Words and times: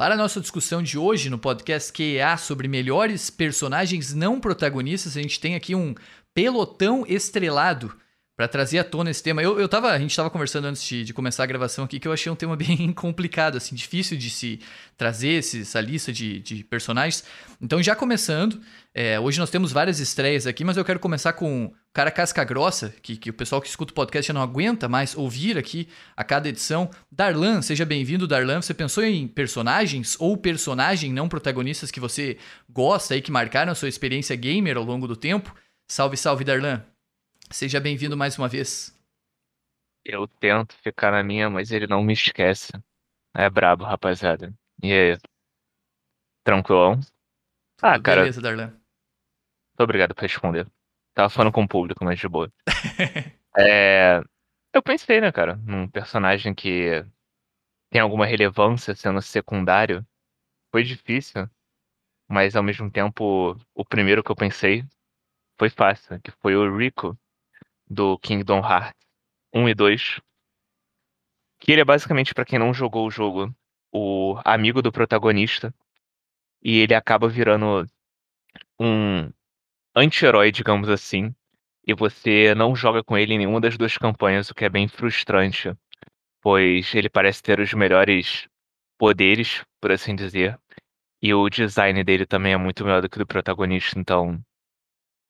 Para 0.00 0.14
a 0.14 0.16
nossa 0.16 0.40
discussão 0.40 0.82
de 0.82 0.96
hoje 0.96 1.28
no 1.28 1.38
podcast 1.38 1.92
QA 1.92 2.34
sobre 2.38 2.66
melhores 2.66 3.28
personagens 3.28 4.14
não 4.14 4.40
protagonistas, 4.40 5.14
a 5.14 5.20
gente 5.20 5.38
tem 5.38 5.54
aqui 5.54 5.74
um 5.74 5.94
pelotão 6.32 7.04
estrelado 7.06 7.94
para 8.40 8.48
trazer 8.48 8.78
à 8.78 8.84
tona 8.84 9.10
esse 9.10 9.22
tema. 9.22 9.42
Eu, 9.42 9.60
eu 9.60 9.68
tava, 9.68 9.90
a 9.90 9.98
gente 9.98 10.12
estava 10.12 10.30
conversando 10.30 10.64
antes 10.64 10.82
de, 10.82 11.04
de, 11.04 11.12
começar 11.12 11.42
a 11.42 11.46
gravação 11.46 11.84
aqui 11.84 12.00
que 12.00 12.08
eu 12.08 12.12
achei 12.12 12.32
um 12.32 12.34
tema 12.34 12.56
bem 12.56 12.90
complicado, 12.90 13.58
assim, 13.58 13.74
difícil 13.74 14.16
de 14.16 14.30
se 14.30 14.60
trazer 14.96 15.32
esse, 15.32 15.60
essa 15.60 15.78
lista 15.78 16.10
de, 16.10 16.40
de 16.40 16.64
personagens. 16.64 17.22
Então, 17.60 17.82
já 17.82 17.94
começando, 17.94 18.58
é, 18.94 19.20
hoje 19.20 19.38
nós 19.38 19.50
temos 19.50 19.72
várias 19.72 20.00
estreias 20.00 20.46
aqui, 20.46 20.64
mas 20.64 20.78
eu 20.78 20.84
quero 20.86 20.98
começar 20.98 21.34
com 21.34 21.66
o 21.66 21.72
cara 21.92 22.10
casca 22.10 22.42
grossa, 22.42 22.94
que, 23.02 23.14
que 23.14 23.28
o 23.28 23.34
pessoal 23.34 23.60
que 23.60 23.68
escuta 23.68 23.92
o 23.92 23.94
podcast 23.94 24.28
já 24.28 24.32
não 24.32 24.40
aguenta 24.40 24.88
mais 24.88 25.14
ouvir 25.14 25.58
aqui 25.58 25.86
a 26.16 26.24
cada 26.24 26.48
edição. 26.48 26.88
Darlan, 27.12 27.60
seja 27.60 27.84
bem-vindo, 27.84 28.26
Darlan. 28.26 28.62
Você 28.62 28.72
pensou 28.72 29.04
em 29.04 29.28
personagens 29.28 30.16
ou 30.18 30.34
personagem 30.34 31.12
não 31.12 31.28
protagonistas 31.28 31.90
que 31.90 32.00
você 32.00 32.38
gosta 32.70 33.14
e 33.14 33.20
que 33.20 33.30
marcaram 33.30 33.70
a 33.70 33.74
sua 33.74 33.90
experiência 33.90 34.34
gamer 34.34 34.78
ao 34.78 34.84
longo 34.84 35.06
do 35.06 35.14
tempo? 35.14 35.54
Salve, 35.86 36.16
salve, 36.16 36.42
Darlan. 36.42 36.89
Seja 37.52 37.80
bem-vindo 37.80 38.16
mais 38.16 38.38
uma 38.38 38.46
vez. 38.46 38.96
Eu 40.04 40.28
tento 40.28 40.72
ficar 40.76 41.10
na 41.10 41.22
minha, 41.22 41.50
mas 41.50 41.72
ele 41.72 41.86
não 41.86 42.00
me 42.00 42.12
esquece. 42.12 42.72
É 43.34 43.50
brabo, 43.50 43.84
rapaziada. 43.84 44.54
E 44.80 44.92
aí? 44.92 45.18
Tranquilão? 46.44 47.00
Ah, 47.82 48.00
cara. 48.00 48.20
Beleza, 48.20 48.40
Darlan. 48.40 48.68
Muito 48.68 49.80
obrigado 49.80 50.14
por 50.14 50.22
responder. 50.22 50.70
Tava 51.12 51.28
falando 51.28 51.52
com 51.52 51.64
o 51.64 51.68
público, 51.68 52.04
mas 52.04 52.20
de 52.20 52.28
boa. 52.28 52.52
é, 53.58 54.22
eu 54.72 54.80
pensei, 54.80 55.20
né, 55.20 55.32
cara, 55.32 55.56
num 55.56 55.88
personagem 55.88 56.54
que 56.54 57.04
tem 57.90 58.00
alguma 58.00 58.26
relevância 58.26 58.94
sendo 58.94 59.20
secundário. 59.20 60.06
Foi 60.70 60.84
difícil, 60.84 61.50
mas 62.28 62.54
ao 62.54 62.62
mesmo 62.62 62.88
tempo, 62.88 63.60
o 63.74 63.84
primeiro 63.84 64.22
que 64.22 64.30
eu 64.30 64.36
pensei 64.36 64.84
foi 65.58 65.68
fácil, 65.68 66.20
que 66.20 66.30
foi 66.30 66.54
o 66.54 66.78
Rico 66.78 67.18
do 67.90 68.16
Kingdom 68.18 68.60
Hearts 68.60 68.94
1 69.52 69.68
e 69.68 69.74
2. 69.74 70.20
Que 71.58 71.72
ele 71.72 71.80
é 71.80 71.84
basicamente, 71.84 72.32
para 72.32 72.44
quem 72.44 72.58
não 72.58 72.72
jogou 72.72 73.06
o 73.06 73.10
jogo, 73.10 73.52
o 73.92 74.40
amigo 74.44 74.80
do 74.80 74.92
protagonista. 74.92 75.74
E 76.62 76.78
ele 76.78 76.94
acaba 76.94 77.28
virando 77.28 77.84
um 78.78 79.30
anti-herói, 79.94 80.52
digamos 80.52 80.88
assim, 80.88 81.34
e 81.86 81.92
você 81.92 82.54
não 82.54 82.76
joga 82.76 83.02
com 83.02 83.18
ele 83.18 83.34
em 83.34 83.38
nenhuma 83.38 83.60
das 83.60 83.76
duas 83.76 83.98
campanhas, 83.98 84.50
o 84.50 84.54
que 84.54 84.64
é 84.64 84.68
bem 84.68 84.86
frustrante, 84.86 85.74
pois 86.40 86.94
ele 86.94 87.08
parece 87.08 87.42
ter 87.42 87.58
os 87.58 87.74
melhores 87.74 88.48
poderes, 88.98 89.64
por 89.80 89.90
assim 89.90 90.14
dizer, 90.14 90.58
e 91.22 91.34
o 91.34 91.48
design 91.48 92.02
dele 92.04 92.26
também 92.26 92.52
é 92.52 92.56
muito 92.56 92.84
melhor 92.84 93.02
do 93.02 93.08
que 93.08 93.16
o 93.16 93.20
do 93.20 93.26
protagonista, 93.26 93.98
então 93.98 94.42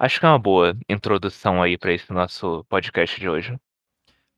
acho 0.01 0.19
que 0.19 0.25
é 0.25 0.29
uma 0.29 0.39
boa 0.39 0.75
introdução 0.89 1.63
aí 1.63 1.77
para 1.77 1.93
esse 1.93 2.11
nosso 2.11 2.65
podcast 2.69 3.21
de 3.21 3.29
hoje. 3.29 3.51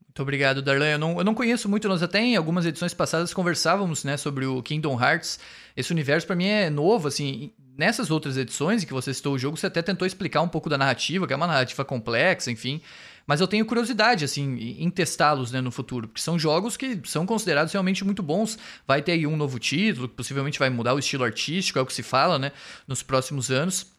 Muito 0.04 0.20
obrigado, 0.20 0.60
Darlan. 0.60 0.90
Eu 0.90 0.98
não, 0.98 1.18
eu 1.18 1.24
não 1.24 1.34
conheço 1.34 1.68
muito, 1.68 1.88
nós 1.88 2.02
até 2.02 2.20
em 2.20 2.36
algumas 2.36 2.66
edições 2.66 2.92
passadas 2.92 3.32
conversávamos 3.32 4.04
né, 4.04 4.18
sobre 4.18 4.44
o 4.44 4.60
Kingdom 4.60 5.00
Hearts. 5.00 5.38
Esse 5.74 5.90
universo 5.90 6.26
para 6.26 6.36
mim 6.36 6.46
é 6.46 6.68
novo, 6.68 7.08
assim, 7.08 7.52
nessas 7.78 8.10
outras 8.10 8.36
edições 8.36 8.82
em 8.82 8.86
que 8.86 8.92
você 8.92 9.14
citou 9.14 9.34
o 9.34 9.38
jogo, 9.38 9.56
você 9.56 9.68
até 9.68 9.80
tentou 9.80 10.04
explicar 10.06 10.42
um 10.42 10.48
pouco 10.48 10.68
da 10.68 10.76
narrativa, 10.76 11.26
que 11.26 11.32
é 11.32 11.36
uma 11.36 11.46
narrativa 11.46 11.84
complexa, 11.84 12.50
enfim. 12.50 12.82
Mas 13.26 13.40
eu 13.40 13.46
tenho 13.46 13.64
curiosidade, 13.64 14.24
assim, 14.24 14.76
em 14.78 14.90
testá-los 14.90 15.52
né, 15.52 15.60
no 15.60 15.70
futuro, 15.70 16.08
porque 16.08 16.20
são 16.20 16.38
jogos 16.38 16.76
que 16.76 17.00
são 17.04 17.24
considerados 17.24 17.72
realmente 17.72 18.04
muito 18.04 18.22
bons. 18.22 18.58
Vai 18.86 19.00
ter 19.00 19.12
aí 19.12 19.26
um 19.26 19.36
novo 19.36 19.58
título, 19.58 20.08
que 20.08 20.14
possivelmente 20.14 20.58
vai 20.58 20.68
mudar 20.68 20.92
o 20.92 20.98
estilo 20.98 21.24
artístico, 21.24 21.78
é 21.78 21.82
o 21.82 21.86
que 21.86 21.94
se 21.94 22.02
fala, 22.02 22.38
né, 22.38 22.52
nos 22.86 23.02
próximos 23.02 23.50
anos. 23.50 23.92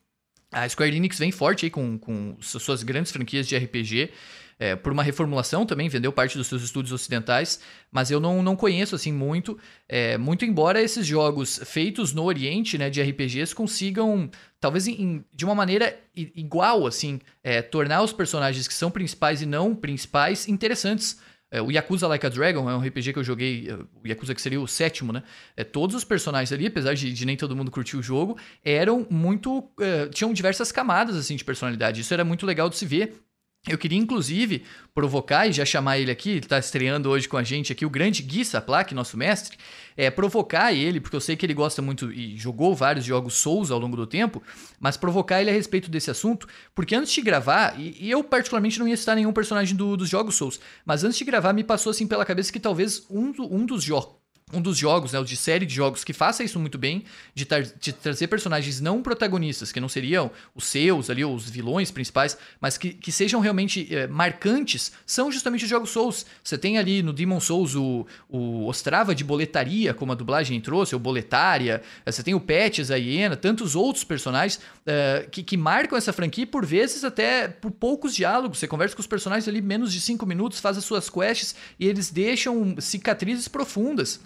A 0.53 0.69
Square 0.69 0.95
Enix 0.95 1.17
vem 1.17 1.31
forte 1.31 1.65
aí 1.65 1.69
com, 1.69 1.97
com 1.97 2.37
suas 2.39 2.83
grandes 2.83 3.11
franquias 3.11 3.47
de 3.47 3.57
RPG 3.57 4.11
é, 4.59 4.75
por 4.75 4.91
uma 4.91 5.03
reformulação 5.03 5.65
também, 5.65 5.89
vendeu 5.89 6.11
parte 6.11 6.37
dos 6.37 6.47
seus 6.47 6.63
estúdios 6.63 6.93
ocidentais, 6.93 7.59
mas 7.91 8.11
eu 8.11 8.19
não, 8.19 8.41
não 8.41 8.55
conheço 8.55 8.95
assim 8.95 9.11
muito, 9.11 9.57
é, 9.89 10.17
muito 10.17 10.45
embora 10.45 10.81
esses 10.81 11.05
jogos 11.05 11.59
feitos 11.65 12.13
no 12.13 12.23
Oriente, 12.23 12.77
né, 12.77 12.89
de 12.89 13.01
RPGs, 13.01 13.53
consigam, 13.53 14.29
talvez 14.59 14.87
em, 14.87 15.25
de 15.33 15.43
uma 15.43 15.55
maneira 15.55 15.99
igual, 16.15 16.85
assim, 16.85 17.19
é, 17.43 17.61
tornar 17.61 18.03
os 18.03 18.13
personagens 18.13 18.67
que 18.67 18.73
são 18.73 18.91
principais 18.91 19.41
e 19.41 19.45
não 19.45 19.75
principais 19.75 20.47
interessantes. 20.47 21.19
É, 21.53 21.61
o 21.61 21.69
Yakuza 21.69 22.07
Like 22.07 22.25
a 22.25 22.29
Dragon 22.29 22.67
é 22.67 22.75
um 22.75 22.79
RPG 22.79 23.13
que 23.13 23.19
eu 23.19 23.23
joguei, 23.23 23.69
é, 23.69 23.75
o 23.75 24.07
Yakuza 24.07 24.33
que 24.33 24.41
seria 24.41 24.59
o 24.59 24.67
sétimo, 24.67 25.13
né? 25.13 25.21
É, 25.55 25.63
todos 25.63 25.95
os 25.95 26.03
personagens 26.03 26.51
ali, 26.51 26.65
apesar 26.65 26.95
de, 26.95 27.13
de 27.13 27.25
nem 27.27 27.37
todo 27.37 27.55
mundo 27.55 27.69
curtir 27.69 27.95
o 27.95 28.01
jogo, 28.01 28.39
eram 28.65 29.05
muito. 29.07 29.63
É, 29.79 30.07
tinham 30.07 30.33
diversas 30.33 30.71
camadas 30.71 31.15
assim 31.15 31.35
de 31.35 31.45
personalidade. 31.45 32.01
Isso 32.01 32.11
era 32.11 32.25
muito 32.25 32.43
legal 32.43 32.69
de 32.69 32.75
se 32.75 32.87
ver. 32.87 33.21
Eu 33.65 33.77
queria, 33.77 33.97
inclusive, 33.97 34.65
provocar 34.93 35.47
e 35.47 35.53
já 35.53 35.63
chamar 35.63 35.97
ele 35.97 36.11
aqui, 36.11 36.31
ele 36.31 36.39
está 36.39 36.59
estreando 36.59 37.09
hoje 37.09 37.29
com 37.29 37.37
a 37.37 37.43
gente 37.43 37.71
aqui, 37.71 37.85
o 37.85 37.89
grande 37.89 38.21
Gui 38.21 38.43
Saplak, 38.43 38.93
nosso 38.93 39.15
mestre, 39.15 39.57
é 39.95 40.11
provocar 40.11 40.73
ele, 40.73 40.99
porque 40.99 41.15
eu 41.15 41.21
sei 41.21 41.37
que 41.37 41.45
ele 41.45 41.53
gosta 41.53 41.81
muito 41.81 42.11
e 42.11 42.35
jogou 42.35 42.75
vários 42.75 43.05
jogos 43.05 43.35
Souls 43.35 43.71
ao 43.71 43.79
longo 43.79 43.95
do 43.95 44.05
tempo, 44.05 44.43
mas 44.81 44.97
provocar 44.97 45.39
ele 45.39 45.49
a 45.49 45.53
respeito 45.53 45.89
desse 45.89 46.11
assunto, 46.11 46.45
porque 46.75 46.93
antes 46.93 47.13
de 47.13 47.21
gravar, 47.21 47.79
e, 47.79 47.95
e 48.05 48.11
eu 48.11 48.21
particularmente 48.21 48.77
não 48.79 48.87
ia 48.87 48.97
citar 48.97 49.15
nenhum 49.15 49.31
personagem 49.31 49.77
do, 49.77 49.95
dos 49.95 50.09
jogos 50.09 50.35
Souls, 50.35 50.59
mas 50.85 51.05
antes 51.05 51.17
de 51.17 51.23
gravar 51.23 51.53
me 51.53 51.63
passou 51.63 51.91
assim 51.91 52.05
pela 52.05 52.25
cabeça 52.25 52.51
que 52.51 52.59
talvez 52.59 53.05
um, 53.09 53.31
um 53.49 53.65
dos 53.65 53.81
jogos 53.81 54.22
um 54.53 54.61
dos 54.61 54.77
jogos, 54.77 55.13
né, 55.13 55.23
de 55.23 55.37
série 55.37 55.65
de 55.65 55.73
jogos 55.73 56.03
que 56.03 56.13
faça 56.13 56.43
isso 56.43 56.59
muito 56.59 56.77
bem, 56.77 57.03
de, 57.33 57.47
de, 57.79 57.93
trazer 57.93 58.27
personagens 58.27 58.81
não 58.81 59.01
protagonistas, 59.01 59.71
que 59.71 59.79
não 59.79 59.89
seriam 59.89 60.31
os 60.53 60.65
seus 60.65 61.09
ali, 61.09 61.23
os 61.23 61.49
vilões 61.49 61.91
principais, 61.91 62.37
mas 62.59 62.77
que, 62.77 62.93
que 62.93 63.11
sejam 63.11 63.39
realmente 63.39 63.93
é, 63.93 64.07
marcantes, 64.07 64.91
são 65.05 65.31
justamente 65.31 65.63
os 65.63 65.69
jogos 65.69 65.93
Souls. 65.93 66.25
Você 66.43 66.57
tem 66.57 66.77
ali 66.77 67.01
no 67.01 67.13
Demon 67.13 67.39
Souls 67.39 67.75
o, 67.75 68.05
o 68.29 68.67
Ostrava 68.67 69.13
de 69.13 69.23
boletaria, 69.23 69.93
como 69.93 70.11
a 70.11 70.15
dublagem 70.15 70.59
trouxe, 70.59 70.95
ou 70.95 70.99
boletária, 70.99 71.81
eh, 72.05 72.11
você 72.11 72.23
tem 72.23 72.33
o 72.33 72.39
Patches, 72.39 72.91
a 72.91 72.95
Hiena, 72.95 73.35
tantos 73.35 73.75
outros 73.75 74.03
personagens 74.03 74.55
uh, 74.55 75.29
que, 75.29 75.43
que 75.43 75.55
marcam 75.55 75.97
essa 75.97 76.11
franquia, 76.11 76.47
por 76.47 76.65
vezes 76.65 77.03
até 77.03 77.47
por 77.47 77.71
poucos 77.71 78.15
diálogos. 78.15 78.57
Você 78.57 78.67
conversa 78.67 78.95
com 78.95 79.01
os 79.01 79.07
personagens 79.07 79.47
ali 79.47 79.61
menos 79.61 79.93
de 79.93 80.01
5 80.01 80.25
minutos, 80.25 80.59
faz 80.59 80.77
as 80.77 80.83
suas 80.83 81.09
quests 81.09 81.55
e 81.79 81.87
eles 81.87 82.09
deixam 82.09 82.75
cicatrizes 82.79 83.47
profundas. 83.47 84.19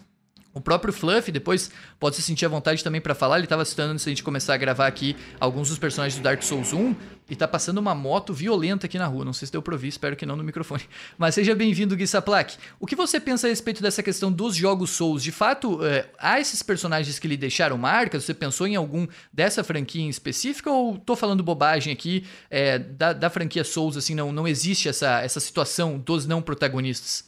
O 0.58 0.62
próprio 0.62 0.92
Fluff, 0.92 1.32
depois 1.32 1.70
pode 2.00 2.16
se 2.16 2.24
sentir 2.24 2.44
à 2.46 2.50
vontade 2.50 2.84
também 2.84 3.00
para 3.00 3.14
falar. 3.14 3.38
Ele 3.38 3.46
estava 3.46 3.64
citando 3.64 3.94
antes 3.94 4.04
da 4.04 4.10
gente 4.10 4.24
começar 4.24 4.56
a 4.56 4.58
gravar 4.58 4.88
aqui 4.88 5.16
alguns 5.40 5.70
dos 5.70 5.78
personagens 5.78 6.20
do 6.20 6.24
Dark 6.24 6.42
Souls 6.42 6.74
1 6.74 6.96
e 7.30 7.36
tá 7.36 7.48
passando 7.48 7.78
uma 7.78 7.94
moto 7.94 8.34
violenta 8.34 8.88
aqui 8.88 8.98
na 8.98 9.06
rua. 9.06 9.24
Não 9.24 9.34
sei 9.34 9.46
se 9.46 9.52
deu 9.52 9.62
pra 9.62 9.76
ouvir, 9.76 9.90
espero 9.90 10.16
que 10.16 10.26
não 10.26 10.36
no 10.36 10.44
microfone. 10.44 10.82
Mas 11.16 11.36
seja 11.36 11.54
bem-vindo, 11.54 11.96
Gui 11.96 12.08
Saplak. 12.08 12.58
O 12.80 12.88
que 12.88 12.96
você 12.96 13.20
pensa 13.20 13.46
a 13.46 13.50
respeito 13.52 13.84
dessa 13.84 14.02
questão 14.02 14.32
dos 14.32 14.56
jogos 14.56 14.90
Souls? 14.90 15.22
De 15.22 15.32
fato, 15.32 15.86
é, 15.86 16.10
há 16.18 16.40
esses 16.40 16.64
personagens 16.64 17.20
que 17.20 17.28
lhe 17.28 17.38
deixaram 17.38 17.78
marcas? 17.78 18.24
Você 18.24 18.34
pensou 18.34 18.66
em 18.66 18.76
algum 18.76 19.08
dessa 19.32 19.64
franquia 19.64 20.02
em 20.02 20.10
específica 20.10 20.72
ou 20.72 20.98
tô 20.98 21.16
falando 21.16 21.44
bobagem 21.44 21.94
aqui? 21.94 22.26
É, 22.50 22.80
da, 22.80 23.14
da 23.14 23.30
franquia 23.30 23.64
Souls, 23.64 23.96
assim, 23.96 24.16
não, 24.16 24.32
não 24.32 24.48
existe 24.48 24.90
essa, 24.90 25.22
essa 25.22 25.40
situação 25.40 26.00
dos 26.00 26.26
não 26.26 26.42
protagonistas? 26.42 27.26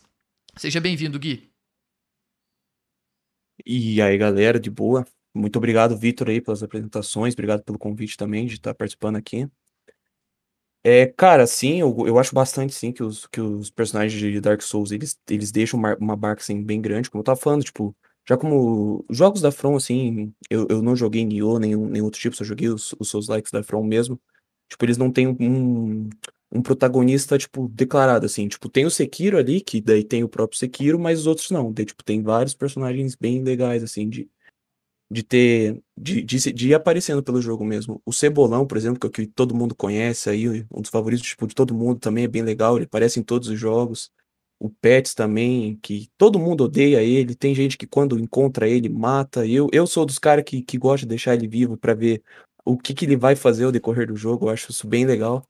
Seja 0.55 0.79
bem-vindo, 0.79 1.19
Gui. 1.19 1.48
E 3.65 4.01
aí, 4.01 4.17
galera, 4.17 4.59
de 4.59 4.69
boa. 4.69 5.05
Muito 5.33 5.57
obrigado, 5.57 5.97
Vitor, 5.97 6.29
aí, 6.29 6.41
pelas 6.41 6.63
apresentações. 6.63 7.33
Obrigado 7.33 7.63
pelo 7.63 7.77
convite 7.77 8.17
também 8.17 8.45
de 8.45 8.55
estar 8.55 8.73
participando 8.73 9.17
aqui. 9.17 9.47
É, 10.83 11.07
cara, 11.07 11.45
sim, 11.45 11.81
eu, 11.81 12.07
eu 12.07 12.17
acho 12.17 12.33
bastante, 12.33 12.73
sim, 12.73 12.91
que 12.93 13.03
os, 13.03 13.27
que 13.27 13.41
os 13.41 13.69
personagens 13.69 14.17
de 14.19 14.39
Dark 14.39 14.61
Souls, 14.61 14.91
eles, 14.91 15.17
eles 15.29 15.51
deixam 15.51 15.77
uma, 15.77 15.95
uma 15.97 16.15
barca, 16.15 16.41
assim, 16.41 16.63
bem 16.63 16.81
grande, 16.81 17.09
como 17.09 17.19
eu 17.19 17.25
tava 17.25 17.39
falando, 17.39 17.63
tipo, 17.65 17.93
já 18.27 18.37
como 18.37 19.05
jogos 19.09 19.41
da 19.41 19.51
From, 19.51 19.75
assim, 19.75 20.33
eu, 20.49 20.65
eu 20.69 20.81
não 20.81 20.95
joguei 20.95 21.25
Nioh, 21.25 21.59
nem, 21.59 21.75
nem 21.75 22.01
outro 22.01 22.19
tipo, 22.19 22.35
só 22.35 22.45
joguei 22.45 22.69
os, 22.69 22.95
os 22.97 23.09
Souls-likes 23.09 23.51
da 23.51 23.61
From 23.61 23.83
mesmo, 23.83 24.19
tipo, 24.69 24.85
eles 24.85 24.97
não 24.97 25.11
têm 25.11 25.27
um, 25.27 26.09
um 26.51 26.61
protagonista, 26.61 27.37
tipo, 27.37 27.67
declarado, 27.69 28.25
assim. 28.25 28.47
Tipo, 28.47 28.69
tem 28.69 28.85
o 28.85 28.91
Sekiro 28.91 29.37
ali, 29.37 29.61
que 29.61 29.81
daí 29.81 30.03
tem 30.03 30.23
o 30.23 30.29
próprio 30.29 30.57
Sekiro, 30.57 30.99
mas 30.99 31.19
os 31.19 31.27
outros 31.27 31.51
não. 31.51 31.71
Daí, 31.71 31.85
tipo, 31.85 32.03
tem 32.03 32.21
vários 32.21 32.53
personagens 32.53 33.15
bem 33.15 33.43
legais, 33.43 33.83
assim, 33.83 34.09
de, 34.09 34.29
de 35.11 35.23
ter. 35.23 35.81
De, 35.97 36.21
de, 36.23 36.53
de 36.53 36.69
ir 36.69 36.73
aparecendo 36.73 37.23
pelo 37.23 37.41
jogo 37.41 37.63
mesmo. 37.63 38.01
O 38.05 38.13
Cebolão, 38.13 38.65
por 38.65 38.77
exemplo, 38.77 38.99
que 38.99 39.05
é 39.07 39.09
o 39.09 39.11
que 39.11 39.27
todo 39.27 39.55
mundo 39.55 39.75
conhece 39.75 40.29
aí, 40.29 40.65
um 40.71 40.81
dos 40.81 40.89
favoritos, 40.89 41.27
tipo, 41.27 41.47
de 41.47 41.55
todo 41.55 41.73
mundo 41.73 41.99
também 41.99 42.23
é 42.23 42.27
bem 42.27 42.41
legal, 42.41 42.77
ele 42.77 42.85
aparece 42.85 43.19
em 43.19 43.23
todos 43.23 43.49
os 43.49 43.59
jogos. 43.59 44.11
O 44.59 44.69
Pets 44.69 45.13
também, 45.13 45.77
que 45.81 46.09
todo 46.17 46.37
mundo 46.39 46.65
odeia 46.65 47.01
ele, 47.01 47.33
tem 47.33 47.55
gente 47.55 47.77
que 47.77 47.87
quando 47.87 48.19
encontra 48.19 48.67
ele 48.67 48.89
mata. 48.89 49.45
Eu, 49.47 49.69
eu 49.71 49.87
sou 49.87 50.05
dos 50.05 50.19
caras 50.19 50.43
que, 50.45 50.61
que 50.61 50.77
gosta 50.77 51.05
de 51.05 51.09
deixar 51.09 51.33
ele 51.33 51.47
vivo 51.47 51.77
para 51.77 51.93
ver 51.93 52.21
o 52.65 52.77
que, 52.77 52.93
que 52.93 53.05
ele 53.05 53.15
vai 53.15 53.35
fazer 53.35 53.65
ao 53.65 53.71
decorrer 53.71 54.07
do 54.07 54.15
jogo, 54.15 54.45
eu 54.45 54.49
acho 54.49 54.71
isso 54.71 54.87
bem 54.87 55.05
legal. 55.05 55.45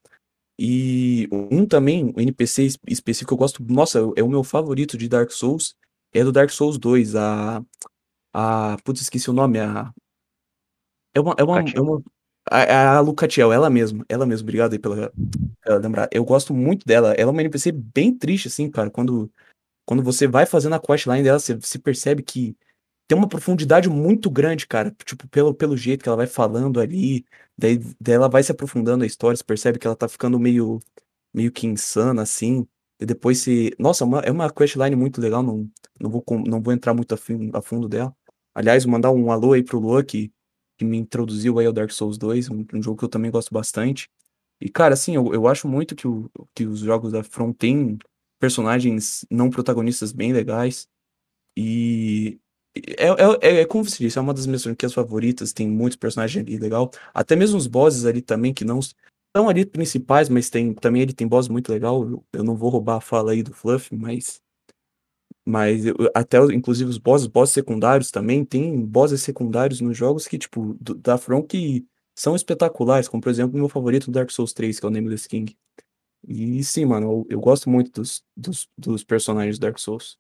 E 0.62 1.30
um 1.32 1.66
também, 1.66 2.14
um 2.18 2.20
NPC 2.20 2.68
específico 2.86 3.30
que 3.30 3.34
eu 3.34 3.38
gosto, 3.38 3.64
nossa, 3.64 4.00
é 4.18 4.22
o 4.22 4.28
meu 4.28 4.44
favorito 4.44 4.98
de 4.98 5.08
Dark 5.08 5.32
Souls, 5.32 5.74
é 6.14 6.22
do 6.22 6.34
Dark 6.34 6.50
Souls 6.50 6.78
2, 6.78 7.16
a 7.16 7.64
a 8.34 8.78
putz, 8.84 9.02
esqueci 9.02 9.30
o 9.30 9.34
nome, 9.34 9.58
a 9.58 9.94
é 11.14 11.20
uma 11.22 11.34
é 11.38 11.44
uma 11.44 11.60
é 11.62 11.80
uma 11.80 12.04
a 12.52 12.98
a 12.98 13.00
Lucatiel, 13.00 13.54
ela 13.54 13.70
mesma, 13.70 14.06
ela 14.10 14.26
mesma, 14.26 14.44
obrigado 14.44 14.74
aí 14.74 14.80
pela 14.80 15.14
pela 15.64 15.78
lembrar. 15.80 16.10
Eu 16.12 16.26
gosto 16.26 16.54
muito 16.54 16.86
dela, 16.86 17.14
ela 17.14 17.32
é 17.32 17.32
uma 17.32 17.42
NPC 17.42 17.72
bem 17.72 18.14
triste, 18.14 18.50
assim, 18.50 18.70
cara, 18.70 18.90
quando 18.90 19.32
quando 19.86 20.04
você 20.04 20.28
vai 20.28 20.46
fazendo 20.46 20.76
a 20.76 20.80
questline 20.80 21.24
dela, 21.24 21.40
você 21.40 21.56
você 21.56 21.80
percebe 21.80 22.22
que 22.22 22.54
tem 23.10 23.18
uma 23.18 23.28
profundidade 23.30 23.90
muito 23.90 24.30
grande, 24.30 24.68
cara, 24.68 24.96
tipo, 25.06 25.28
pelo 25.30 25.54
pelo 25.56 25.76
jeito 25.78 26.04
que 26.04 26.10
ela 26.10 26.18
vai 26.18 26.28
falando 26.28 26.80
ali, 26.80 27.26
daí 27.58 27.80
daí 28.00 28.16
ela 28.16 28.30
vai 28.30 28.44
se 28.44 28.52
aprofundando 28.52 29.04
a 29.04 29.08
história, 29.08 29.36
você 29.36 29.44
percebe 29.44 29.80
que 29.80 29.88
ela 29.88 29.96
tá 29.96 30.08
ficando 30.08 30.40
meio 30.40 30.80
meio 31.34 31.52
que 31.52 31.68
insana, 31.68 32.22
assim, 32.24 32.68
e 33.00 33.06
depois 33.06 33.40
se 33.40 33.76
nossa, 33.80 34.04
é 34.04 34.08
uma 34.08 34.20
é 34.22 34.32
uma 34.32 34.52
questline 34.52 34.96
muito 34.96 35.22
legal, 35.22 35.44
não 35.44 35.70
não 36.00 36.10
vou 36.12 36.24
não 36.48 36.62
vou 36.62 36.74
entrar 36.74 36.94
muito 36.94 37.14
a 37.14 37.18
fim 37.18 37.52
a 37.54 37.62
fundo 37.62 37.90
dela. 37.90 38.16
Aliás, 38.56 38.86
mandar 38.86 39.12
um 39.12 39.32
alô 39.32 39.54
aí 39.54 39.64
para 39.64 39.78
o 39.78 39.80
Luan 39.82 40.04
que 40.04 40.32
que 40.78 40.86
me 40.86 40.98
introduziu 40.98 41.60
aí 41.60 41.66
ao 41.68 41.74
Dark 41.74 41.92
Souls 41.92 42.18
2, 42.18 42.50
um, 42.50 42.66
um 42.74 42.82
jogo 42.82 42.98
que 42.98 43.06
eu 43.06 43.10
também 43.10 43.32
gosto 43.32 43.54
bastante. 43.54 44.10
E, 44.62 44.70
cara, 44.70 44.94
assim, 44.94 45.16
eu, 45.16 45.34
eu 45.34 45.48
acho 45.48 45.68
muito 45.68 45.96
que, 45.96 46.08
o, 46.08 46.30
que 46.56 46.66
os 46.66 46.80
jogos 46.80 47.12
da 47.12 47.24
From 47.24 47.54
têm 47.54 47.98
personagens 48.40 49.26
não 49.30 49.50
protagonistas 49.50 50.12
bem 50.14 50.34
legais. 50.34 50.88
E 51.58 52.40
é, 52.76 53.08
é, 53.08 53.16
é, 53.42 53.62
é 53.62 53.66
como 53.66 53.84
você 53.84 54.04
disse, 54.04 54.18
é 54.18 54.22
uma 54.22 54.34
das 54.34 54.46
minhas 54.46 54.64
franquias 54.64 54.94
favoritas, 54.94 55.54
tem 55.54 55.68
muitos 55.68 55.98
personagens 55.98 56.44
ali 56.46 56.58
legal. 56.58 56.92
Até 57.14 57.36
mesmo 57.36 57.58
os 57.58 57.68
bosses 57.68 58.06
ali 58.06 58.22
também, 58.22 58.54
que 58.54 58.66
não 58.66 58.80
são 58.82 59.50
ali 59.50 59.66
principais, 59.66 60.30
mas 60.30 60.50
tem 60.50 60.74
também 60.74 61.02
ele 61.04 61.14
tem 61.14 61.28
boss 61.28 61.48
muito 61.48 61.72
legal. 61.72 62.04
Eu, 62.04 62.26
eu 62.34 62.44
não 62.44 62.56
vou 62.56 62.70
roubar 62.70 62.98
a 62.98 63.02
fala 63.02 63.32
aí 63.32 63.44
do 63.44 63.54
Fluff, 63.54 63.94
mas 63.96 64.42
mas 65.46 65.86
eu, 65.86 65.96
até, 66.14 66.38
inclusive, 66.54 66.90
os 66.90 66.98
bosses, 67.00 67.26
bosses 67.28 67.54
secundários 67.54 68.12
também, 68.12 68.46
tem 68.46 68.86
bosses 68.86 69.22
secundários 69.24 69.82
nos 69.82 69.98
jogos 69.98 70.28
que, 70.28 70.38
tipo, 70.38 70.78
do, 70.80 70.94
da 70.96 71.18
From 71.18 71.42
que 71.44 71.88
são 72.16 72.36
espetaculares, 72.36 73.08
como, 73.08 73.22
por 73.22 73.30
exemplo, 73.30 73.56
o 73.56 73.60
meu 73.60 73.70
favorito 73.70 74.12
Dark 74.12 74.30
Souls 74.30 74.54
3, 74.54 74.80
que 74.80 74.86
é 74.86 74.90
o 74.90 74.92
Nameless 74.92 75.28
King. 75.28 75.58
E 76.28 76.64
sim, 76.64 76.86
mano, 76.86 77.08
eu, 77.12 77.28
eu 77.32 77.40
gosto 77.40 77.70
muito 77.70 77.92
dos, 77.92 78.24
dos, 78.38 78.68
dos 78.78 79.04
personagens 79.04 79.58
do 79.58 79.62
Dark 79.62 79.80
Souls. 79.80 80.20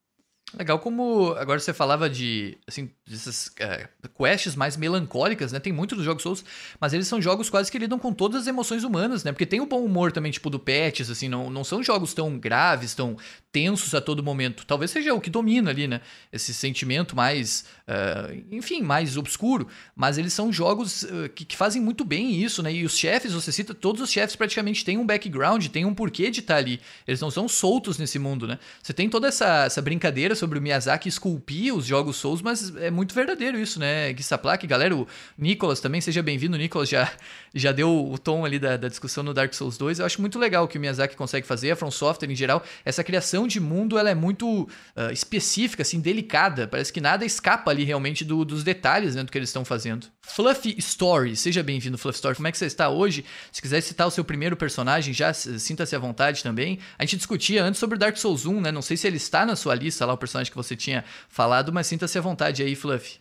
Legal 0.57 0.80
como 0.80 1.34
agora 1.38 1.60
você 1.60 1.72
falava 1.72 2.10
de, 2.10 2.57
assim, 2.68 2.90
dessas 3.07 3.51
é, 3.60 3.88
quests 4.18 4.56
mais 4.56 4.75
melancólicas, 4.75 5.51
né? 5.51 5.60
Tem 5.60 5.72
muito 5.72 5.96
dos 5.96 6.04
jogos 6.04 6.24
Souls, 6.24 6.44
mas 6.80 6.92
eles 6.92 7.07
são 7.07 7.22
jogos 7.22 7.51
quase 7.51 7.72
que 7.72 7.78
lidam 7.78 8.00
com 8.00 8.12
todas 8.12 8.42
as 8.42 8.48
emoções 8.48 8.84
humanas, 8.84 9.24
né? 9.24 9.31
Porque 9.31 9.46
tem 9.46 9.62
o 9.62 9.68
bom 9.68 9.84
humor 9.86 10.12
também, 10.12 10.31
tipo, 10.31 10.50
do 10.50 10.57
Pets, 10.57 11.12
assim, 11.12 11.30
não, 11.30 11.51
não 11.51 11.63
são 11.63 11.84
jogos 11.84 12.16
tão 12.16 12.40
graves, 12.40 12.96
tão 12.96 13.16
tensos 13.51 13.94
a 13.94 14.01
todo 14.01 14.24
momento. 14.24 14.66
Talvez 14.66 14.90
seja 14.90 15.13
o 15.13 15.22
que 15.22 15.30
domina 15.30 15.69
ali, 15.69 15.88
né? 15.88 16.01
Esse 16.31 16.52
sentimento 16.52 17.16
mais, 17.16 17.66
uh, 17.88 18.44
enfim, 18.52 18.81
mais 18.81 19.18
obscuro. 19.18 19.68
Mas 19.95 20.18
eles 20.18 20.34
são 20.34 20.52
jogos 20.52 21.04
uh, 21.04 21.30
que, 21.34 21.45
que, 21.45 21.57
fazem 21.57 21.81
muito 21.81 22.04
bem 22.04 22.42
isso, 22.42 22.63
né? 22.63 22.74
E 22.74 22.86
os 22.86 22.98
chefes, 22.98 23.34
você 23.34 23.52
cita, 23.52 23.75
todos 23.75 24.02
os 24.02 24.10
chefes 24.10 24.36
praticamente 24.36 24.84
têm 24.84 24.98
um 24.98 25.06
background, 25.06 25.68
têm 25.68 25.86
um 25.86 25.94
porquê 25.94 26.31
de 26.31 26.40
estar 26.40 26.57
ali. 26.57 26.80
Eles 27.07 27.22
não 27.22 27.30
são 27.30 27.48
soltos 27.48 28.00
nesse 28.00 28.18
mundo, 28.18 28.48
né? 28.48 28.57
Você 28.81 28.94
tem 28.94 29.07
toda 29.07 29.28
essa, 29.28 29.66
essa 29.66 29.81
brincadeira 29.81 30.36
sobre 30.40 30.58
o 30.58 30.62
Miyazaki 30.62 31.10
esculpir 31.10 31.76
os 31.76 31.86
jogos 31.86 32.18
Souls, 32.18 32.42
mas 32.42 32.76
é 32.78 32.90
muito 32.90 33.14
verdadeiro 33.14 33.60
isso, 33.60 33.80
né? 33.80 34.12
Guissaplaque, 34.14 34.66
galera, 34.66 34.96
o 34.96 35.08
Nicolas 35.38 35.80
também, 35.80 36.02
seja 36.02 36.24
bem-vindo. 36.24 36.56
O 36.56 36.60
Nicolas 36.60 36.90
já, 36.90 37.12
já 37.54 37.72
deu 37.72 38.10
o 38.10 38.18
tom 38.18 38.46
ali 38.46 38.58
da, 38.58 38.78
da 38.78 38.88
discussão 38.88 39.24
no 39.24 39.34
Dark 39.34 39.54
Souls 39.54 39.78
2. 39.78 40.00
Eu 40.00 40.06
acho 40.06 40.22
muito 40.22 40.40
legal 40.40 40.66
o 40.66 40.68
que 40.68 40.78
o 40.78 40.82
Miyazaki 40.82 41.16
consegue 41.16 41.46
fazer, 41.46 41.72
a 41.72 41.76
From 41.76 41.92
Software 41.92 42.32
em 42.32 42.36
geral, 42.36 42.64
essa 42.84 43.04
criação 43.04 43.48
de 43.48 43.60
mundo 43.60 43.98
ela 43.98 44.10
é 44.10 44.16
muito 44.16 44.64
uh, 44.64 45.12
específica, 45.12 45.84
assim, 45.84 46.00
delicada. 46.00 46.68
Parece 46.68 46.92
que 46.92 47.02
nada 47.02 47.26
escapa 47.26 47.70
ali 47.70 47.84
realmente 47.84 48.24
do, 48.24 48.46
dos 48.46 48.64
detalhes 48.64 49.16
né, 49.16 49.24
do 49.24 49.32
que 49.32 49.38
eles 49.38 49.50
estão 49.50 49.66
fazendo. 49.66 50.08
Fluffy 50.22 50.76
Story, 50.78 51.36
seja 51.36 51.64
bem-vindo, 51.64 51.98
Fluffy 51.98 52.18
Story. 52.18 52.36
Como 52.36 52.48
é 52.48 52.52
que 52.52 52.58
você 52.58 52.68
está 52.68 52.88
hoje? 52.88 53.26
Se 53.52 53.62
quiser 53.62 53.82
citar 53.82 54.08
o 54.08 54.12
seu 54.12 54.24
primeiro 54.24 54.56
personagem, 54.56 55.12
já 55.12 55.34
sinta-se 55.34 55.96
à 55.96 56.00
vontade 56.00 56.44
também. 56.44 56.78
A 57.00 57.04
gente 57.04 57.18
discutia 57.18 57.64
antes 57.64 57.80
sobre 57.80 57.98
Dark 57.98 58.16
Souls 58.16 58.46
1, 58.46 58.62
né? 58.62 58.72
Não 58.72 58.82
sei 58.82 58.96
se 58.96 59.08
ele 59.08 59.18
está 59.18 59.44
na 59.44 59.56
sua 59.56 59.74
lista 59.74 60.06
lá, 60.06 60.14
o 60.14 60.18
personagem 60.18 60.29
que 60.50 60.56
você 60.56 60.76
tinha 60.76 61.04
falado, 61.28 61.72
mas 61.74 61.88
sinta-se 61.88 62.18
à 62.18 62.22
vontade 62.22 62.62
aí, 62.62 62.76
Fluffy. 62.76 63.20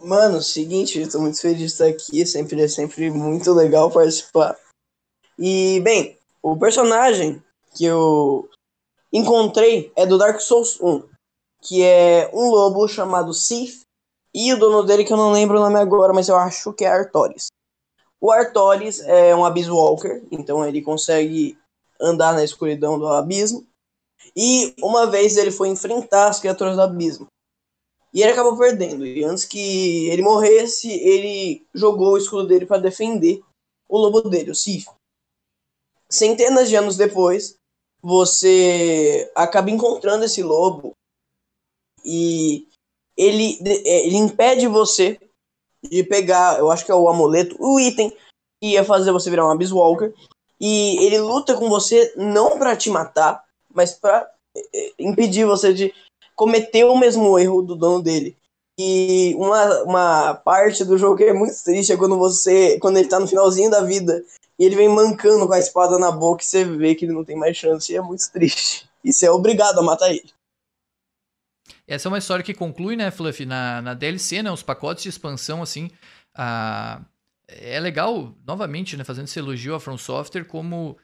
Mano, 0.00 0.42
seguinte, 0.42 0.98
eu 0.98 1.10
tô 1.10 1.20
muito 1.20 1.40
feliz 1.40 1.58
de 1.58 1.64
estar 1.66 1.86
aqui, 1.86 2.26
sempre 2.26 2.60
é 2.60 2.68
sempre 2.68 3.10
muito 3.10 3.52
legal 3.52 3.90
participar. 3.90 4.56
E, 5.38 5.80
bem, 5.80 6.18
o 6.42 6.56
personagem 6.56 7.42
que 7.76 7.84
eu 7.84 8.48
encontrei 9.12 9.92
é 9.94 10.04
do 10.04 10.18
Dark 10.18 10.40
Souls 10.40 10.80
1, 10.80 11.04
que 11.60 11.82
é 11.82 12.28
um 12.32 12.50
lobo 12.50 12.88
chamado 12.88 13.32
Sif, 13.32 13.82
e 14.34 14.52
o 14.52 14.58
dono 14.58 14.82
dele 14.82 15.04
que 15.04 15.12
eu 15.12 15.16
não 15.16 15.30
lembro 15.30 15.58
o 15.58 15.60
nome 15.60 15.78
agora, 15.78 16.12
mas 16.12 16.28
eu 16.28 16.36
acho 16.36 16.72
que 16.72 16.84
é 16.84 16.88
Artoris. 16.88 17.46
O 18.20 18.30
Artoris 18.30 19.00
é 19.00 19.34
um 19.34 19.44
Abyss 19.44 19.68
Walker, 19.68 20.22
então 20.30 20.64
ele 20.66 20.80
consegue 20.80 21.58
andar 22.00 22.32
na 22.32 22.42
escuridão 22.42 22.98
do 22.98 23.06
abismo. 23.06 23.66
E 24.36 24.74
uma 24.82 25.06
vez 25.06 25.36
ele 25.36 25.50
foi 25.50 25.68
enfrentar 25.68 26.28
as 26.28 26.40
criaturas 26.40 26.76
do 26.76 26.82
abismo. 26.82 27.26
E 28.12 28.22
ele 28.22 28.32
acabou 28.32 28.56
perdendo. 28.56 29.06
E 29.06 29.24
antes 29.24 29.44
que 29.44 30.08
ele 30.08 30.22
morresse, 30.22 30.90
ele 30.90 31.66
jogou 31.74 32.12
o 32.12 32.18
escudo 32.18 32.46
dele 32.46 32.66
para 32.66 32.80
defender 32.80 33.42
o 33.88 33.98
lobo 33.98 34.22
dele, 34.22 34.50
o 34.50 34.54
Sif. 34.54 34.88
Centenas 36.08 36.68
de 36.68 36.76
anos 36.76 36.96
depois, 36.96 37.56
você 38.02 39.30
acaba 39.34 39.70
encontrando 39.70 40.24
esse 40.24 40.42
lobo 40.42 40.92
e 42.04 42.66
ele, 43.16 43.58
é, 43.64 44.06
ele 44.06 44.16
impede 44.16 44.66
você 44.66 45.18
de 45.82 46.02
pegar, 46.04 46.58
eu 46.58 46.70
acho 46.70 46.84
que 46.84 46.92
é 46.92 46.94
o 46.94 47.08
amuleto, 47.08 47.56
o 47.58 47.78
item 47.78 48.10
que 48.60 48.72
ia 48.72 48.84
fazer 48.84 49.12
você 49.12 49.30
virar 49.30 49.46
um 49.46 49.50
Abyss 49.50 49.72
Walker. 49.72 50.12
E 50.60 51.04
ele 51.04 51.18
luta 51.18 51.56
com 51.56 51.68
você 51.68 52.12
não 52.16 52.58
para 52.58 52.76
te 52.76 52.88
matar, 52.88 53.41
mas 53.74 53.92
para 53.92 54.30
é, 54.56 54.92
impedir 54.98 55.44
você 55.44 55.72
de 55.72 55.94
cometer 56.34 56.84
o 56.84 56.96
mesmo 56.96 57.38
erro 57.38 57.62
do 57.62 57.76
dono 57.76 58.02
dele. 58.02 58.36
E 58.78 59.34
uma, 59.36 59.82
uma 59.82 60.34
parte 60.34 60.84
do 60.84 60.96
jogo 60.96 61.16
que 61.16 61.24
é 61.24 61.32
muito 61.32 61.54
triste 61.62 61.92
é 61.92 61.96
quando 61.96 62.18
você, 62.18 62.78
quando 62.78 62.96
ele 62.96 63.08
tá 63.08 63.20
no 63.20 63.28
finalzinho 63.28 63.70
da 63.70 63.82
vida 63.82 64.24
e 64.58 64.64
ele 64.64 64.76
vem 64.76 64.88
mancando 64.88 65.46
com 65.46 65.52
a 65.52 65.58
espada 65.58 65.98
na 65.98 66.10
boca 66.10 66.42
e 66.42 66.46
você 66.46 66.64
vê 66.64 66.94
que 66.94 67.04
ele 67.04 67.12
não 67.12 67.24
tem 67.24 67.36
mais 67.36 67.56
chance 67.56 67.92
e 67.92 67.96
é 67.96 68.00
muito 68.00 68.30
triste. 68.32 68.88
E 69.04 69.12
você 69.12 69.26
é 69.26 69.30
obrigado 69.30 69.78
a 69.78 69.82
matar 69.82 70.10
ele. 70.10 70.30
Essa 71.86 72.08
é 72.08 72.10
uma 72.10 72.18
história 72.18 72.44
que 72.44 72.54
conclui, 72.54 72.96
né, 72.96 73.10
Fluffy, 73.10 73.44
na, 73.44 73.82
na 73.82 73.94
DLC, 73.94 74.42
né, 74.42 74.50
os 74.50 74.62
pacotes 74.62 75.02
de 75.02 75.08
expansão, 75.08 75.62
assim, 75.62 75.90
a... 76.34 77.02
é 77.48 77.78
legal, 77.80 78.34
novamente, 78.46 78.96
né, 78.96 79.04
fazendo 79.04 79.24
esse 79.24 79.38
elogio 79.38 79.74
à 79.74 79.80
From 79.80 79.98
Software, 79.98 80.44
como 80.44 80.96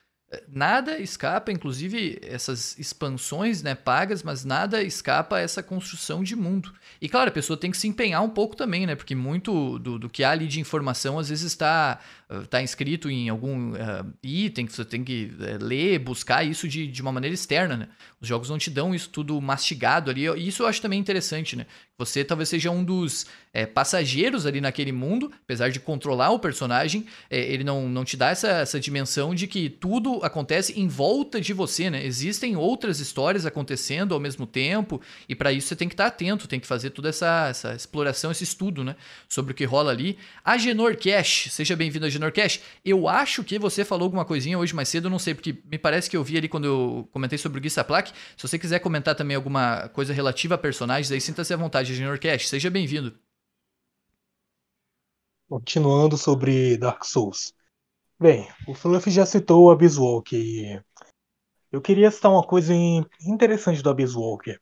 nada 0.46 0.98
escapa, 0.98 1.50
inclusive 1.50 2.18
essas 2.22 2.78
expansões 2.78 3.62
né, 3.62 3.74
pagas, 3.74 4.22
mas 4.22 4.44
nada 4.44 4.82
escapa 4.82 5.36
a 5.36 5.40
essa 5.40 5.62
construção 5.62 6.22
de 6.22 6.36
mundo. 6.36 6.72
E 7.00 7.08
claro, 7.08 7.30
a 7.30 7.32
pessoa 7.32 7.56
tem 7.56 7.70
que 7.70 7.78
se 7.78 7.88
empenhar 7.88 8.22
um 8.22 8.28
pouco 8.28 8.54
também, 8.54 8.86
né? 8.86 8.94
Porque 8.94 9.14
muito 9.14 9.78
do, 9.78 9.98
do 9.98 10.08
que 10.08 10.22
há 10.22 10.30
ali 10.30 10.46
de 10.46 10.60
informação 10.60 11.18
às 11.18 11.30
vezes 11.30 11.44
está 11.46 11.98
está 12.30 12.60
inscrito 12.60 13.10
em 13.10 13.28
algum 13.28 13.72
uh, 13.72 14.12
item 14.22 14.66
que 14.66 14.72
você 14.72 14.84
tem 14.84 15.02
que 15.02 15.32
uh, 15.38 15.64
ler, 15.64 15.98
buscar 15.98 16.44
isso 16.44 16.68
de, 16.68 16.86
de 16.86 17.00
uma 17.00 17.10
maneira 17.10 17.32
externa, 17.32 17.76
né? 17.76 17.88
Os 18.20 18.28
jogos 18.28 18.50
não 18.50 18.58
te 18.58 18.70
dão 18.70 18.94
isso 18.94 19.08
tudo 19.08 19.40
mastigado 19.40 20.10
ali. 20.10 20.26
Isso 20.46 20.62
eu 20.62 20.66
acho 20.66 20.82
também 20.82 20.98
interessante, 20.98 21.56
né? 21.56 21.66
Você 21.96 22.22
talvez 22.24 22.48
seja 22.48 22.70
um 22.70 22.84
dos 22.84 23.26
é, 23.52 23.66
passageiros 23.66 24.46
ali 24.46 24.60
naquele 24.60 24.92
mundo, 24.92 25.32
apesar 25.42 25.68
de 25.68 25.80
controlar 25.80 26.30
o 26.30 26.38
personagem, 26.38 27.06
é, 27.28 27.40
ele 27.40 27.64
não, 27.64 27.88
não 27.88 28.04
te 28.04 28.16
dá 28.16 28.30
essa, 28.30 28.48
essa 28.48 28.78
dimensão 28.78 29.34
de 29.34 29.48
que 29.48 29.68
tudo 29.68 30.20
acontece 30.22 30.78
em 30.78 30.86
volta 30.86 31.40
de 31.40 31.52
você, 31.52 31.90
né? 31.90 32.04
Existem 32.04 32.56
outras 32.56 33.00
histórias 33.00 33.46
acontecendo 33.46 34.14
ao 34.14 34.20
mesmo 34.20 34.46
tempo, 34.46 35.00
e 35.28 35.34
para 35.34 35.52
isso 35.52 35.68
você 35.68 35.76
tem 35.76 35.88
que 35.88 35.94
estar 35.94 36.06
atento, 36.06 36.46
tem 36.46 36.60
que 36.60 36.66
fazer 36.66 36.90
toda 36.90 37.08
essa, 37.08 37.48
essa 37.48 37.74
exploração, 37.74 38.30
esse 38.30 38.44
estudo, 38.44 38.84
né? 38.84 38.94
Sobre 39.28 39.52
o 39.52 39.54
que 39.54 39.64
rola 39.64 39.90
ali. 39.90 40.18
A 40.44 40.56
Genor 40.56 40.96
Cash, 40.96 41.48
seja 41.50 41.74
bem-vindo 41.74 42.06
a 42.06 42.10
Genorcast. 42.18 42.62
Eu 42.84 43.08
acho 43.08 43.42
que 43.42 43.58
você 43.58 43.84
falou 43.84 44.04
alguma 44.04 44.24
coisinha 44.24 44.58
hoje 44.58 44.74
mais 44.74 44.88
cedo, 44.88 45.08
não 45.08 45.18
sei, 45.18 45.34
porque 45.34 45.62
me 45.64 45.78
parece 45.78 46.10
que 46.10 46.16
eu 46.16 46.22
vi 46.22 46.36
ali 46.36 46.48
quando 46.48 46.66
eu 46.66 47.08
comentei 47.12 47.38
sobre 47.38 47.58
o 47.58 47.60
Gui 47.60 47.70
Saplak. 47.70 48.12
Se 48.36 48.46
você 48.46 48.58
quiser 48.58 48.80
comentar 48.80 49.14
também 49.14 49.36
alguma 49.36 49.88
coisa 49.88 50.12
relativa 50.12 50.54
a 50.54 50.58
personagens, 50.58 51.10
aí 51.10 51.20
sinta-se 51.20 51.54
à 51.54 51.56
vontade, 51.56 51.94
Genorcast. 51.94 52.48
Seja 52.48 52.70
bem-vindo. 52.70 53.18
Continuando 55.48 56.16
sobre 56.16 56.76
Dark 56.76 57.04
Souls. 57.04 57.54
Bem, 58.20 58.48
o 58.66 58.74
Fluff 58.74 59.10
já 59.10 59.24
citou 59.24 59.64
o 59.64 59.70
Abyss 59.70 59.96
Walker 59.96 60.82
eu 61.70 61.82
queria 61.82 62.10
citar 62.10 62.32
uma 62.32 62.42
coisa 62.42 62.72
interessante 63.20 63.82
do 63.82 63.90
Abyss 63.90 64.14
Walker. 64.14 64.58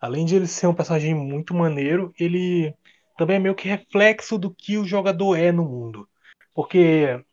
Além 0.00 0.24
de 0.24 0.36
ele 0.36 0.46
ser 0.46 0.68
um 0.68 0.74
personagem 0.74 1.14
muito 1.14 1.52
maneiro, 1.52 2.12
ele 2.18 2.74
também 3.18 3.36
é 3.36 3.38
meio 3.40 3.54
que 3.54 3.68
reflexo 3.68 4.38
do 4.38 4.52
que 4.52 4.78
o 4.78 4.84
jogador 4.84 5.36
é 5.36 5.50
no 5.50 5.64
mundo. 5.64 6.08
Porque, 6.54 7.24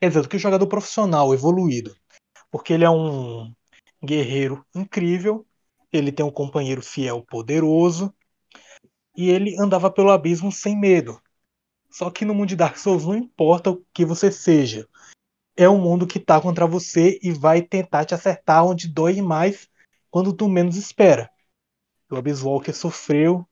quer 0.00 0.08
dizer, 0.08 0.22
do 0.22 0.28
que 0.28 0.36
o 0.36 0.40
jogador 0.40 0.66
profissional, 0.66 1.32
evoluído. 1.32 1.94
Porque 2.50 2.72
ele 2.72 2.84
é 2.84 2.90
um 2.90 3.52
guerreiro 4.02 4.64
incrível, 4.74 5.46
ele 5.92 6.12
tem 6.12 6.24
um 6.24 6.30
companheiro 6.30 6.82
fiel 6.82 7.22
poderoso, 7.22 8.14
e 9.16 9.30
ele 9.30 9.58
andava 9.58 9.90
pelo 9.90 10.10
abismo 10.10 10.52
sem 10.52 10.78
medo. 10.78 11.20
Só 11.90 12.10
que 12.10 12.24
no 12.24 12.34
mundo 12.34 12.50
de 12.50 12.56
Dark 12.56 12.76
Souls 12.76 13.06
não 13.06 13.16
importa 13.16 13.70
o 13.70 13.84
que 13.92 14.04
você 14.04 14.30
seja. 14.30 14.86
É 15.56 15.68
um 15.68 15.80
mundo 15.80 16.06
que 16.06 16.20
tá 16.20 16.38
contra 16.40 16.66
você 16.66 17.18
e 17.22 17.32
vai 17.32 17.62
tentar 17.62 18.04
te 18.04 18.14
acertar 18.14 18.66
onde 18.66 18.88
dói 18.88 19.22
mais 19.22 19.68
quando 20.10 20.34
tu 20.34 20.48
menos 20.48 20.76
espera. 20.76 21.30
O 22.10 22.16
Abyss 22.16 22.42
Walker 22.42 22.74
sofreu 22.74 23.48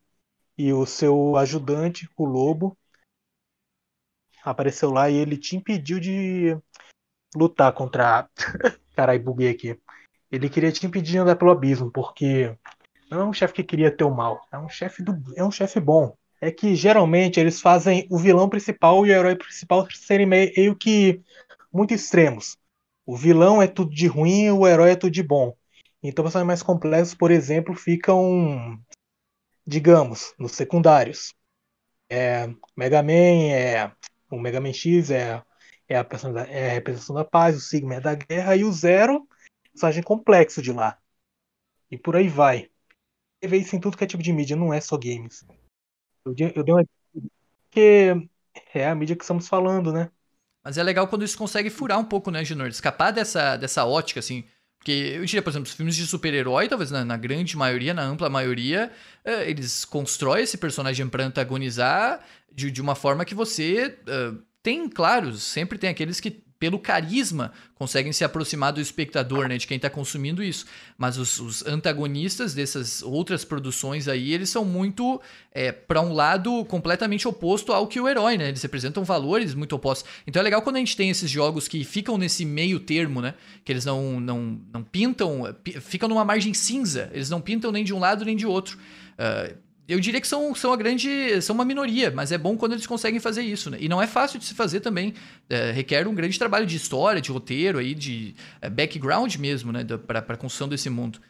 e 0.56 0.72
o 0.72 0.84
seu 0.84 1.36
ajudante, 1.36 2.08
o 2.16 2.24
Lobo, 2.26 2.76
apareceu 4.44 4.90
lá 4.90 5.08
e 5.08 5.16
ele 5.16 5.36
te 5.36 5.56
impediu 5.56 5.98
de 5.98 6.56
lutar 7.34 7.72
contra. 7.72 8.28
Carai, 8.94 9.18
buguei 9.18 9.50
aqui. 9.50 9.78
Ele 10.30 10.48
queria 10.48 10.70
te 10.70 10.86
impedir 10.86 11.12
de 11.12 11.18
andar 11.18 11.36
pelo 11.36 11.50
abismo, 11.50 11.90
porque 11.90 12.56
não 13.10 13.20
é 13.20 13.24
um 13.24 13.32
chefe 13.32 13.54
que 13.54 13.64
queria 13.64 13.90
ter 13.90 14.04
o 14.04 14.14
mal, 14.14 14.46
é 14.52 14.58
um 14.58 14.68
chefe 14.68 15.02
do... 15.02 15.16
é 15.36 15.44
um 15.44 15.50
chefe 15.50 15.80
bom. 15.80 16.16
É 16.40 16.50
que 16.50 16.74
geralmente 16.74 17.40
eles 17.40 17.60
fazem 17.60 18.06
o 18.10 18.18
vilão 18.18 18.48
principal 18.48 19.06
e 19.06 19.10
o 19.10 19.12
herói 19.12 19.36
principal 19.36 19.88
serem 19.90 20.26
meio 20.26 20.76
que 20.76 21.22
muito 21.72 21.94
extremos. 21.94 22.58
O 23.06 23.16
vilão 23.16 23.62
é 23.62 23.66
tudo 23.66 23.94
de 23.94 24.06
ruim 24.06 24.44
e 24.44 24.50
o 24.50 24.66
herói 24.66 24.90
é 24.90 24.96
tudo 24.96 25.12
de 25.12 25.22
bom. 25.22 25.56
Então 26.02 26.22
personagens 26.22 26.46
mais 26.46 26.62
complexos, 26.62 27.14
por 27.14 27.30
exemplo, 27.30 27.74
ficam, 27.74 28.78
digamos, 29.66 30.34
nos 30.38 30.52
secundários. 30.52 31.34
É, 32.10 32.48
Mega 32.76 33.02
Man 33.02 33.52
é 33.52 33.90
o 34.30 34.38
Mega 34.38 34.60
Man 34.60 34.72
X 34.72 35.10
é, 35.10 35.42
é, 35.88 35.96
a, 35.96 36.06
é 36.48 36.70
a 36.70 36.74
representação 36.74 37.14
da 37.14 37.24
paz, 37.24 37.56
o 37.56 37.60
Sigma 37.60 37.94
é 37.94 38.00
da 38.00 38.14
guerra 38.14 38.56
e 38.56 38.64
o 38.64 38.72
Zero, 38.72 39.28
personagem 39.72 40.02
complexo 40.02 40.62
de 40.62 40.72
lá. 40.72 40.98
E 41.90 41.98
por 41.98 42.16
aí 42.16 42.28
vai. 42.28 42.70
Você 43.40 43.48
vê 43.48 43.58
isso 43.58 43.76
em 43.76 43.80
tudo 43.80 43.96
que 43.96 44.04
é 44.04 44.06
tipo 44.06 44.22
de 44.22 44.32
mídia, 44.32 44.56
não 44.56 44.72
é 44.72 44.80
só 44.80 44.96
games. 44.96 45.44
Eu, 46.24 46.34
eu 46.54 46.64
dei 46.64 46.74
uma. 46.74 46.84
Porque 47.64 48.28
é 48.72 48.86
a 48.86 48.94
mídia 48.94 49.16
que 49.16 49.22
estamos 49.22 49.48
falando, 49.48 49.92
né? 49.92 50.10
Mas 50.62 50.78
é 50.78 50.82
legal 50.82 51.06
quando 51.06 51.24
isso 51.24 51.36
consegue 51.36 51.68
furar 51.68 51.98
um 51.98 52.04
pouco, 52.04 52.30
né, 52.30 52.42
Junior? 52.42 52.68
Escapar 52.68 53.10
dessa, 53.10 53.56
dessa 53.56 53.84
ótica, 53.84 54.20
assim. 54.20 54.44
Porque 54.84 55.14
eu 55.16 55.24
diria, 55.24 55.40
por 55.40 55.48
exemplo, 55.48 55.66
os 55.66 55.72
filmes 55.72 55.96
de 55.96 56.06
super-herói, 56.06 56.68
talvez 56.68 56.90
na, 56.90 57.02
na, 57.06 57.16
grande 57.16 57.56
maioria, 57.56 57.94
na 57.94 58.02
ampla 58.02 58.28
maioria, 58.28 58.92
eh, 59.24 59.48
eles 59.48 59.82
constroem 59.82 60.44
esse 60.44 60.58
personagem 60.58 61.08
para 61.08 61.24
antagonizar 61.24 62.20
de, 62.52 62.70
de 62.70 62.82
uma 62.82 62.94
forma 62.94 63.24
que 63.24 63.34
você. 63.34 63.98
Uh, 64.06 64.42
tem, 64.62 64.86
claro, 64.86 65.34
sempre 65.36 65.78
tem 65.78 65.88
aqueles 65.88 66.20
que 66.20 66.43
pelo 66.64 66.78
carisma, 66.78 67.52
conseguem 67.74 68.10
se 68.10 68.24
aproximar 68.24 68.72
do 68.72 68.80
espectador, 68.80 69.48
né, 69.48 69.58
de 69.58 69.66
quem 69.66 69.76
está 69.76 69.90
consumindo 69.90 70.42
isso. 70.42 70.64
Mas 70.96 71.18
os, 71.18 71.38
os, 71.38 71.66
antagonistas 71.66 72.54
dessas 72.54 73.02
outras 73.02 73.44
produções 73.44 74.08
aí, 74.08 74.32
eles 74.32 74.48
são 74.48 74.64
muito 74.64 75.20
é, 75.52 75.70
para 75.70 76.00
um 76.00 76.14
lado 76.14 76.64
completamente 76.64 77.28
oposto 77.28 77.70
ao 77.70 77.86
que 77.86 78.00
o 78.00 78.08
herói, 78.08 78.38
né? 78.38 78.48
Eles 78.48 78.62
representam 78.62 79.04
valores 79.04 79.52
muito 79.52 79.76
opostos. 79.76 80.08
Então 80.26 80.40
é 80.40 80.42
legal 80.42 80.62
quando 80.62 80.76
a 80.76 80.78
gente 80.78 80.96
tem 80.96 81.10
esses 81.10 81.30
jogos 81.30 81.68
que 81.68 81.84
ficam 81.84 82.16
nesse 82.16 82.46
meio 82.46 82.80
termo, 82.80 83.20
né? 83.20 83.34
Que 83.62 83.70
eles 83.70 83.84
não, 83.84 84.18
não, 84.18 84.58
não 84.72 84.82
pintam, 84.82 85.54
ficam 85.82 86.08
numa 86.08 86.24
margem 86.24 86.54
cinza. 86.54 87.10
Eles 87.12 87.28
não 87.28 87.42
pintam 87.42 87.70
nem 87.70 87.84
de 87.84 87.92
um 87.92 87.98
lado 87.98 88.24
nem 88.24 88.36
de 88.36 88.46
outro. 88.46 88.78
Uh, 89.18 89.54
eu 89.86 90.00
diria 90.00 90.20
que 90.20 90.26
são, 90.26 90.54
são 90.54 90.72
a 90.72 90.76
grande. 90.76 91.40
são 91.42 91.54
uma 91.54 91.64
minoria, 91.64 92.10
mas 92.10 92.32
é 92.32 92.38
bom 92.38 92.56
quando 92.56 92.72
eles 92.72 92.86
conseguem 92.86 93.20
fazer 93.20 93.42
isso, 93.42 93.70
né? 93.70 93.76
E 93.80 93.88
não 93.88 94.00
é 94.00 94.06
fácil 94.06 94.38
de 94.38 94.44
se 94.44 94.54
fazer 94.54 94.80
também. 94.80 95.14
É, 95.48 95.72
requer 95.72 96.08
um 96.08 96.14
grande 96.14 96.38
trabalho 96.38 96.66
de 96.66 96.76
história, 96.76 97.20
de 97.20 97.30
roteiro 97.30 97.78
aí, 97.78 97.94
de 97.94 98.34
é, 98.62 98.70
background 98.70 99.34
mesmo, 99.36 99.72
né? 99.72 99.84
para 100.06 100.20
a 100.20 100.36
construção 100.36 100.68
desse 100.68 100.88
mundo. 100.88 101.20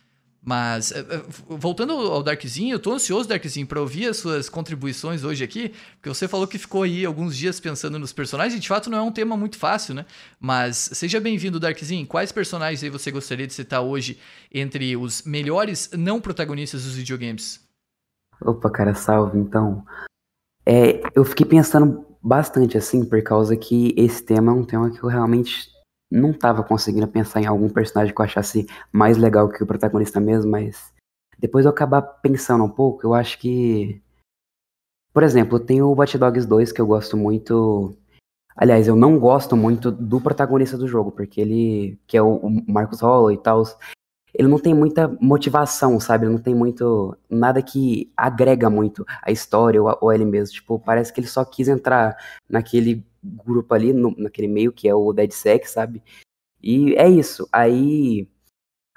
Mas, 0.46 0.92
é, 0.92 0.99
é, 0.99 1.23
voltando 1.49 1.94
ao 1.94 2.23
Darkzinho, 2.23 2.75
eu 2.75 2.78
tô 2.78 2.92
ansioso, 2.92 3.26
Darkzinho, 3.26 3.66
para 3.66 3.80
ouvir 3.80 4.08
as 4.08 4.18
suas 4.18 4.49
contribuições 4.50 5.25
hoje 5.25 5.42
aqui, 5.42 5.73
porque 5.96 6.08
você 6.11 6.28
falou 6.28 6.46
que 6.46 6.58
ficou 6.58 6.82
aí 6.82 7.04
alguns 7.04 7.34
dias 7.34 7.58
pensando 7.58 7.99
nos 7.99 8.12
personagens, 8.12 8.54
e 8.54 8.61
de 8.61 8.68
fato 8.68 8.90
não 8.90 8.99
é 8.99 9.02
um 9.02 9.11
tema 9.11 9.38
muito 9.38 9.56
fácil, 9.56 9.94
né? 9.94 10.04
Mas 10.38 10.90
seja 10.92 11.18
bem-vindo, 11.18 11.58
Darkzinho. 11.58 12.06
Quais 12.06 12.30
personagens 12.30 12.84
aí 12.84 12.90
você 12.90 13.11
gostaria 13.11 13.46
de 13.46 13.54
citar 13.54 13.80
hoje 13.80 14.18
entre 14.52 14.94
os 14.99 15.23
melhores 15.23 15.88
não 15.94 16.20
protagonistas 16.20 16.84
dos 16.84 16.94
videogames? 16.94 17.63
Opa, 18.45 18.71
cara, 18.71 18.95
salve. 18.95 19.39
Então, 19.39 19.85
é, 20.67 21.01
eu 21.15 21.25
fiquei 21.25 21.47
pensando 21.47 22.05
bastante 22.23 22.77
assim, 22.77 23.05
por 23.05 23.23
causa 23.23 23.57
que 23.57 23.95
esse 23.97 24.23
tema 24.23 24.53
é 24.53 24.55
um 24.55 24.65
tema 24.65 24.91
que 24.91 25.03
eu 25.03 25.09
realmente 25.09 25.71
não 26.11 26.33
tava 26.33 26.63
conseguindo 26.63 27.09
pensar 27.09 27.41
em 27.41 27.47
algum 27.47 27.69
personagem 27.69 28.15
que 28.15 28.21
eu 28.21 28.25
achasse 28.25 28.67
mais 28.93 29.17
legal 29.17 29.49
que 29.49 29.63
o 29.63 29.67
protagonista 29.67 30.21
mesmo, 30.21 30.51
mas 30.51 30.93
depois 31.39 31.65
eu 31.65 31.71
acabar 31.71 32.03
pensando 32.03 32.65
um 32.65 32.69
pouco, 32.69 33.07
eu 33.07 33.15
acho 33.15 33.39
que. 33.39 34.01
Por 35.13 35.23
exemplo, 35.23 35.61
tem 35.61 35.81
o 35.81 35.93
Watch 35.93 36.19
Dogs 36.19 36.47
2 36.47 36.73
que 36.73 36.81
eu 36.81 36.87
gosto 36.87 37.17
muito. 37.17 37.97
Aliás, 38.57 38.87
eu 38.87 38.95
não 38.95 39.19
gosto 39.19 39.57
muito 39.57 39.91
do 39.91 40.21
protagonista 40.21 40.77
do 40.79 40.87
jogo, 40.87 41.11
porque 41.11 41.41
ele, 41.41 41.99
que 42.07 42.17
é 42.17 42.23
o 42.23 42.41
Marcus 42.69 43.01
Holloway 43.01 43.37
e 43.37 43.39
tal, 43.39 43.63
ele 44.35 44.49
não 44.49 44.59
tem 44.59 44.75
muita 44.75 45.09
motivação, 45.21 46.00
sabe? 46.00 46.26
Ele 46.26 46.33
não 46.33 46.43
tem 46.43 46.55
muito. 46.55 47.17
nada 47.31 47.62
que 47.62 48.12
agrega 48.17 48.69
muito 48.69 49.07
a 49.23 49.31
história 49.31 49.81
ou, 49.81 49.88
a, 49.88 49.99
ou 50.00 50.12
ele 50.12 50.25
mesmo. 50.25 50.55
Tipo, 50.55 50.79
parece 50.79 51.12
que 51.12 51.21
ele 51.21 51.29
só 51.29 51.45
quis 51.45 51.69
entrar 51.69 52.17
naquele 52.49 53.05
grupo 53.23 53.73
ali, 53.73 53.93
no, 53.93 54.14
naquele 54.19 54.49
meio 54.49 54.73
que 54.73 54.88
é 54.88 54.95
o 54.95 55.12
DeadSec, 55.12 55.71
sabe? 55.71 56.03
E 56.62 56.95
é 56.97 57.09
isso. 57.09 57.49
Aí. 57.53 58.29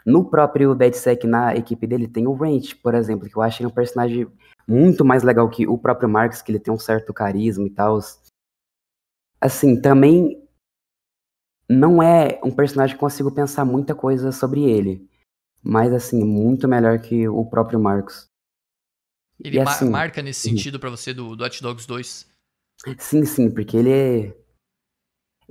No 0.06 0.24
próprio 0.24 0.74
DeadSec, 0.74 1.28
na 1.28 1.54
equipe 1.54 1.86
dele, 1.86 2.08
tem 2.08 2.28
o 2.28 2.34
Ranch, 2.34 2.76
por 2.76 2.96
exemplo, 2.96 3.30
que 3.30 3.36
eu 3.36 3.42
acho 3.42 3.62
ele 3.62 3.68
um 3.68 3.74
personagem 3.74 4.26
muito 4.66 5.04
mais 5.04 5.22
legal 5.22 5.50
que 5.50 5.68
o 5.68 5.78
próprio 5.78 6.08
Marcos, 6.08 6.42
que 6.42 6.50
ele 6.50 6.60
tem 6.60 6.74
um 6.74 6.80
certo 6.80 7.14
carisma 7.14 7.68
e 7.68 7.70
tal. 7.70 8.00
Assim, 9.42 9.82
também 9.82 10.42
não 11.70 12.02
é 12.02 12.40
um 12.42 12.52
personagem 12.52 12.96
que 12.96 13.00
consigo 13.02 13.30
pensar 13.32 13.66
muita 13.66 13.94
coisa 13.94 14.32
sobre 14.32 14.64
ele 14.64 15.08
mas 15.64 15.94
assim, 15.94 16.24
muito 16.24 16.68
melhor 16.68 17.00
que 17.00 17.28
o 17.28 17.46
próprio 17.46 17.80
Marcos. 17.80 18.28
Ele 19.44 19.64
ma 19.64 19.72
assim, 19.72 19.90
marca 19.90 20.22
nesse 20.22 20.42
sentido 20.42 20.80
para 20.80 20.90
você 20.90 21.14
do, 21.14 21.36
do 21.36 21.44
Hot 21.44 21.62
Dogs 21.62 21.88
2? 21.88 22.28
Sim, 22.98 23.26
sim, 23.26 23.52
porque 23.52 23.78
ele 23.78 23.92
é... 23.92 24.38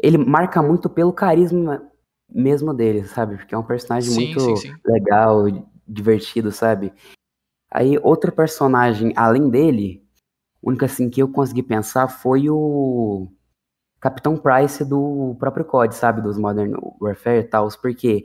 Ele 0.02 0.18
marca 0.18 0.62
muito 0.62 0.88
pelo 0.90 1.12
carisma 1.12 1.90
mesmo 2.28 2.74
dele, 2.74 3.04
sabe? 3.06 3.36
Porque 3.36 3.54
é 3.54 3.58
um 3.58 3.62
personagem 3.62 4.10
sim, 4.10 4.34
muito 4.34 4.56
sim. 4.56 4.74
legal, 4.84 5.44
divertido, 5.86 6.50
sabe? 6.50 6.92
Aí, 7.70 7.98
outro 8.02 8.32
personagem 8.32 9.12
além 9.16 9.48
dele, 9.48 10.04
o 10.60 10.68
único 10.68 10.84
assim 10.84 11.08
que 11.08 11.22
eu 11.22 11.30
consegui 11.30 11.62
pensar 11.62 12.08
foi 12.08 12.50
o 12.50 13.28
Capitão 14.00 14.36
Price 14.36 14.84
do 14.84 15.36
próprio 15.38 15.64
COD, 15.64 15.94
sabe? 15.94 16.20
Dos 16.20 16.38
Modern 16.38 16.74
Warfare 17.00 17.40
e 17.40 17.44
tal, 17.44 17.68
porque 17.80 18.24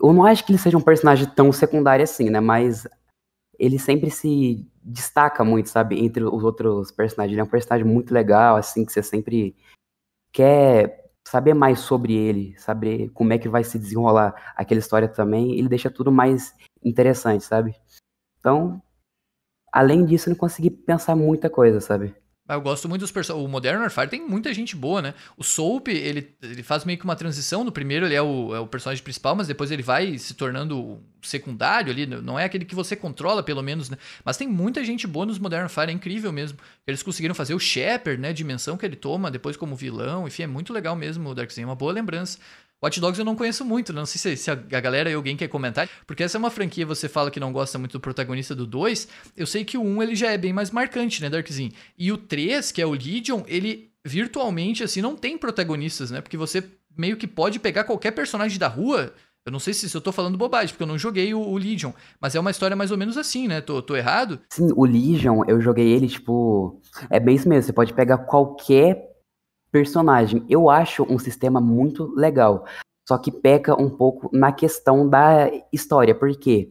eu 0.00 0.12
não 0.12 0.24
acho 0.24 0.44
que 0.44 0.52
ele 0.52 0.58
seja 0.58 0.76
um 0.76 0.82
personagem 0.82 1.26
tão 1.34 1.52
secundário 1.52 2.02
assim, 2.02 2.30
né? 2.30 2.40
Mas 2.40 2.86
ele 3.58 3.78
sempre 3.78 4.10
se 4.10 4.66
destaca 4.82 5.44
muito, 5.44 5.68
sabe? 5.68 5.98
Entre 6.02 6.22
os 6.24 6.44
outros 6.44 6.90
personagens. 6.90 7.32
Ele 7.32 7.40
é 7.40 7.44
um 7.44 7.48
personagem 7.48 7.86
muito 7.86 8.12
legal, 8.14 8.56
assim, 8.56 8.84
que 8.84 8.92
você 8.92 9.02
sempre 9.02 9.56
quer 10.32 11.10
saber 11.26 11.54
mais 11.54 11.80
sobre 11.80 12.14
ele, 12.14 12.56
saber 12.58 13.10
como 13.10 13.32
é 13.32 13.38
que 13.38 13.48
vai 13.48 13.64
se 13.64 13.78
desenrolar 13.78 14.34
aquela 14.56 14.78
história 14.80 15.08
também. 15.08 15.58
Ele 15.58 15.68
deixa 15.68 15.90
tudo 15.90 16.10
mais 16.12 16.54
interessante, 16.82 17.44
sabe? 17.44 17.74
Então, 18.38 18.80
além 19.72 20.04
disso, 20.04 20.28
eu 20.28 20.32
não 20.32 20.38
consegui 20.38 20.70
pensar 20.70 21.16
muita 21.16 21.50
coisa, 21.50 21.80
sabe? 21.80 22.14
Eu 22.48 22.60
gosto 22.60 22.88
muito 22.88 23.02
dos 23.02 23.10
personagens. 23.10 23.46
O 23.46 23.50
Modern 23.50 23.80
Warfare 23.80 24.08
tem 24.08 24.26
muita 24.26 24.52
gente 24.54 24.74
boa, 24.74 25.02
né? 25.02 25.14
O 25.36 25.44
Soap, 25.44 25.88
ele, 25.88 26.34
ele 26.42 26.62
faz 26.62 26.84
meio 26.84 26.98
que 26.98 27.04
uma 27.04 27.16
transição. 27.16 27.62
No 27.62 27.70
primeiro, 27.70 28.06
ele 28.06 28.14
é 28.14 28.22
o, 28.22 28.54
é 28.54 28.60
o 28.60 28.66
personagem 28.66 29.02
principal, 29.04 29.36
mas 29.36 29.46
depois 29.46 29.70
ele 29.70 29.82
vai 29.82 30.16
se 30.16 30.34
tornando 30.34 30.98
secundário 31.22 31.92
ali. 31.92 32.06
Não 32.06 32.38
é 32.38 32.44
aquele 32.44 32.64
que 32.64 32.74
você 32.74 32.96
controla, 32.96 33.42
pelo 33.42 33.62
menos, 33.62 33.90
né? 33.90 33.98
Mas 34.24 34.36
tem 34.36 34.48
muita 34.48 34.82
gente 34.82 35.06
boa 35.06 35.26
nos 35.26 35.38
Modern 35.38 35.62
Warfare, 35.62 35.90
é 35.90 35.94
incrível 35.94 36.32
mesmo. 36.32 36.58
Eles 36.86 37.02
conseguiram 37.02 37.34
fazer 37.34 37.54
o 37.54 37.58
Shepard, 37.58 38.20
né? 38.20 38.30
A 38.30 38.32
dimensão 38.32 38.76
que 38.76 38.86
ele 38.86 38.96
toma 38.96 39.30
depois 39.30 39.56
como 39.56 39.76
vilão. 39.76 40.26
Enfim, 40.26 40.44
é 40.44 40.46
muito 40.46 40.72
legal 40.72 40.96
mesmo 40.96 41.28
o 41.28 41.34
Darkseid. 41.34 41.64
É 41.64 41.66
uma 41.66 41.76
boa 41.76 41.92
lembrança. 41.92 42.38
Watch 42.82 43.00
Dogs 43.00 43.18
eu 43.18 43.24
não 43.24 43.34
conheço 43.34 43.64
muito, 43.64 43.92
não 43.92 44.06
sei 44.06 44.36
se, 44.36 44.44
se, 44.44 44.50
a 44.50 44.54
galera 44.54 45.10
e 45.10 45.14
alguém 45.14 45.36
quer 45.36 45.48
comentar, 45.48 45.88
porque 46.06 46.22
essa 46.22 46.36
é 46.36 46.40
uma 46.40 46.50
franquia, 46.50 46.86
você 46.86 47.08
fala 47.08 47.30
que 47.30 47.40
não 47.40 47.52
gosta 47.52 47.78
muito 47.78 47.92
do 47.92 48.00
protagonista 48.00 48.54
do 48.54 48.66
2, 48.66 49.08
eu 49.36 49.46
sei 49.46 49.64
que 49.64 49.76
o 49.76 49.82
1 49.82 50.02
ele 50.02 50.14
já 50.14 50.30
é 50.30 50.38
bem 50.38 50.52
mais 50.52 50.70
marcante, 50.70 51.20
né, 51.20 51.28
Darkzinho? 51.28 51.72
E 51.98 52.12
o 52.12 52.16
3, 52.16 52.70
que 52.70 52.80
é 52.80 52.86
o 52.86 52.92
Legion, 52.92 53.42
ele 53.46 53.90
virtualmente, 54.04 54.84
assim, 54.84 55.02
não 55.02 55.16
tem 55.16 55.36
protagonistas, 55.36 56.10
né? 56.10 56.20
Porque 56.20 56.36
você 56.36 56.62
meio 56.96 57.16
que 57.16 57.26
pode 57.26 57.58
pegar 57.58 57.84
qualquer 57.84 58.12
personagem 58.12 58.58
da 58.58 58.68
rua, 58.68 59.12
eu 59.44 59.52
não 59.52 59.58
sei 59.58 59.72
se, 59.72 59.88
se 59.88 59.96
eu 59.96 60.00
tô 60.00 60.12
falando 60.12 60.36
bobagem, 60.36 60.68
porque 60.68 60.82
eu 60.82 60.86
não 60.88 60.98
joguei 60.98 61.32
o, 61.32 61.40
o, 61.40 61.56
Legion, 61.56 61.92
mas 62.20 62.34
é 62.34 62.40
uma 62.40 62.50
história 62.50 62.76
mais 62.76 62.90
ou 62.90 62.98
menos 62.98 63.16
assim, 63.16 63.48
né? 63.48 63.60
Tô, 63.60 63.80
tô 63.80 63.96
errado? 63.96 64.40
Sim, 64.50 64.68
o 64.76 64.84
Legion, 64.84 65.42
eu 65.46 65.60
joguei 65.60 65.88
ele, 65.90 66.08
tipo. 66.08 66.80
É 67.08 67.18
bem 67.18 67.36
isso 67.36 67.48
mesmo, 67.48 67.62
você 67.62 67.72
pode 67.72 67.94
pegar 67.94 68.18
qualquer 68.18 69.08
personagem. 69.70 70.44
Eu 70.48 70.70
acho 70.70 71.04
um 71.04 71.18
sistema 71.18 71.60
muito 71.60 72.12
legal, 72.14 72.64
só 73.08 73.18
que 73.18 73.30
peca 73.30 73.80
um 73.80 73.90
pouco 73.90 74.28
na 74.32 74.52
questão 74.52 75.08
da 75.08 75.50
história, 75.72 76.14
porque 76.14 76.70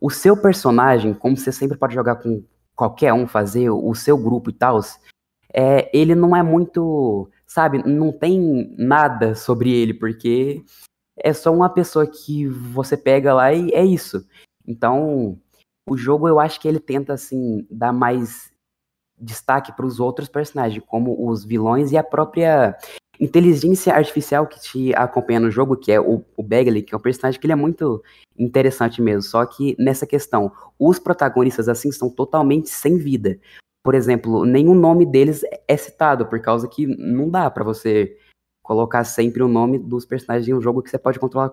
o 0.00 0.10
seu 0.10 0.36
personagem, 0.36 1.14
como 1.14 1.36
você 1.36 1.50
sempre 1.52 1.78
pode 1.78 1.94
jogar 1.94 2.16
com 2.16 2.44
qualquer 2.74 3.12
um 3.12 3.26
fazer, 3.26 3.70
o 3.70 3.94
seu 3.94 4.18
grupo 4.18 4.50
e 4.50 4.52
tal, 4.52 4.80
é, 5.52 5.90
ele 5.96 6.14
não 6.14 6.36
é 6.36 6.42
muito, 6.42 7.30
sabe, 7.46 7.82
não 7.86 8.12
tem 8.12 8.74
nada 8.76 9.34
sobre 9.34 9.72
ele, 9.72 9.94
porque 9.94 10.62
é 11.18 11.32
só 11.32 11.52
uma 11.52 11.70
pessoa 11.70 12.06
que 12.06 12.46
você 12.46 12.96
pega 12.96 13.32
lá 13.32 13.52
e 13.52 13.70
é 13.70 13.84
isso. 13.84 14.26
Então, 14.66 15.38
o 15.88 15.96
jogo 15.96 16.28
eu 16.28 16.38
acho 16.38 16.60
que 16.60 16.68
ele 16.68 16.80
tenta, 16.80 17.14
assim, 17.14 17.66
dar 17.70 17.92
mais 17.92 18.52
destaque 19.18 19.72
para 19.72 19.86
os 19.86 19.98
outros 20.00 20.28
personagens, 20.28 20.82
como 20.86 21.28
os 21.28 21.44
vilões 21.44 21.92
e 21.92 21.96
a 21.96 22.04
própria 22.04 22.76
inteligência 23.18 23.94
artificial 23.94 24.46
que 24.46 24.60
te 24.60 24.94
acompanha 24.94 25.40
no 25.40 25.50
jogo, 25.50 25.76
que 25.76 25.90
é 25.90 26.00
o, 26.00 26.22
o 26.36 26.42
Bagley, 26.42 26.82
que 26.82 26.94
é 26.94 26.98
um 26.98 27.00
personagem 27.00 27.40
que 27.40 27.46
ele 27.46 27.52
é 27.52 27.56
muito 27.56 28.02
interessante 28.38 29.00
mesmo. 29.00 29.22
Só 29.22 29.44
que 29.46 29.74
nessa 29.78 30.06
questão, 30.06 30.52
os 30.78 30.98
protagonistas 30.98 31.68
assim 31.68 31.90
são 31.90 32.10
totalmente 32.10 32.68
sem 32.68 32.98
vida. 32.98 33.38
Por 33.82 33.94
exemplo, 33.94 34.44
nenhum 34.44 34.74
nome 34.74 35.06
deles 35.06 35.42
é 35.66 35.76
citado, 35.76 36.26
por 36.26 36.40
causa 36.40 36.68
que 36.68 36.86
não 36.86 37.30
dá 37.30 37.48
para 37.50 37.64
você 37.64 38.18
colocar 38.62 39.04
sempre 39.04 39.42
o 39.42 39.48
nome 39.48 39.78
dos 39.78 40.04
personagens 40.04 40.48
em 40.48 40.54
um 40.54 40.60
jogo 40.60 40.82
que 40.82 40.90
você 40.90 40.98
pode 40.98 41.20
controlar 41.20 41.52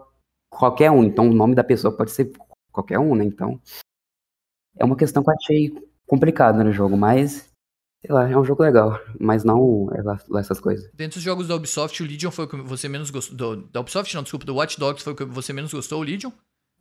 qualquer 0.50 0.90
um. 0.92 1.04
Então 1.04 1.30
o 1.30 1.34
nome 1.34 1.56
da 1.56 1.64
pessoa 1.64 1.96
pode 1.96 2.12
ser 2.12 2.34
qualquer 2.72 2.98
um, 3.00 3.16
né? 3.16 3.24
Então 3.24 3.62
é 4.76 4.84
uma 4.84 4.98
questão 4.98 5.24
que 5.24 5.30
eu 5.30 5.36
achei 5.36 5.90
complicada 6.08 6.64
no 6.64 6.72
jogo, 6.72 6.98
mas 6.98 7.53
sei 8.06 8.14
lá, 8.14 8.30
é 8.30 8.38
um 8.38 8.44
jogo 8.44 8.62
legal, 8.62 9.00
mas 9.18 9.46
não 9.46 9.88
é 9.94 10.40
essas 10.40 10.60
coisas. 10.60 10.90
Dentro 10.94 11.16
dos 11.16 11.24
jogos 11.24 11.48
da 11.48 11.56
Ubisoft, 11.56 12.04
o 12.04 12.06
Legion 12.06 12.32
foi 12.32 12.46
o 12.46 12.48
que 12.48 12.58
você 12.58 12.90
menos 12.90 13.10
gostou. 13.10 13.36
Do, 13.36 13.56
da 13.72 13.80
Ubisoft, 13.80 14.14
não, 14.14 14.24
desculpa, 14.24 14.46
do 14.46 14.56
Watch 14.56 14.78
Dogs 14.78 15.04
foi 15.04 15.14
o 15.14 15.16
que 15.16 15.24
você 15.24 15.54
menos 15.54 15.74
gostou, 15.74 16.02
o 16.02 16.04
Legion? 16.04 16.32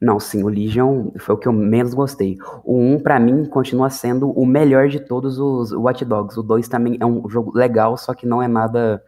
Não, 0.00 0.18
sim, 0.18 0.42
o 0.42 0.48
Legion 0.48 1.12
foi 1.20 1.36
o 1.36 1.38
que 1.38 1.46
eu 1.46 1.52
menos 1.52 1.94
gostei. 1.94 2.36
O 2.64 2.76
1, 2.76 3.00
para 3.00 3.20
mim, 3.20 3.44
continua 3.44 3.88
sendo 3.88 4.30
o 4.30 4.44
melhor 4.44 4.88
de 4.88 4.98
todos 4.98 5.38
os 5.38 5.70
Watch 5.70 6.04
Dogs. 6.04 6.36
O 6.36 6.42
2 6.42 6.66
também 6.66 6.98
é 7.00 7.06
um 7.06 7.28
jogo 7.28 7.56
legal, 7.56 7.96
só 7.96 8.12
que 8.12 8.26
não 8.26 8.42
é 8.42 8.48
nada 8.48 9.00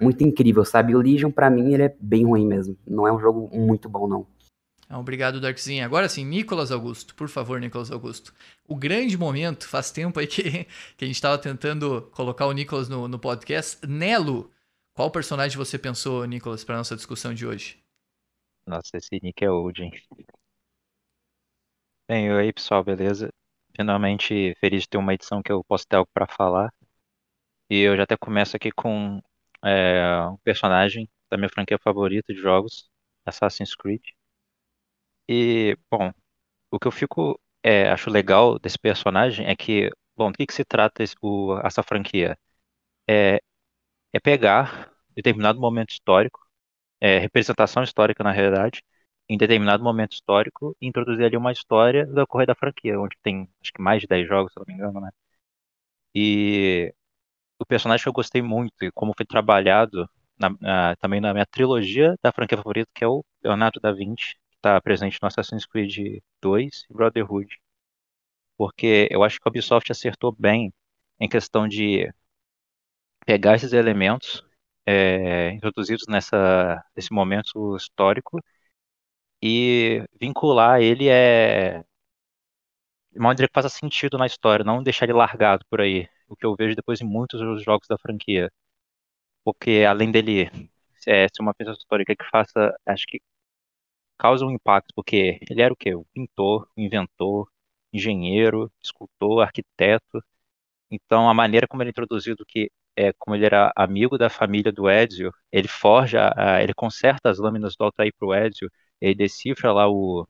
muito 0.00 0.24
incrível, 0.24 0.64
sabe? 0.64 0.96
O 0.96 1.00
Legion, 1.02 1.30
para 1.30 1.50
mim, 1.50 1.74
ele 1.74 1.82
é 1.82 1.94
bem 2.00 2.24
ruim 2.24 2.46
mesmo. 2.46 2.74
Não 2.86 3.06
é 3.06 3.12
um 3.12 3.20
jogo 3.20 3.50
muito 3.52 3.86
bom, 3.86 4.08
não. 4.08 4.26
Ah, 4.90 4.98
obrigado, 4.98 5.40
Darkzinho. 5.40 5.84
Agora 5.84 6.08
sim, 6.08 6.24
Nicolas 6.24 6.72
Augusto, 6.72 7.14
por 7.14 7.28
favor, 7.28 7.60
Nicolas 7.60 7.92
Augusto. 7.92 8.34
O 8.66 8.74
grande 8.74 9.16
momento, 9.16 9.68
faz 9.68 9.92
tempo 9.92 10.18
aí 10.18 10.26
que, 10.26 10.42
que 10.98 11.04
a 11.04 11.06
gente 11.06 11.14
estava 11.14 11.38
tentando 11.38 12.10
colocar 12.10 12.46
o 12.46 12.52
Nicolas 12.52 12.88
no, 12.88 13.06
no 13.06 13.16
podcast. 13.16 13.86
Nelo, 13.86 14.52
qual 14.92 15.08
personagem 15.08 15.56
você 15.56 15.78
pensou, 15.78 16.24
Nicolas, 16.24 16.64
para 16.64 16.76
nossa 16.76 16.96
discussão 16.96 17.32
de 17.32 17.46
hoje? 17.46 17.80
Nossa, 18.66 18.96
esse 18.96 19.20
nick 19.22 19.44
é 19.44 19.50
old, 19.50 19.80
hein? 19.80 19.92
Bem, 22.08 22.26
e 22.26 22.30
aí 22.32 22.52
pessoal, 22.52 22.82
beleza? 22.82 23.32
Finalmente 23.76 24.56
feliz 24.58 24.82
de 24.82 24.88
ter 24.88 24.98
uma 24.98 25.14
edição 25.14 25.40
que 25.40 25.52
eu 25.52 25.62
posso 25.62 25.86
ter 25.86 25.96
algo 25.96 26.10
para 26.12 26.26
falar. 26.26 26.74
E 27.70 27.78
eu 27.78 27.96
já 27.96 28.02
até 28.02 28.16
começo 28.16 28.56
aqui 28.56 28.72
com 28.72 29.22
é, 29.64 30.26
um 30.26 30.36
personagem 30.38 31.08
da 31.30 31.36
minha 31.36 31.48
franquia 31.48 31.78
favorita 31.78 32.34
de 32.34 32.40
jogos, 32.40 32.90
Assassin's 33.24 33.76
Creed. 33.76 34.02
E, 35.30 35.78
bom, 35.90 36.12
o 36.72 36.78
que 36.80 36.88
eu 36.88 36.92
fico, 36.92 37.40
é, 37.64 37.90
acho 37.90 38.10
legal 38.10 38.58
desse 38.60 38.78
personagem 38.78 39.46
é 39.46 39.56
que, 39.56 39.90
bom, 40.16 40.32
do 40.32 40.38
que, 40.38 40.46
que 40.46 40.54
se 40.54 40.64
trata 40.64 41.02
esse, 41.04 41.16
o, 41.22 41.58
essa 41.64 41.82
franquia? 41.84 42.38
É, 43.08 43.40
é 44.12 44.20
pegar 44.20 44.92
determinado 45.16 45.60
momento 45.60 45.90
histórico, 45.92 46.40
é, 47.00 47.18
representação 47.18 47.82
histórica 47.84 48.24
na 48.24 48.32
realidade, 48.32 48.82
em 49.28 49.38
determinado 49.38 49.84
momento 49.84 50.12
histórico, 50.14 50.76
e 50.80 50.88
introduzir 50.88 51.24
ali 51.26 51.36
uma 51.38 51.52
história 51.52 52.06
do 52.06 52.22
ocorrer 52.22 52.46
da 52.48 52.54
franquia, 52.56 53.00
onde 53.00 53.16
tem 53.22 53.48
acho 53.62 53.72
que 53.72 53.82
mais 53.82 54.02
de 54.02 54.08
10 54.08 54.28
jogos, 54.28 54.52
se 54.54 54.58
não 54.60 54.66
me 54.68 54.74
engano, 54.74 55.00
né? 55.00 55.10
E 56.14 56.92
o 57.60 57.66
personagem 57.66 58.04
que 58.04 58.10
eu 58.10 58.14
gostei 58.14 58.42
muito 58.42 58.74
e 58.84 58.92
como 58.92 59.14
foi 59.16 59.26
trabalhado 59.26 60.08
na, 60.38 60.50
na, 60.60 60.96
também 60.96 61.20
na 61.20 61.32
minha 61.34 61.46
trilogia 61.46 62.16
da 62.22 62.32
franquia 62.32 62.58
favorita, 62.58 62.90
que 62.94 63.04
é 63.04 63.08
o 63.08 63.24
Leonardo 63.44 63.80
da 63.80 63.92
Vinci, 63.92 64.36
está 64.60 64.80
presente 64.80 65.18
no 65.22 65.28
Assassin's 65.28 65.66
Creed 65.66 66.22
2 66.42 66.84
e 66.90 66.92
Brotherhood. 66.92 67.48
Porque 68.56 69.08
eu 69.10 69.24
acho 69.24 69.38
que 69.40 69.48
a 69.48 69.50
Ubisoft 69.50 69.90
acertou 69.90 70.32
bem 70.32 70.72
em 71.18 71.28
questão 71.28 71.66
de 71.68 72.12
pegar 73.26 73.54
esses 73.56 73.72
elementos 73.72 74.44
é, 74.86 75.50
introduzidos 75.52 76.04
nessa, 76.08 76.82
nesse 76.96 77.12
momento 77.12 77.76
histórico 77.76 78.40
e 79.42 80.04
vincular 80.20 80.80
ele 80.80 81.08
é 81.08 81.82
de 83.12 83.18
uma 83.18 83.28
maneira 83.28 83.48
que 83.48 83.54
faça 83.54 83.68
sentido 83.68 84.18
na 84.18 84.26
história, 84.26 84.64
não 84.64 84.82
deixar 84.82 85.04
ele 85.06 85.12
largado 85.14 85.64
por 85.68 85.80
aí 85.80 86.08
o 86.28 86.36
que 86.36 86.46
eu 86.46 86.54
vejo 86.56 86.76
depois 86.76 87.00
em 87.00 87.04
muitos 87.04 87.40
dos 87.40 87.62
jogos 87.62 87.86
da 87.88 87.98
franquia. 87.98 88.50
Porque 89.44 89.84
além 89.88 90.10
dele 90.12 90.50
é, 91.06 91.28
ser 91.28 91.42
uma 91.42 91.54
pessoa 91.54 91.76
histórica 91.76 92.14
que 92.16 92.24
faça, 92.30 92.74
acho 92.86 93.06
que 93.06 93.20
causa 94.20 94.46
um 94.46 94.50
impacto, 94.52 94.92
porque 94.94 95.38
ele 95.50 95.62
era 95.62 95.72
o 95.72 95.76
quê? 95.76 95.94
O 95.94 96.04
pintor, 96.14 96.68
o 96.76 96.80
inventor, 96.80 97.48
engenheiro, 97.92 98.70
escultor, 98.82 99.42
arquiteto. 99.42 100.22
Então 100.90 101.28
a 101.30 101.34
maneira 101.34 101.66
como 101.68 101.82
ele 101.82 101.90
é 101.90 101.92
introduzido 101.92 102.44
que 102.46 102.70
é 102.96 103.12
como 103.14 103.36
ele 103.36 103.46
era 103.46 103.72
amigo 103.76 104.18
da 104.18 104.30
família 104.30 104.72
do 104.72 104.90
Ezio, 104.90 105.32
ele 105.52 105.68
forja, 105.68 106.32
ele 106.62 106.74
conserta 106.74 107.30
as 107.30 107.38
lâminas 107.38 107.76
do 107.76 107.84
Altair 107.84 108.12
para 108.18 108.28
o 108.28 108.34
Ezio, 108.34 108.70
ele 109.00 109.14
decifra 109.14 109.72
lá 109.72 109.88
o 109.88 110.26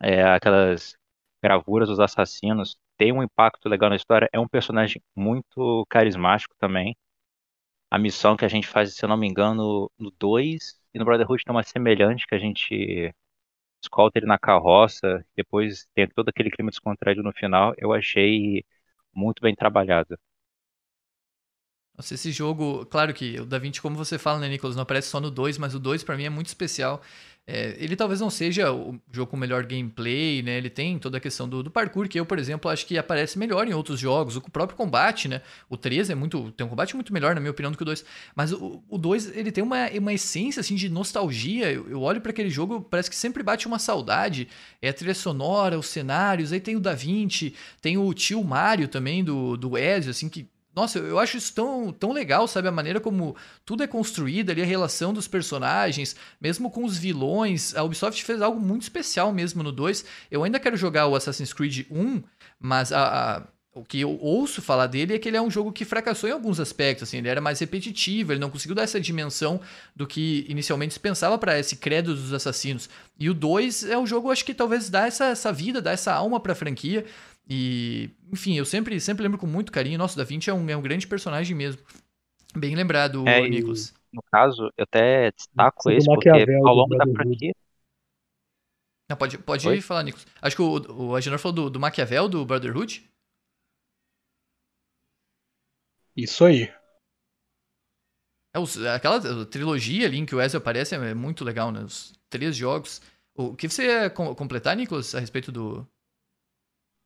é, 0.00 0.22
aquelas 0.22 0.96
gravuras 1.42 1.88
dos 1.88 2.00
assassinos, 2.00 2.76
tem 2.96 3.12
um 3.12 3.22
impacto 3.22 3.68
legal 3.68 3.90
na 3.90 3.96
história. 3.96 4.28
É 4.32 4.38
um 4.40 4.48
personagem 4.48 5.02
muito 5.16 5.84
carismático 5.88 6.54
também. 6.58 6.96
A 7.90 7.98
missão 7.98 8.36
que 8.36 8.44
a 8.44 8.48
gente 8.48 8.66
faz, 8.68 8.94
se 8.96 9.04
eu 9.04 9.08
não 9.08 9.16
me 9.16 9.28
engano, 9.28 9.90
no 9.98 10.10
2 10.18 10.74
e 10.94 10.98
no 10.98 11.04
Brotherhood 11.04 11.44
tem 11.44 11.54
uma 11.54 11.62
semelhante 11.62 12.26
que 12.26 12.34
a 12.34 12.38
gente 12.38 13.14
escolta 13.82 14.18
ele 14.18 14.26
na 14.26 14.38
carroça, 14.38 15.24
depois 15.36 15.86
tem 15.94 16.08
todo 16.08 16.28
aquele 16.30 16.50
clima 16.50 16.70
descontraído 16.70 17.22
no 17.22 17.32
final. 17.32 17.74
Eu 17.78 17.92
achei 17.92 18.64
muito 19.14 19.42
bem 19.42 19.54
trabalhado. 19.54 20.18
Nossa, 21.96 22.14
esse 22.14 22.32
jogo, 22.32 22.84
claro 22.86 23.14
que 23.14 23.40
o 23.40 23.46
Da 23.46 23.58
Vinci, 23.58 23.80
como 23.80 23.96
você 23.96 24.18
fala, 24.18 24.40
né, 24.40 24.48
Nicolas, 24.48 24.74
não 24.74 24.82
aparece 24.82 25.08
só 25.08 25.20
no 25.20 25.30
2, 25.30 25.58
mas 25.58 25.74
o 25.74 25.78
2 25.78 26.02
para 26.02 26.16
mim 26.16 26.24
é 26.24 26.30
muito 26.30 26.48
especial. 26.48 27.00
É, 27.46 27.76
ele 27.78 27.94
talvez 27.94 28.20
não 28.20 28.30
seja 28.30 28.72
o 28.72 28.98
jogo 29.12 29.30
com 29.30 29.36
melhor 29.36 29.66
gameplay, 29.66 30.42
né? 30.42 30.56
Ele 30.56 30.70
tem 30.70 30.98
toda 30.98 31.18
a 31.18 31.20
questão 31.20 31.46
do, 31.46 31.62
do, 31.62 31.70
parkour, 31.70 32.08
que 32.08 32.18
eu, 32.18 32.24
por 32.24 32.38
exemplo, 32.38 32.70
acho 32.70 32.86
que 32.86 32.96
aparece 32.96 33.38
melhor 33.38 33.68
em 33.68 33.74
outros 33.74 34.00
jogos. 34.00 34.36
O 34.36 34.40
próprio 34.40 34.78
combate, 34.78 35.28
né? 35.28 35.42
O 35.68 35.76
3 35.76 36.08
é 36.08 36.14
muito. 36.14 36.50
tem 36.52 36.66
um 36.66 36.70
combate 36.70 36.94
muito 36.94 37.12
melhor, 37.12 37.34
na 37.34 37.40
minha 37.42 37.50
opinião, 37.50 37.70
do 37.70 37.76
que 37.76 37.82
o 37.82 37.86
2. 37.86 38.02
Mas 38.34 38.50
o, 38.50 38.82
o 38.88 38.96
2, 38.96 39.36
ele 39.36 39.52
tem 39.52 39.62
uma, 39.62 39.90
uma 39.90 40.12
essência, 40.14 40.60
assim, 40.60 40.74
de 40.74 40.88
nostalgia. 40.88 41.70
Eu, 41.70 41.86
eu 41.90 42.00
olho 42.00 42.20
para 42.20 42.30
aquele 42.30 42.48
jogo, 42.48 42.80
parece 42.80 43.10
que 43.10 43.16
sempre 43.16 43.42
bate 43.42 43.66
uma 43.66 43.78
saudade. 43.78 44.48
É 44.80 44.88
a 44.88 44.92
trilha 44.94 45.14
sonora, 45.14 45.78
os 45.78 45.88
cenários, 45.88 46.50
aí 46.50 46.60
tem 46.60 46.76
o 46.76 46.80
Da 46.80 46.94
Vinci, 46.94 47.54
tem 47.82 47.98
o 47.98 48.14
tio 48.14 48.42
Mario 48.42 48.88
também, 48.88 49.22
do, 49.22 49.54
do 49.58 49.76
Ezio, 49.76 50.10
assim, 50.10 50.30
que 50.30 50.48
nossa, 50.74 50.98
eu 50.98 51.18
acho 51.18 51.36
isso 51.36 51.54
tão, 51.54 51.92
tão 51.92 52.12
legal, 52.12 52.48
sabe? 52.48 52.66
A 52.66 52.72
maneira 52.72 53.00
como 53.00 53.36
tudo 53.64 53.82
é 53.82 53.86
construído 53.86 54.50
ali, 54.50 54.60
a 54.60 54.66
relação 54.66 55.12
dos 55.12 55.28
personagens, 55.28 56.16
mesmo 56.40 56.70
com 56.70 56.84
os 56.84 56.98
vilões. 56.98 57.74
A 57.76 57.82
Ubisoft 57.84 58.22
fez 58.24 58.42
algo 58.42 58.60
muito 58.60 58.82
especial 58.82 59.32
mesmo 59.32 59.62
no 59.62 59.70
2. 59.70 60.04
Eu 60.30 60.42
ainda 60.42 60.58
quero 60.58 60.76
jogar 60.76 61.06
o 61.06 61.14
Assassin's 61.14 61.52
Creed 61.52 61.86
1, 61.90 62.22
mas 62.58 62.90
a, 62.90 63.36
a, 63.36 63.42
o 63.74 63.84
que 63.84 64.00
eu 64.00 64.18
ouço 64.20 64.62
falar 64.62 64.86
dele 64.88 65.14
é 65.14 65.18
que 65.18 65.28
ele 65.28 65.36
é 65.36 65.42
um 65.42 65.50
jogo 65.50 65.72
que 65.72 65.84
fracassou 65.84 66.28
em 66.28 66.32
alguns 66.32 66.58
aspectos. 66.58 67.08
Assim, 67.08 67.18
ele 67.18 67.28
era 67.28 67.40
mais 67.40 67.60
repetitivo, 67.60 68.32
ele 68.32 68.40
não 68.40 68.50
conseguiu 68.50 68.74
dar 68.74 68.82
essa 68.82 69.00
dimensão 69.00 69.60
do 69.94 70.06
que 70.06 70.44
inicialmente 70.48 70.94
se 70.94 71.00
pensava 71.00 71.38
para 71.38 71.58
esse 71.58 71.76
credo 71.76 72.14
dos 72.14 72.32
assassinos. 72.32 72.88
E 73.18 73.30
o 73.30 73.34
2 73.34 73.84
é 73.84 73.98
um 73.98 74.06
jogo, 74.06 74.30
acho 74.30 74.44
que 74.44 74.54
talvez 74.54 74.90
dá 74.90 75.06
essa, 75.06 75.26
essa 75.26 75.52
vida, 75.52 75.82
dá 75.82 75.92
essa 75.92 76.12
alma 76.12 76.40
para 76.40 76.52
a 76.52 76.56
franquia. 76.56 77.04
E, 77.48 78.10
enfim, 78.32 78.56
eu 78.56 78.64
sempre, 78.64 78.98
sempre 79.00 79.22
lembro 79.22 79.38
com 79.38 79.46
muito 79.46 79.70
carinho. 79.70 79.98
Nossa, 79.98 80.16
Da 80.16 80.24
Vinci 80.24 80.50
é 80.50 80.54
um, 80.54 80.68
é 80.68 80.76
um 80.76 80.82
grande 80.82 81.06
personagem 81.06 81.56
mesmo. 81.56 81.82
Bem 82.56 82.74
lembrado, 82.74 83.26
é, 83.28 83.48
Nicolas. 83.48 83.92
No 84.12 84.22
caso, 84.22 84.70
eu 84.76 84.84
até 84.84 85.30
destaco 85.32 85.90
esse 85.90 86.06
porque 86.06 86.28
ao 86.28 86.74
longo 86.74 86.96
da 86.96 87.04
franquia. 87.04 87.52
Não, 89.08 89.16
pode, 89.16 89.36
pode 89.38 89.82
falar, 89.82 90.02
Nicolas. 90.02 90.26
Acho 90.40 90.56
que 90.56 90.62
o, 90.62 91.10
o 91.10 91.16
Agenor 91.16 91.38
falou 91.38 91.54
do, 91.54 91.70
do 91.70 91.80
Maquiavel, 91.80 92.28
do 92.28 92.44
Brotherhood. 92.46 93.08
Isso 96.16 96.44
aí. 96.44 96.72
É, 98.54 98.58
os, 98.58 98.78
aquela 98.78 99.20
trilogia 99.46 100.06
ali 100.06 100.18
em 100.18 100.24
que 100.24 100.34
o 100.34 100.40
Ezio 100.40 100.58
aparece 100.58 100.94
é 100.94 101.12
muito 101.12 101.44
legal, 101.44 101.72
né? 101.72 101.80
Os 101.80 102.14
três 102.30 102.56
jogos. 102.56 103.02
O 103.34 103.54
que 103.54 103.68
você 103.68 103.86
ia 103.86 104.10
completar, 104.10 104.76
Nicolas, 104.76 105.12
a 105.12 105.18
respeito 105.18 105.50
do, 105.50 105.86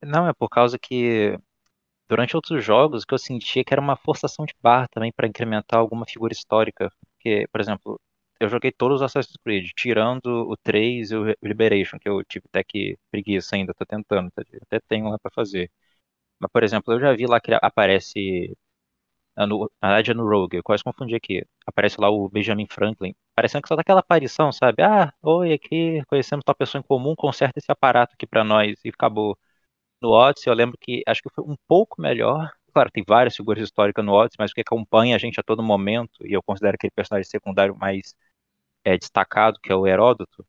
não, 0.02 0.28
é 0.28 0.32
por 0.32 0.48
causa 0.48 0.78
que 0.78 1.38
durante 2.08 2.37
outros 2.37 2.64
jogos 2.64 3.04
que 3.04 3.14
eu 3.14 3.18
sentia 3.18 3.64
que 3.64 3.74
era 3.74 3.80
uma 3.82 3.96
forçação 3.96 4.46
de 4.46 4.54
barra 4.62 4.88
também 4.88 5.12
para 5.12 5.28
incrementar 5.28 5.80
alguma 5.80 6.06
figura 6.06 6.32
histórica. 6.32 6.90
Porque, 7.16 7.46
por 7.52 7.61
exemplo, 7.61 8.00
eu 8.40 8.48
joguei 8.48 8.72
todos 8.72 8.96
os 8.96 9.02
Assassin's 9.02 9.37
Creed, 9.44 9.70
tirando 9.76 10.26
o 10.50 10.56
3 10.58 11.11
e 11.12 11.16
o 11.16 11.24
Liberation, 11.42 11.98
que 11.98 12.08
eu 12.08 12.24
tive 12.24 12.46
até 12.48 12.64
que 12.64 12.98
preguiça 13.11 13.56
ainda, 13.56 13.74
tô 13.74 13.87
tentando, 13.87 14.30
tá? 14.32 14.42
até 14.62 14.80
tenho 14.88 15.08
lá 15.11 15.18
para 15.18 15.32
fazer. 15.34 15.70
Mas, 16.40 16.50
por 16.52 16.62
exemplo, 16.64 16.94
eu 16.94 17.00
já 17.00 17.14
vi 17.14 17.26
lá 17.26 17.40
que 17.40 17.52
aparece. 17.54 18.56
ah, 19.37 19.46
No, 19.46 19.70
na 19.82 19.88
verdade 19.88 20.11
é 20.11 20.14
no 20.14 20.28
Rogue, 20.28 20.56
eu 20.58 20.62
quase 20.62 20.82
confundi 20.84 21.14
aqui. 21.14 21.44
Aparece 21.66 22.00
lá 22.00 22.11
o 22.11 22.28
Benjamin 22.28 22.66
Franklin. 22.70 23.14
Parecendo 23.34 23.62
que 23.62 23.68
só 23.68 23.76
daquela 23.76 24.00
aparição, 24.00 24.52
sabe? 24.52 24.82
Ah, 24.82 25.12
oi, 25.22 25.52
aqui, 25.52 26.02
conhecemos 26.06 26.44
uma 26.46 26.54
pessoa 26.54 26.80
em 26.80 26.84
comum, 26.87 27.14
conserta 27.16 27.58
esse 27.58 27.70
aparato 27.70 28.14
aqui 28.14 28.26
pra 28.26 28.44
nós. 28.44 28.78
E 28.84 28.88
acabou. 28.90 29.38
No 30.00 30.11
Odyssey, 30.11 30.50
eu 30.50 30.54
lembro 30.56 30.76
que 30.80 31.02
acho 31.06 31.22
que 31.22 31.30
foi 31.34 31.44
um 31.44 31.56
pouco 31.66 32.00
melhor. 32.00 32.50
Claro, 32.72 32.90
tem 32.92 33.04
várias 33.06 33.34
figuras 33.37 33.62
históricas 33.62 34.04
no 34.04 34.12
Odyssey, 34.12 34.37
mas 34.38 34.52
que 34.52 34.61
acompanha 34.61 35.16
a 35.16 35.18
gente 35.18 35.40
a 35.40 35.42
todo 35.42 35.62
momento, 35.62 36.24
e 36.26 36.32
eu 36.32 36.42
considero 36.42 36.74
aquele 36.76 36.90
personagem 36.92 37.28
secundário 37.28 37.76
mais 37.76 38.14
é, 38.84 38.98
destacado, 38.98 39.61
que 39.62 39.72
é 39.72 39.76
o 39.76 39.87
Heródoto, 39.87 40.46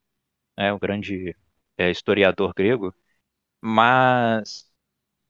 né, 0.57 0.73
o 0.73 0.79
grande 0.79 1.35
é, 1.77 1.91
historiador 1.91 2.53
grego, 2.55 2.93
mas 3.62 4.67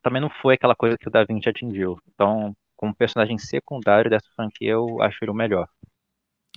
também 0.03 0.21
não 0.21 0.29
foi 0.29 0.55
aquela 0.55 0.75
coisa 0.75 0.97
que 0.97 1.07
o 1.07 1.11
Da 1.11 1.23
Vinci 1.25 1.49
atingiu. 1.49 1.99
Então, 2.13 2.55
como 2.77 2.95
personagem 2.95 3.37
secundário 3.39 4.09
dessa 4.11 4.29
franquia, 4.35 4.71
eu 4.73 5.01
acho 5.01 5.19
ele 5.23 5.31
o 5.31 5.35
melhor. 5.35 5.69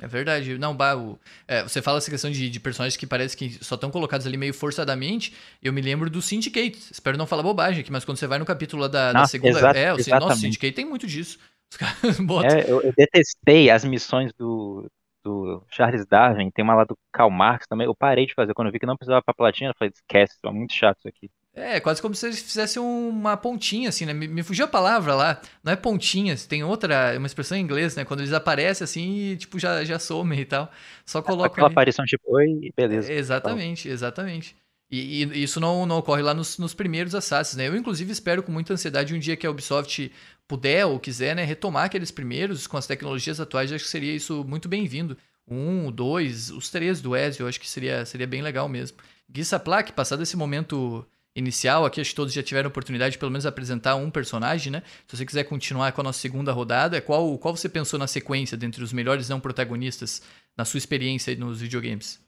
É 0.02 0.06
verdade. 0.08 0.58
Não, 0.58 0.74
bah, 0.76 0.96
o- 0.96 1.16
é, 1.46 1.62
você 1.62 1.80
fala 1.80 1.98
essa 1.98 2.10
questão 2.10 2.28
de, 2.28 2.50
de 2.50 2.58
personagens 2.60 2.96
que 2.96 3.06
parece 3.06 3.36
que 3.36 3.62
só 3.64 3.76
estão 3.76 3.88
colocados 3.88 4.26
ali 4.26 4.36
meio 4.36 4.52
forçadamente. 4.52 5.32
Eu 5.62 5.72
me 5.72 5.80
lembro 5.80 6.10
do 6.10 6.20
Syndicate. 6.20 6.76
Espero 6.90 7.16
não 7.16 7.26
falar 7.26 7.44
bobagem 7.44 7.82
aqui, 7.82 7.92
mas 7.92 8.04
quando 8.04 8.16
você 8.18 8.26
vai 8.26 8.38
no 8.40 8.44
capítulo 8.44 8.88
da, 8.88 9.12
da 9.12 9.20
Não, 9.20 9.26
segunda. 9.28 9.58
exa- 9.58 9.70
é, 9.70 9.96
Sy- 9.98 10.10
nossa, 10.10 10.34
o. 10.34 10.36
Syndicate 10.38 10.72
tem 10.74 10.84
muito 10.84 11.06
disso. 11.06 11.38
Os 11.70 11.76
caras 11.76 12.18
botam. 12.18 12.50
É, 12.50 12.68
eu, 12.68 12.82
eu 12.82 12.92
detestei 12.96 13.70
as 13.70 13.84
missões 13.84 14.32
do, 14.32 14.90
do 15.22 15.62
Charles 15.70 16.04
Darwin, 16.04 16.50
tem 16.50 16.64
uma 16.64 16.74
lá 16.74 16.82
do 16.84 16.98
Karl 17.12 17.30
Marx 17.30 17.66
também. 17.68 17.86
Eu 17.86 17.94
parei 17.94 18.26
de 18.26 18.34
fazer 18.34 18.54
quando 18.54 18.66
eu 18.68 18.72
vi 18.72 18.80
que 18.80 18.86
não 18.86 18.96
precisava 18.96 19.22
pra 19.22 19.32
platina, 19.32 19.70
eu 19.70 19.74
falei, 19.78 19.92
esquece, 19.94 20.34
é 20.44 20.50
muito 20.50 20.74
chato 20.74 20.98
isso 20.98 21.08
aqui. 21.08 21.30
É, 21.54 21.78
quase 21.80 22.00
como 22.00 22.14
se 22.14 22.26
eles 22.26 22.40
fizessem 22.40 22.82
uma 22.82 23.36
pontinha, 23.36 23.90
assim, 23.90 24.06
né? 24.06 24.14
Me, 24.14 24.26
me 24.26 24.42
fugiu 24.42 24.64
a 24.64 24.68
palavra 24.68 25.14
lá. 25.14 25.40
Não 25.62 25.70
é 25.70 25.76
pontinha, 25.76 26.34
tem 26.48 26.64
outra, 26.64 27.14
uma 27.18 27.26
expressão 27.26 27.58
em 27.58 27.60
inglês, 27.60 27.94
né? 27.94 28.04
Quando 28.06 28.20
eles 28.20 28.32
aparecem 28.32 28.84
assim 28.84 29.32
e, 29.32 29.36
tipo, 29.36 29.58
já, 29.58 29.84
já 29.84 29.98
somem 29.98 30.40
e 30.40 30.44
tal. 30.46 30.70
Só 31.04 31.20
colocam 31.20 31.52
Aquela 31.52 31.66
ali. 31.66 31.72
aparição 31.74 32.06
tipo, 32.06 32.24
oi, 32.34 32.72
beleza. 32.74 33.12
É, 33.12 33.16
exatamente, 33.16 33.86
exatamente. 33.86 34.56
E, 34.90 35.24
e 35.24 35.42
isso 35.42 35.60
não, 35.60 35.84
não 35.84 35.98
ocorre 35.98 36.22
lá 36.22 36.32
nos, 36.32 36.56
nos 36.58 36.72
primeiros 36.72 37.14
Assassins, 37.14 37.56
né? 37.56 37.68
Eu, 37.68 37.76
inclusive, 37.76 38.10
espero 38.12 38.42
com 38.42 38.50
muita 38.52 38.72
ansiedade 38.72 39.14
um 39.14 39.18
dia 39.18 39.36
que 39.36 39.46
a 39.46 39.50
Ubisoft 39.50 40.10
puder 40.48 40.86
ou 40.86 40.98
quiser, 40.98 41.34
né, 41.36 41.44
retomar 41.44 41.84
aqueles 41.84 42.10
primeiros 42.10 42.66
com 42.66 42.76
as 42.78 42.86
tecnologias 42.86 43.40
atuais. 43.40 43.72
Acho 43.72 43.84
que 43.84 43.90
seria 43.90 44.14
isso 44.14 44.42
muito 44.44 44.68
bem-vindo. 44.68 45.16
Um, 45.46 45.90
dois, 45.90 46.50
os 46.50 46.70
três 46.70 47.00
do 47.00 47.16
Ezio, 47.16 47.44
eu 47.44 47.48
acho 47.48 47.60
que 47.60 47.68
seria, 47.68 48.04
seria 48.06 48.26
bem 48.26 48.42
legal 48.42 48.68
mesmo. 48.68 48.98
Gui 49.30 49.44
Saplak, 49.44 49.92
passado 49.92 50.22
esse 50.22 50.36
momento 50.36 51.06
inicial, 51.34 51.84
aqui 51.84 52.00
acho 52.00 52.10
que 52.10 52.16
todos 52.16 52.32
já 52.32 52.42
tiveram 52.42 52.68
oportunidade 52.68 53.12
de 53.12 53.18
pelo 53.18 53.30
menos 53.30 53.46
apresentar 53.46 53.96
um 53.96 54.10
personagem, 54.10 54.70
né? 54.72 54.82
Se 55.06 55.16
você 55.16 55.26
quiser 55.26 55.44
continuar 55.44 55.92
com 55.92 56.00
a 56.00 56.04
nossa 56.04 56.20
segunda 56.20 56.52
rodada, 56.52 57.00
qual, 57.00 57.38
qual 57.38 57.56
você 57.56 57.68
pensou 57.68 57.98
na 57.98 58.06
sequência 58.06 58.56
dentre 58.56 58.82
os 58.82 58.92
melhores 58.92 59.28
não 59.28 59.40
protagonistas 59.40 60.22
na 60.56 60.64
sua 60.64 60.78
experiência 60.78 61.34
nos 61.36 61.60
videogames? 61.60 62.20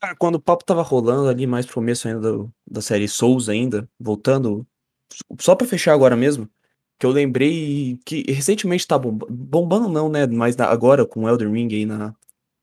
Cara, 0.00 0.14
quando 0.16 0.36
o 0.36 0.40
papo 0.40 0.64
tava 0.64 0.82
rolando 0.82 1.28
ali 1.28 1.46
mais 1.46 1.64
pro 1.64 1.76
começo 1.76 2.06
ainda 2.06 2.20
do- 2.20 2.52
da 2.66 2.82
série 2.82 3.08
Souls 3.08 3.48
ainda, 3.48 3.88
voltando, 3.98 4.66
só 5.40 5.54
pra 5.56 5.66
fechar 5.66 5.94
agora 5.94 6.16
mesmo, 6.16 6.50
que 6.98 7.06
eu 7.06 7.10
lembrei 7.10 7.98
que 8.06 8.24
recentemente 8.32 8.86
tá 8.86 8.98
bomba- 8.98 9.26
bombando 9.30 9.88
não, 9.88 10.08
né, 10.10 10.26
mas 10.26 10.58
agora 10.60 11.06
com 11.06 11.28
Elden 11.28 11.52
Ring 11.52 11.68
aí 11.74 11.86
na, 11.86 12.14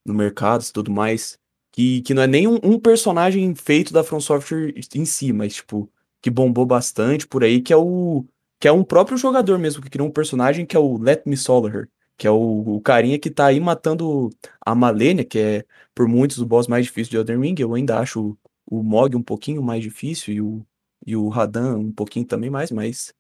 no 0.06 0.14
mercado 0.14 0.64
e 0.64 0.74
tudo 0.74 0.92
mais, 0.92 1.40
que, 1.74 2.02
que 2.04 2.14
não 2.14 2.22
é 2.24 2.28
nem 2.28 2.48
um, 2.48 2.60
um 2.64 2.80
personagem 2.80 3.54
feito 3.56 3.92
da 3.92 4.04
From 4.04 4.22
Software 4.22 4.74
em 4.96 5.06
si, 5.06 5.34
mas 5.34 5.56
tipo, 5.56 5.92
que 6.22 6.30
bombou 6.30 6.66
bastante 6.66 7.28
por 7.28 7.44
aí, 7.44 7.62
que 7.62 7.74
é 7.74 7.78
o 7.78 8.26
que 8.60 8.68
é 8.68 8.72
um 8.72 8.84
próprio 8.84 9.18
jogador 9.18 9.60
mesmo, 9.60 9.82
que 9.82 9.90
criou 9.90 10.08
um 10.08 10.12
personagem 10.12 10.66
que 10.66 10.78
é 10.78 10.80
o 10.80 10.98
Let 10.98 11.24
Me 11.26 11.36
Solar, 11.36 11.90
que 12.18 12.26
é 12.26 12.32
o, 12.32 12.78
o 12.78 12.82
carinha 12.82 13.20
que 13.20 13.30
tá 13.30 13.48
aí 13.48 13.60
matando 13.60 14.30
a 14.66 14.74
Malenia, 14.74 15.26
que 15.26 15.38
é 15.38 15.66
por 15.94 16.08
muitos 16.08 16.38
o 16.38 16.46
boss 16.46 16.68
mais 16.68 16.86
difícil 16.86 17.12
de 17.12 17.18
Elden 17.18 17.42
Ring. 17.42 17.56
Eu 17.60 17.74
ainda 17.74 18.00
acho 18.00 18.38
o, 18.66 18.80
o 18.80 18.84
Mog 18.84 19.18
um 19.18 19.24
pouquinho 19.24 19.62
mais 19.62 19.84
difícil 19.84 20.34
e 20.34 20.42
o, 20.42 20.66
e 21.06 21.16
o 21.16 21.28
Radan 21.28 21.78
um 21.78 21.92
pouquinho 21.92 22.26
também 22.26 22.50
mais, 22.50 22.72
mas 22.72 23.14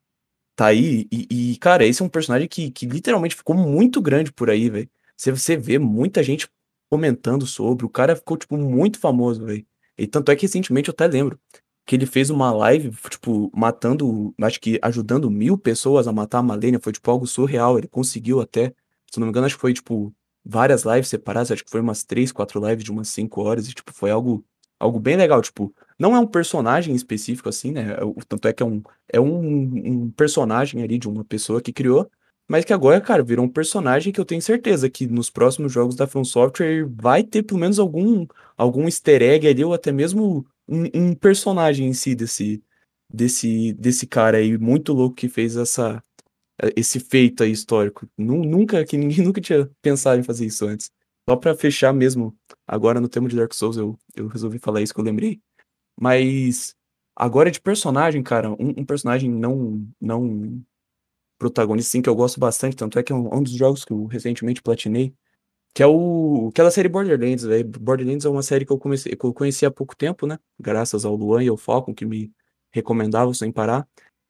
tá 0.55 0.67
aí. 0.67 1.07
E, 1.11 1.53
e, 1.53 1.57
cara, 1.57 1.85
esse 1.85 2.01
é 2.01 2.05
um 2.05 2.09
personagem 2.09 2.47
que, 2.47 2.71
que 2.71 2.85
literalmente 2.85 3.35
ficou 3.35 3.55
muito 3.55 4.01
grande 4.01 4.31
por 4.31 4.49
aí, 4.49 4.69
velho. 4.69 4.89
Você, 5.17 5.31
você 5.31 5.57
vê 5.57 5.77
muita 5.79 6.23
gente 6.23 6.47
comentando 6.93 7.47
sobre. 7.47 7.85
O 7.85 7.89
cara 7.89 8.15
ficou, 8.15 8.37
tipo, 8.37 8.55
muito 8.55 8.99
famoso, 8.99 9.45
velho. 9.45 9.65
E 9.97 10.05
tanto 10.05 10.31
é 10.31 10.35
que 10.35 10.43
recentemente 10.43 10.89
eu 10.89 10.93
até 10.93 11.07
lembro 11.07 11.39
que 11.85 11.95
ele 11.95 12.05
fez 12.05 12.29
uma 12.29 12.51
live, 12.51 12.91
tipo, 13.09 13.51
matando, 13.55 14.33
acho 14.41 14.59
que 14.61 14.79
ajudando 14.81 15.29
mil 15.31 15.57
pessoas 15.57 16.07
a 16.07 16.13
matar 16.13 16.39
a 16.39 16.43
Malenia. 16.43 16.79
Foi, 16.79 16.93
tipo, 16.93 17.09
algo 17.09 17.25
surreal. 17.25 17.79
Ele 17.79 17.87
conseguiu 17.87 18.39
até. 18.41 18.73
Se 19.11 19.19
não 19.19 19.25
me 19.25 19.31
engano, 19.31 19.47
acho 19.47 19.55
que 19.55 19.61
foi, 19.61 19.73
tipo, 19.73 20.13
várias 20.45 20.83
lives 20.83 21.07
separadas, 21.07 21.51
acho 21.51 21.63
que 21.63 21.71
foi 21.71 21.81
umas 21.81 22.03
três, 22.03 22.31
quatro 22.31 22.59
lives 22.67 22.83
de 22.83 22.91
umas 22.91 23.07
cinco 23.09 23.41
horas, 23.41 23.67
e, 23.67 23.73
tipo, 23.73 23.93
foi 23.93 24.11
algo, 24.11 24.45
algo 24.79 24.99
bem 24.99 25.15
legal, 25.15 25.41
tipo, 25.41 25.73
não 25.97 26.15
é 26.15 26.19
um 26.19 26.27
personagem 26.27 26.93
específico, 26.93 27.47
assim, 27.47 27.71
né, 27.71 27.93
é 27.93 28.23
tanto 28.27 28.47
é 28.47 28.53
que 28.53 28.61
é 28.61 28.65
um, 28.65 28.81
é 29.07 29.21
um, 29.21 30.03
um 30.05 30.11
personagem 30.11 30.83
ali 30.83 30.97
de 30.97 31.07
uma 31.07 31.23
pessoa 31.23 31.61
que 31.61 31.71
criou, 31.71 32.09
mas 32.49 32.65
que 32.65 32.73
agora, 32.73 33.01
cara, 33.01 33.23
virou 33.23 33.45
um 33.45 33.49
personagem 33.49 34.11
que 34.13 34.19
eu 34.19 34.25
tenho 34.25 34.41
certeza 34.41 34.89
que 34.89 35.07
nos 35.07 35.29
próximos 35.29 35.71
jogos 35.71 35.95
da 35.95 36.07
From 36.07 36.23
Software 36.25 36.85
vai 36.89 37.23
ter 37.23 37.43
pelo 37.43 37.59
menos 37.59 37.79
algum, 37.79 38.25
algum 38.57 38.85
easter 38.85 39.21
egg 39.21 39.47
ali, 39.47 39.63
ou 39.63 39.73
até 39.73 39.91
mesmo 39.91 40.45
um, 40.67 40.83
um 40.93 41.15
personagem 41.15 41.87
em 41.87 41.93
si 41.93 42.15
desse, 42.15 42.63
desse, 43.13 43.73
desse 43.73 44.05
cara 44.07 44.37
aí, 44.37 44.57
muito 44.57 44.93
louco 44.93 45.15
que 45.15 45.29
fez 45.29 45.55
essa, 45.57 46.03
esse 46.75 46.99
feito 46.99 47.43
aí 47.43 47.51
histórico. 47.51 48.07
Nu- 48.17 48.43
Nunca, 48.43 48.85
que 48.85 48.97
ninguém 48.97 49.23
nunca 49.25 49.41
tinha 49.41 49.69
pensado 49.81 50.19
em 50.19 50.23
fazer 50.23 50.45
isso 50.45 50.65
antes. 50.65 50.91
Só 51.29 51.35
pra 51.35 51.55
fechar 51.55 51.93
mesmo, 51.93 52.35
agora 52.67 52.99
no 52.99 53.07
tema 53.09 53.29
de 53.29 53.35
Dark 53.35 53.53
Souls, 53.53 53.77
eu, 53.77 53.97
eu 54.15 54.27
resolvi 54.27 54.59
falar 54.59 54.81
isso 54.81 54.93
que 54.93 54.99
eu 54.99 55.05
lembrei. 55.05 55.41
Mas 55.99 56.75
agora 57.15 57.51
de 57.51 57.61
personagem, 57.61 58.23
cara, 58.23 58.51
um, 58.51 58.55
um 58.79 58.85
personagem 58.85 59.29
não, 59.31 59.87
não 60.01 60.63
protagonista, 61.43 61.91
sim, 61.91 62.01
que 62.01 62.09
eu 62.09 62.15
gosto 62.15 62.39
bastante, 62.39 62.75
tanto 62.75 62.97
é 62.97 63.03
que 63.03 63.11
é 63.11 63.15
um, 63.15 63.35
um 63.35 63.43
dos 63.43 63.53
jogos 63.53 63.83
que 63.83 63.91
eu 63.91 64.05
recentemente 64.05 64.61
platinei, 64.61 65.13
que 65.73 65.83
é 65.83 65.87
o 65.87 66.49
aquela 66.51 66.71
série 66.71 66.89
Borderlands, 66.89 67.43
velho. 67.45 67.65
Borderlands 67.65 68.25
é 68.25 68.29
uma 68.29 68.43
série 68.43 68.65
que 68.65 68.71
eu 68.71 68.77
comecei, 68.79 69.15
que 69.15 69.25
eu 69.25 69.33
conheci 69.33 69.65
há 69.65 69.71
pouco 69.71 69.95
tempo, 69.95 70.27
né? 70.27 70.39
Graças 70.59 71.05
ao 71.05 71.15
Luan 71.15 71.43
e 71.43 71.49
ao 71.49 71.57
Falcon 71.57 71.93
que 71.93 72.05
me 72.05 72.31
recomendavam 72.71 73.33
sem 73.33 73.51
parar. 73.51 73.87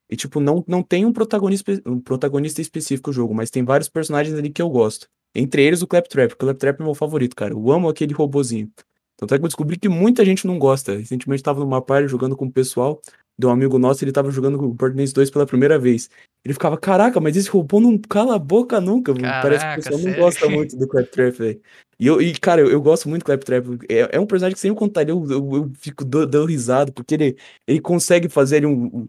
E 0.10 0.16
tipo, 0.16 0.40
não, 0.40 0.64
não 0.68 0.84
tem 0.84 1.06
um 1.06 1.14
protagonista, 1.14 1.72
um 1.86 2.00
protagonista 2.00 2.62
específico 2.62 3.12
o 3.12 3.14
jogo, 3.14 3.34
mas 3.34 3.50
tem 3.50 3.64
vários 3.64 3.90
personagens 3.90 4.38
ali 4.38 4.50
que 4.50 4.62
eu 4.62 4.70
gosto. 4.70 5.08
Entre 5.36 5.64
eles 5.64 5.82
o 5.82 5.88
Claptrap. 5.88 6.34
O 6.34 6.38
Claptrap 6.38 6.80
é 6.82 6.84
meu 6.84 6.96
favorito, 6.96 7.36
cara. 7.36 7.54
Eu 7.54 7.72
amo 7.72 7.90
aquele 7.90 8.14
robozinho. 8.14 8.72
Tanto 9.18 9.34
é 9.34 9.38
que 9.38 9.44
eu 9.44 9.48
descobri 9.48 9.78
que 9.78 9.88
muita 9.90 10.26
gente 10.26 10.46
não 10.48 10.58
gosta. 10.58 10.96
Recentemente 10.98 11.42
eu 11.42 11.46
tava 11.46 11.60
numa 11.60 11.82
party 11.82 12.08
jogando 12.08 12.36
com 12.36 12.46
o 12.46 12.52
pessoal 12.52 13.02
de 13.38 13.48
um 13.48 13.50
amigo 13.50 13.80
nosso, 13.80 14.04
ele 14.04 14.12
tava 14.12 14.30
jogando 14.30 14.64
o 14.64 14.74
Borderlands 14.74 15.12
2 15.12 15.32
pela 15.32 15.46
primeira 15.46 15.80
vez. 15.80 16.10
Ele 16.46 16.54
ficava, 16.54 16.78
caraca, 16.78 17.20
mas 17.20 17.36
esse 17.36 17.50
robô 17.50 17.80
não 17.80 17.98
cala 17.98 18.36
a 18.36 18.40
boca 18.40 18.80
nunca. 18.80 19.14
Parece 19.14 19.66
que 19.66 19.72
o 19.72 19.74
Caraca, 19.74 19.76
pessoal 19.82 19.98
não 20.00 20.06
sério? 20.10 20.24
gosta 20.24 20.50
muito 20.50 20.78
do 20.78 20.88
Claptrap, 20.88 21.34
velho. 21.38 21.62
E, 22.00 22.08
eu, 22.08 22.22
e, 22.22 22.34
cara, 22.34 22.62
eu, 22.62 22.70
eu 22.70 22.82
gosto 22.82 23.08
muito 23.08 23.24
do 23.24 23.26
Claptrap. 23.26 23.66
É, 23.90 24.18
é 24.18 24.20
um 24.20 24.26
personagem 24.26 24.54
que 24.54 24.60
sempre 24.60 24.78
ali, 25.00 25.12
eu, 25.12 25.26
eu, 25.32 25.56
eu 25.56 25.72
fico 25.80 26.04
dando, 26.04 26.46
risada, 26.46 26.92
porque 26.92 27.14
ele, 27.16 27.38
ele 27.66 27.80
consegue 27.80 28.28
fazer 28.30 28.58
ali 28.58 28.66
um. 28.66 28.86
um- 28.86 29.08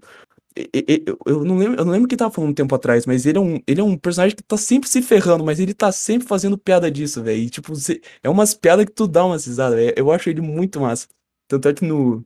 eu, 1.26 1.44
não 1.44 1.58
lembro, 1.58 1.80
eu 1.80 1.84
não 1.84 1.92
lembro 1.92 2.06
o 2.06 2.08
que 2.08 2.16
tava 2.16 2.30
falando 2.32 2.50
um 2.50 2.54
tempo 2.54 2.74
atrás, 2.74 3.06
mas 3.06 3.26
ele 3.26 3.38
é 3.38 3.40
um, 3.40 3.60
ele 3.66 3.80
é 3.80 3.84
um 3.84 3.96
personagem 3.96 4.36
que 4.36 4.42
tá 4.42 4.56
sempre 4.56 4.88
se 4.88 5.02
ferrando, 5.02 5.44
mas 5.44 5.58
ele 5.60 5.74
tá 5.74 5.90
sempre 5.92 6.28
fazendo 6.28 6.56
piada 6.58 6.90
disso, 6.90 7.22
velho. 7.22 7.42
E, 7.42 7.50
tipo, 7.50 7.74
você- 7.74 8.00
é 8.22 8.28
umas 8.30 8.54
piadas 8.54 8.84
que 8.86 8.92
tu 8.92 9.06
dá 9.08 9.24
uma 9.24 9.34
risada, 9.36 9.74
velho. 9.76 9.94
Eu 9.96 10.12
acho 10.12 10.30
ele 10.30 10.40
muito 10.40 10.80
massa. 10.80 11.08
Tanto 11.48 11.68
é 11.68 11.74
que 11.74 11.84
no, 11.84 12.24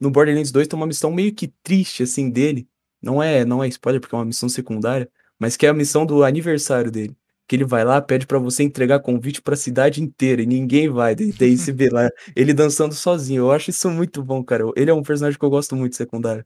no 0.00 0.10
Borderlands 0.10 0.50
2 0.52 0.66
tem 0.68 0.78
uma 0.78 0.86
missão 0.86 1.10
meio 1.12 1.34
que 1.34 1.48
triste, 1.62 2.02
assim, 2.02 2.30
dele. 2.30 2.68
Não 3.02 3.22
é, 3.22 3.44
não 3.44 3.62
é 3.62 3.68
spoiler, 3.68 4.00
porque 4.00 4.14
é 4.14 4.18
uma 4.18 4.24
missão 4.24 4.48
secundária, 4.48 5.08
mas 5.38 5.56
que 5.56 5.66
é 5.66 5.68
a 5.68 5.74
missão 5.74 6.04
do 6.06 6.24
aniversário 6.24 6.90
dele. 6.90 7.16
Que 7.46 7.56
ele 7.56 7.64
vai 7.64 7.84
lá, 7.84 8.00
pede 8.02 8.26
pra 8.26 8.38
você 8.38 8.62
entregar 8.62 9.00
convite 9.00 9.40
pra 9.40 9.56
cidade 9.56 10.02
inteira 10.02 10.42
e 10.42 10.46
ninguém 10.46 10.88
vai. 10.90 11.14
Daí 11.14 11.56
se 11.56 11.72
vê 11.72 11.88
lá 11.88 12.08
ele 12.36 12.52
dançando 12.52 12.94
sozinho. 12.94 13.42
Eu 13.44 13.52
acho 13.52 13.70
isso 13.70 13.88
muito 13.90 14.22
bom, 14.22 14.42
cara. 14.44 14.64
Ele 14.76 14.90
é 14.90 14.94
um 14.94 15.02
personagem 15.02 15.38
que 15.38 15.44
eu 15.44 15.50
gosto 15.50 15.74
muito 15.76 15.96
secundário. 15.96 16.44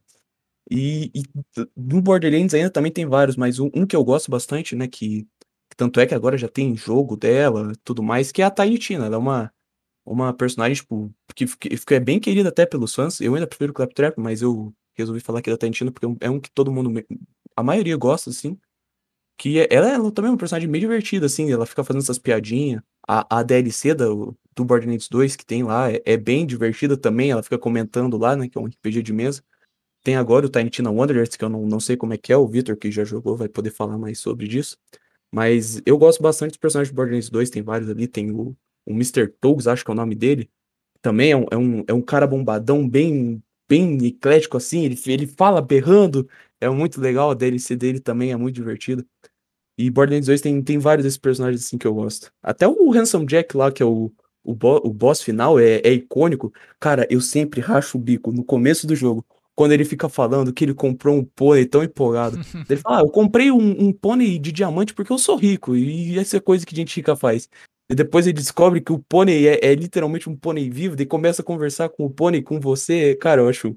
E, 0.73 1.11
e 1.13 1.23
no 1.77 2.01
Borderlands 2.01 2.53
ainda 2.53 2.69
também 2.69 2.91
tem 2.91 3.05
vários, 3.05 3.35
mas 3.37 3.59
um, 3.59 3.69
um 3.75 3.85
que 3.85 3.95
eu 3.95 4.03
gosto 4.03 4.31
bastante, 4.31 4.75
né? 4.75 4.87
Que, 4.87 5.23
que 5.69 5.75
tanto 5.77 5.99
é 5.99 6.07
que 6.07 6.15
agora 6.15 6.37
já 6.37 6.47
tem 6.49 6.75
jogo 6.75 7.15
dela 7.15 7.73
tudo 7.83 8.01
mais, 8.03 8.31
que 8.31 8.41
é 8.41 8.45
a 8.45 8.51
Tiny 8.51 8.77
Tina. 8.79 9.05
Ela 9.05 9.15
é 9.15 9.17
uma, 9.19 9.53
uma 10.05 10.33
personagem, 10.33 10.75
tipo, 10.77 11.13
que, 11.35 11.45
que, 11.57 11.69
que 11.77 11.95
é 11.95 11.99
bem 11.99 12.19
querida 12.19 12.49
até 12.49 12.65
pelos 12.65 12.95
fãs. 12.95 13.21
Eu 13.21 13.35
ainda 13.35 13.47
prefiro 13.47 13.73
Claptrap, 13.73 14.17
mas 14.19 14.41
eu 14.41 14.73
resolvi 14.95 15.19
falar 15.21 15.39
aqui 15.39 15.51
da 15.51 15.57
Tiny 15.57 15.73
Tina 15.73 15.91
porque 15.91 16.05
é 16.07 16.29
um- 16.31 16.37
é 16.37 16.41
que 16.41 16.51
todo 16.51 16.71
mundo, 16.71 16.91
a 17.57 17.63
maioria 17.63 17.97
gosta, 17.97 18.29
assim. 18.31 18.57
Que 19.37 19.59
é- 19.59 19.67
ela, 19.71 19.89
ela 19.89 20.11
também 20.11 20.29
é 20.29 20.31
uma 20.31 20.37
personagem 20.37 20.69
meio 20.69 20.81
divertida, 20.81 21.25
assim, 21.25 21.51
ela 21.51 21.65
fica 21.65 21.83
fazendo 21.83 22.01
essas 22.03 22.19
piadinhas. 22.19 22.81
A, 23.07 23.39
a 23.39 23.43
DLC 23.43 23.93
do, 23.93 24.37
do 24.55 24.63
Borderlands 24.65 25.09
2 25.09 25.35
que 25.35 25.45
tem 25.45 25.63
lá 25.63 25.91
é, 25.91 26.01
é 26.05 26.17
bem 26.17 26.45
divertida 26.45 26.95
também, 26.97 27.31
ela 27.31 27.43
fica 27.43 27.57
comentando 27.57 28.17
lá, 28.17 28.35
né, 28.35 28.47
que 28.47 28.57
é 28.57 28.61
um 28.61 28.67
RPG 28.67 29.01
de 29.03 29.11
mesa. 29.13 29.43
Tem 30.03 30.15
agora 30.17 30.45
o 30.45 30.49
Tiny 30.49 30.69
Tina 30.69 30.91
Wanderers, 30.91 31.35
que 31.37 31.43
eu 31.43 31.49
não, 31.49 31.65
não 31.65 31.79
sei 31.79 31.95
como 31.95 32.13
é 32.13 32.17
que 32.17 32.33
é, 32.33 32.37
o 32.37 32.47
Victor 32.47 32.75
que 32.75 32.91
já 32.91 33.05
jogou 33.05 33.37
vai 33.37 33.47
poder 33.47 33.71
falar 33.71 33.97
mais 33.97 34.19
sobre 34.19 34.47
disso. 34.47 34.77
Mas 35.31 35.81
eu 35.85 35.97
gosto 35.97 36.21
bastante 36.21 36.51
dos 36.51 36.57
personagens 36.57 36.89
de 36.89 36.95
Borderlands 36.95 37.29
2, 37.29 37.49
tem 37.49 37.63
vários 37.63 37.89
ali, 37.89 38.07
tem 38.07 38.29
o, 38.31 38.55
o 38.85 38.91
Mr. 38.91 39.27
Togs, 39.41 39.67
acho 39.67 39.83
que 39.83 39.89
é 39.89 39.93
o 39.93 39.95
nome 39.95 40.13
dele. 40.13 40.49
Também 41.01 41.31
é 41.31 41.37
um, 41.37 41.45
é 41.51 41.57
um, 41.57 41.83
é 41.87 41.93
um 41.93 42.01
cara 42.01 42.27
bombadão, 42.27 42.87
bem, 42.87 43.41
bem 43.67 44.05
eclético 44.05 44.57
assim, 44.57 44.83
ele, 44.85 44.99
ele 45.07 45.27
fala 45.27 45.61
berrando, 45.61 46.29
é 46.61 46.69
muito 46.69 47.01
legal, 47.01 47.31
a 47.31 47.33
DLC 47.33 47.75
dele 47.75 47.99
também 47.99 48.31
é 48.31 48.35
muito 48.37 48.55
divertido. 48.55 49.05
E 49.77 49.89
Borderlands 49.89 50.27
2 50.27 50.41
tem, 50.41 50.61
tem 50.61 50.77
vários 50.77 51.03
desses 51.03 51.17
personagens 51.17 51.65
assim 51.65 51.77
que 51.77 51.87
eu 51.87 51.93
gosto. 51.93 52.31
Até 52.41 52.67
o 52.67 52.91
Handsome 52.91 53.25
Jack 53.25 53.57
lá, 53.57 53.71
que 53.71 53.81
é 53.81 53.85
o, 53.85 54.11
o, 54.43 54.53
bo 54.53 54.77
o 54.83 54.93
boss 54.93 55.21
final, 55.21 55.59
é, 55.59 55.81
é 55.83 55.91
icônico. 55.93 56.53
Cara, 56.79 57.07
eu 57.09 57.21
sempre 57.21 57.59
racho 57.61 57.97
o 57.97 58.01
bico 58.01 58.31
no 58.31 58.43
começo 58.43 58.85
do 58.85 58.95
jogo 58.95 59.25
quando 59.55 59.71
ele 59.71 59.85
fica 59.85 60.09
falando 60.09 60.53
que 60.53 60.65
ele 60.65 60.73
comprou 60.73 61.17
um 61.17 61.23
pônei 61.23 61.65
tão 61.65 61.83
empolgado. 61.83 62.37
ele 62.69 62.79
fala, 62.79 62.99
ah, 62.99 63.01
eu 63.01 63.09
comprei 63.09 63.51
um, 63.51 63.87
um 63.87 63.93
pônei 63.93 64.39
de 64.39 64.51
diamante 64.51 64.93
porque 64.93 65.11
eu 65.11 65.17
sou 65.17 65.35
rico, 65.35 65.75
e 65.75 66.17
essa 66.17 66.37
é 66.37 66.39
coisa 66.39 66.65
que 66.65 66.75
gente 66.75 66.95
rica 66.95 67.15
faz. 67.15 67.47
E 67.89 67.95
depois 67.95 68.25
ele 68.25 68.33
descobre 68.33 68.81
que 68.81 68.91
o 68.91 68.99
pônei 68.99 69.47
é, 69.47 69.59
é 69.61 69.75
literalmente 69.75 70.29
um 70.29 70.35
pônei 70.35 70.69
vivo, 70.69 70.99
e 70.99 71.05
começa 71.05 71.41
a 71.41 71.45
conversar 71.45 71.89
com 71.89 72.05
o 72.05 72.09
pônei, 72.09 72.41
com 72.41 72.59
você. 72.59 73.15
Cara, 73.15 73.41
eu 73.41 73.49
acho, 73.49 73.75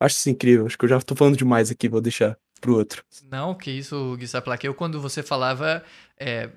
acho 0.00 0.16
isso 0.16 0.30
incrível. 0.30 0.66
Acho 0.66 0.76
que 0.76 0.84
eu 0.84 0.88
já 0.88 1.00
tô 1.00 1.14
falando 1.14 1.36
demais 1.36 1.70
aqui, 1.70 1.88
vou 1.88 2.00
deixar 2.00 2.36
pro 2.60 2.76
outro. 2.76 3.04
Não, 3.30 3.54
que 3.54 3.70
isso, 3.70 4.16
Gui 4.16 4.26
Saplaque. 4.26 4.66
Eu, 4.66 4.74
quando 4.74 5.00
você 5.00 5.22
falava, 5.22 5.82
é, 6.18 6.50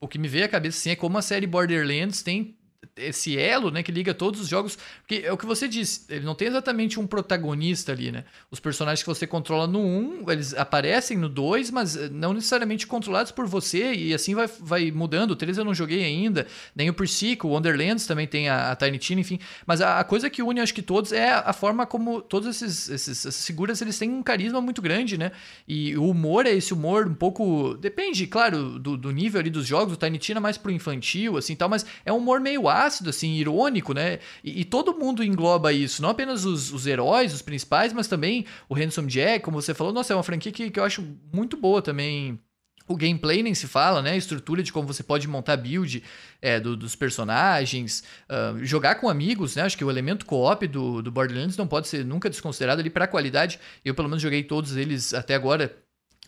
o 0.00 0.06
que 0.08 0.18
me 0.18 0.28
veio 0.28 0.44
à 0.44 0.48
cabeça 0.48 0.78
assim, 0.78 0.90
é 0.90 0.96
como 0.96 1.18
a 1.18 1.22
série 1.22 1.46
Borderlands 1.46 2.22
tem 2.22 2.56
esse 2.96 3.36
elo, 3.36 3.70
né, 3.70 3.82
que 3.82 3.90
liga 3.90 4.14
todos 4.14 4.40
os 4.40 4.48
jogos, 4.48 4.78
porque 5.00 5.26
é 5.26 5.32
o 5.32 5.36
que 5.36 5.46
você 5.46 5.66
disse, 5.66 6.04
ele 6.08 6.24
não 6.24 6.34
tem 6.34 6.48
exatamente 6.48 7.00
um 7.00 7.06
protagonista 7.06 7.92
ali, 7.92 8.12
né? 8.12 8.24
Os 8.50 8.60
personagens 8.60 9.02
que 9.02 9.08
você 9.08 9.26
controla 9.26 9.66
no 9.66 9.80
1, 9.80 10.30
eles 10.30 10.54
aparecem 10.54 11.18
no 11.18 11.28
2, 11.28 11.70
mas 11.70 11.96
eh, 11.96 12.08
não 12.08 12.32
necessariamente 12.32 12.86
controlados 12.86 13.32
por 13.32 13.46
você, 13.46 13.92
e 13.92 14.14
assim 14.14 14.34
vai, 14.34 14.48
vai 14.60 14.90
mudando. 14.92 15.32
O 15.32 15.36
3 15.36 15.58
eu 15.58 15.64
não 15.64 15.74
joguei 15.74 16.04
ainda, 16.04 16.46
nem 16.74 16.88
o 16.88 16.94
Persico, 16.94 17.48
o 17.48 17.50
Wonderlands 17.50 18.06
também 18.06 18.26
tem 18.26 18.48
a, 18.48 18.70
a 18.70 18.76
Tiny 18.76 18.98
Tina, 18.98 19.20
enfim. 19.20 19.40
Mas 19.66 19.80
a, 19.80 19.98
a, 19.98 20.04
coisa 20.04 20.30
que 20.30 20.42
une, 20.42 20.60
acho 20.60 20.74
que 20.74 20.82
todos, 20.82 21.12
é 21.12 21.32
a 21.32 21.52
forma 21.52 21.86
como 21.86 22.22
todos 22.22 22.48
esses, 22.48 22.88
esses, 22.88 23.26
essas 23.26 23.44
figuras, 23.44 23.82
eles 23.82 23.98
têm 23.98 24.10
um 24.10 24.22
carisma 24.22 24.60
muito 24.60 24.80
grande, 24.80 25.18
né? 25.18 25.32
E 25.66 25.96
o 25.96 26.08
humor 26.08 26.46
é 26.46 26.52
esse 26.52 26.72
humor 26.72 27.08
um 27.08 27.14
pouco... 27.14 27.74
Depende, 27.74 28.26
claro, 28.28 28.78
do, 28.78 28.96
do 28.96 29.10
nível 29.10 29.40
ali 29.40 29.50
dos 29.50 29.66
jogos, 29.66 29.94
o 29.94 29.96
Tiny 29.96 30.18
Tina 30.18 30.38
é 30.38 30.40
mais 30.40 30.56
pro 30.56 30.70
infantil, 30.70 31.36
assim, 31.36 31.56
tal, 31.56 31.68
mas 31.68 31.84
é 32.04 32.12
um 32.12 32.18
humor 32.18 32.40
meio 32.40 32.68
ácido, 32.68 32.83
assim, 32.86 33.34
irônico, 33.34 33.92
né? 33.92 34.18
E, 34.42 34.60
e 34.60 34.64
todo 34.64 34.98
mundo 34.98 35.22
engloba 35.22 35.72
isso, 35.72 36.02
não 36.02 36.10
apenas 36.10 36.44
os, 36.44 36.72
os, 36.72 36.86
heróis, 36.86 37.32
os 37.34 37.42
principais, 37.42 37.92
mas 37.92 38.08
também 38.08 38.46
o 38.68 38.74
Handsome 38.74 39.08
Jack, 39.08 39.44
como 39.44 39.60
você 39.60 39.74
falou. 39.74 39.92
Nossa, 39.92 40.12
é 40.12 40.16
uma 40.16 40.22
franquia 40.22 40.52
que, 40.52 40.70
que 40.70 40.80
eu 40.80 40.84
acho 40.84 41.04
muito 41.32 41.56
boa 41.56 41.80
também. 41.80 42.38
O 42.86 42.96
gameplay 42.96 43.42
nem 43.42 43.54
se 43.54 43.66
fala, 43.66 44.02
né? 44.02 44.12
A 44.12 44.16
estrutura 44.16 44.62
de 44.62 44.70
como 44.70 44.86
você 44.86 45.02
pode 45.02 45.26
montar 45.26 45.56
build 45.56 46.02
é, 46.42 46.60
do, 46.60 46.76
dos 46.76 46.94
personagens, 46.94 48.04
uh, 48.28 48.62
jogar 48.62 48.96
com 48.96 49.08
amigos, 49.08 49.56
né? 49.56 49.62
Acho 49.62 49.78
que 49.78 49.84
o 49.84 49.90
elemento 49.90 50.26
co-op 50.26 50.66
do, 50.66 51.00
do 51.00 51.10
Borderlands 51.10 51.56
não 51.56 51.66
pode 51.66 51.88
ser 51.88 52.04
nunca 52.04 52.28
desconsiderado 52.28 52.80
ali 52.80 52.90
para 52.90 53.06
qualidade. 53.06 53.58
Eu, 53.82 53.94
pelo 53.94 54.08
menos, 54.08 54.22
joguei 54.22 54.42
todos 54.42 54.76
eles 54.76 55.14
até 55.14 55.34
agora 55.34 55.74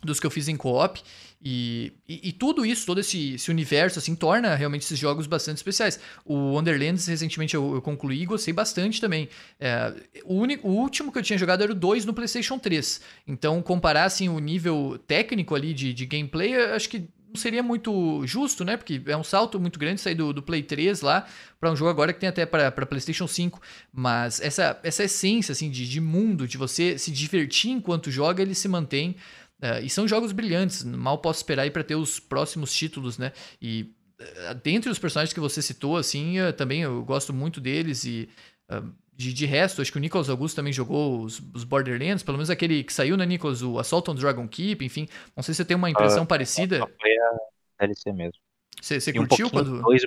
dos 0.02 0.18
que 0.18 0.26
eu 0.26 0.30
fiz 0.30 0.48
em 0.48 0.56
co-op. 0.56 1.02
E, 1.48 1.92
e, 2.08 2.30
e, 2.30 2.32
tudo 2.32 2.66
isso, 2.66 2.84
todo 2.84 2.98
esse, 2.98 3.34
esse, 3.34 3.52
universo, 3.52 4.00
assim, 4.00 4.16
torna 4.16 4.56
realmente 4.56 4.82
esses 4.82 4.98
jogos 4.98 5.28
bastante 5.28 5.58
especiais. 5.58 6.00
O 6.24 6.34
Wonderlands, 6.34 7.06
recentemente 7.06 7.54
eu, 7.54 7.76
eu 7.76 7.80
concluí 7.80 8.22
e 8.22 8.26
gostei 8.26 8.52
bastante 8.52 9.00
também. 9.00 9.28
É, 9.60 9.94
o, 10.24 10.34
único, 10.34 10.66
o 10.66 10.72
último 10.72 11.12
que 11.12 11.18
eu 11.18 11.22
tinha 11.22 11.38
jogado 11.38 11.62
era 11.62 11.70
o 11.70 11.74
2 11.74 12.04
no 12.04 12.12
PlayStation 12.12 12.58
3. 12.58 13.00
Então, 13.28 13.62
comparar, 13.62 14.06
assim, 14.06 14.28
o 14.28 14.40
nível 14.40 14.98
técnico 15.06 15.54
ali 15.54 15.72
de, 15.72 15.94
de 15.94 16.04
gameplay, 16.04 16.52
acho 16.56 16.88
que 16.88 17.08
não 17.28 17.36
seria 17.36 17.62
muito 17.62 18.26
justo, 18.26 18.64
né? 18.64 18.76
Porque 18.76 19.00
é 19.06 19.16
um 19.16 19.22
salto 19.22 19.60
muito 19.60 19.78
grande 19.78 20.00
sair 20.00 20.16
do, 20.16 20.32
do 20.32 20.42
Play 20.42 20.64
3 20.64 21.00
lá 21.00 21.28
para 21.60 21.70
um 21.70 21.76
jogo 21.76 21.90
agora 21.90 22.12
que 22.12 22.18
tem 22.18 22.28
até 22.28 22.44
para 22.44 22.72
PlayStation 22.86 23.28
5. 23.28 23.60
Mas 23.92 24.40
essa, 24.40 24.80
essa 24.82 25.04
essência, 25.04 25.52
assim, 25.52 25.70
de, 25.70 25.88
de 25.88 26.00
mundo, 26.00 26.48
de 26.48 26.58
você 26.58 26.98
se 26.98 27.12
divertir 27.12 27.70
enquanto 27.70 28.10
joga, 28.10 28.42
ele 28.42 28.54
se 28.54 28.66
mantém 28.66 29.14
Uh, 29.62 29.82
e 29.82 29.88
são 29.88 30.06
jogos 30.06 30.32
brilhantes, 30.32 30.84
mal 30.84 31.18
posso 31.18 31.38
esperar 31.38 31.62
aí 31.62 31.70
para 31.70 31.82
ter 31.82 31.94
os 31.94 32.20
próximos 32.20 32.74
títulos, 32.74 33.16
né? 33.16 33.32
E 33.60 33.94
uh, 34.20 34.54
dentre 34.62 34.90
os 34.90 34.98
personagens 34.98 35.32
que 35.32 35.40
você 35.40 35.62
citou, 35.62 35.96
assim, 35.96 36.40
uh, 36.40 36.52
também 36.52 36.82
eu 36.82 37.02
gosto 37.04 37.32
muito 37.32 37.60
deles 37.60 38.04
e 38.04 38.28
de, 39.16 39.32
de 39.32 39.46
resto, 39.46 39.80
acho 39.80 39.90
que 39.90 39.96
o 39.96 40.00
Nicholas 40.00 40.28
Augusto 40.28 40.56
também 40.56 40.72
jogou 40.72 41.22
os, 41.22 41.40
os, 41.54 41.64
Borderlands, 41.64 42.22
pelo 42.22 42.36
menos 42.36 42.50
aquele 42.50 42.84
que 42.84 42.92
saiu, 42.92 43.16
né, 43.16 43.24
Nicholas? 43.24 43.62
O 43.62 43.78
Assault 43.78 44.10
on 44.10 44.14
Dragon 44.14 44.46
Keep, 44.46 44.84
enfim. 44.84 45.08
Não 45.34 45.42
sei 45.42 45.54
se 45.54 45.58
você 45.58 45.64
tem 45.64 45.76
uma 45.76 45.88
impressão 45.88 46.26
parecida. 46.26 46.80
Foi 46.80 47.18
a 47.78 47.86
DLC 47.86 48.12
mesmo. 48.12 48.38
Você, 48.80 49.00
você 49.00 49.12
curtiu 49.12 49.46
um 49.46 49.50
quando. 49.50 49.80
Dois 49.80 50.02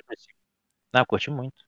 Não, 0.94 1.04
curti 1.04 1.28
muito. 1.28 1.64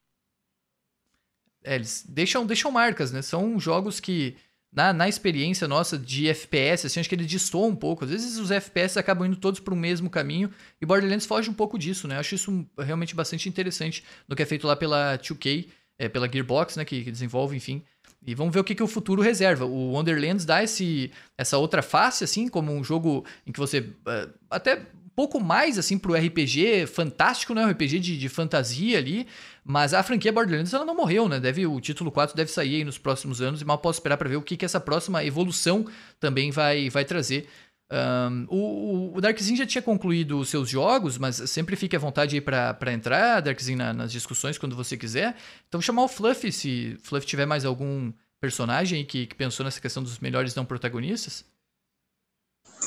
É, 1.65 1.75
eles 1.75 2.05
deixam, 2.09 2.47
deixam 2.47 2.71
marcas, 2.71 3.11
né? 3.11 3.23
São 3.23 3.59
jogos 3.59 3.99
que 3.99 4.37
na, 4.73 4.93
na 4.93 5.09
experiência 5.09 5.69
nossa 5.69 5.99
de 5.99 6.29
FPS, 6.29 6.87
assim, 6.87 6.99
acho 6.99 7.09
que 7.09 7.15
ele 7.15 7.27
distou 7.27 7.69
um 7.69 7.77
pouco. 7.77 8.05
Às 8.05 8.11
vezes 8.11 8.39
os 8.39 8.51
FPS 8.51 8.99
acabam 8.99 9.27
indo 9.27 9.37
todos 9.37 9.61
para 9.61 9.75
o 9.75 9.77
mesmo 9.77 10.09
caminho 10.09 10.51
e 10.81 10.87
Borderlands 10.87 11.27
foge 11.27 11.51
um 11.51 11.55
pouco 11.55 11.79
disso, 11.79 12.09
né? 12.09 12.19
Acho 12.19 12.35
isso 12.35 12.67
realmente 12.79 13.15
bastante 13.15 13.49
interessante 13.49 14.03
no 14.27 14.35
que 14.35 14.43
é 14.43 14.47
feito 14.47 14.67
lá 14.67 14.75
pela 14.75 15.19
2K, 15.19 15.69
é, 15.99 16.09
pela 16.09 16.27
Gearbox, 16.27 16.77
né, 16.77 16.85
que, 16.87 17.05
que, 17.05 17.11
desenvolve, 17.11 17.55
enfim. 17.55 17.83
E 18.25 18.35
vamos 18.35 18.55
ver 18.55 18.61
o 18.61 18.65
que, 18.65 18.75
que 18.75 18.83
o 18.83 18.87
futuro 18.87 19.21
reserva. 19.21 19.67
O 19.67 19.93
Wonderlands 19.93 20.47
dá 20.47 20.63
esse, 20.63 21.11
essa 21.37 21.59
outra 21.59 21.83
face, 21.83 22.25
assim, 22.25 22.49
como 22.49 22.73
um 22.73 22.83
jogo 22.83 23.27
em 23.47 23.53
que 23.53 23.59
você 23.59 23.81
uh, 23.81 24.33
até 24.49 24.87
pouco 25.15 25.41
mais 25.41 25.79
assim 25.79 25.99
pro 25.99 26.15
RPG 26.15 26.87
fantástico, 26.87 27.55
né? 27.55 27.65
RPG 27.65 27.99
de, 27.99 28.19
de 28.19 28.29
fantasia 28.29 28.99
ali. 28.99 29.27
Mas 29.65 29.95
a 29.95 30.03
franquia 30.03 30.33
Borderlands 30.33 30.73
ela 30.73 30.85
não 30.85 30.97
morreu, 30.97 31.29
né? 31.29 31.39
Deve, 31.39 31.67
o 31.67 31.81
título 31.81 32.11
4 32.11 32.37
deve 32.37 32.51
sair 32.51 32.77
aí 32.77 32.85
nos 32.85 32.99
próximos 32.99 33.41
anos 33.41 33.61
e 33.61 33.65
mal 33.65 33.79
posso 33.79 33.99
esperar 33.99 34.17
para 34.17 34.29
ver 34.29 34.37
o 34.37 34.43
que, 34.43 34.57
que 34.57 34.65
essa 34.65 34.81
próxima 34.81 35.25
evolução 35.25 35.87
também 36.19 36.51
vai, 36.51 36.91
vai 36.91 37.05
trazer. 37.05 37.49
Um, 37.93 38.47
o, 38.49 39.17
o 39.17 39.21
Darkzin 39.21 39.55
já 39.55 39.67
tinha 39.67 39.83
concluído 39.83 40.39
os 40.39 40.49
seus 40.49 40.69
jogos, 40.69 41.19
mas 41.19 41.37
sempre 41.51 41.77
fique 41.77 41.95
à 41.95 41.99
vontade 41.99 42.35
aí 42.35 42.41
para 42.41 42.93
entrar, 42.93 43.41
Darkzin, 43.41 43.77
na, 43.77 43.93
nas 43.93 44.11
discussões 44.11 44.57
quando 44.57 44.75
você 44.75 44.97
quiser. 44.97 45.37
Então 45.69 45.81
chamar 45.81 46.03
o 46.05 46.09
Fluff, 46.09 46.51
se 46.51 46.97
Fluff 47.03 47.27
tiver 47.27 47.45
mais 47.45 47.65
algum 47.65 48.11
personagem 48.41 49.05
que, 49.05 49.27
que 49.27 49.35
pensou 49.35 49.63
nessa 49.63 49.81
questão 49.81 50.03
dos 50.03 50.19
melhores 50.19 50.55
não 50.55 50.65
protagonistas. 50.65 51.45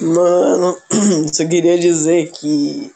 Mano, 0.02 0.78
só 1.34 1.48
queria 1.48 1.78
dizer 1.78 2.32
que. 2.32 2.94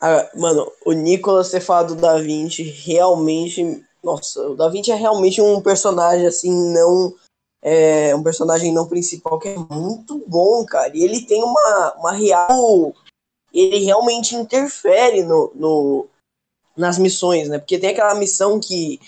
Ah, 0.00 0.30
mano, 0.34 0.70
o 0.84 0.92
Nicolas 0.92 1.50
ter 1.50 1.60
falado 1.60 1.94
do 1.94 2.00
Da 2.00 2.18
Vinci 2.18 2.62
realmente. 2.62 3.82
Nossa, 4.02 4.50
o 4.50 4.54
Da 4.54 4.68
Vinci 4.68 4.92
é 4.92 4.94
realmente 4.94 5.40
um 5.40 5.60
personagem 5.60 6.26
assim, 6.26 6.52
não. 6.72 7.14
É 7.60 8.14
um 8.14 8.22
personagem 8.22 8.72
não 8.72 8.86
principal 8.86 9.38
que 9.38 9.48
é 9.48 9.56
muito 9.56 10.22
bom, 10.26 10.64
cara. 10.64 10.96
E 10.96 11.02
ele 11.02 11.22
tem 11.22 11.42
uma, 11.42 11.94
uma 11.98 12.12
real. 12.12 12.94
Ele 13.52 13.78
realmente 13.84 14.36
interfere 14.36 15.24
no, 15.24 15.50
no, 15.54 16.06
nas 16.76 16.98
missões, 16.98 17.48
né? 17.48 17.58
Porque 17.58 17.78
tem 17.78 17.90
aquela 17.90 18.14
missão 18.14 18.60
que 18.60 19.00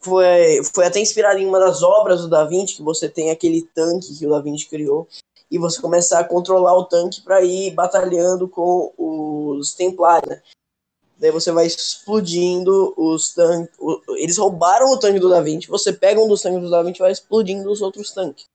foi, 0.00 0.62
foi 0.74 0.84
até 0.84 1.00
inspirada 1.00 1.40
em 1.40 1.46
uma 1.46 1.58
das 1.58 1.82
obras 1.82 2.20
do 2.20 2.28
Da 2.28 2.44
Vinci, 2.44 2.76
que 2.76 2.82
você 2.82 3.08
tem 3.08 3.30
aquele 3.30 3.62
tanque 3.74 4.18
que 4.18 4.26
o 4.26 4.30
Da 4.30 4.40
Vinci 4.40 4.68
criou 4.68 5.08
e 5.54 5.58
você 5.58 5.80
começar 5.80 6.18
a 6.18 6.24
controlar 6.24 6.76
o 6.76 6.84
tanque 6.84 7.20
para 7.20 7.40
ir 7.44 7.70
batalhando 7.70 8.48
com 8.48 8.92
os 8.98 9.72
Templários, 9.72 10.28
né? 10.28 10.42
Daí 11.16 11.30
você 11.30 11.52
vai 11.52 11.64
explodindo 11.64 12.92
os 12.96 13.32
tanques. 13.32 13.72
Eles 14.16 14.36
roubaram 14.36 14.90
o 14.90 14.98
tanque 14.98 15.20
do 15.20 15.30
Da 15.30 15.40
Vinci, 15.40 15.68
você 15.68 15.92
pega 15.92 16.20
um 16.20 16.26
dos 16.26 16.42
tanques 16.42 16.60
do 16.60 16.68
Da 16.68 16.82
Vinci 16.82 16.98
e 16.98 17.02
vai 17.02 17.12
explodindo 17.12 17.70
os 17.70 17.80
outros 17.80 18.10
tanques. 18.10 18.46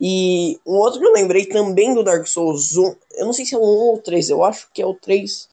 E 0.00 0.58
um 0.66 0.76
outro 0.76 1.00
que 1.00 1.06
eu 1.06 1.12
lembrei 1.12 1.44
também 1.44 1.94
do 1.94 2.02
Dark 2.02 2.26
Souls 2.26 2.78
1, 2.78 2.96
eu 3.16 3.26
não 3.26 3.34
sei 3.34 3.44
se 3.44 3.54
é 3.54 3.58
o 3.58 3.60
1 3.60 3.64
ou 3.64 3.94
o 3.96 3.98
3, 3.98 4.30
eu 4.30 4.42
acho 4.42 4.70
que 4.72 4.80
é 4.80 4.86
o 4.86 4.94
3. 4.94 5.50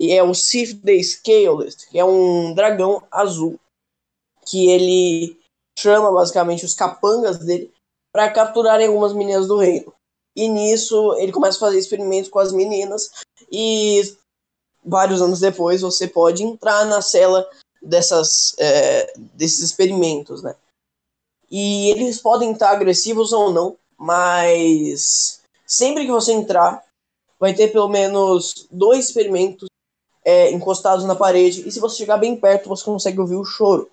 E 0.00 0.12
é 0.12 0.22
o 0.22 0.32
Sith 0.32 0.80
the 0.82 1.02
Scaleless, 1.02 1.86
que 1.86 1.98
é 1.98 2.04
um 2.04 2.54
dragão 2.54 3.02
azul. 3.10 3.60
Que 4.46 4.70
ele 4.70 5.38
chama 5.78 6.10
basicamente 6.10 6.64
os 6.64 6.72
capangas 6.72 7.38
dele 7.38 7.70
para 8.10 8.30
capturarem 8.30 8.86
algumas 8.86 9.12
meninas 9.12 9.46
do 9.46 9.58
reino. 9.58 9.92
E 10.38 10.46
nisso 10.46 11.16
ele 11.18 11.32
começa 11.32 11.56
a 11.56 11.60
fazer 11.60 11.80
experimentos 11.80 12.30
com 12.30 12.38
as 12.38 12.52
meninas 12.52 13.10
e 13.50 14.16
vários 14.84 15.20
anos 15.20 15.40
depois 15.40 15.80
você 15.80 16.06
pode 16.06 16.44
entrar 16.44 16.84
na 16.84 17.02
cela 17.02 17.44
dessas, 17.82 18.54
é, 18.56 19.12
desses 19.34 19.58
experimentos, 19.58 20.40
né? 20.40 20.54
E 21.50 21.90
eles 21.90 22.20
podem 22.20 22.52
estar 22.52 22.70
agressivos 22.70 23.32
ou 23.32 23.52
não, 23.52 23.76
mas 23.98 25.40
sempre 25.66 26.06
que 26.06 26.12
você 26.12 26.30
entrar, 26.30 26.84
vai 27.40 27.52
ter 27.52 27.72
pelo 27.72 27.88
menos 27.88 28.68
dois 28.70 29.06
experimentos 29.06 29.68
é, 30.24 30.52
encostados 30.52 31.04
na 31.04 31.16
parede, 31.16 31.66
e 31.66 31.72
se 31.72 31.80
você 31.80 31.96
chegar 31.96 32.16
bem 32.16 32.36
perto, 32.36 32.68
você 32.68 32.84
consegue 32.84 33.18
ouvir 33.18 33.36
o 33.36 33.44
choro, 33.44 33.90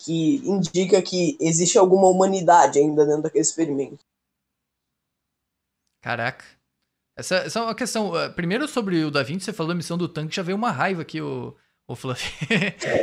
que 0.00 0.36
indica 0.48 1.02
que 1.02 1.36
existe 1.40 1.76
alguma 1.76 2.06
humanidade 2.06 2.78
ainda 2.78 3.04
dentro 3.04 3.22
daquele 3.22 3.42
experimento. 3.42 3.98
Caraca. 6.00 6.44
Essa, 7.16 7.36
essa 7.36 7.58
é 7.58 7.62
uma 7.62 7.74
questão. 7.74 8.10
Uh, 8.10 8.32
primeiro 8.32 8.68
sobre 8.68 9.04
o 9.04 9.10
Da 9.10 9.22
Vinci, 9.22 9.46
você 9.46 9.52
falou 9.52 9.72
da 9.72 9.76
missão 9.76 9.98
do 9.98 10.08
tanque, 10.08 10.36
já 10.36 10.42
veio 10.42 10.56
uma 10.56 10.70
raiva 10.70 11.02
aqui, 11.02 11.20
o, 11.20 11.56
o 11.88 11.96
Fluffy. 11.96 12.46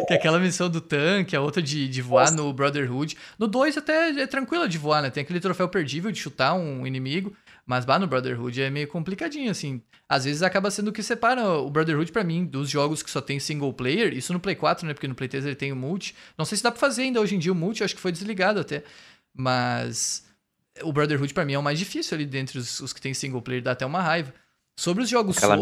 que 0.08 0.14
é 0.14 0.16
aquela 0.16 0.40
missão 0.40 0.70
do 0.70 0.80
tanque, 0.80 1.36
a 1.36 1.42
outra 1.42 1.62
de, 1.62 1.90
de 1.90 2.02
voar 2.02 2.32
Nossa. 2.32 2.36
no 2.36 2.54
Brotherhood. 2.54 3.18
No 3.38 3.48
2 3.48 3.78
até 3.78 4.22
é 4.22 4.28
tranquila 4.28 4.70
de 4.70 4.78
voar, 4.78 5.02
né? 5.02 5.10
Tem 5.10 5.22
aquele 5.22 5.40
troféu 5.40 5.68
perdível 5.68 6.12
de 6.12 6.20
chutar 6.20 6.54
um 6.54 6.88
inimigo. 6.88 7.36
Mas 7.66 7.84
bah, 7.84 7.98
no 7.98 8.06
Brotherhood 8.06 8.62
é 8.62 8.70
meio 8.70 8.88
complicadinho, 8.88 9.50
assim. 9.50 9.82
Às 10.08 10.26
vezes 10.26 10.44
acaba 10.44 10.70
sendo 10.70 10.90
o 10.90 10.94
que 10.94 11.02
separa 11.02 11.50
o 11.50 11.70
Brotherhood 11.70 12.12
para 12.12 12.24
mim 12.24 12.46
dos 12.46 12.70
jogos 12.70 13.02
que 13.02 13.10
só 13.10 13.20
tem 13.20 13.40
single 13.40 13.74
player. 13.74 14.14
Isso 14.14 14.32
no 14.32 14.40
Play 14.40 14.56
4, 14.56 14.88
né? 14.88 14.94
Porque 14.94 15.08
no 15.08 15.16
Play 15.16 15.28
3 15.28 15.46
ele 15.46 15.56
tem 15.56 15.72
o 15.72 15.76
multi. 15.76 16.16
Não 16.38 16.46
sei 16.46 16.58
se 16.58 16.64
dá 16.64 16.72
pra 16.72 16.80
fazer 16.80 17.02
ainda 17.02 17.20
hoje 17.20 17.36
em 17.36 17.40
dia 17.40 17.52
o 17.52 17.56
multi, 17.56 17.84
acho 17.84 17.96
que 17.96 18.02
foi 18.02 18.12
desligado 18.12 18.60
até. 18.60 18.84
Mas 19.36 20.25
o 20.84 20.92
Brotherhood 20.92 21.34
para 21.34 21.46
mim 21.46 21.54
é 21.54 21.60
o 21.60 21.64
mais 21.64 21.80
difícil 21.80 22.16
ali 22.16 22.26
dentre 22.26 22.58
os, 22.58 22.80
os, 22.80 22.94
que 22.94 23.02
tem 23.02 23.14
single 23.14 23.42
player, 23.42 23.64
dá 23.64 23.72
até 23.72 23.86
uma 23.86 24.02
raiva. 24.02 24.34
Sobre 24.78 25.04
os 25.04 25.10
jogos 25.10 25.38
Aquela. 25.38 25.58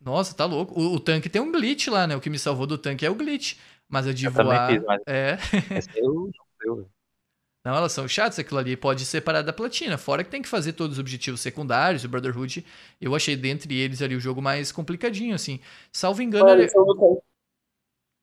Nossa, 0.00 0.34
tá 0.34 0.46
louco. 0.46 0.80
O, 0.80 0.94
o, 0.94 1.00
tanque 1.00 1.28
tem 1.28 1.42
um 1.42 1.52
glitch 1.52 1.88
lá, 1.88 2.06
né? 2.06 2.16
O 2.16 2.20
que 2.20 2.30
me 2.30 2.38
salvou 2.38 2.66
do 2.66 2.78
tanque 2.78 3.04
é 3.04 3.10
o 3.10 3.14
glitch. 3.14 3.56
Mas 3.88 4.06
a 4.06 4.12
de 4.12 4.24
eu 4.24 4.30
voar. 4.32 4.70
Fiz, 4.70 4.82
mas... 4.82 5.02
É. 5.06 5.36
Eu 5.94 6.30
não 7.66 7.76
elas 7.76 7.90
são 7.90 8.06
chatas, 8.06 8.38
aquilo 8.38 8.60
ali 8.60 8.76
pode 8.76 9.04
separar 9.04 9.42
da 9.42 9.52
platina. 9.52 9.98
Fora 9.98 10.22
que 10.22 10.30
tem 10.30 10.40
que 10.40 10.48
fazer 10.48 10.74
todos 10.74 10.92
os 10.92 11.00
objetivos 11.00 11.40
secundários, 11.40 12.04
o 12.04 12.08
Brotherhood, 12.08 12.64
eu 13.00 13.12
achei 13.12 13.34
dentre 13.34 13.76
eles 13.76 14.00
ali 14.00 14.14
o 14.14 14.20
jogo 14.20 14.40
mais 14.40 14.70
complicadinho, 14.70 15.34
assim. 15.34 15.58
Salvo 15.90 16.22
engano. 16.22 16.48
ele... 16.48 16.70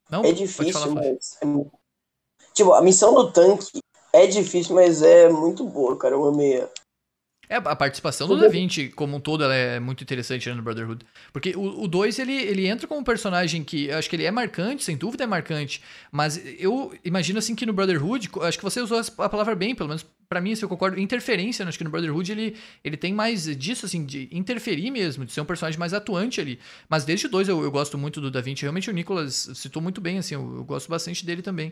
Não, 0.10 0.24
é 0.24 0.32
difícil, 0.32 0.72
falar, 0.72 0.92
mas. 0.92 1.38
Tipo, 2.54 2.72
a 2.72 2.82
missão 2.82 3.14
do 3.14 3.34
tanque 3.34 3.82
é 4.14 4.28
difícil, 4.28 4.76
mas 4.76 5.02
é 5.02 5.28
muito 5.30 5.66
boa, 5.66 5.98
cara. 5.98 6.16
Eu 6.16 6.26
amei. 6.26 6.64
É, 7.50 7.58
a 7.58 7.76
participação 7.76 8.28
do 8.28 8.40
Da 8.40 8.48
Vinci, 8.48 8.88
como 8.90 9.18
um 9.18 9.20
todo, 9.20 9.44
ela 9.44 9.54
é 9.54 9.80
muito 9.80 10.02
interessante 10.02 10.48
né, 10.50 10.56
no 10.56 10.64
Brotherhood. 10.64 11.06
Porque 11.32 11.54
o 11.56 11.88
2, 11.88 12.18
ele, 12.20 12.34
ele 12.34 12.68
entra 12.68 12.88
como 12.88 13.02
um 13.02 13.04
personagem 13.04 13.64
que, 13.64 13.92
acho 13.92 14.10
que 14.10 14.16
ele 14.16 14.24
é 14.24 14.32
marcante, 14.32 14.84
sem 14.84 14.96
dúvida 14.96 15.26
é 15.26 15.28
marcante, 15.28 15.82
mas 16.12 16.42
eu 16.58 16.94
imagino 17.04 17.40
assim 17.40 17.54
que 17.54 17.66
no 17.66 17.74
Brotherhood, 17.74 18.30
acho 18.42 18.58
que 18.58 18.64
você 18.64 18.80
usou 18.80 19.00
a 19.18 19.30
palavra 19.30 19.56
bem, 19.56 19.76
pelo 19.76 19.90
menos 19.90 20.06
para 20.30 20.42
mim, 20.42 20.56
se 20.56 20.64
eu 20.66 20.70
concordo, 20.70 21.00
interferência, 21.00 21.64
né? 21.64 21.70
acho 21.70 21.78
que 21.78 21.84
no 21.84 21.92
Brotherhood 21.92 22.32
ele, 22.32 22.56
ele 22.84 22.98
tem 22.98 23.14
mais 23.14 23.44
disso, 23.56 23.86
assim, 23.86 24.04
de 24.04 24.28
interferir 24.32 24.90
mesmo, 24.90 25.26
de 25.26 25.32
ser 25.32 25.42
um 25.42 25.46
personagem 25.46 25.80
mais 25.80 25.94
atuante 25.94 26.42
ali. 26.42 26.60
Mas 26.90 27.06
desde 27.06 27.28
o 27.28 27.30
2 27.30 27.50
eu, 27.50 27.62
eu 27.62 27.70
gosto 27.70 28.00
muito 28.00 28.20
do 28.20 28.32
Da 28.32 28.42
Vinci, 28.42 28.64
realmente 28.64 28.90
o 28.90 28.94
Nicolas 28.94 29.50
citou 29.54 29.82
muito 29.82 30.02
bem, 30.02 30.18
assim, 30.18 30.34
eu, 30.34 30.56
eu 30.56 30.64
gosto 30.64 30.90
bastante 30.90 31.24
dele 31.24 31.44
também. 31.44 31.72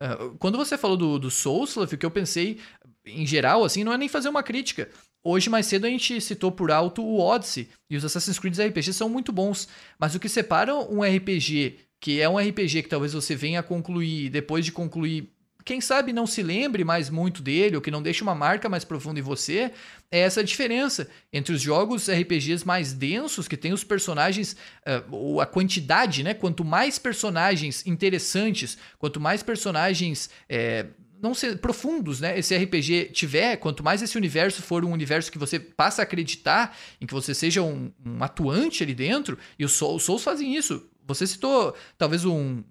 Uh, 0.00 0.36
quando 0.38 0.58
você 0.58 0.76
falou 0.76 0.96
do, 0.96 1.18
do 1.18 1.28
o 1.28 1.98
que 1.98 2.06
eu 2.06 2.10
pensei, 2.10 2.58
em 3.04 3.26
geral, 3.26 3.64
assim, 3.64 3.84
não 3.84 3.92
é 3.92 3.98
nem 3.98 4.08
fazer 4.08 4.28
uma 4.28 4.42
crítica. 4.42 4.90
Hoje, 5.24 5.50
mais 5.50 5.66
cedo, 5.66 5.86
a 5.86 5.90
gente 5.90 6.20
citou 6.20 6.52
por 6.52 6.70
alto 6.70 7.02
o 7.02 7.18
Odyssey, 7.18 7.68
e 7.90 7.96
os 7.96 8.04
Assassin's 8.04 8.38
Creed 8.38 8.56
RPG 8.58 8.92
são 8.92 9.08
muito 9.08 9.32
bons. 9.32 9.68
Mas 9.98 10.14
o 10.14 10.20
que 10.20 10.28
separa 10.28 10.74
um 10.74 11.02
RPG, 11.02 11.78
que 12.00 12.20
é 12.20 12.28
um 12.28 12.38
RPG 12.38 12.84
que 12.84 12.88
talvez 12.88 13.12
você 13.12 13.34
venha 13.34 13.60
a 13.60 13.62
concluir, 13.62 14.30
depois 14.30 14.64
de 14.64 14.72
concluir 14.72 15.35
quem 15.66 15.80
sabe 15.80 16.12
não 16.12 16.28
se 16.28 16.44
lembre 16.44 16.84
mais 16.84 17.10
muito 17.10 17.42
dele, 17.42 17.74
ou 17.74 17.82
que 17.82 17.90
não 17.90 18.00
deixe 18.00 18.22
uma 18.22 18.36
marca 18.36 18.68
mais 18.68 18.84
profunda 18.84 19.18
em 19.18 19.22
você, 19.22 19.72
é 20.12 20.20
essa 20.20 20.44
diferença 20.44 21.08
entre 21.32 21.52
os 21.52 21.60
jogos 21.60 22.08
RPGs 22.08 22.64
mais 22.64 22.92
densos, 22.92 23.48
que 23.48 23.56
tem 23.56 23.72
os 23.72 23.82
personagens, 23.82 24.52
uh, 24.86 25.04
ou 25.10 25.40
a 25.40 25.44
quantidade, 25.46 26.22
né? 26.22 26.34
Quanto 26.34 26.64
mais 26.64 27.00
personagens 27.00 27.84
interessantes, 27.84 28.78
quanto 28.96 29.20
mais 29.20 29.42
personagens. 29.42 30.30
É, 30.48 30.86
não 31.20 31.34
ser 31.34 31.56
profundos, 31.58 32.20
né? 32.20 32.38
Esse 32.38 32.54
RPG 32.54 33.10
tiver, 33.12 33.56
quanto 33.56 33.82
mais 33.82 34.02
esse 34.02 34.16
universo 34.16 34.62
for 34.62 34.84
um 34.84 34.92
universo 34.92 35.32
que 35.32 35.38
você 35.38 35.58
passa 35.58 36.02
a 36.02 36.04
acreditar, 36.04 36.76
em 37.00 37.06
que 37.06 37.14
você 37.14 37.34
seja 37.34 37.62
um, 37.62 37.90
um 38.04 38.22
atuante 38.22 38.84
ali 38.84 38.94
dentro, 38.94 39.36
e 39.58 39.64
os 39.64 39.72
Souls, 39.72 40.22
fazem 40.22 40.54
isso. 40.54 40.88
Você 41.06 41.26
citou 41.26 41.74
talvez 41.96 42.24
um 42.24 42.62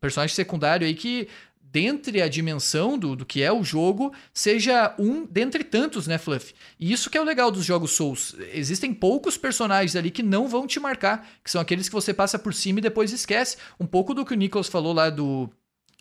personagem 0.00 0.36
secundário 0.36 0.86
aí 0.86 0.94
que 0.94 1.26
dentre 1.72 2.20
a 2.20 2.28
dimensão 2.28 2.98
do, 2.98 3.14
do 3.14 3.24
que 3.24 3.42
é 3.42 3.52
o 3.52 3.62
jogo, 3.62 4.12
seja 4.34 4.94
um 4.98 5.24
dentre 5.24 5.62
tantos, 5.62 6.06
né, 6.06 6.18
Fluff? 6.18 6.52
E 6.78 6.92
isso 6.92 7.08
que 7.08 7.16
é 7.16 7.20
o 7.20 7.24
legal 7.24 7.50
dos 7.50 7.64
jogos 7.64 7.92
Souls. 7.92 8.34
Existem 8.52 8.92
poucos 8.92 9.36
personagens 9.36 9.94
ali 9.94 10.10
que 10.10 10.22
não 10.22 10.48
vão 10.48 10.66
te 10.66 10.80
marcar, 10.80 11.28
que 11.44 11.50
são 11.50 11.60
aqueles 11.60 11.88
que 11.88 11.94
você 11.94 12.12
passa 12.12 12.38
por 12.38 12.52
cima 12.52 12.80
e 12.80 12.82
depois 12.82 13.12
esquece. 13.12 13.56
Um 13.78 13.86
pouco 13.86 14.14
do 14.14 14.24
que 14.24 14.34
o 14.34 14.36
Nicholas 14.36 14.68
falou 14.68 14.92
lá 14.92 15.10
do 15.10 15.48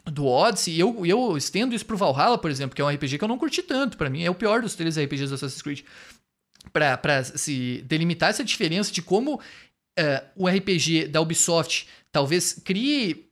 do 0.05 0.25
Odyssey, 0.25 0.73
e 0.73 0.79
eu, 0.79 1.05
eu 1.05 1.37
estendo 1.37 1.75
isso 1.75 1.85
pro 1.85 1.97
Valhalla, 1.97 2.37
por 2.37 2.49
exemplo, 2.49 2.75
que 2.75 2.81
é 2.81 2.85
um 2.85 2.89
RPG 2.89 3.17
que 3.19 3.23
eu 3.23 3.27
não 3.27 3.37
curti 3.37 3.61
tanto, 3.61 3.95
para 3.95 4.09
mim 4.09 4.23
é 4.23 4.29
o 4.29 4.33
pior 4.33 4.61
dos 4.61 4.73
três 4.73 4.97
RPGs 4.97 5.27
do 5.27 5.35
Assassin's 5.35 5.61
Creed. 5.61 5.81
Pra, 6.73 6.97
pra 6.97 7.23
se 7.23 7.83
delimitar 7.85 8.29
essa 8.29 8.43
diferença 8.43 8.91
de 8.91 9.01
como 9.01 9.35
uh, 9.35 9.41
o 10.35 10.47
RPG 10.47 11.07
da 11.09 11.21
Ubisoft 11.21 11.87
talvez 12.11 12.53
crie 12.53 13.29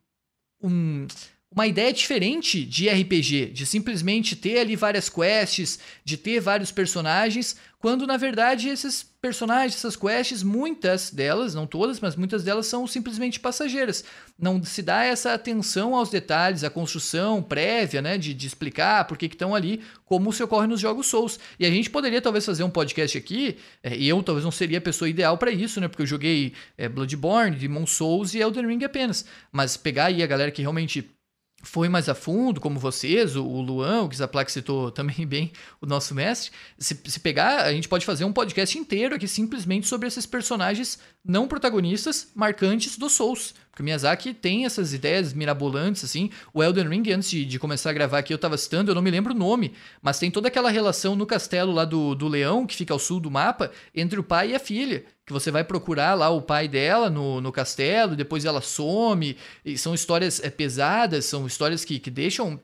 um 0.62 1.08
uma 1.50 1.66
ideia 1.66 1.94
diferente 1.94 2.66
de 2.66 2.90
RPG, 2.90 3.52
de 3.54 3.66
simplesmente 3.66 4.36
ter 4.36 4.60
ali 4.60 4.76
várias 4.76 5.10
quests, 5.10 5.80
de 6.04 6.18
ter 6.18 6.42
vários 6.42 6.72
personagens, 6.72 7.56
quando 7.80 8.06
na 8.06 8.18
verdade 8.18 8.68
esses 8.68 9.04
personagens, 9.22 9.76
essas 9.76 9.96
quests, 9.96 10.44
muitas 10.44 11.10
delas, 11.10 11.56
não 11.56 11.66
todas, 11.66 12.00
mas 12.00 12.16
muitas 12.16 12.44
delas 12.44 12.68
são 12.68 12.86
simplesmente 12.86 13.40
passageiras. 13.40 14.04
Não 14.38 14.64
se 14.64 14.82
dá 14.82 15.04
essa 15.04 15.34
atenção 15.34 15.96
aos 15.96 16.10
detalhes, 16.10 16.64
à 16.64 16.70
construção 16.70 17.42
prévia, 17.42 18.02
né, 18.02 18.18
de, 18.18 18.34
de 18.34 18.46
explicar 18.48 19.06
por 19.06 19.18
que 19.18 19.26
estão 19.26 19.56
ali, 19.56 19.82
como 20.06 20.34
se 20.34 20.44
ocorre 20.44 20.68
nos 20.68 20.82
jogos 20.82 21.08
Souls. 21.08 21.40
E 21.60 21.66
a 21.66 21.70
gente 21.70 21.90
poderia 21.90 22.22
talvez 22.22 22.46
fazer 22.46 22.64
um 22.64 22.70
podcast 22.70 23.18
aqui, 23.18 23.58
é, 23.82 23.96
e 23.96 24.08
eu 24.08 24.22
talvez 24.22 24.44
não 24.44 24.52
seria 24.52 24.80
a 24.80 24.82
pessoa 24.82 25.08
ideal 25.08 25.38
para 25.38 25.52
isso, 25.52 25.80
né, 25.80 25.88
porque 25.88 26.02
eu 26.04 26.08
joguei 26.08 26.54
é, 26.78 26.90
Bloodborne, 26.90 27.56
Demon 27.56 27.86
Souls 27.86 28.34
e 28.34 28.40
Elden 28.40 28.68
Ring 28.68 28.84
apenas. 28.84 29.26
Mas 29.52 29.78
pegar 29.78 30.06
aí 30.06 30.22
a 30.22 30.28
galera 30.28 30.52
que 30.52 30.62
realmente 30.62 31.17
foi 31.64 31.90
mais 31.90 32.08
a 32.08 32.16
fundo, 32.16 32.62
como 32.62 32.80
vocês, 32.80 33.36
o, 33.36 33.44
Luan, 33.44 34.04
o 34.04 34.12
Gizaplac 34.12 34.52
citou 34.52 34.90
também 34.92 35.26
bem 35.26 35.52
o 35.82 35.86
nosso 35.86 36.14
mestre, 36.14 36.52
se, 36.78 37.00
se 37.06 37.20
pegar, 37.20 37.64
a 37.64 37.74
gente 37.74 37.90
pode 37.90 38.06
fazer 38.06 38.26
um 38.26 38.34
podcast 38.34 38.78
inteiro 38.78 39.16
aqui 39.16 39.28
simplesmente 39.28 39.88
sobre 39.88 40.08
esses 40.08 40.26
personagens 40.26 41.00
não 41.26 41.48
protagonistas 41.48 42.32
marcantes 42.36 42.98
do 42.98 43.10
Souls. 43.10 43.54
Porque 43.78 43.84
o 43.84 43.86
Miyazaki 43.86 44.34
tem 44.34 44.66
essas 44.66 44.92
ideias 44.92 45.34
mirabolantes, 45.34 46.04
assim. 46.04 46.32
O 46.52 46.64
Elden 46.64 46.90
Ring, 46.90 47.12
antes 47.12 47.30
de, 47.30 47.46
de, 47.46 47.60
começar 47.60 47.92
a 47.92 47.94
gravar 47.94 48.18
aqui, 48.18 48.34
eu 48.34 48.38
tava 48.40 48.58
citando, 48.58 48.90
eu 48.90 48.96
não 48.96 49.04
me 49.04 49.12
lembro 49.12 49.36
o 49.36 49.38
nome, 49.38 49.72
mas 50.02 50.18
tem 50.18 50.32
toda 50.32 50.48
aquela 50.48 50.72
relação 50.72 51.16
no 51.16 51.28
castelo 51.28 51.72
lá 51.72 51.86
do, 51.86 52.16
do 52.16 52.28
leão, 52.28 52.66
que 52.66 52.76
fica 52.76 52.92
ao 52.92 52.98
sul 52.98 53.20
do 53.20 53.30
mapa, 53.30 53.70
entre 53.94 54.20
o 54.20 54.24
pai 54.24 54.50
e 54.50 54.56
a 54.56 54.60
filha. 54.60 55.06
Que 55.24 55.32
você 55.32 55.52
vai 55.52 55.64
procurar 55.64 56.16
lá 56.16 56.28
o 56.32 56.42
pai 56.42 56.68
dela 56.68 57.08
no, 57.08 57.40
no 57.40 57.52
castelo, 57.52 58.16
depois 58.16 58.46
ela 58.46 58.62
some. 58.62 59.38
São 59.76 59.94
histórias 59.94 60.44
é, 60.44 60.50
pesadas, 60.50 61.26
são 61.26 61.46
histórias 61.46 61.86
que, 61.86 62.00
que 62.00 62.10
deixam 62.10 62.60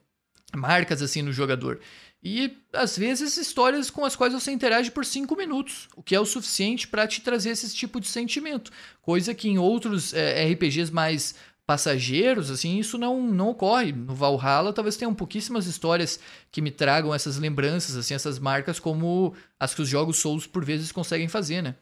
marcas 0.56 1.00
assim 1.04 1.22
no 1.22 1.32
jogador. 1.32 1.80
E 2.24 2.58
às 2.72 2.98
vezes 2.98 3.36
histórias 3.36 3.90
com 3.90 4.06
as 4.06 4.16
quais 4.16 4.34
você 4.34 4.50
interage 4.52 4.90
por 4.90 5.04
cinco 5.04 5.36
minutos, 5.36 5.90
o 5.96 6.02
que 6.02 6.16
é 6.16 6.20
o 6.20 6.26
suficiente 6.26 6.88
para 6.88 7.06
te 7.06 7.20
trazer 7.20 7.50
esse 7.50 7.76
tipo 7.76 8.00
de 8.00 8.08
sentimento. 8.08 8.72
Coisa 9.02 9.34
que 9.34 9.50
em 9.50 9.58
outros 9.58 10.14
é, 10.14 10.46
RPGs 10.46 10.92
mais 10.92 11.36
passageiros, 11.66 12.50
assim, 12.50 12.78
isso 12.80 12.98
não, 12.98 13.22
não 13.22 13.50
ocorre. 13.50 13.92
No 13.92 14.16
Valhalla 14.16 14.72
talvez 14.72 14.96
tenham 14.96 15.14
pouquíssimas 15.14 15.66
histórias 15.66 16.20
que 16.50 16.62
me 16.62 16.72
tragam 16.72 17.14
essas 17.14 17.38
lembranças, 17.38 17.98
assim, 17.98 18.14
essas 18.14 18.40
marcas 18.40 18.80
como 18.80 19.34
as 19.60 19.74
que 19.74 19.82
os 19.82 19.90
jogos 19.90 20.18
Souls 20.18 20.48
por 20.48 20.64
vezes 20.64 20.92
conseguem 20.92 21.28
fazer, 21.28 21.62
né? 21.62 21.76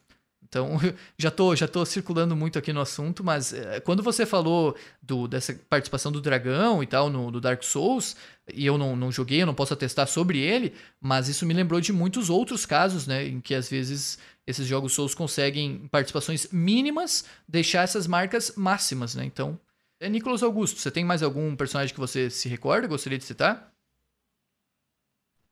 Então, 0.51 0.77
já 1.17 1.31
tô, 1.31 1.55
já 1.55 1.65
tô 1.65 1.85
circulando 1.85 2.35
muito 2.35 2.59
aqui 2.59 2.73
no 2.73 2.81
assunto, 2.81 3.23
mas 3.23 3.53
é, 3.53 3.79
quando 3.79 4.03
você 4.03 4.25
falou 4.25 4.75
do, 5.01 5.25
dessa 5.25 5.53
participação 5.69 6.11
do 6.11 6.19
dragão 6.19 6.83
e 6.83 6.85
tal 6.85 7.09
no 7.09 7.39
Dark 7.39 7.63
Souls, 7.63 8.17
e 8.53 8.65
eu 8.65 8.77
não, 8.77 8.93
não 8.97 9.09
joguei, 9.13 9.41
eu 9.41 9.45
não 9.45 9.53
posso 9.55 9.73
atestar 9.73 10.07
sobre 10.07 10.39
ele, 10.39 10.73
mas 10.99 11.29
isso 11.29 11.45
me 11.45 11.53
lembrou 11.53 11.79
de 11.79 11.93
muitos 11.93 12.29
outros 12.29 12.65
casos, 12.65 13.07
né, 13.07 13.25
em 13.25 13.39
que 13.39 13.55
às 13.55 13.69
vezes 13.69 14.19
esses 14.45 14.67
jogos 14.67 14.91
Souls 14.91 15.15
conseguem 15.15 15.87
participações 15.87 16.51
mínimas 16.51 17.23
deixar 17.47 17.83
essas 17.83 18.05
marcas 18.05 18.53
máximas, 18.57 19.15
né? 19.15 19.23
Então, 19.23 19.57
é 20.01 20.09
Nicolas 20.09 20.43
Augusto, 20.43 20.81
você 20.81 20.91
tem 20.91 21.05
mais 21.05 21.23
algum 21.23 21.55
personagem 21.55 21.93
que 21.93 21.99
você 21.99 22.29
se 22.29 22.49
recorda, 22.49 22.87
gostaria 22.87 23.17
de 23.17 23.23
citar? 23.23 23.71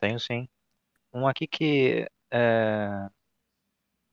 Tenho 0.02 0.20
sim. 0.20 0.50
Um 1.14 1.26
aqui 1.26 1.48
que 1.48 2.06
é, 2.32 3.10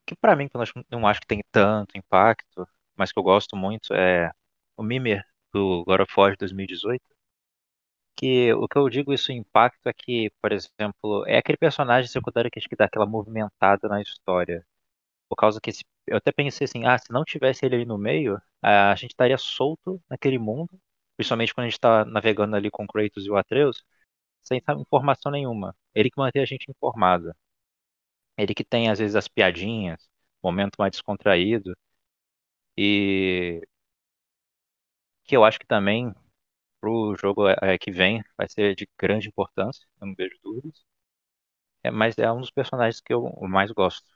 que 0.07 0.15
para 0.15 0.35
mim, 0.35 0.47
que 0.49 0.57
eu 0.57 0.63
não 0.91 1.07
acho 1.07 1.21
que 1.21 1.27
tem 1.27 1.43
tanto 1.51 1.97
impacto, 1.97 2.67
mas 2.95 3.11
que 3.11 3.19
eu 3.19 3.23
gosto 3.23 3.55
muito, 3.57 3.93
é 3.93 4.31
o 4.77 4.83
Mimir 4.83 5.23
do 5.53 5.83
God 5.85 6.01
of 6.01 6.13
War 6.17 6.35
2018. 6.37 7.03
Que 8.15 8.53
o 8.53 8.67
que 8.67 8.77
eu 8.77 8.89
digo 8.89 9.13
isso 9.13 9.31
impacto 9.31 9.87
é 9.87 9.93
que, 9.93 10.31
por 10.41 10.51
exemplo, 10.51 11.25
é 11.27 11.37
aquele 11.37 11.57
personagem 11.57 12.09
secundário 12.09 12.49
que 12.51 12.59
acho 12.59 12.67
que 12.67 12.75
dá 12.75 12.85
aquela 12.85 13.05
movimentada 13.05 13.87
na 13.87 14.01
história. 14.01 14.65
Por 15.29 15.35
causa 15.35 15.59
que 15.61 15.71
eu 16.07 16.17
até 16.17 16.31
pensei 16.31 16.65
assim, 16.65 16.85
ah, 16.85 16.97
se 16.97 17.11
não 17.11 17.25
tivesse 17.25 17.65
ele 17.65 17.75
ali 17.75 17.85
no 17.85 17.97
meio, 17.97 18.41
a 18.61 18.95
gente 18.95 19.11
estaria 19.11 19.37
solto 19.37 20.01
naquele 20.09 20.39
mundo, 20.39 20.79
principalmente 21.17 21.53
quando 21.53 21.65
a 21.65 21.69
gente 21.69 21.77
está 21.77 22.05
navegando 22.05 22.55
ali 22.55 22.71
com 22.71 22.87
Kratos 22.87 23.25
e 23.25 23.31
o 23.31 23.37
Atreus, 23.37 23.83
sem 24.43 24.61
informação 24.79 25.31
nenhuma. 25.31 25.75
Ele 25.95 26.09
que 26.11 26.19
mantém 26.19 26.41
a 26.41 26.45
gente 26.45 26.69
informado. 26.71 27.33
Ele 28.37 28.53
que 28.55 28.63
tem, 28.65 28.89
às 28.89 28.99
vezes, 28.99 29.15
as 29.15 29.27
piadinhas, 29.27 30.07
momento 30.43 30.75
mais 30.79 30.91
descontraído. 30.91 31.75
E 32.77 33.61
que 35.25 35.35
eu 35.37 35.43
acho 35.45 35.59
que 35.59 35.67
também 35.67 36.11
pro 36.81 37.15
jogo 37.17 37.47
é, 37.49 37.77
que 37.79 37.91
vem 37.91 38.23
vai 38.37 38.47
ser 38.49 38.75
de 38.75 38.87
grande 38.99 39.29
importância, 39.29 39.85
eu 40.01 40.07
não 40.07 40.15
vejo 40.15 40.37
dúvidas. 40.43 40.85
É, 41.83 41.91
mas 41.91 42.17
é 42.17 42.31
um 42.31 42.41
dos 42.41 42.51
personagens 42.51 43.01
que 43.01 43.13
eu 43.13 43.31
mais 43.41 43.71
gosto. 43.71 44.07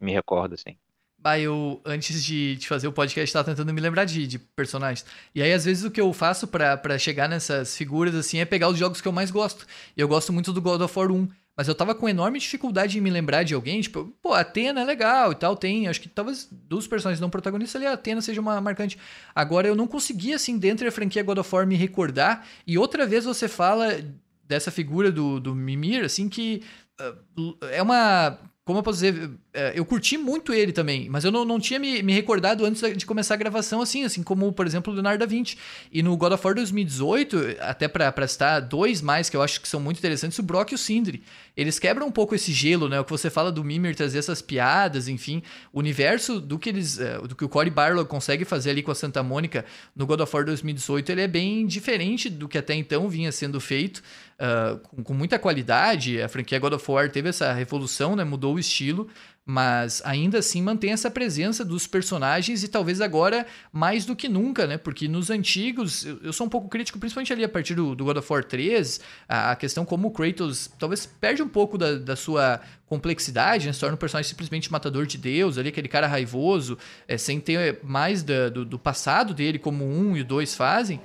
Me 0.00 0.12
recordo, 0.12 0.52
assim. 0.54 0.78
Bah, 1.18 1.38
eu, 1.38 1.80
antes 1.84 2.24
de, 2.24 2.56
de 2.56 2.66
fazer 2.66 2.88
o 2.88 2.92
podcast, 2.92 3.32
tava 3.32 3.44
tentando 3.44 3.72
me 3.72 3.80
lembrar 3.80 4.04
de, 4.04 4.26
de 4.26 4.38
personagens. 4.40 5.06
E 5.32 5.40
aí, 5.40 5.52
às 5.52 5.64
vezes, 5.64 5.84
o 5.84 5.90
que 5.90 6.00
eu 6.00 6.12
faço 6.12 6.48
para 6.48 6.98
chegar 6.98 7.28
nessas 7.28 7.76
figuras, 7.76 8.12
assim, 8.14 8.38
é 8.38 8.44
pegar 8.44 8.68
os 8.68 8.76
jogos 8.78 9.00
que 9.00 9.06
eu 9.06 9.12
mais 9.12 9.30
gosto. 9.30 9.64
E 9.96 10.00
eu 10.00 10.08
gosto 10.08 10.32
muito 10.32 10.52
do 10.52 10.60
God 10.60 10.80
of 10.80 10.98
War 10.98 11.12
1. 11.12 11.28
Mas 11.56 11.68
eu 11.68 11.74
tava 11.74 11.94
com 11.94 12.08
enorme 12.08 12.38
dificuldade 12.38 12.96
em 12.96 13.00
me 13.00 13.10
lembrar 13.10 13.42
de 13.42 13.54
alguém. 13.54 13.80
Tipo, 13.80 14.06
pô, 14.22 14.32
Atena 14.32 14.80
é 14.80 14.84
legal 14.84 15.32
e 15.32 15.34
tal, 15.34 15.54
tem. 15.54 15.86
Acho 15.86 16.00
que 16.00 16.08
talvez 16.08 16.48
dos 16.50 16.86
personagens 16.86 17.20
não 17.20 17.28
protagonistas 17.28 17.80
ali, 17.80 17.86
a 17.86 17.92
Atena 17.92 18.20
seja 18.20 18.40
uma 18.40 18.60
marcante. 18.60 18.98
Agora, 19.34 19.68
eu 19.68 19.76
não 19.76 19.86
consegui, 19.86 20.32
assim, 20.32 20.58
dentro 20.58 20.84
da 20.84 20.90
franquia 20.90 21.22
God 21.22 21.38
of 21.38 21.54
War, 21.54 21.66
me 21.66 21.76
recordar. 21.76 22.46
E 22.66 22.78
outra 22.78 23.06
vez 23.06 23.24
você 23.24 23.48
fala 23.48 24.00
dessa 24.44 24.70
figura 24.70 25.12
do, 25.12 25.38
do 25.38 25.54
Mimir, 25.54 26.04
assim, 26.04 26.28
que 26.28 26.62
uh, 27.00 27.56
é 27.70 27.82
uma 27.82 28.38
como 28.64 28.78
eu 28.78 28.82
posso 28.82 29.00
dizer, 29.00 29.30
eu 29.74 29.84
curti 29.84 30.16
muito 30.16 30.52
ele 30.54 30.72
também, 30.72 31.08
mas 31.10 31.24
eu 31.24 31.30
não, 31.30 31.44
não 31.44 31.60
tinha 31.60 31.78
me, 31.78 32.02
me 32.02 32.12
recordado 32.12 32.64
antes 32.64 32.82
de 32.96 33.04
começar 33.04 33.34
a 33.34 33.36
gravação 33.36 33.82
assim, 33.82 34.02
assim 34.02 34.22
como, 34.22 34.50
por 34.50 34.66
exemplo, 34.66 34.90
o 34.90 34.94
Leonardo 34.94 35.18
da 35.18 35.26
Vinci. 35.26 35.58
E 35.92 36.02
no 36.02 36.16
God 36.16 36.32
of 36.32 36.46
War 36.46 36.54
2018, 36.54 37.56
até 37.60 37.86
para 37.86 38.26
citar 38.26 38.62
dois 38.62 39.02
mais 39.02 39.28
que 39.28 39.36
eu 39.36 39.42
acho 39.42 39.60
que 39.60 39.68
são 39.68 39.78
muito 39.78 39.98
interessantes, 39.98 40.38
o 40.38 40.42
Brock 40.42 40.72
e 40.72 40.74
o 40.74 40.78
Sindri. 40.78 41.22
Eles 41.54 41.78
quebram 41.78 42.06
um 42.06 42.10
pouco 42.10 42.34
esse 42.34 42.50
gelo, 42.50 42.88
né? 42.88 42.98
O 42.98 43.04
que 43.04 43.10
você 43.10 43.28
fala 43.28 43.52
do 43.52 43.62
Mimir 43.62 43.94
trazer 43.94 44.18
essas 44.18 44.40
piadas, 44.40 45.06
enfim, 45.06 45.42
o 45.70 45.80
universo 45.80 46.40
do 46.40 46.58
que 46.58 46.70
eles, 46.70 46.98
é, 46.98 47.18
do 47.18 47.36
que 47.36 47.44
o 47.44 47.48
Cory 47.48 47.68
Barlow 47.68 48.06
consegue 48.06 48.46
fazer 48.46 48.70
ali 48.70 48.82
com 48.82 48.90
a 48.90 48.94
Santa 48.94 49.22
Mônica 49.22 49.66
no 49.94 50.06
God 50.06 50.20
of 50.20 50.34
War 50.34 50.46
2018, 50.46 51.12
ele 51.12 51.20
é 51.20 51.28
bem 51.28 51.66
diferente 51.66 52.30
do 52.30 52.48
que 52.48 52.56
até 52.56 52.74
então 52.74 53.06
vinha 53.06 53.30
sendo 53.30 53.60
feito 53.60 54.02
uh, 54.38 54.78
com, 54.78 55.02
com, 55.04 55.14
muita 55.14 55.38
qualidade. 55.38 56.22
A 56.22 56.28
franquia 56.28 56.58
God 56.58 56.72
of 56.72 56.90
War 56.90 57.10
teve 57.10 57.28
essa 57.28 57.52
revolução, 57.52 58.16
né? 58.16 58.24
Mudou 58.24 58.54
o 58.54 58.58
estilo, 58.58 59.08
mas 59.44 60.00
ainda 60.04 60.38
assim 60.38 60.62
mantém 60.62 60.92
essa 60.92 61.10
presença 61.10 61.64
dos 61.64 61.86
personagens 61.86 62.62
e 62.62 62.68
talvez 62.68 63.00
agora 63.00 63.44
mais 63.72 64.06
do 64.06 64.14
que 64.14 64.28
nunca, 64.28 64.68
né? 64.68 64.78
Porque 64.78 65.08
nos 65.08 65.30
antigos, 65.30 66.04
eu, 66.04 66.18
eu 66.22 66.32
sou 66.32 66.46
um 66.46 66.50
pouco 66.50 66.68
crítico, 66.68 66.98
principalmente 66.98 67.32
ali 67.32 67.42
a 67.42 67.48
partir 67.48 67.74
do, 67.74 67.94
do 67.96 68.04
God 68.04 68.18
of 68.18 68.32
War 68.32 68.44
3, 68.44 69.00
a, 69.28 69.50
a, 69.50 69.56
questão 69.56 69.84
como 69.84 70.08
o 70.08 70.10
Kratos 70.12 70.70
talvez 70.78 71.06
perde 71.06 71.42
um 71.42 71.48
pouco 71.48 71.76
da, 71.76 71.96
da 71.96 72.14
sua 72.14 72.60
complexidade, 72.86 73.66
né? 73.66 73.72
Se 73.72 73.80
torna 73.80 73.96
um 73.96 73.98
personagem 73.98 74.28
simplesmente 74.28 74.70
matador 74.70 75.06
de 75.06 75.18
Deus, 75.18 75.58
ali 75.58 75.70
aquele 75.70 75.88
cara 75.88 76.06
raivoso, 76.06 76.78
é, 77.08 77.18
sem 77.18 77.40
ter 77.40 77.80
mais 77.82 78.22
da, 78.22 78.48
do, 78.48 78.64
do 78.64 78.78
passado 78.78 79.34
dele 79.34 79.58
como 79.58 79.84
um 79.84 80.16
e 80.16 80.20
o 80.20 80.24
dois 80.24 80.54
fazem. 80.54 81.00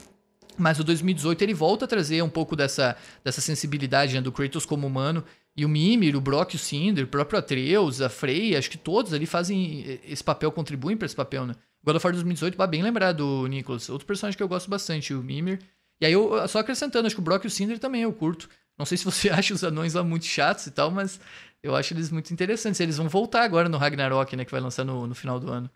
Mas 0.58 0.80
o 0.80 0.84
2018 0.84 1.42
ele 1.42 1.54
volta 1.54 1.86
a 1.86 1.88
trazer 1.88 2.22
um 2.24 2.30
pouco 2.30 2.56
dessa, 2.56 2.96
dessa 3.24 3.42
sensibilidade 3.42 4.16
né, 4.16 4.22
do 4.22 4.32
Kratos 4.32 4.66
como 4.66 4.88
humano. 4.88 5.24
E 5.58 5.66
o 5.66 5.70
Mimir, 5.70 6.16
o 6.16 6.22
Brock, 6.22 6.54
o 6.54 6.60
Cinder, 6.60 7.06
o 7.06 7.08
próprio 7.08 7.40
Atreus, 7.40 8.00
a 8.00 8.10
Frey, 8.10 8.56
acho 8.56 8.70
que 8.70 8.78
todos 8.78 9.12
ali 9.12 9.26
fazem 9.26 10.00
esse 10.06 10.24
papel, 10.24 10.52
contribuem 10.52 10.96
para 10.96 11.08
esse 11.08 11.16
papel, 11.16 11.48
né? 11.48 11.56
God 11.84 11.96
of 11.96 12.06
War 12.06 12.14
2018, 12.14 12.68
bem 12.68 12.84
lembrado, 12.84 13.48
Nicholas. 13.48 13.90
Outro 13.90 14.06
personagem 14.06 14.38
que 14.38 14.44
eu 14.44 14.48
gosto 14.48 14.70
bastante, 14.70 15.16
o 15.16 15.24
Mimir. 15.24 15.60
E 16.00 16.06
aí, 16.06 16.14
eu, 16.14 16.48
só 16.48 16.60
acrescentando, 16.60 17.08
acho 17.08 17.16
que 17.16 17.22
o 17.22 17.24
Brock 17.24 17.44
e 17.44 17.48
o 17.48 17.50
Cinder 17.50 17.80
também 17.80 18.04
eu 18.04 18.14
curto. 18.14 18.48
Não 18.78 18.86
sei 18.86 18.98
se 18.98 19.06
você 19.06 19.30
acha 19.32 19.54
os 19.54 19.64
anões 19.64 19.96
lá 19.96 20.04
muito 20.04 20.26
chatos 20.26 20.68
e 20.68 20.72
tal, 20.72 20.92
mas 20.92 21.20
eu 21.64 21.76
acho 21.76 21.94
eles 21.94 22.12
muito 22.12 22.32
interessantes. 22.32 22.80
Eles 22.80 22.98
vão 22.98 23.10
voltar 23.10 23.44
agora 23.44 23.68
no 23.68 23.78
Ragnarok, 23.78 24.36
né? 24.36 24.46
Que 24.46 24.52
vai 24.52 24.62
lançar 24.62 24.86
no, 24.86 25.08
no 25.08 25.16
final 25.16 25.40
do 25.40 25.52
ano. 25.52 25.70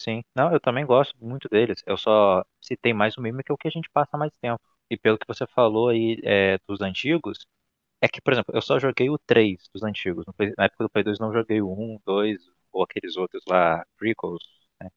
Sim, 0.00 0.22
não, 0.34 0.52
eu 0.52 0.60
também 0.60 0.86
gosto 0.86 1.14
muito 1.20 1.48
deles. 1.48 1.82
Eu 1.84 1.98
só 1.98 2.44
citei 2.60 2.94
mais 2.94 3.16
o 3.16 3.20
meme 3.20 3.42
que 3.42 3.52
é 3.52 3.54
o 3.54 3.58
que 3.58 3.68
a 3.68 3.70
gente 3.70 3.90
passa 3.90 4.16
mais 4.16 4.32
tempo. 4.40 4.62
E 4.90 4.96
pelo 4.96 5.18
que 5.18 5.26
você 5.26 5.46
falou 5.46 5.88
aí 5.88 6.20
é, 6.22 6.58
dos 6.66 6.80
antigos, 6.80 7.46
é 8.00 8.08
que, 8.08 8.20
por 8.20 8.32
exemplo, 8.32 8.54
eu 8.54 8.62
só 8.62 8.78
joguei 8.78 9.10
o 9.10 9.18
3 9.18 9.68
dos 9.72 9.82
antigos. 9.82 10.24
Na 10.56 10.64
época 10.64 10.84
do 10.84 10.90
Play 10.90 11.04
2 11.04 11.18
não 11.18 11.32
joguei 11.32 11.60
o 11.60 11.72
1, 11.72 12.00
2 12.04 12.40
ou 12.72 12.82
aqueles 12.84 13.16
outros 13.16 13.42
lá, 13.48 13.84
prequels, 13.96 14.42
né? 14.80 14.90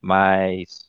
Mas 0.00 0.88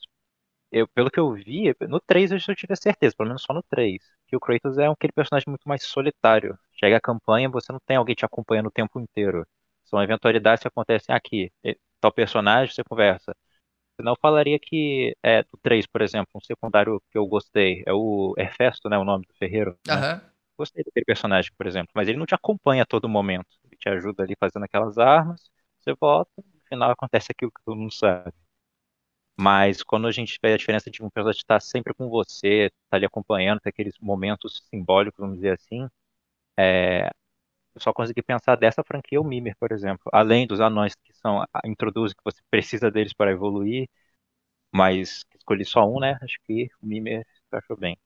eu, 0.72 0.88
pelo 0.90 1.10
que 1.12 1.20
eu 1.20 1.32
vi, 1.34 1.74
no 1.88 2.00
3 2.00 2.32
eu 2.32 2.40
já 2.40 2.56
tive 2.56 2.74
a 2.74 2.76
certeza, 2.76 3.16
pelo 3.16 3.30
menos 3.30 3.44
só 3.44 3.54
no 3.54 3.64
3, 3.64 4.02
que 4.28 4.36
o 4.36 4.40
Kratos 4.40 4.78
é 4.78 4.88
aquele 4.88 5.14
personagem 5.14 5.46
muito 5.50 5.68
mais 5.68 5.84
solitário. 5.84 6.58
Chega 6.74 6.98
a 6.98 7.02
campanha, 7.02 7.50
você 7.50 7.72
não 7.72 7.80
tem 7.86 7.98
alguém 7.98 8.16
te 8.16 8.26
acompanhando 8.26 8.68
o 8.68 8.72
tempo 8.72 9.00
inteiro. 9.00 9.48
São 9.86 10.02
eventualidades 10.04 10.62
que 10.62 10.68
acontecem 10.68 11.16
aqui 11.16 11.52
tal 12.02 12.12
personagem, 12.12 12.74
você 12.74 12.84
conversa. 12.84 13.36
Senão 13.96 14.12
eu 14.14 14.18
falaria 14.22 14.60
que 14.60 15.16
é 15.24 15.44
do 15.44 15.58
3, 15.62 15.88
por 15.88 16.02
exemplo, 16.02 16.30
um 16.36 16.42
secundário 16.42 17.02
que 17.12 17.18
eu 17.18 17.26
gostei. 17.26 17.82
É 17.86 17.94
o 17.94 18.34
Herfesto, 18.38 18.90
né? 18.90 18.98
O 18.98 19.06
nome 19.06 19.26
do 19.26 19.34
Ferreiro. 19.36 19.78
Né? 19.88 20.22
Gostei 20.58 20.84
daquele 20.84 21.06
personagem, 21.06 21.52
por 21.58 21.68
exemplo. 21.68 21.92
Mas 21.96 22.08
ele 22.08 22.18
não 22.18 22.26
te 22.26 22.36
acompanha 22.36 22.84
a 22.84 22.86
todo 22.86 23.10
momento. 23.10 23.48
Ele 23.66 23.78
te 23.78 23.90
ajuda 23.90 24.24
ali 24.24 24.36
fazendo 24.40 24.64
aquelas 24.66 24.98
armas, 24.98 25.50
você 25.80 25.94
volta, 26.00 26.32
no 26.38 26.62
final 26.70 26.92
acontece 26.92 27.32
aquilo 27.32 27.52
que 27.52 27.62
todo 27.66 27.76
mundo 27.78 27.94
sabe. 27.94 28.34
Mas 29.38 29.84
quando 29.84 30.08
a 30.08 30.12
gente 30.12 30.40
vê 30.42 30.54
a 30.54 30.58
diferença 30.58 30.90
de 30.90 31.04
um 31.04 31.10
personagem 31.10 31.40
estar 31.40 31.60
sempre 31.62 31.94
com 31.94 32.10
você, 32.10 32.68
estar 32.68 32.72
tá 32.92 32.98
ali 32.98 33.06
acompanhando, 33.06 33.60
ter 33.60 33.70
aqueles 33.70 33.98
momentos 34.00 34.64
simbólicos, 34.70 35.20
vamos 35.20 35.36
dizer 35.38 35.54
assim, 35.54 35.88
é, 36.58 37.08
eu 37.76 37.82
só 37.82 37.94
consegui 37.94 38.24
pensar 38.24 38.56
dessa 38.58 38.84
franquia 38.84 39.22
o 39.22 39.26
Mimir, 39.26 39.56
por 39.60 39.72
exemplo. 39.74 40.04
Além 40.14 40.48
dos 40.48 40.62
anões 40.62 40.96
que 40.96 41.14
são 41.16 41.46
introduzem 41.66 42.16
que 42.18 42.24
você 42.26 42.42
precisa 42.52 42.92
deles 42.92 43.14
para 43.14 43.32
evoluir, 43.32 43.90
mas 44.74 45.26
escolhi 45.36 45.66
só 45.66 45.86
um, 45.88 46.00
né? 46.02 46.18
Acho 46.24 46.38
que 46.46 46.70
o 46.82 46.88
Mimir 46.88 47.26
encaixou 47.48 47.78
bem. 47.78 47.98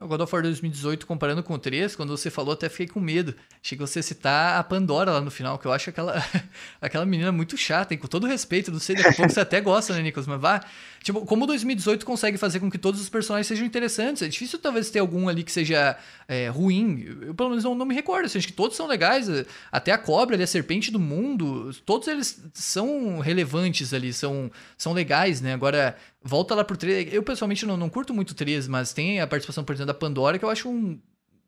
O 0.00 0.08
God 0.08 0.22
of 0.22 0.34
War 0.34 0.42
2018, 0.42 1.06
comparando 1.06 1.40
com 1.40 1.54
o 1.54 1.58
3, 1.58 1.94
quando 1.94 2.14
você 2.16 2.28
falou, 2.28 2.52
até 2.52 2.68
fiquei 2.68 2.88
com 2.88 2.98
medo. 2.98 3.32
Achei 3.62 3.78
que 3.78 3.80
você 3.80 4.02
citar 4.02 4.58
a 4.58 4.64
Pandora 4.64 5.12
lá 5.12 5.20
no 5.20 5.30
final, 5.30 5.56
que 5.56 5.66
eu 5.66 5.72
acho 5.72 5.88
aquela, 5.88 6.22
aquela 6.82 7.06
menina 7.06 7.30
muito 7.30 7.56
chata, 7.56 7.94
e 7.94 7.96
com 7.96 8.08
todo 8.08 8.26
respeito, 8.26 8.72
não 8.72 8.80
sei, 8.80 8.96
daqui 8.96 9.10
a 9.10 9.12
pouco 9.12 9.32
você 9.32 9.40
até 9.40 9.60
gosta, 9.60 9.94
né, 9.94 10.02
Nicolas? 10.02 10.26
Mas 10.26 10.40
vá. 10.40 10.60
Tipo, 11.00 11.24
como 11.24 11.44
o 11.44 11.46
2018 11.46 12.04
consegue 12.04 12.36
fazer 12.36 12.58
com 12.58 12.68
que 12.68 12.76
todos 12.76 13.00
os 13.00 13.08
personagens 13.08 13.46
sejam 13.46 13.64
interessantes? 13.64 14.22
É 14.22 14.28
difícil 14.28 14.58
talvez 14.58 14.90
ter 14.90 14.98
algum 14.98 15.28
ali 15.28 15.44
que 15.44 15.52
seja 15.52 15.96
é, 16.26 16.48
ruim. 16.48 17.04
Eu, 17.22 17.34
pelo 17.34 17.50
menos, 17.50 17.62
não, 17.62 17.74
não 17.76 17.86
me 17.86 17.94
recordo. 17.94 18.26
Assim, 18.26 18.38
acho 18.38 18.48
que 18.48 18.52
todos 18.52 18.76
são 18.76 18.88
legais. 18.88 19.28
Até 19.70 19.92
a 19.92 19.98
cobra 19.98 20.34
ali, 20.34 20.42
a 20.42 20.46
serpente 20.46 20.90
do 20.90 20.98
mundo, 20.98 21.70
todos 21.86 22.08
eles 22.08 22.42
são 22.52 23.20
relevantes 23.20 23.94
ali, 23.94 24.12
são, 24.12 24.50
são 24.76 24.92
legais, 24.92 25.40
né? 25.40 25.54
Agora, 25.54 25.96
volta 26.24 26.54
lá 26.54 26.64
pro 26.64 26.76
3. 26.76 27.12
Eu 27.12 27.22
pessoalmente 27.22 27.66
não, 27.66 27.76
não 27.76 27.90
curto 27.90 28.14
muito 28.14 28.30
o 28.30 28.34
3, 28.34 28.66
mas 28.66 28.92
tem 28.92 29.20
a 29.20 29.26
participação, 29.26 29.62
por 29.62 29.74
exemplo, 29.74 29.88
da 29.88 29.94
Pandora, 29.94 30.38
que 30.38 30.44
eu 30.44 30.50
acho 30.50 30.68
um 30.68 30.98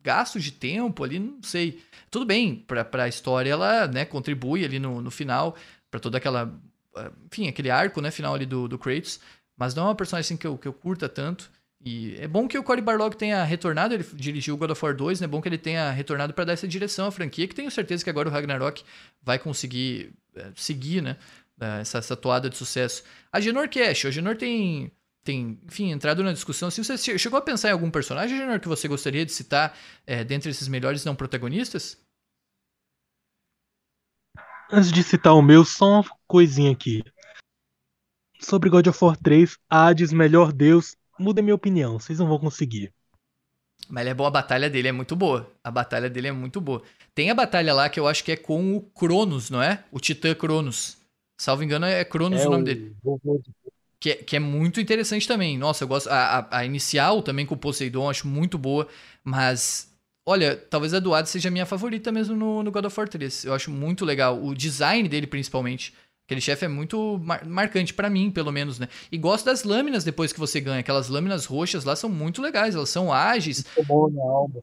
gasto 0.05 0.39
de 0.39 0.53
tempo 0.53 1.03
ali, 1.03 1.19
não 1.19 1.43
sei. 1.43 1.83
Tudo 2.11 2.27
bem, 2.27 2.55
pra, 2.55 2.85
pra 2.85 3.09
história 3.09 3.51
ela, 3.51 3.89
né, 3.89 4.05
contribui 4.05 4.65
ali 4.65 4.79
no, 4.79 5.01
no 5.01 5.11
final, 5.11 5.57
para 5.91 5.99
toda 5.99 6.19
aquela. 6.19 6.55
Enfim, 7.27 7.49
aquele 7.49 7.71
arco, 7.71 8.01
né, 8.01 8.11
final 8.11 8.35
ali 8.35 8.47
do, 8.47 8.69
do 8.69 8.79
Kratos. 8.79 9.19
Mas 9.57 9.75
não 9.75 9.85
é 9.85 9.87
uma 9.87 9.95
personagem 9.95 10.27
assim 10.27 10.37
que 10.37 10.47
eu, 10.47 10.57
que 10.59 10.69
eu 10.69 10.73
curta 10.73 11.09
tanto. 11.09 11.51
E 11.85 12.17
é 12.19 12.27
bom 12.27 12.49
que 12.49 12.59
o 12.59 12.63
Cory 12.63 12.83
Barlog 12.83 13.17
tenha 13.17 13.45
retornado, 13.45 13.95
ele 13.95 14.05
dirigiu 14.15 14.57
God 14.57 14.71
of 14.71 14.85
War 14.85 14.95
2, 14.95 15.21
né? 15.21 15.25
É 15.25 15.29
bom 15.29 15.41
que 15.41 15.49
ele 15.49 15.59
tenha 15.59 15.91
retornado 15.91 16.35
para 16.35 16.45
dar 16.45 16.53
essa 16.53 16.67
direção 16.67 17.07
à 17.07 17.13
franquia, 17.13 17.47
que 17.47 17.55
tenho 17.55 17.71
certeza 17.71 18.03
que 18.03 18.11
agora 18.11 18.29
o 18.29 18.33
Ragnarok 18.33 18.83
vai 19.23 19.39
conseguir 19.39 20.13
é, 20.35 20.51
seguir, 20.55 21.03
né? 21.03 21.17
Essa, 21.59 21.99
essa 21.99 22.17
toada 22.17 22.51
de 22.51 22.57
sucesso. 22.57 23.03
A 23.33 23.41
Genor 23.41 23.69
Cash, 23.69 24.07
a 24.07 24.11
Genor 24.11 24.37
tem, 24.37 24.93
tem, 25.25 25.61
enfim, 25.67 25.91
entrado 25.91 26.23
na 26.23 26.33
discussão. 26.33 26.71
Se 26.71 26.83
você 26.83 27.19
chegou 27.19 27.39
a 27.39 27.43
pensar 27.43 27.69
em 27.69 27.73
algum 27.73 27.91
personagem, 27.91 28.37
Genor, 28.37 28.61
que 28.61 28.69
você 28.69 28.87
gostaria 28.89 29.25
de 29.25 29.33
citar 29.33 29.77
é, 30.07 30.25
dentre 30.25 30.51
esses 30.51 30.69
melhores 30.69 31.05
não 31.05 31.17
protagonistas? 31.17 31.99
Antes 34.71 34.91
de 34.91 35.03
citar 35.03 35.35
o 35.35 35.43
meu, 35.43 35.65
só 35.65 36.01
uma 36.01 36.05
coisinha 36.27 36.73
aqui. 36.73 37.03
Sobre 38.41 38.69
God 38.69 38.87
of 38.89 39.05
War 39.05 39.17
3, 39.17 39.57
Hades, 39.71 40.13
melhor 40.13 40.53
Deus, 40.53 40.97
muda 41.19 41.41
minha 41.41 41.55
opinião, 41.55 41.99
vocês 41.99 42.19
não 42.19 42.27
vão 42.27 42.39
conseguir. 42.39 42.93
Mas 43.89 44.03
ele 44.03 44.11
é 44.11 44.15
bom, 44.15 44.27
a 44.27 44.31
batalha 44.31 44.69
dele 44.69 44.89
é 44.89 44.93
muito 44.93 45.15
boa. 45.15 45.53
A 45.63 45.71
batalha 45.71 46.11
dele 46.11 46.29
é 46.29 46.33
muito 46.33 46.61
boa. 46.61 46.83
Tem 47.15 47.31
a 47.31 47.35
batalha 47.35 47.73
lá 47.73 47.89
que 47.89 48.01
eu 48.01 48.09
acho 48.09 48.25
que 48.25 48.33
é 48.33 48.37
com 48.37 48.77
o 48.77 48.81
Cronos, 48.81 49.49
não 49.49 49.63
é? 49.63 49.85
O 49.93 50.01
Titã 50.01 50.35
Cronos. 50.35 50.99
Salvo 51.39 51.63
engano, 51.63 51.87
é 51.87 52.05
Cronos 52.05 52.41
é 52.41 52.47
o 52.47 52.51
nome 52.51 52.65
dele. 52.65 52.97
Que, 54.01 54.11
é, 54.11 54.15
que 54.15 54.37
é 54.37 54.39
muito 54.39 54.81
interessante 54.81 55.27
também. 55.29 55.59
Nossa, 55.59 55.85
eu 55.85 55.89
gosto. 55.89 56.09
A, 56.09 56.39
a, 56.39 56.59
a, 56.59 56.65
inicial 56.65 57.23
também 57.23 57.45
com 57.45 57.55
o 57.55 57.59
Poseidon, 57.59 58.09
acho 58.09 58.27
muito 58.27 58.57
boa. 58.57 58.89
Mas, 59.23 59.93
olha, 60.25 60.57
talvez 60.57 60.95
a 60.95 61.01
do 61.01 61.15
Hades 61.15 61.31
seja 61.31 61.49
a 61.49 61.53
minha 61.53 61.67
favorita 61.67 62.11
mesmo 62.11 62.35
no, 62.35 62.63
no 62.63 62.71
God 62.71 62.87
of 62.87 62.99
War 62.99 63.09
3. 63.09 63.45
Eu 63.45 63.55
acho 63.55 63.71
muito 63.71 64.05
legal. 64.05 64.43
O 64.43 64.55
design 64.55 65.09
dele, 65.09 65.27
principalmente. 65.27 65.93
Aquele 66.27 66.41
chefe 66.41 66.65
é 66.65 66.69
muito 66.69 67.21
mar 67.23 67.45
marcante 67.45 67.95
para 67.95 68.11
mim, 68.11 68.33
pelo 68.33 68.51
menos, 68.51 68.81
né? 68.81 68.89
E 69.13 69.17
gosto 69.17 69.45
das 69.45 69.63
lâminas 69.63 70.03
depois 70.03 70.33
que 70.33 70.41
você 70.41 70.61
ganha. 70.61 70.81
Aquelas 70.81 71.09
lâminas 71.09 71.45
roxas 71.45 71.85
lá 71.85 71.95
são 71.95 72.11
muito 72.11 72.43
legais. 72.43 72.75
Elas 72.75 72.91
são 72.91 73.13
ágeis. 73.13 73.65
Muito 73.77 73.87
bom 73.87 74.11
na 74.11 74.23
alma. 74.23 74.61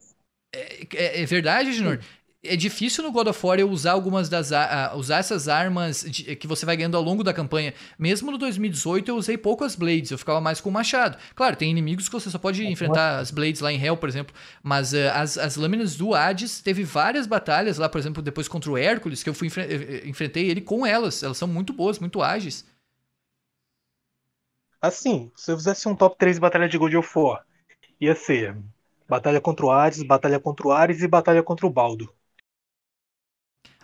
É, 0.54 0.86
é, 0.94 1.22
é 1.22 1.26
verdade, 1.26 1.72
Junior? 1.72 2.00
É 2.44 2.56
difícil 2.56 3.02
no 3.02 3.10
God 3.10 3.28
of 3.28 3.46
War 3.46 3.58
eu 3.58 3.70
usar 3.70 3.92
algumas 3.92 4.28
das 4.28 4.50
uh, 4.50 4.96
usar 4.96 5.18
essas 5.18 5.48
armas 5.48 6.02
de, 6.02 6.36
que 6.36 6.46
você 6.46 6.66
vai 6.66 6.76
ganhando 6.76 6.96
ao 6.96 7.02
longo 7.02 7.24
da 7.24 7.32
campanha. 7.32 7.74
Mesmo 7.98 8.30
no 8.30 8.38
2018 8.38 9.10
eu 9.10 9.16
usei 9.16 9.36
pouco 9.36 9.64
as 9.64 9.74
blades, 9.74 10.10
eu 10.10 10.18
ficava 10.18 10.40
mais 10.40 10.60
com 10.60 10.68
o 10.68 10.72
machado. 10.72 11.18
Claro, 11.34 11.56
tem 11.56 11.70
inimigos 11.70 12.08
que 12.08 12.14
você 12.14 12.30
só 12.30 12.38
pode 12.38 12.64
é 12.64 12.70
enfrentar 12.70 13.18
as 13.18 13.30
blades 13.30 13.60
lá 13.60 13.72
em 13.72 13.82
Hell, 13.82 13.96
por 13.96 14.08
exemplo, 14.08 14.34
mas 14.62 14.92
uh, 14.92 15.10
as, 15.14 15.38
as 15.38 15.56
lâminas 15.56 15.96
do 15.96 16.14
Hades 16.14 16.60
teve 16.60 16.84
várias 16.84 17.26
batalhas 17.26 17.78
lá, 17.78 17.88
por 17.88 17.98
exemplo, 17.98 18.22
depois 18.22 18.48
contra 18.48 18.70
o 18.70 18.78
Hércules, 18.78 19.22
que 19.22 19.28
eu 19.28 19.34
fui 19.34 19.48
enfrentei 20.04 20.50
ele 20.50 20.60
com 20.60 20.86
elas. 20.86 21.22
Elas 21.22 21.36
são 21.36 21.48
muito 21.48 21.72
boas, 21.72 21.98
muito 21.98 22.22
ágeis. 22.22 22.64
Assim, 24.80 25.32
se 25.34 25.50
eu 25.50 25.56
fizesse 25.56 25.88
um 25.88 25.96
top 25.96 26.16
3 26.18 26.38
batalha 26.38 26.68
de 26.68 26.76
God 26.76 26.94
of 26.94 27.10
War, 27.18 27.44
ia 28.00 28.14
ser 28.14 28.56
Batalha 29.08 29.40
contra 29.40 29.66
o 29.66 29.70
Hades, 29.70 30.02
Batalha 30.02 30.40
contra 30.40 30.66
o 30.66 30.72
Ares 30.72 31.02
e 31.02 31.08
Batalha 31.08 31.42
contra 31.42 31.66
o 31.66 31.70
Baldo. 31.70 32.12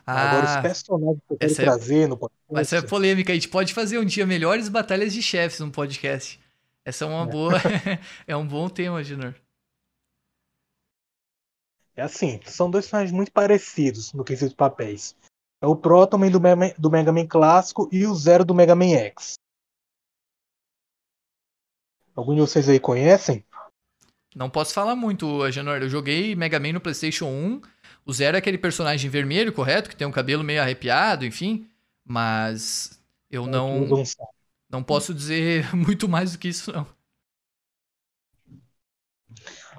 Ah, 0.06 0.30
Agora, 0.30 0.56
os 0.56 0.62
personagens 0.62 1.20
que 1.26 1.34
eu 1.34 1.38
quero 1.38 1.54
trazer 1.54 2.02
é... 2.02 2.06
no 2.06 2.16
podcast. 2.16 2.60
Essa 2.60 2.76
é 2.76 2.88
polêmica. 2.88 3.32
A 3.32 3.34
gente 3.34 3.48
pode 3.48 3.72
fazer 3.72 3.98
um 3.98 4.04
dia 4.04 4.26
melhores 4.26 4.68
batalhas 4.68 5.12
de 5.12 5.22
chefes 5.22 5.60
no 5.60 5.70
podcast. 5.70 6.40
Essa 6.84 7.04
é 7.04 7.08
uma 7.08 7.24
é. 7.24 7.26
boa. 7.26 7.52
é 8.26 8.36
um 8.36 8.46
bom 8.46 8.68
tema, 8.68 9.02
Junior. 9.02 9.34
É 11.96 12.02
assim, 12.02 12.40
são 12.46 12.70
dois 12.70 12.86
personagens 12.86 13.12
muito 13.12 13.30
parecidos 13.30 14.12
no 14.12 14.24
quesito 14.24 14.56
papéis. 14.56 15.14
É 15.60 15.66
o 15.66 15.76
Protoman 15.76 16.30
do, 16.30 16.40
Mega, 16.40 16.74
do 16.78 16.90
Mega 16.90 17.12
Man 17.12 17.26
clássico 17.26 17.88
e 17.92 18.06
o 18.06 18.14
Zero 18.14 18.44
do 18.44 18.54
Mega 18.54 18.74
Man 18.74 18.94
X. 18.96 19.34
Algum 22.16 22.34
de 22.34 22.40
vocês 22.40 22.68
aí 22.68 22.80
conhecem? 22.80 23.44
Não 24.34 24.48
posso 24.48 24.72
falar 24.72 24.96
muito, 24.96 25.50
Janor. 25.50 25.82
Eu 25.82 25.88
joguei 25.88 26.34
Mega 26.34 26.58
Man 26.58 26.72
no 26.72 26.80
PlayStation 26.80 27.26
1 27.26 27.60
o 28.04 28.12
Zero 28.12 28.36
é 28.36 28.38
aquele 28.38 28.58
personagem 28.58 29.10
vermelho, 29.10 29.52
correto? 29.52 29.88
Que 29.88 29.96
tem 29.96 30.06
um 30.06 30.12
cabelo 30.12 30.42
meio 30.42 30.60
arrepiado, 30.60 31.24
enfim. 31.24 31.68
Mas 32.04 33.00
eu 33.30 33.46
não. 33.46 33.86
Não 34.68 34.82
posso 34.82 35.12
dizer 35.12 35.68
muito 35.74 36.08
mais 36.08 36.32
do 36.32 36.38
que 36.38 36.48
isso, 36.48 36.72
não. 36.72 36.86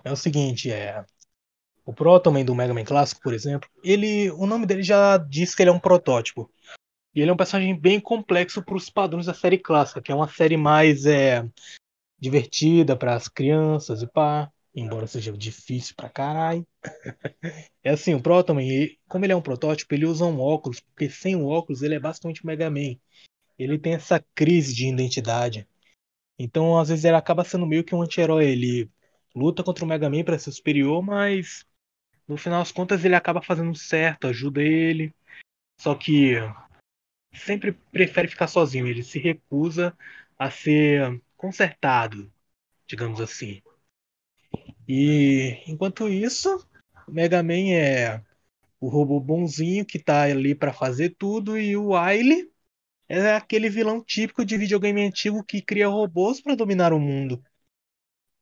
É 0.03 0.11
o 0.11 0.15
seguinte, 0.15 0.72
é. 0.72 1.05
O 1.86 1.93
Protoman 1.93 2.45
do 2.45 2.55
Mega 2.55 2.74
Man 2.74 2.84
clássico, 2.84 3.22
por 3.22 3.34
exemplo, 3.34 3.69
ele. 3.84 4.30
O 4.32 4.45
nome 4.45 4.65
dele 4.65 4.84
já 4.84 5.17
diz 5.17 5.55
que 5.55 5.63
ele 5.63 5.69
é 5.69 5.74
um 5.74 5.80
protótipo. 5.80 6.49
E 7.13 7.22
ele 7.22 7.30
é 7.30 7.34
um 7.34 7.38
personagem 7.38 7.78
bem 7.78 7.99
complexo 7.99 8.61
para 8.63 8.76
os 8.76 8.89
padrões 8.89 9.26
da 9.26 9.34
série 9.34 9.57
clássica, 9.57 10.01
que 10.01 10.11
é 10.11 10.15
uma 10.15 10.30
série 10.30 10.55
mais 10.55 11.05
é, 11.05 11.45
divertida 12.17 12.95
para 12.95 13.15
as 13.15 13.28
crianças 13.28 14.01
e 14.01 14.07
pá 14.07 14.49
embora 14.74 15.07
seja 15.07 15.32
difícil 15.32 15.95
pra 15.95 16.09
caralho. 16.09 16.65
é 17.84 17.91
assim, 17.91 18.13
o 18.13 18.22
Protoman, 18.22 18.63
como 19.07 19.26
ele 19.26 19.34
é 19.34 19.36
um 19.36 19.41
protótipo, 19.41 19.93
ele 19.93 20.05
usa 20.05 20.26
um 20.26 20.39
óculos, 20.39 20.80
porque 20.80 21.09
sem 21.09 21.36
o 21.36 21.47
óculos 21.47 21.82
ele 21.82 21.95
é 21.95 21.99
bastante 21.99 22.45
Mega 22.45 22.69
Man. 22.69 22.95
Ele 23.57 23.78
tem 23.78 23.93
essa 23.93 24.24
crise 24.34 24.74
de 24.74 24.88
identidade. 24.88 25.67
Então, 26.38 26.80
às 26.80 26.89
vezes, 26.89 27.05
ele 27.05 27.15
acaba 27.15 27.43
sendo 27.43 27.67
meio 27.67 27.84
que 27.84 27.93
um 27.93 28.01
anti-herói. 28.01 28.45
Ele 28.45 28.89
luta 29.36 29.63
contra 29.63 29.86
o 29.86 29.88
Mega 29.88 30.09
Man 30.09 30.24
para 30.24 30.39
ser 30.39 30.51
superior, 30.51 31.01
mas 31.01 31.65
no 32.28 32.38
final 32.38 32.59
das 32.59 32.72
contas 32.72 33.03
ele 33.05 33.15
acaba 33.15 33.41
fazendo 33.41 33.76
certo, 33.76 34.28
ajuda 34.28 34.61
ele. 34.61 35.13
Só 35.80 35.95
que 35.95 36.36
sempre 37.34 37.74
prefere 37.91 38.28
ficar 38.28 38.47
sozinho. 38.47 38.88
Ele 38.88 39.03
se 39.03 39.19
recusa 39.19 39.95
a 40.38 40.49
ser 40.49 41.22
consertado, 41.38 42.32
digamos 42.88 43.22
assim. 43.22 43.61
E 44.94 45.64
enquanto 45.68 46.10
isso, 46.10 46.68
Mega 47.08 47.42
Man 47.42 47.72
é 47.72 48.22
o 48.78 48.89
robô 48.89 49.22
bonzinho 49.22 49.86
que 49.86 49.98
tá 49.98 50.24
ali 50.24 50.54
para 50.54 50.74
fazer 50.74 51.16
tudo 51.18 51.58
e 51.58 51.78
o 51.78 51.94
Wily 51.94 52.52
é 53.08 53.34
aquele 53.36 53.70
vilão 53.70 54.04
típico 54.04 54.44
de 54.44 54.58
videogame 54.58 55.02
antigo 55.02 55.46
que 55.46 55.62
cria 55.62 55.88
robôs 55.88 56.42
para 56.42 56.56
dominar 56.56 56.92
o 56.92 57.00
mundo. 57.00 57.42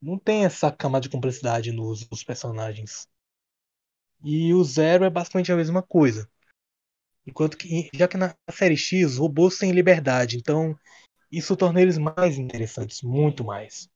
Não 0.01 0.17
tem 0.17 0.43
essa 0.43 0.71
cama 0.71 0.99
de 0.99 1.07
complexidade 1.07 1.71
nos, 1.71 2.09
nos 2.09 2.23
personagens. 2.23 3.07
E 4.23 4.51
o 4.51 4.63
Zero 4.63 5.05
é 5.05 5.09
basicamente 5.11 5.51
a 5.51 5.55
mesma 5.55 5.83
coisa. 5.83 6.27
Enquanto 7.27 7.57
que, 7.57 7.91
já 7.93 8.07
que 8.07 8.17
na 8.17 8.35
série 8.49 8.75
X, 8.75 9.17
robôs 9.17 9.59
têm 9.59 9.71
liberdade, 9.71 10.37
então 10.37 10.75
isso 11.31 11.55
torna 11.55 11.79
eles 11.79 11.99
mais 11.99 12.39
interessantes, 12.39 13.03
muito 13.03 13.43
mais. 13.43 13.87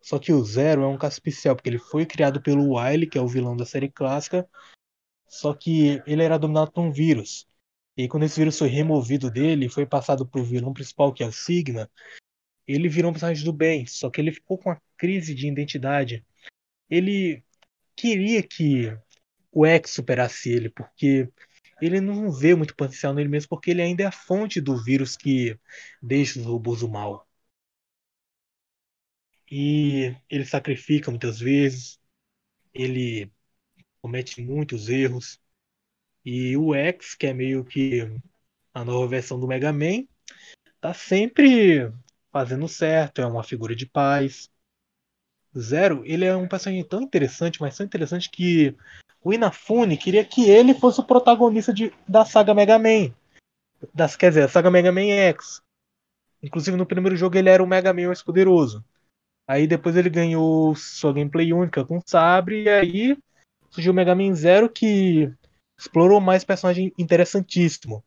Só 0.00 0.18
que 0.18 0.32
o 0.32 0.44
Zero 0.44 0.82
é 0.82 0.86
um 0.86 0.98
caso 0.98 1.14
especial, 1.14 1.56
porque 1.56 1.68
ele 1.68 1.78
foi 1.78 2.06
criado 2.06 2.40
pelo 2.40 2.76
Wily, 2.76 3.08
que 3.08 3.18
é 3.18 3.20
o 3.20 3.28
vilão 3.28 3.56
da 3.56 3.66
série 3.66 3.90
clássica, 3.90 4.48
só 5.28 5.52
que 5.54 6.02
ele 6.06 6.22
era 6.22 6.38
dominado 6.38 6.72
por 6.72 6.82
um 6.82 6.92
vírus. 6.92 7.46
E 7.96 8.08
quando 8.08 8.24
esse 8.24 8.38
vírus 8.38 8.58
foi 8.58 8.68
removido 8.68 9.30
dele 9.30 9.68
foi 9.68 9.84
passado 9.84 10.26
para 10.26 10.40
o 10.40 10.44
vilão 10.44 10.72
principal, 10.72 11.12
que 11.12 11.22
é 11.22 11.26
o 11.26 11.32
Sigma, 11.32 11.90
ele 12.66 12.88
virou 12.88 13.10
um 13.10 13.14
personagem 13.14 13.44
do 13.44 13.52
bem, 13.52 13.86
só 13.86 14.10
que 14.10 14.20
ele 14.20 14.32
ficou 14.32 14.58
com 14.58 14.70
uma 14.70 14.82
crise 14.96 15.34
de 15.34 15.48
identidade. 15.48 16.24
Ele 16.88 17.42
queria 17.96 18.42
que 18.42 18.96
o 19.52 19.66
X 19.66 19.90
superasse 19.90 20.50
ele, 20.50 20.70
porque 20.70 21.28
ele 21.80 22.00
não 22.00 22.30
vê 22.30 22.54
muito 22.54 22.74
potencial 22.76 23.14
nele 23.14 23.28
mesmo, 23.28 23.48
porque 23.48 23.70
ele 23.70 23.82
ainda 23.82 24.02
é 24.04 24.06
a 24.06 24.12
fonte 24.12 24.60
do 24.60 24.82
vírus 24.82 25.16
que 25.16 25.58
deixa 26.02 26.38
os 26.40 26.46
robôs 26.46 26.82
mal. 26.82 27.27
E 29.50 30.14
ele 30.28 30.44
sacrifica 30.44 31.10
muitas 31.10 31.40
vezes, 31.40 31.98
ele 32.74 33.30
comete 34.02 34.42
muitos 34.42 34.88
erros. 34.88 35.40
E 36.24 36.56
o 36.56 36.74
X, 36.74 37.14
que 37.14 37.26
é 37.26 37.32
meio 37.32 37.64
que 37.64 38.02
a 38.74 38.84
nova 38.84 39.06
versão 39.08 39.40
do 39.40 39.48
Mega 39.48 39.72
Man, 39.72 40.06
tá 40.80 40.92
sempre 40.92 41.90
fazendo 42.30 42.68
certo, 42.68 43.20
é 43.20 43.26
uma 43.26 43.42
figura 43.42 43.74
de 43.74 43.86
paz. 43.86 44.50
Zero, 45.58 46.02
ele 46.04 46.24
é 46.24 46.36
um 46.36 46.46
personagem 46.46 46.84
tão 46.84 47.00
interessante, 47.00 47.60
mas 47.60 47.76
tão 47.76 47.86
interessante 47.86 48.30
que 48.30 48.76
o 49.22 49.32
Inafune 49.32 49.96
queria 49.96 50.24
que 50.24 50.48
ele 50.48 50.74
fosse 50.74 51.00
o 51.00 51.04
protagonista 51.04 51.72
de, 51.72 51.92
da 52.06 52.24
saga 52.24 52.54
Mega 52.54 52.78
Man. 52.78 53.14
Das, 53.94 54.14
quer 54.14 54.28
dizer, 54.28 54.42
a 54.42 54.48
saga 54.48 54.70
Mega 54.70 54.92
Man 54.92 55.06
X. 55.06 55.62
Inclusive 56.42 56.76
no 56.76 56.86
primeiro 56.86 57.16
jogo 57.16 57.36
ele 57.36 57.48
era 57.48 57.62
o 57.62 57.66
Mega 57.66 57.92
Man 57.92 58.08
mais 58.08 58.22
poderoso. 58.22 58.84
Aí 59.48 59.66
depois 59.66 59.96
ele 59.96 60.10
ganhou 60.10 60.76
sua 60.76 61.10
gameplay 61.10 61.54
única 61.54 61.82
com 61.82 62.02
Sabre, 62.04 62.64
e 62.64 62.68
aí 62.68 63.18
surgiu 63.70 63.92
o 63.92 63.94
Mega 63.94 64.14
Man 64.14 64.34
Zero 64.34 64.68
que 64.68 65.32
explorou 65.78 66.20
mais 66.20 66.44
personagem 66.44 66.92
interessantíssimo. 66.98 68.04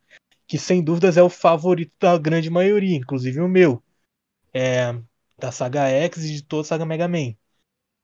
Que 0.48 0.60
sem 0.60 0.84
dúvidas 0.84 1.18
é 1.18 1.24
o 1.24 1.30
favorito 1.30 1.96
da 2.00 2.16
grande 2.16 2.50
maioria, 2.52 2.96
inclusive 2.96 3.40
o 3.40 3.48
meu. 3.48 3.82
É, 4.54 4.94
da 5.40 5.52
saga 5.52 5.88
X 5.88 6.26
e 6.26 6.34
de 6.34 6.44
toda 6.44 6.62
a 6.62 6.66
saga 6.66 6.86
Mega 6.86 7.08
Man. 7.08 7.34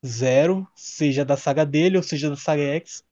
Zero, 0.04 0.68
seja 0.76 1.24
da 1.24 1.38
saga 1.38 1.64
dele 1.64 1.98
ou 1.98 2.04
seja 2.04 2.32
da 2.32 2.36
saga 2.36 2.64
X, 2.64 3.04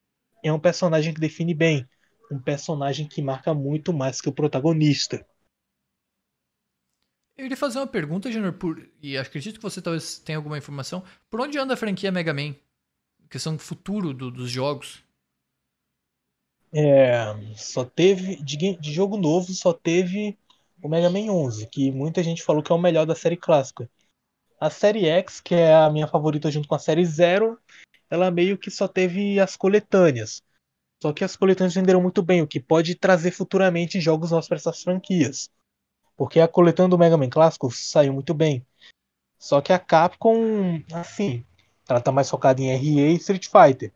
é 0.44 0.52
um 0.52 0.60
personagem 0.60 1.14
que 1.14 1.20
define 1.20 1.54
bem. 1.54 1.88
Um 2.32 2.40
personagem 2.40 3.08
que 3.08 3.22
marca 3.22 3.54
muito 3.54 3.94
mais 3.94 4.20
que 4.22 4.30
o 4.30 4.34
protagonista. 4.34 5.24
Eu 7.38 7.46
iria 7.46 7.58
fazer 7.58 7.80
uma 7.80 7.88
pergunta, 7.88 8.32
Junior, 8.32 8.54
por... 8.54 8.88
e 9.02 9.18
acredito 9.18 9.58
que 9.58 9.64
você 9.64 9.82
talvez 9.82 10.20
tenha 10.20 10.38
alguma 10.38 10.58
informação. 10.58 11.04
Por 11.30 11.42
onde 11.42 11.58
anda 11.58 11.74
a 11.74 11.78
franquia 11.78 12.12
Mega 12.12 12.34
Man? 12.34 12.56
Questão 13.30 13.60
futuro 13.60 14.14
do, 14.14 14.32
dos 14.32 14.50
jogos. 14.50 15.04
É, 16.74 17.36
só 17.56 17.84
teve. 17.84 18.38
De, 18.38 18.78
de, 18.78 18.94
jogo 18.94 19.18
novo, 19.18 19.54
só 19.54 19.74
teve 19.74 20.38
o 20.82 20.88
Mega 20.88 21.10
Man 21.10 21.32
11, 21.32 21.68
que 21.68 21.92
muita 21.92 22.24
gente 22.24 22.44
falou 22.44 22.64
que 22.64 22.72
é 22.72 22.76
o 22.76 22.80
melhor 22.80 23.06
da 23.06 23.16
série 23.16 23.38
clássica. 23.38 23.90
A 24.60 24.70
série 24.70 25.06
X, 25.06 25.42
que 25.42 25.54
é 25.56 25.74
a 25.74 25.90
minha 25.90 26.08
favorita 26.08 26.50
junto 26.50 26.68
com 26.68 26.76
a 26.76 26.80
série 26.80 27.06
Zero, 27.06 27.60
ela 28.10 28.32
meio 28.32 28.58
que 28.58 28.72
só 28.72 28.88
teve 28.88 29.40
as 29.40 29.58
coletâneas. 29.58 30.42
Só 31.02 31.12
que 31.12 31.24
as 31.24 31.36
coletâneas 31.36 31.76
venderam 31.76 32.02
muito 32.02 32.22
bem, 32.22 32.42
o 32.42 32.48
que 32.48 32.60
pode 32.60 32.96
trazer 32.96 33.32
futuramente 33.32 34.00
jogos 34.00 34.32
novos 34.32 34.48
para 34.48 34.58
essas 34.58 34.82
franquias. 34.82 35.50
Porque 36.16 36.40
a 36.40 36.48
coletânea 36.48 36.90
do 36.90 36.98
Mega 36.98 37.18
Man 37.18 37.30
clássico 37.30 37.70
saiu 37.72 38.14
muito 38.14 38.34
bem. 38.34 38.66
Só 39.38 39.62
que 39.62 39.74
a 39.74 39.80
Capcom, 39.80 40.82
assim, 40.94 41.46
ela 41.88 42.02
tá 42.02 42.12
mais 42.12 42.30
focada 42.30 42.62
em 42.62 42.76
RE 42.76 43.00
e 43.00 43.16
Street 43.16 43.48
Fighter. 43.48 43.92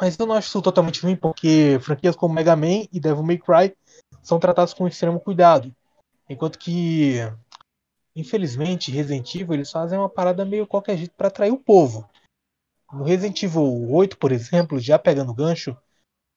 Mas 0.00 0.18
eu 0.18 0.26
não 0.26 0.34
acho 0.34 0.48
isso 0.48 0.62
totalmente 0.62 1.00
ruim, 1.00 1.16
porque 1.16 1.78
franquias 1.80 2.16
como 2.16 2.34
Mega 2.34 2.56
Man 2.56 2.86
e 2.92 3.00
Devil 3.00 3.22
May 3.22 3.38
Cry 3.38 3.76
são 4.22 4.38
tratadas 4.38 4.74
com 4.74 4.86
extremo 4.86 5.20
cuidado. 5.20 5.74
Enquanto 6.28 6.58
que, 6.58 7.16
infelizmente, 8.14 8.90
Resident 8.90 9.34
Evil 9.34 9.54
eles 9.54 9.70
fazem 9.70 9.98
uma 9.98 10.08
parada 10.08 10.44
meio 10.44 10.66
qualquer 10.66 10.96
jeito 10.96 11.14
para 11.16 11.28
atrair 11.28 11.52
o 11.52 11.58
povo. 11.58 12.08
No 12.92 13.04
Resident 13.04 13.42
Evil 13.42 13.90
8, 13.90 14.18
por 14.18 14.32
exemplo, 14.32 14.78
já 14.78 14.98
pegando 14.98 15.34
gancho, 15.34 15.76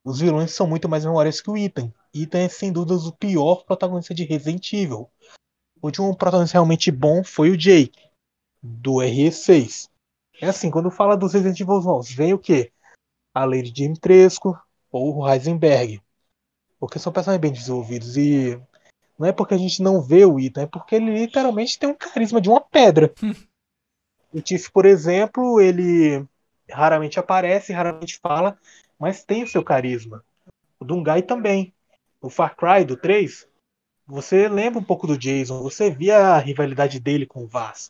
os 0.03 0.19
vilões 0.19 0.51
são 0.51 0.67
muito 0.67 0.87
mais 0.87 1.05
memórias 1.05 1.41
que 1.41 1.49
o 1.49 1.57
Ethan. 1.57 1.91
Ethan 2.23 2.39
é 2.39 2.49
sem 2.49 2.71
dúvidas 2.71 3.05
o 3.05 3.11
pior 3.11 3.63
protagonista 3.65 4.13
de 4.13 4.23
Resident 4.23 4.73
Evil. 4.73 5.09
O 5.81 5.87
último 5.87 6.15
protagonista 6.15 6.57
realmente 6.57 6.91
bom 6.91 7.23
foi 7.23 7.49
o 7.49 7.57
Jake, 7.57 8.09
do 8.61 8.95
RE6. 8.95 9.89
É 10.41 10.47
assim, 10.47 10.69
quando 10.69 10.91
fala 10.91 11.17
dos 11.17 11.33
Resident 11.33 11.59
Evil 11.59 11.81
novos, 11.81 12.11
vem 12.11 12.33
o 12.33 12.39
quê? 12.39 12.71
a 13.37 13.45
Lady 13.45 13.71
Dimitrescu 13.71 14.59
ou 14.91 15.17
o 15.17 15.29
Heisenberg. 15.29 16.01
Porque 16.79 16.97
são 16.97 17.13
personagens 17.13 17.41
bem 17.41 17.51
desenvolvidos. 17.51 18.17
E 18.17 18.59
não 19.17 19.27
é 19.27 19.31
porque 19.31 19.53
a 19.53 19.57
gente 19.57 19.81
não 19.81 20.01
vê 20.01 20.25
o 20.25 20.39
Ethan, 20.39 20.63
é 20.63 20.65
porque 20.65 20.95
ele 20.95 21.13
literalmente 21.13 21.77
tem 21.77 21.89
um 21.89 21.95
carisma 21.95 22.41
de 22.41 22.49
uma 22.49 22.61
pedra. 22.61 23.13
o 24.33 24.41
Tiff, 24.41 24.71
por 24.71 24.85
exemplo, 24.85 25.61
ele 25.61 26.25
raramente 26.69 27.19
aparece, 27.19 27.71
raramente 27.71 28.19
fala, 28.19 28.57
mas 28.99 29.23
tem 29.23 29.43
o 29.43 29.47
seu 29.47 29.63
carisma. 29.63 30.23
O 30.79 30.85
Dungai 30.85 31.21
também. 31.21 31.73
O 32.21 32.29
Far 32.29 32.55
Cry 32.55 32.85
do 32.85 32.95
3, 32.95 33.47
você 34.05 34.47
lembra 34.47 34.79
um 34.79 34.83
pouco 34.83 35.07
do 35.07 35.17
Jason, 35.17 35.61
você 35.61 35.89
via 35.89 36.17
a 36.17 36.37
rivalidade 36.39 36.99
dele 36.99 37.25
com 37.25 37.43
o 37.43 37.47
Vaz. 37.47 37.89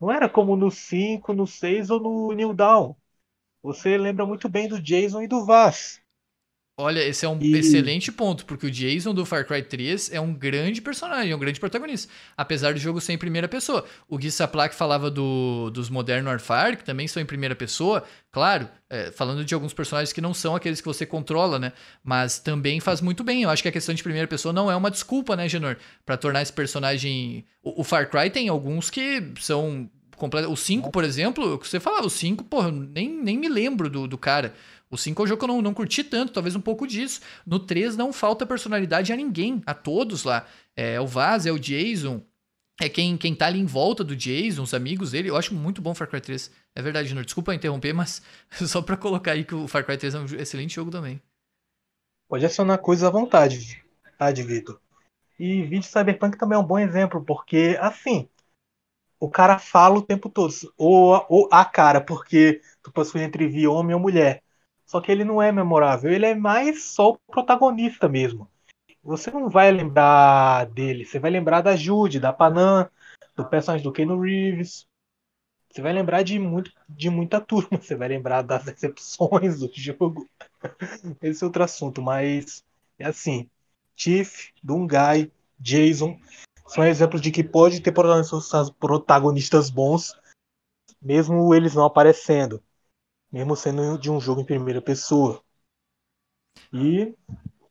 Não 0.00 0.12
era 0.12 0.28
como 0.28 0.56
no 0.56 0.70
5, 0.70 1.32
no 1.32 1.46
6 1.46 1.90
ou 1.90 2.00
no 2.00 2.32
New 2.32 2.52
Dawn. 2.54 2.94
Você 3.62 3.98
lembra 3.98 4.26
muito 4.26 4.48
bem 4.48 4.68
do 4.68 4.80
Jason 4.80 5.22
e 5.22 5.28
do 5.28 5.44
Vaz. 5.44 6.02
Olha, 6.78 7.02
esse 7.02 7.24
é 7.24 7.28
um 7.28 7.38
e... 7.40 7.56
excelente 7.56 8.12
ponto, 8.12 8.44
porque 8.44 8.66
o 8.66 8.70
Jason 8.70 9.14
do 9.14 9.24
Far 9.24 9.46
Cry 9.46 9.62
3 9.62 10.12
é 10.12 10.20
um 10.20 10.34
grande 10.34 10.82
personagem, 10.82 11.32
é 11.32 11.36
um 11.36 11.38
grande 11.38 11.58
protagonista, 11.58 12.12
apesar 12.36 12.74
do 12.74 12.78
jogo 12.78 13.00
ser 13.00 13.14
em 13.14 13.18
primeira 13.18 13.48
pessoa. 13.48 13.86
O 14.06 14.18
Gui 14.18 14.30
Saplak 14.30 14.74
falava 14.74 15.10
do, 15.10 15.70
dos 15.70 15.88
Modern 15.88 16.26
Warfare, 16.26 16.76
que 16.76 16.84
também 16.84 17.08
são 17.08 17.22
em 17.22 17.24
primeira 17.24 17.56
pessoa, 17.56 18.04
claro, 18.30 18.68
é, 18.90 19.10
falando 19.10 19.42
de 19.42 19.54
alguns 19.54 19.72
personagens 19.72 20.12
que 20.12 20.20
não 20.20 20.34
são 20.34 20.54
aqueles 20.54 20.82
que 20.82 20.86
você 20.86 21.06
controla, 21.06 21.58
né? 21.58 21.72
Mas 22.04 22.38
também 22.38 22.78
faz 22.78 23.00
muito 23.00 23.24
bem. 23.24 23.44
Eu 23.44 23.48
acho 23.48 23.62
que 23.62 23.68
a 23.70 23.72
questão 23.72 23.94
de 23.94 24.02
primeira 24.02 24.28
pessoa 24.28 24.52
não 24.52 24.70
é 24.70 24.76
uma 24.76 24.90
desculpa, 24.90 25.34
né, 25.34 25.48
Genor? 25.48 25.78
Pra 26.04 26.18
tornar 26.18 26.42
esse 26.42 26.52
personagem. 26.52 27.46
O, 27.62 27.80
o 27.80 27.84
Far 27.84 28.10
Cry 28.10 28.28
tem 28.28 28.50
alguns 28.50 28.90
que 28.90 29.32
são. 29.40 29.88
O 30.48 30.56
5, 30.56 30.90
por 30.90 31.04
exemplo, 31.04 31.58
você 31.58 31.78
falava, 31.78 32.06
o 32.06 32.10
5, 32.10 32.44
porra, 32.44 32.70
nem, 32.70 33.06
nem 33.06 33.36
me 33.36 33.48
lembro 33.48 33.90
do, 33.90 34.08
do 34.08 34.16
cara. 34.16 34.54
O 34.90 34.96
5 34.96 35.20
é 35.20 35.24
um 35.24 35.26
jogo 35.26 35.38
que 35.38 35.44
eu 35.44 35.48
não, 35.48 35.62
não 35.62 35.74
curti 35.74 36.04
tanto, 36.04 36.32
talvez 36.32 36.54
um 36.54 36.60
pouco 36.60 36.86
disso. 36.86 37.20
No 37.44 37.58
3 37.58 37.96
não 37.96 38.12
falta 38.12 38.46
personalidade 38.46 39.12
a 39.12 39.16
ninguém, 39.16 39.62
a 39.66 39.74
todos 39.74 40.24
lá. 40.24 40.46
É 40.76 41.00
o 41.00 41.06
Vaz, 41.06 41.44
é 41.46 41.52
o 41.52 41.58
Jason, 41.58 42.22
é 42.80 42.88
quem, 42.88 43.16
quem 43.16 43.34
tá 43.34 43.46
ali 43.46 43.58
em 43.58 43.64
volta 43.66 44.04
do 44.04 44.14
Jason, 44.14 44.62
os 44.62 44.74
amigos 44.74 45.12
dele. 45.12 45.30
Eu 45.30 45.36
acho 45.36 45.54
muito 45.54 45.80
bom 45.80 45.94
Far 45.94 46.08
Cry 46.08 46.20
3. 46.20 46.50
É 46.74 46.82
verdade, 46.82 47.08
Junior. 47.08 47.24
Desculpa 47.24 47.54
interromper, 47.54 47.94
mas 47.94 48.22
só 48.68 48.82
pra 48.82 48.96
colocar 48.96 49.32
aí 49.32 49.44
que 49.44 49.54
o 49.54 49.66
Far 49.66 49.84
Cry 49.84 49.96
3 49.96 50.14
é 50.14 50.18
um 50.18 50.24
excelente 50.24 50.74
jogo 50.74 50.90
também. 50.90 51.20
Pode 52.28 52.44
acionar 52.44 52.78
coisas 52.78 53.04
à 53.04 53.10
vontade, 53.10 53.82
tá, 54.18 54.30
Vitor? 54.30 54.80
E 55.38 55.62
vídeo 55.62 55.84
Cyberpunk 55.84 56.36
também 56.36 56.56
é 56.56 56.58
um 56.58 56.66
bom 56.66 56.78
exemplo, 56.78 57.24
porque, 57.24 57.76
assim, 57.80 58.28
o 59.20 59.30
cara 59.30 59.58
fala 59.58 59.98
o 59.98 60.02
tempo 60.02 60.28
todo. 60.28 60.52
Ou, 60.76 61.24
ou 61.28 61.48
a 61.52 61.64
cara, 61.64 62.00
porque 62.00 62.60
tu 62.82 62.92
possui 62.92 63.22
entre 63.22 63.66
homem 63.66 63.94
ou 63.94 64.00
mulher. 64.00 64.42
Só 64.86 65.00
que 65.00 65.10
ele 65.10 65.24
não 65.24 65.42
é 65.42 65.50
memorável, 65.50 66.12
ele 66.12 66.24
é 66.24 66.34
mais 66.34 66.84
só 66.84 67.10
o 67.10 67.18
protagonista 67.18 68.08
mesmo. 68.08 68.48
Você 69.02 69.30
não 69.32 69.48
vai 69.48 69.70
lembrar 69.70 70.66
dele, 70.66 71.04
você 71.04 71.18
vai 71.18 71.30
lembrar 71.30 71.60
da 71.60 71.74
Jude, 71.74 72.20
da 72.20 72.32
Panam, 72.32 72.88
do 73.34 73.44
personagem 73.44 73.84
do 73.84 73.92
Keanu 73.92 74.20
Reeves. 74.20 74.86
Você 75.68 75.82
vai 75.82 75.92
lembrar 75.92 76.22
de, 76.22 76.38
muito, 76.38 76.72
de 76.88 77.10
muita 77.10 77.40
turma, 77.42 77.80
você 77.80 77.96
vai 77.96 78.08
lembrar 78.08 78.42
das 78.42 78.64
decepções 78.64 79.58
do 79.58 79.70
jogo. 79.74 80.28
Esse 81.20 81.42
é 81.42 81.46
outro 81.46 81.64
assunto, 81.64 82.00
mas 82.00 82.64
é 82.98 83.06
assim: 83.06 83.50
Tiff, 83.96 84.52
Dungai, 84.62 85.30
Jason 85.58 86.18
são 86.68 86.84
exemplos 86.84 87.20
de 87.20 87.30
que 87.30 87.42
pode 87.42 87.80
ter 87.80 87.92
protagonistas 87.92 89.68
bons, 89.68 90.16
mesmo 91.02 91.54
eles 91.54 91.74
não 91.74 91.84
aparecendo 91.84 92.62
mesmo 93.36 93.54
sendo 93.54 93.98
de 93.98 94.10
um 94.10 94.18
jogo 94.18 94.40
em 94.40 94.44
primeira 94.46 94.80
pessoa. 94.80 95.42
E 96.72 97.14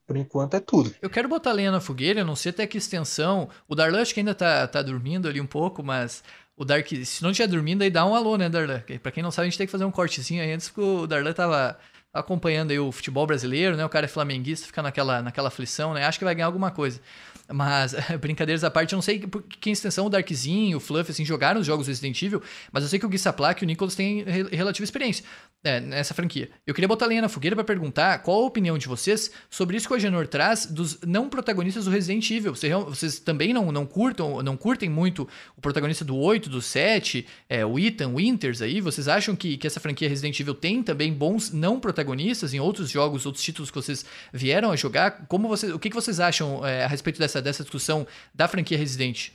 por 0.06 0.16
enquanto 0.16 0.54
é 0.54 0.60
tudo. 0.60 0.94
Eu 1.02 1.10
quero 1.10 1.28
botar 1.28 1.52
lenha 1.52 1.72
na 1.72 1.82
fogueira, 1.82 2.24
não 2.24 2.36
sei 2.36 2.52
até 2.52 2.68
que 2.68 2.78
extensão. 2.78 3.50
O 3.68 3.74
Darlan 3.74 4.04
acho 4.04 4.14
que 4.14 4.20
ainda 4.20 4.36
tá, 4.36 4.68
tá 4.68 4.84
dormindo 4.84 5.28
ali 5.28 5.42
um 5.42 5.48
pouco, 5.48 5.82
mas 5.82 6.24
o 6.56 6.64
Dark, 6.64 6.88
se 7.04 7.24
não 7.24 7.32
estiver 7.32 7.48
dormindo, 7.48 7.82
aí 7.82 7.90
dá 7.90 8.06
um 8.06 8.14
alô, 8.14 8.38
né, 8.38 8.48
Darlan? 8.48 8.84
Pra 9.02 9.12
quem 9.12 9.24
não 9.24 9.32
sabe, 9.32 9.48
a 9.48 9.50
gente 9.50 9.58
tem 9.58 9.66
que 9.66 9.72
fazer 9.72 9.86
um 9.86 9.92
cortezinho 9.92 10.44
aí 10.44 10.52
antes, 10.52 10.70
porque 10.70 10.88
o 10.88 11.08
Darlan 11.08 11.34
tava 11.34 11.80
acompanhando 12.14 12.70
aí 12.70 12.80
o 12.80 12.92
futebol 12.92 13.26
brasileiro, 13.26 13.76
né? 13.76 13.84
O 13.84 13.90
cara 13.90 14.06
é 14.06 14.08
flamenguista, 14.08 14.68
fica 14.68 14.84
naquela, 14.84 15.24
naquela 15.24 15.48
aflição, 15.48 15.96
né? 15.96 16.06
Acho 16.06 16.20
que 16.20 16.26
vai 16.26 16.36
ganhar 16.36 16.46
alguma 16.46 16.70
coisa. 16.70 17.02
Mas, 17.52 17.96
brincadeiras 18.20 18.64
à 18.64 18.72
parte, 18.72 18.94
eu 18.94 18.98
não 18.98 19.02
sei 19.02 19.20
que 19.20 19.70
extensão 19.70 20.08
o 20.08 20.10
Darkzinho, 20.10 20.78
o 20.78 20.80
Fluff, 20.80 21.12
assim, 21.12 21.24
jogaram 21.24 21.62
os 21.62 21.68
jogos 21.68 21.88
Resident 21.88 22.22
Evil, 22.22 22.42
mas 22.72 22.84
eu 22.84 22.90
sei 22.90 23.00
que 23.00 23.06
o 23.06 23.10
Gui 23.10 23.18
Saplak 23.18 23.64
e 23.64 23.66
o 23.66 23.68
Nicholas 23.68 23.96
têm 23.96 24.24
relativa 24.52 24.84
experiência 24.84 25.24
é, 25.66 25.80
nessa 25.80 26.14
franquia. 26.14 26.50
Eu 26.66 26.74
queria 26.74 26.88
botar 26.88 27.06
a 27.06 27.08
lenha 27.08 27.22
na 27.22 27.30
fogueira 27.30 27.56
para 27.56 27.66
perguntar 27.66 28.20
qual 28.20 28.44
a 28.44 28.46
opinião 28.46 28.78
de 28.78 28.88
vocês 28.88 29.32
sobre 29.50 29.76
isso 29.76 29.88
que 29.88 29.94
o 29.94 29.96
Agenor 29.96 30.28
traz 30.28 30.66
dos 30.66 31.00
não 31.02 31.28
protagonistas 31.28 31.86
do 31.86 31.92
Resident 31.92 32.30
Evil. 32.30 32.56
Vocês, 32.56 32.72
vocês 32.74 33.20
também 33.20 33.54
não, 33.54 33.72
não 33.72 33.86
curtam, 33.86 34.42
não 34.44 34.56
curtem 34.56 34.90
muito 34.90 35.28
o 35.58 35.62
protagonista 35.62 36.06
do 36.06 36.16
8, 36.16 36.50
do 36.50 36.62
7, 36.62 37.26
é, 37.50 37.66
o 37.66 37.80
Ethan 37.80 38.14
Winters 38.16 38.62
aí? 38.62 38.80
Vocês 38.80 39.08
acham 39.08 39.36
que, 39.36 39.58
que 39.58 39.66
essa 39.66 39.80
franquia 39.80 40.08
Resident 40.08 40.40
Evil 40.40 40.54
tem 40.54 40.84
também 40.84 41.12
bons 41.12 41.52
não 41.52 41.80
protagonistas 41.80 42.54
em 42.54 42.60
outros 42.60 42.90
jogos, 42.90 43.26
outros 43.26 43.44
títulos 43.44 43.72
que 43.72 43.76
vocês 43.76 44.06
vieram 44.32 44.72
a 44.72 44.76
jogar? 44.76 45.26
Como 45.28 45.48
vocês, 45.48 45.74
o 45.74 45.80
que, 45.80 45.90
que 45.90 45.96
vocês 45.96 46.20
acham 46.20 46.66
é, 46.66 46.86
a 46.86 46.88
respeito 46.88 47.20
dessa 47.20 47.35
dessa, 47.36 47.42
dessa 47.42 47.64
discussão 47.64 48.08
da 48.34 48.48
franquia 48.48 48.78
Resident? 48.78 49.32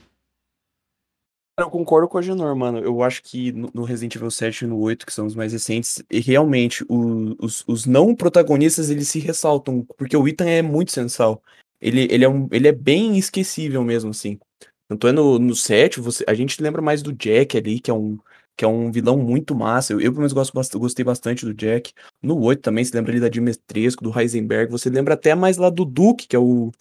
Eu 1.58 1.68
concordo 1.68 2.08
com 2.08 2.16
a 2.16 2.22
Genor, 2.22 2.56
mano. 2.56 2.78
Eu 2.78 3.02
acho 3.02 3.22
que 3.22 3.52
no 3.52 3.84
Resident 3.84 4.16
Evil 4.16 4.30
7 4.30 4.64
e 4.64 4.66
no 4.66 4.78
8, 4.78 5.04
que 5.04 5.12
são 5.12 5.26
os 5.26 5.34
mais 5.34 5.52
recentes, 5.52 6.02
realmente 6.10 6.84
os, 6.88 7.62
os 7.66 7.84
não 7.84 8.14
protagonistas 8.14 8.88
eles 8.88 9.08
se 9.08 9.18
ressaltam, 9.18 9.84
porque 9.98 10.16
o 10.16 10.26
Ethan 10.26 10.48
é 10.48 10.62
muito 10.62 10.90
sensal. 10.90 11.42
Ele, 11.78 12.08
ele, 12.10 12.24
é, 12.24 12.28
um, 12.28 12.48
ele 12.50 12.68
é 12.68 12.72
bem 12.72 13.18
esquecível 13.18 13.84
mesmo, 13.84 14.10
assim. 14.10 14.38
Tanto 14.88 15.06
é 15.06 15.12
no, 15.12 15.38
no 15.38 15.54
7, 15.54 16.00
você, 16.00 16.24
a 16.26 16.34
gente 16.34 16.62
lembra 16.62 16.80
mais 16.80 17.02
do 17.02 17.12
Jack 17.12 17.56
ali, 17.56 17.78
que 17.78 17.90
é 17.90 17.94
um, 17.94 18.18
que 18.56 18.64
é 18.64 18.68
um 18.68 18.90
vilão 18.90 19.18
muito 19.18 19.54
massa. 19.54 19.92
Eu, 19.92 20.00
eu 20.00 20.12
pelo 20.12 20.18
menos, 20.18 20.32
gosto, 20.32 20.78
gostei 20.78 21.04
bastante 21.04 21.44
do 21.44 21.54
Jack. 21.54 21.92
No 22.22 22.40
8 22.40 22.62
também, 22.62 22.84
se 22.84 22.94
lembra 22.94 23.12
ali 23.12 23.20
da 23.20 23.28
Dimitrescu, 23.28 24.02
do 24.02 24.18
Heisenberg. 24.18 24.70
Você 24.70 24.88
lembra 24.88 25.14
até 25.14 25.34
mais 25.34 25.58
lá 25.58 25.68
do 25.70 25.84
Duke, 25.84 26.26
que 26.26 26.36
é 26.36 26.38
o, 26.38 26.72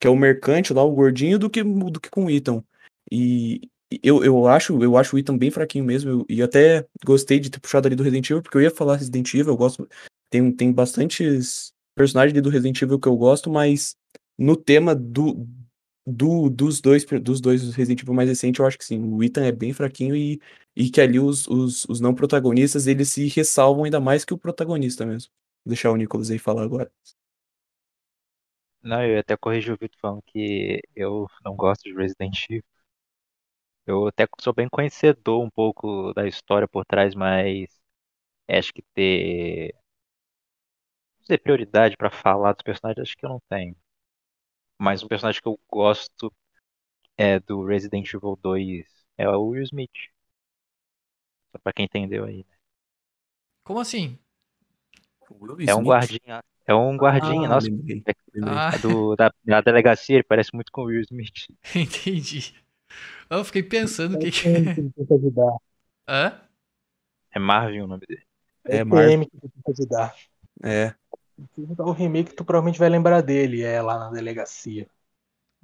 que 0.00 0.06
é 0.06 0.10
o 0.10 0.16
mercante 0.16 0.72
lá, 0.72 0.82
o 0.82 0.94
gordinho, 0.94 1.38
do 1.38 1.50
que, 1.50 1.62
do 1.62 2.00
que 2.00 2.10
com 2.10 2.26
o 2.26 2.30
Ethan. 2.30 2.62
E 3.10 3.60
eu, 4.02 4.24
eu 4.24 4.46
acho 4.48 4.82
eu 4.82 4.96
acho 4.96 5.16
o 5.16 5.18
Ethan 5.18 5.36
bem 5.36 5.50
fraquinho 5.50 5.84
mesmo. 5.84 6.10
Eu, 6.10 6.26
e 6.28 6.42
até 6.42 6.86
gostei 7.04 7.38
de 7.38 7.50
ter 7.50 7.60
puxado 7.60 7.86
ali 7.86 7.96
do 7.96 8.02
Resident 8.02 8.30
Evil, 8.30 8.42
porque 8.42 8.56
eu 8.56 8.62
ia 8.62 8.70
falar 8.70 8.96
Resident 8.96 9.32
Evil, 9.34 9.52
eu 9.52 9.56
gosto. 9.56 9.88
Tem, 10.30 10.52
tem 10.52 10.72
bastantes 10.72 11.72
personagens 11.94 12.32
ali 12.32 12.40
do 12.40 12.50
Resident 12.50 12.80
Evil 12.82 12.98
que 12.98 13.08
eu 13.08 13.16
gosto, 13.16 13.50
mas 13.50 13.96
no 14.38 14.56
tema 14.56 14.94
do, 14.94 15.46
do, 16.06 16.50
dos, 16.50 16.80
dois, 16.80 17.04
dos 17.04 17.40
dois 17.40 17.74
Resident 17.74 18.02
Evil 18.02 18.14
mais 18.14 18.28
recentes, 18.28 18.58
eu 18.58 18.66
acho 18.66 18.78
que 18.78 18.84
sim. 18.84 19.02
O 19.02 19.22
Ethan 19.22 19.44
é 19.44 19.52
bem 19.52 19.72
fraquinho 19.72 20.14
e, 20.16 20.40
e 20.74 20.90
que 20.90 21.00
ali 21.00 21.18
os, 21.18 21.46
os, 21.48 21.84
os 21.88 22.00
não 22.00 22.14
protagonistas 22.14 22.86
eles 22.86 23.08
se 23.10 23.28
ressalvam 23.28 23.84
ainda 23.84 24.00
mais 24.00 24.24
que 24.24 24.34
o 24.34 24.38
protagonista 24.38 25.06
mesmo. 25.06 25.30
Vou 25.64 25.70
deixar 25.70 25.90
o 25.90 25.96
Nicolas 25.96 26.30
aí 26.30 26.38
falar 26.38 26.64
agora. 26.64 26.90
Não, 28.86 29.04
eu 29.04 29.18
até 29.18 29.36
corrigi 29.36 29.72
o 29.72 29.76
Vitor 29.76 29.98
falando 30.00 30.22
que 30.22 30.80
eu 30.94 31.26
não 31.44 31.56
gosto 31.56 31.82
de 31.82 31.92
Resident 31.94 32.44
Evil. 32.48 32.62
Eu 33.84 34.06
até 34.06 34.26
sou 34.40 34.52
bem 34.54 34.68
conhecedor 34.68 35.42
um 35.44 35.50
pouco 35.50 36.12
da 36.14 36.26
história 36.28 36.68
por 36.68 36.84
trás, 36.84 37.14
mas 37.14 37.68
acho 38.48 38.72
que 38.72 38.82
ter, 38.94 39.74
ter 41.26 41.38
prioridade 41.38 41.96
para 41.96 42.10
falar 42.10 42.52
dos 42.54 42.62
personagens, 42.62 43.02
acho 43.02 43.16
que 43.16 43.24
eu 43.26 43.30
não 43.30 43.40
tenho. 43.48 43.76
Mas 44.78 45.02
um 45.02 45.08
personagem 45.08 45.40
que 45.42 45.48
eu 45.48 45.58
gosto 45.68 46.32
é 47.18 47.40
do 47.40 47.64
Resident 47.64 48.06
Evil 48.14 48.38
2 48.42 48.86
é 49.18 49.28
o 49.28 49.48
Will 49.48 49.62
Smith. 49.64 49.90
Só 51.50 51.58
pra 51.58 51.72
quem 51.72 51.86
entendeu 51.86 52.24
aí, 52.24 52.38
né? 52.48 52.56
Como 53.64 53.80
assim? 53.80 54.18
É 55.66 55.74
um 55.74 55.82
guardinha 55.82 56.42
é 56.66 56.74
um 56.74 56.96
guardinha, 56.96 57.46
ah, 57.46 57.50
nossa. 57.50 57.68
Lembrei, 57.68 58.02
lembrei. 58.34 58.54
Ah. 58.54 58.72
É 58.74 58.78
do, 58.78 59.14
da, 59.16 59.32
da, 59.44 59.60
delegacia, 59.60 60.16
ele 60.16 60.24
parece 60.24 60.52
muito 60.52 60.72
com 60.72 60.82
o 60.82 60.86
Will 60.86 61.00
Smith. 61.02 61.46
Entendi. 61.74 62.54
Eu 63.30 63.44
fiquei 63.44 63.62
pensando 63.62 64.16
o 64.16 64.18
que 64.18 64.30
que... 64.30 64.48
ajudar. 64.48 65.56
Hã? 66.08 66.40
É 67.30 67.38
Marvin 67.38 67.80
o 67.80 67.86
nome 67.86 68.04
dele. 68.06 68.22
É, 68.64 68.78
é 68.78 68.84
Marvin. 68.84 69.24
que 69.24 69.30
tenta 69.30 69.70
ajudar. 69.70 70.14
É. 70.62 70.94
O 71.78 71.92
remake 71.92 72.34
tu 72.34 72.44
provavelmente 72.44 72.78
vai 72.78 72.88
lembrar 72.88 73.20
dele, 73.20 73.62
é 73.62 73.80
lá 73.82 73.98
na 73.98 74.10
delegacia. 74.10 74.88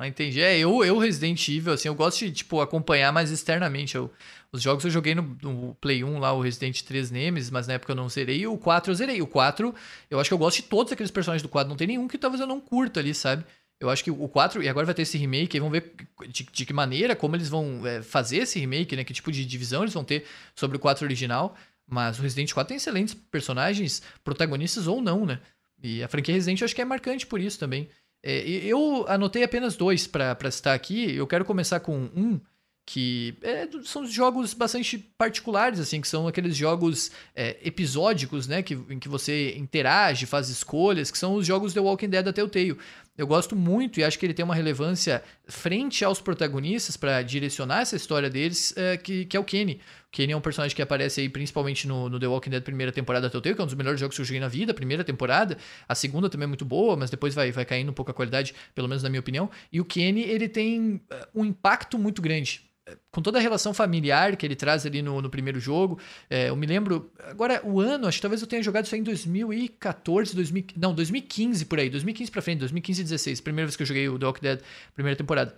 Ah, 0.02 0.08
entendi. 0.08 0.42
É, 0.42 0.58
eu, 0.58 0.84
eu 0.84 0.98
Resident 0.98 1.48
Evil, 1.48 1.72
assim, 1.72 1.86
eu 1.86 1.94
gosto 1.94 2.18
de, 2.18 2.32
tipo, 2.32 2.60
acompanhar 2.60 3.12
mais 3.12 3.30
externamente. 3.30 3.94
Eu, 3.94 4.10
os 4.50 4.60
jogos 4.60 4.84
eu 4.84 4.90
joguei 4.90 5.14
no, 5.14 5.36
no, 5.40 5.76
Play 5.76 6.02
1 6.02 6.18
lá, 6.18 6.32
o 6.32 6.40
Resident 6.40 6.82
3 6.82 7.12
Nemesis, 7.12 7.50
mas 7.50 7.68
na 7.68 7.74
época 7.74 7.92
eu 7.92 7.96
não 7.96 8.08
zerei. 8.08 8.40
E 8.40 8.46
o 8.48 8.58
4 8.58 8.90
eu 8.90 8.96
zerei. 8.96 9.22
O 9.22 9.28
4, 9.28 9.72
eu 10.10 10.18
acho 10.18 10.28
que 10.28 10.34
eu 10.34 10.38
gosto 10.38 10.56
de 10.56 10.64
todos 10.64 10.92
aqueles 10.92 11.12
personagens 11.12 11.42
do 11.42 11.48
4. 11.48 11.68
Não 11.68 11.76
tem 11.76 11.86
nenhum 11.86 12.08
que 12.08 12.18
talvez 12.18 12.40
eu 12.40 12.48
não 12.48 12.60
curta 12.60 12.98
ali, 12.98 13.14
sabe? 13.14 13.44
Eu 13.78 13.90
acho 13.90 14.02
que 14.02 14.10
o 14.10 14.28
4, 14.28 14.60
e 14.60 14.68
agora 14.68 14.86
vai 14.86 14.94
ter 14.94 15.02
esse 15.02 15.16
remake, 15.16 15.56
aí 15.56 15.60
vamos 15.60 15.72
ver 15.72 15.94
de, 16.28 16.48
de 16.52 16.66
que 16.66 16.72
maneira, 16.72 17.14
como 17.14 17.36
eles 17.36 17.48
vão 17.48 17.86
é, 17.86 18.02
fazer 18.02 18.38
esse 18.38 18.58
remake, 18.58 18.96
né? 18.96 19.04
Que 19.04 19.14
tipo 19.14 19.30
de 19.30 19.44
divisão 19.46 19.82
eles 19.82 19.94
vão 19.94 20.02
ter 20.02 20.26
sobre 20.56 20.76
o 20.76 20.80
4 20.80 21.04
original. 21.04 21.56
Mas 21.86 22.18
o 22.18 22.22
Resident 22.22 22.52
4 22.52 22.68
tem 22.68 22.76
excelentes 22.76 23.14
personagens, 23.14 24.02
protagonistas 24.24 24.88
ou 24.88 25.00
não, 25.00 25.24
né? 25.24 25.40
E 25.80 26.02
a 26.02 26.08
franquia 26.08 26.34
Resident 26.34 26.60
eu 26.60 26.64
acho 26.64 26.74
que 26.74 26.82
é 26.82 26.84
marcante 26.84 27.24
por 27.24 27.40
isso 27.40 27.58
também. 27.58 27.88
É, 28.22 28.46
eu 28.46 29.04
anotei 29.08 29.42
apenas 29.42 29.76
dois 29.76 30.06
para 30.06 30.50
citar 30.50 30.74
aqui. 30.74 31.14
Eu 31.14 31.26
quero 31.26 31.44
começar 31.44 31.80
com 31.80 32.10
um 32.14 32.40
que 32.84 33.36
é, 33.42 33.68
são 33.84 34.04
jogos 34.04 34.54
bastante 34.54 34.98
particulares, 34.98 35.78
assim, 35.78 36.00
que 36.00 36.08
são 36.08 36.26
aqueles 36.26 36.56
jogos 36.56 37.12
é, 37.34 37.56
episódicos, 37.62 38.48
né, 38.48 38.60
que, 38.60 38.74
em 38.74 38.98
que 38.98 39.08
você 39.08 39.54
interage, 39.56 40.26
faz 40.26 40.48
escolhas, 40.48 41.10
que 41.10 41.18
são 41.18 41.34
os 41.34 41.46
jogos 41.46 41.72
The 41.72 41.80
Walking 41.80 42.08
Dead 42.08 42.24
da 42.24 42.32
Telltale. 42.32 42.76
Eu 43.16 43.26
gosto 43.26 43.54
muito 43.54 44.00
e 44.00 44.04
acho 44.04 44.18
que 44.18 44.26
ele 44.26 44.34
tem 44.34 44.44
uma 44.44 44.54
relevância 44.54 45.22
frente 45.46 46.04
aos 46.04 46.20
protagonistas 46.20 46.96
para 46.96 47.22
direcionar 47.22 47.82
essa 47.82 47.94
história 47.94 48.28
deles, 48.28 48.74
é, 48.76 48.96
que, 48.96 49.26
que 49.26 49.36
é 49.36 49.40
o 49.40 49.44
Kenny. 49.44 49.80
O 50.12 50.14
Kenny 50.14 50.34
é 50.34 50.36
um 50.36 50.42
personagem 50.42 50.76
que 50.76 50.82
aparece 50.82 51.22
aí 51.22 51.28
principalmente 51.30 51.88
no, 51.88 52.06
no 52.06 52.20
The 52.20 52.26
Walking 52.26 52.50
Dead 52.50 52.62
primeira 52.62 52.92
temporada 52.92 53.28
da 53.28 53.30
Telltale, 53.30 53.54
que 53.54 53.60
é 53.62 53.64
um 53.64 53.66
dos 53.66 53.74
melhores 53.74 53.98
jogos 53.98 54.14
que 54.14 54.20
eu 54.20 54.26
joguei 54.26 54.40
na 54.40 54.48
vida, 54.48 54.74
primeira 54.74 55.02
temporada. 55.02 55.56
A 55.88 55.94
segunda 55.94 56.28
também 56.28 56.44
é 56.44 56.48
muito 56.48 56.66
boa, 56.66 56.94
mas 56.94 57.08
depois 57.08 57.34
vai, 57.34 57.50
vai 57.50 57.64
caindo 57.64 57.88
um 57.88 57.94
pouco 57.94 58.10
a 58.10 58.14
qualidade, 58.14 58.54
pelo 58.74 58.86
menos 58.86 59.02
na 59.02 59.08
minha 59.08 59.20
opinião. 59.20 59.48
E 59.72 59.80
o 59.80 59.86
Kenny, 59.86 60.20
ele 60.20 60.50
tem 60.50 61.00
é, 61.10 61.26
um 61.34 61.46
impacto 61.46 61.98
muito 61.98 62.20
grande 62.20 62.70
com 63.10 63.22
toda 63.22 63.38
a 63.38 63.40
relação 63.40 63.72
familiar 63.72 64.36
que 64.36 64.44
ele 64.44 64.56
traz 64.56 64.84
ali 64.84 65.00
no, 65.00 65.22
no 65.22 65.30
primeiro 65.30 65.58
jogo. 65.58 65.98
É, 66.28 66.50
eu 66.50 66.56
me 66.56 66.66
lembro, 66.66 67.10
agora 67.20 67.62
o 67.64 67.80
ano, 67.80 68.06
acho 68.06 68.18
que 68.18 68.22
talvez 68.22 68.42
eu 68.42 68.46
tenha 68.46 68.62
jogado 68.62 68.84
isso 68.84 68.94
aí 68.94 69.00
em 69.00 69.04
2014, 69.04 70.34
2000, 70.34 70.64
não, 70.76 70.94
2015 70.94 71.64
por 71.64 71.78
aí, 71.78 71.88
2015 71.88 72.30
pra 72.30 72.42
frente, 72.42 72.58
2015 72.58 73.00
e 73.00 73.04
16, 73.04 73.40
primeira 73.40 73.66
vez 73.66 73.76
que 73.76 73.82
eu 73.82 73.86
joguei 73.86 74.08
o 74.10 74.18
The 74.18 74.26
Walking 74.26 74.42
Dead, 74.42 74.60
primeira 74.94 75.16
temporada. 75.16 75.56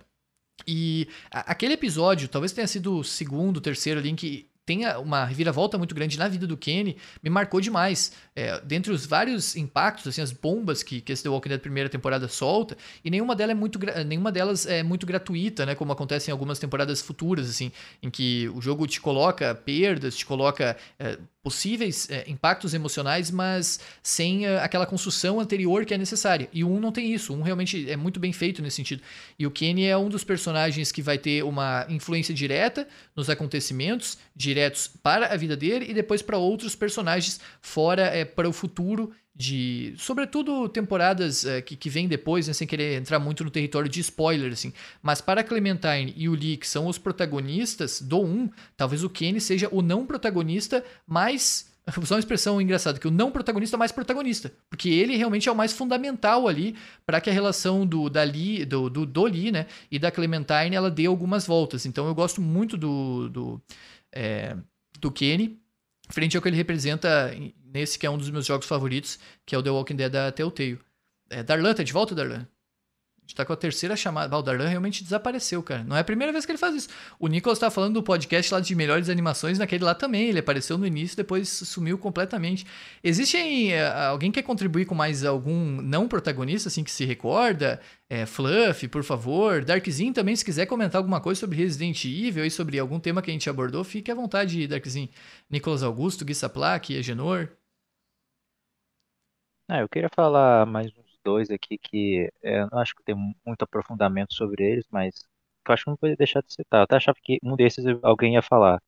E 0.67 1.07
aquele 1.31 1.73
episódio, 1.73 2.27
talvez 2.27 2.51
tenha 2.51 2.67
sido 2.67 2.97
o 2.99 3.03
segundo, 3.03 3.61
terceiro 3.61 3.99
ali, 3.99 4.09
em 4.09 4.15
que 4.15 4.47
tem 4.65 4.87
uma 4.97 5.25
reviravolta 5.25 5.77
muito 5.77 5.93
grande 5.93 6.17
na 6.17 6.27
vida 6.27 6.47
do 6.47 6.57
Kenny, 6.57 6.97
me 7.21 7.29
marcou 7.29 7.61
demais. 7.61 8.13
É, 8.35 8.59
dentre 8.61 8.91
os 8.91 9.05
vários 9.05 9.55
impactos, 9.55 10.07
assim, 10.07 10.21
as 10.21 10.31
bombas 10.31 10.81
que, 10.81 11.01
que 11.01 11.13
esse 11.13 11.21
The 11.21 11.29
Walking 11.29 11.49
Dead 11.49 11.61
primeira 11.61 11.87
temporada 11.87 12.27
solta, 12.27 12.75
e 13.03 13.11
nenhuma, 13.11 13.35
delas 13.35 13.55
é 13.55 13.59
muito, 13.59 13.79
nenhuma 14.07 14.31
delas 14.31 14.65
é 14.65 14.81
muito 14.81 15.05
gratuita, 15.05 15.65
né? 15.65 15.75
Como 15.75 15.91
acontece 15.91 16.31
em 16.31 16.33
algumas 16.33 16.57
temporadas 16.57 16.99
futuras, 16.99 17.47
assim, 17.47 17.71
em 18.01 18.09
que 18.09 18.49
o 18.55 18.61
jogo 18.61 18.87
te 18.87 18.99
coloca 18.99 19.53
perdas, 19.53 20.15
te 20.17 20.25
coloca 20.25 20.75
é, 20.97 21.19
possíveis 21.45 22.09
é, 22.09 22.27
impactos 22.27 22.73
emocionais, 22.73 23.29
mas 23.29 23.79
sem 24.01 24.47
uh, 24.47 24.57
aquela 24.63 24.83
construção 24.83 25.39
anterior 25.39 25.85
que 25.85 25.93
é 25.93 25.97
necessária. 25.97 26.49
E 26.51 26.63
1 26.63 26.79
não 26.79 26.91
tem 26.91 27.13
isso. 27.13 27.35
1 27.35 27.43
realmente 27.43 27.87
é 27.87 27.95
muito 27.95 28.19
bem 28.19 28.33
feito 28.33 28.63
nesse 28.63 28.77
sentido. 28.77 29.03
E 29.37 29.45
o 29.45 29.51
Kenny 29.51 29.85
é 29.85 29.95
um 29.95 30.09
dos 30.09 30.23
personagens 30.23 30.91
que 30.91 31.03
vai 31.03 31.19
ter 31.19 31.43
uma 31.43 31.85
influência 31.87 32.33
direta 32.33 32.87
nos 33.15 33.29
acontecimentos, 33.29 34.17
diretos 34.35 34.87
para 34.87 35.27
a 35.27 35.37
vida 35.37 35.55
dele 35.55 35.85
e 35.87 35.93
depois 35.93 36.23
para 36.23 36.35
outros 36.35 36.75
personagens 36.75 37.39
fora 37.61 38.01
é, 38.07 38.25
para 38.25 38.49
o 38.49 38.51
futuro 38.51 39.13
de, 39.35 39.93
sobretudo 39.97 40.69
temporadas 40.69 41.45
é, 41.45 41.61
que, 41.61 41.75
que 41.75 41.89
vêm 41.89 42.07
depois, 42.07 42.47
né, 42.47 42.53
sem 42.53 42.65
querer 42.65 42.97
entrar 42.97 43.19
muito 43.19 43.43
no 43.43 43.51
território 43.51 43.89
de 43.89 43.99
spoiler, 43.99 44.53
assim. 44.53 44.71
Mas 45.01 45.19
para 45.19 45.43
Clementine 45.43 46.13
e 46.15 46.29
o 46.29 46.33
Lee, 46.33 46.55
que 46.55 46.67
são 46.67 46.87
os 46.87 46.97
protagonistas 46.97 48.01
do 48.01 48.21
1, 48.21 48.49
talvez 48.77 49.03
o 49.03 49.09
Kenny 49.09 49.41
seja 49.41 49.67
o 49.71 49.81
não 49.81 50.05
protagonista 50.05 50.83
mais 51.05 51.69
usar 52.01 52.15
uma 52.15 52.19
expressão 52.19 52.61
engraçada, 52.61 52.97
que 52.97 53.07
o 53.07 53.11
não 53.11 53.29
protagonista 53.29 53.75
é 53.75 53.79
mais 53.79 53.91
protagonista. 53.91 54.53
Porque 54.69 54.87
ele 54.87 55.17
realmente 55.17 55.49
é 55.49 55.51
o 55.51 55.55
mais 55.55 55.73
fundamental 55.73 56.47
ali 56.47 56.75
para 57.05 57.19
que 57.19 57.29
a 57.29 57.33
relação 57.33 57.85
do, 57.85 58.09
da 58.09 58.23
Lee, 58.23 58.63
do, 58.63 58.89
do, 58.89 59.05
do 59.05 59.25
Lee, 59.25 59.51
né, 59.51 59.67
e 59.91 59.99
da 59.99 60.11
Clementine 60.11 60.75
ela 60.75 60.89
dê 60.89 61.07
algumas 61.07 61.45
voltas. 61.45 61.85
Então 61.85 62.07
eu 62.07 62.15
gosto 62.15 62.41
muito 62.41 62.77
do, 62.77 63.29
do, 63.29 63.61
é, 64.13 64.55
do 64.99 65.11
Kenny 65.11 65.59
frente 66.09 66.35
ao 66.35 66.41
que 66.41 66.49
ele 66.49 66.57
representa 66.57 67.33
nesse 67.75 67.99
que 67.99 68.07
é 68.07 68.09
um 68.09 68.17
dos 68.17 68.29
meus 68.29 68.45
jogos 68.45 68.65
favoritos, 68.65 69.19
que 69.45 69.53
é 69.53 69.57
o 69.57 69.61
The 69.61 69.69
Walking 69.69 69.95
Dead 69.97 70.11
da 70.11 70.31
Telltale. 70.31 70.79
É, 71.29 71.43
Darlan, 71.43 71.73
tá 71.73 71.83
de 71.83 71.93
volta, 71.93 72.15
Darlan? 72.15 72.47
A 73.25 73.27
gente 73.27 73.35
tá 73.35 73.43
com 73.43 73.53
a 73.53 73.55
terceira 73.55 73.95
chamada. 73.95 74.37
o 74.37 74.41
Darlan 74.43 74.67
realmente 74.67 75.03
desapareceu, 75.03 75.63
cara. 75.63 75.83
Não 75.83 75.97
é 75.97 76.01
a 76.01 76.03
primeira 76.03 76.31
vez 76.31 76.45
que 76.45 76.51
ele 76.51 76.59
faz 76.59 76.75
isso. 76.75 76.89
O 77.19 77.27
Nicolas 77.27 77.57
tá 77.57 77.71
falando 77.71 77.95
do 77.95 78.03
podcast 78.03 78.53
lá 78.53 78.59
de 78.59 78.75
melhores 78.75 79.09
animações, 79.09 79.57
naquele 79.57 79.83
lá 79.83 79.95
também. 79.95 80.29
Ele 80.29 80.37
apareceu 80.37 80.77
no 80.77 80.85
início, 80.85 81.17
depois 81.17 81.49
sumiu 81.49 81.97
completamente. 81.97 82.67
Existe 83.03 83.35
aí, 83.35 83.71
é, 83.71 83.83
alguém 84.05 84.31
quer 84.31 84.43
contribuir 84.43 84.85
com 84.85 84.93
mais 84.93 85.25
algum 85.25 85.81
não 85.81 86.07
protagonista, 86.07 86.69
assim, 86.69 86.83
que 86.83 86.91
se 86.91 87.03
recorda? 87.03 87.81
É, 88.07 88.27
Fluff, 88.27 88.87
por 88.89 89.03
favor. 89.03 89.65
Darkzinho 89.65 90.13
também, 90.13 90.35
se 90.35 90.45
quiser 90.45 90.67
comentar 90.67 90.99
alguma 90.99 91.19
coisa 91.19 91.39
sobre 91.39 91.57
Resident 91.57 92.05
Evil 92.05 92.45
e 92.45 92.51
sobre 92.51 92.77
algum 92.77 92.99
tema 92.99 93.23
que 93.23 93.31
a 93.31 93.33
gente 93.33 93.49
abordou, 93.49 93.83
fique 93.83 94.11
à 94.11 94.15
vontade, 94.15 94.67
Darkzinho. 94.67 95.09
Nicolas 95.49 95.81
Augusto, 95.81 96.23
Gui 96.23 96.35
Saplak, 96.35 96.95
Agenor. 96.95 97.49
Ah, 99.67 99.79
eu 99.79 99.89
queria 99.89 100.09
falar 100.13 100.65
mais 100.67 100.91
uns 100.95 101.17
dois 101.23 101.49
aqui 101.49 101.77
que 101.77 102.31
é, 102.43 102.59
eu 102.61 102.69
não 102.71 102.79
acho 102.79 102.93
que 102.95 103.03
tem 103.03 103.15
muito 103.45 103.63
aprofundamento 103.63 104.33
sobre 104.33 104.63
eles, 104.63 104.85
mas 104.91 105.25
eu 105.67 105.73
acho 105.73 105.83
que 105.85 105.89
não 105.89 105.97
poderia 105.97 106.17
deixar 106.17 106.41
de 106.43 106.53
citar. 106.53 106.79
Eu 106.81 106.83
até 106.83 106.95
achava 106.97 107.17
que 107.21 107.39
um 107.43 107.55
desses 107.55 107.83
alguém 108.03 108.35
ia 108.35 108.41
falar. 108.43 108.79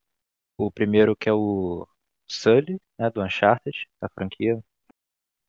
O 0.58 0.72
primeiro 0.72 1.16
que 1.16 1.30
é 1.30 1.34
o 1.34 1.88
Sully, 2.28 2.82
né, 3.00 3.10
do 3.12 3.24
Uncharted, 3.24 3.88
da 4.02 4.10
franquia. 4.10 4.64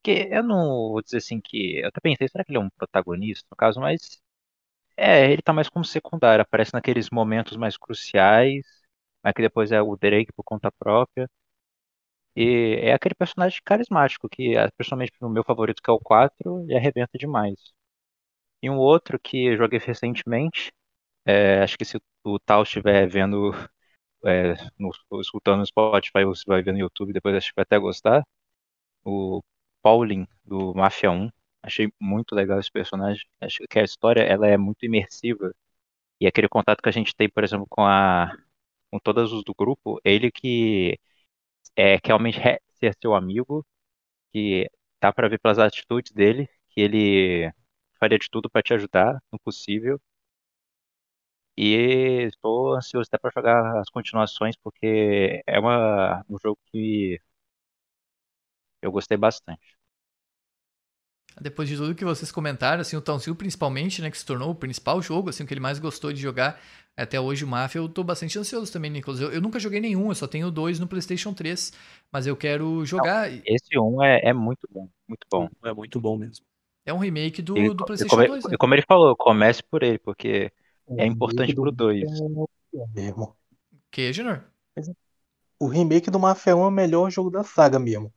Que 0.03 0.29
eu 0.33 0.43
não 0.45 0.91
vou 0.93 1.03
dizer 1.03 1.19
assim 1.19 1.41
que. 1.41 1.81
Eu 1.81 1.89
até 1.89 2.01
pensei, 2.01 2.29
será 2.29 2.45
que 2.45 2.51
ele 2.53 2.59
é 2.59 2.61
um 2.63 2.71
protagonista, 2.71 3.47
no 3.51 3.57
caso, 3.57 3.81
mas. 3.81 4.21
É, 4.97 5.31
ele 5.33 5.43
tá 5.43 5.53
mais 5.53 5.69
como 5.69 5.85
secundário, 5.85 6.43
aparece 6.43 6.75
naqueles 6.75 7.11
momentos 7.11 7.57
mais 7.57 7.77
cruciais, 7.77 8.65
mas 9.23 9.33
que 9.35 9.43
depois 9.43 9.73
é 9.73 9.83
o 9.83 9.97
Drake 9.97 10.33
por 10.35 10.45
conta 10.45 10.73
própria. 10.73 11.31
E 12.39 12.77
é 12.83 12.93
aquele 12.95 13.15
personagem 13.17 13.61
carismático, 13.65 14.29
que 14.29 14.57
é, 14.57 14.71
principalmente 14.71 15.13
no 15.21 15.29
meu 15.29 15.43
favorito, 15.45 15.83
que 15.83 15.91
é 15.91 15.93
o 15.93 15.99
4, 15.99 16.65
e 16.69 16.77
arrebenta 16.77 17.19
demais. 17.19 17.73
E 18.63 18.71
um 18.71 18.79
outro 18.79 19.19
que 19.21 19.57
joguei 19.57 19.79
recentemente, 19.81 20.73
é, 21.27 21.63
acho 21.63 21.79
que 21.79 21.85
se 21.85 21.99
o 22.25 22.39
Tal 22.41 22.63
estiver 22.65 23.09
vendo, 23.09 23.53
é, 24.27 24.55
no, 24.79 24.91
escutando 25.21 25.61
no 25.61 25.67
Spotify, 25.67 26.25
você 26.25 26.45
vai 26.47 26.63
ver 26.63 26.73
no 26.73 26.79
YouTube, 26.81 27.13
depois 27.13 27.35
acho 27.37 27.49
que 27.51 27.57
vai 27.57 27.65
até 27.65 27.79
gostar. 27.79 28.25
O 29.05 29.43
Pauline, 29.83 30.29
do 30.45 30.75
Mafia 30.75 31.11
1. 31.11 31.31
Achei 31.63 31.93
muito 32.01 32.35
legal 32.35 32.61
esse 32.61 32.71
personagem. 32.73 33.27
Acho 33.41 33.61
que 33.69 33.79
a 33.79 33.85
história 33.85 34.23
ela 34.23 34.47
é 34.49 34.57
muito 34.57 34.85
imersiva. 34.87 35.55
E 36.21 36.27
aquele 36.27 36.49
contato 36.49 36.83
que 36.83 36.89
a 36.89 36.93
gente 36.93 37.15
tem, 37.17 37.29
por 37.31 37.45
exemplo, 37.45 37.67
com 37.71 37.85
a 37.87 38.37
com 38.91 38.99
todas 38.99 39.33
os 39.33 39.45
do 39.45 39.55
grupo, 39.55 40.01
ele 40.05 40.31
que 40.31 40.99
é, 41.79 42.01
que 42.01 42.09
realmente 42.09 42.41
ser 42.81 42.95
seu 43.03 43.15
amigo, 43.15 43.67
que 44.33 44.71
dá 45.03 45.13
para 45.13 45.29
ver 45.29 45.41
pelas 45.41 45.59
atitudes 45.61 46.13
dele 46.13 46.49
que 46.71 46.81
ele 46.83 47.53
faria 48.01 48.19
de 48.19 48.29
tudo 48.31 48.51
para 48.51 48.63
te 48.63 48.75
ajudar 48.75 49.21
no 49.33 49.39
possível. 49.41 50.01
E 51.57 52.27
estou 52.29 52.75
ansioso 52.75 53.09
até 53.09 53.19
para 53.19 53.33
jogar 53.35 53.81
as 53.81 53.91
continuações, 53.91 54.57
porque 54.63 55.43
é 55.47 55.59
uma, 55.59 56.25
um 56.29 56.39
jogo 56.39 56.59
que 56.71 57.21
eu 58.83 58.91
gostei 58.93 59.17
bastante. 59.17 59.78
Depois 61.41 61.69
de 61.69 61.77
tudo 61.77 61.95
que 61.95 62.05
vocês 62.05 62.33
comentaram, 62.33 62.81
assim, 62.81 62.97
o 62.97 63.01
Townsville 63.01 63.37
principalmente, 63.37 64.03
né, 64.03 64.11
que 64.11 64.19
se 64.19 64.27
tornou 64.27 64.51
o 64.51 64.55
principal 64.55 65.01
jogo, 65.01 65.31
assim, 65.31 65.45
o 65.45 65.47
que 65.47 65.55
ele 65.55 65.61
mais 65.61 65.79
gostou 65.79 66.13
de 66.13 66.21
jogar 66.21 66.61
até 66.97 67.21
hoje, 67.21 67.45
o 67.45 67.49
Mafia, 67.49 67.81
eu 67.81 67.89
tô 67.89 68.03
bastante 68.03 68.37
ansioso 68.39 68.73
também, 68.73 68.91
Nicolas. 68.91 69.21
Eu, 69.21 69.31
eu 69.31 69.41
nunca 69.41 69.61
joguei 69.61 69.79
nenhum, 69.79 70.09
eu 70.09 70.17
só 70.17 70.27
tenho 70.27 70.51
dois 70.51 70.81
no 70.81 70.89
PlayStation 70.89 71.33
3, 71.33 71.73
mas 72.11 72.27
eu 72.27 72.37
quero 72.37 72.85
jogar. 72.85 73.31
Não, 73.31 73.41
esse 73.47 73.79
um 73.79 74.03
é, 74.03 74.21
é, 74.25 74.33
muito 74.33 74.69
bom, 74.69 74.89
muito 75.07 75.25
bom. 75.31 75.49
É 75.65 75.73
muito 75.73 76.01
bom 76.01 76.17
mesmo. 76.17 76.45
É 76.85 76.93
um 76.93 76.99
remake 76.99 77.41
do, 77.41 77.57
e, 77.57 77.73
do 77.73 77.85
PlayStation 77.85 78.17
como, 78.17 78.27
2. 78.27 78.45
Né? 78.47 78.57
Como 78.59 78.75
ele 78.75 78.83
falou, 78.83 79.15
comece 79.17 79.63
por 79.63 79.85
ele, 79.85 79.99
porque 79.99 80.51
é, 80.89 81.05
é 81.05 81.07
importante 81.07 81.55
pro 81.55 81.71
2. 81.71 82.03
É 82.75 82.87
mesmo. 82.93 83.37
Que, 83.93 84.13
Junior? 84.13 84.43
O 85.61 85.69
remake 85.69 86.11
do 86.11 86.19
Mafia 86.19 86.57
1 86.57 86.65
é 86.65 86.67
o 86.67 86.71
melhor 86.71 87.11
jogo 87.11 87.31
da 87.31 87.45
saga 87.45 87.79
mesmo. 87.79 88.13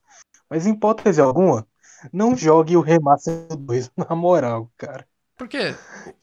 Mas 0.49 0.65
em 0.65 0.73
hipótese 0.73 1.21
alguma, 1.21 1.67
não 2.11 2.35
jogue 2.35 2.77
o 2.77 2.81
Remaster 2.81 3.47
2, 3.57 3.91
na 3.97 4.15
moral, 4.15 4.71
cara. 4.77 5.07
Por 5.37 5.47
quê? 5.47 5.75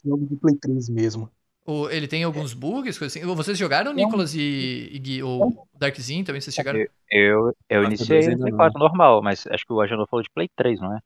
Jogo 0.05 0.27
de 0.27 0.37
Play 0.37 0.57
3 0.57 0.89
mesmo. 0.89 1.31
O, 1.67 1.89
ele 1.91 2.09
tem 2.09 2.25
alguns 2.25 2.55
bugs, 2.55 2.99
coisa 2.99 3.19
assim. 3.19 3.27
Vocês 3.35 3.59
jogaram, 3.59 3.93
Nicolas 3.93 4.35
e, 4.35 4.89
e 4.91 4.99
Gui, 4.99 5.23
ou 5.23 5.69
Darkzinho 5.75 6.25
também, 6.25 6.41
vocês 6.41 6.55
chegaram? 6.55 6.79
Eu, 6.79 6.89
eu, 7.11 7.57
eu 7.69 7.85
iniciei 7.85 8.29
no 8.29 8.39
Play 8.39 8.53
4 8.53 8.79
normal, 8.79 9.23
mas 9.23 9.47
acho 9.49 9.67
que 9.67 9.73
o 9.73 9.81
Agenor 9.81 10.09
falou 10.09 10.23
de 10.23 10.31
Play 10.31 10.49
3, 10.57 10.81
não 10.81 10.97
é? 10.97 11.01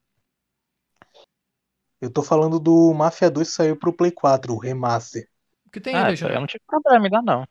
Eu 2.00 2.10
tô 2.10 2.22
falando 2.22 2.60
do 2.60 2.92
Mafia 2.92 3.30
2 3.30 3.48
que 3.48 3.54
saiu 3.54 3.76
pro 3.76 3.92
Play 3.92 4.10
4, 4.10 4.52
o 4.52 4.58
remaster. 4.58 5.28
O 5.66 5.70
que 5.70 5.80
tem 5.80 5.94
ah, 5.94 6.06
aí, 6.06 6.16
Eu 6.20 6.40
não 6.40 6.46
tive 6.46 6.62
problema 6.66 7.06
ainda 7.06 7.22
não. 7.22 7.46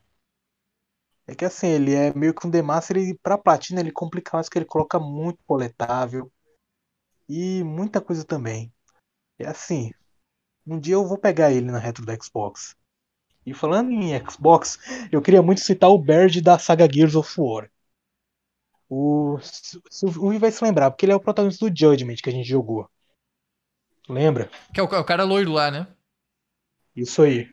É 1.26 1.34
que 1.34 1.44
assim, 1.44 1.68
ele 1.68 1.94
é 1.94 2.12
meio 2.14 2.34
que 2.34 2.46
um 2.46 2.50
demaster 2.50 2.96
e 2.96 3.18
pra 3.18 3.38
platina 3.38 3.80
ele 3.80 3.92
complica 3.92 4.36
mais 4.36 4.48
que 4.48 4.58
ele 4.58 4.64
coloca 4.64 4.98
muito 4.98 5.38
coletável 5.46 6.30
e 7.28 7.62
muita 7.64 8.00
coisa 8.00 8.24
também. 8.24 8.72
É 9.38 9.46
assim, 9.46 9.92
um 10.66 10.78
dia 10.78 10.94
eu 10.94 11.06
vou 11.06 11.18
pegar 11.18 11.50
ele 11.52 11.70
na 11.70 11.78
retro 11.78 12.04
do 12.04 12.24
Xbox. 12.24 12.76
E 13.44 13.52
falando 13.52 13.90
em 13.90 14.30
Xbox, 14.30 14.78
eu 15.10 15.20
queria 15.20 15.42
muito 15.42 15.60
citar 15.60 15.90
o 15.90 15.98
Baird 15.98 16.40
da 16.40 16.58
saga 16.58 16.88
Gears 16.90 17.16
of 17.16 17.40
War. 17.40 17.70
O, 18.88 19.38
se 19.40 20.04
o 20.04 20.30
Vi 20.30 20.38
vai 20.38 20.52
se 20.52 20.62
lembrar, 20.62 20.90
porque 20.90 21.06
ele 21.06 21.12
é 21.12 21.16
o 21.16 21.20
protagonista 21.20 21.68
do 21.68 21.76
Judgment 21.76 22.16
que 22.16 22.28
a 22.28 22.32
gente 22.32 22.48
jogou. 22.48 22.88
Lembra? 24.08 24.50
Que 24.72 24.80
é 24.80 24.82
o, 24.82 24.86
é 24.86 24.98
o 24.98 25.04
cara 25.04 25.24
loiro 25.24 25.52
lá, 25.52 25.70
né? 25.70 25.86
Isso 26.94 27.22
aí. 27.22 27.50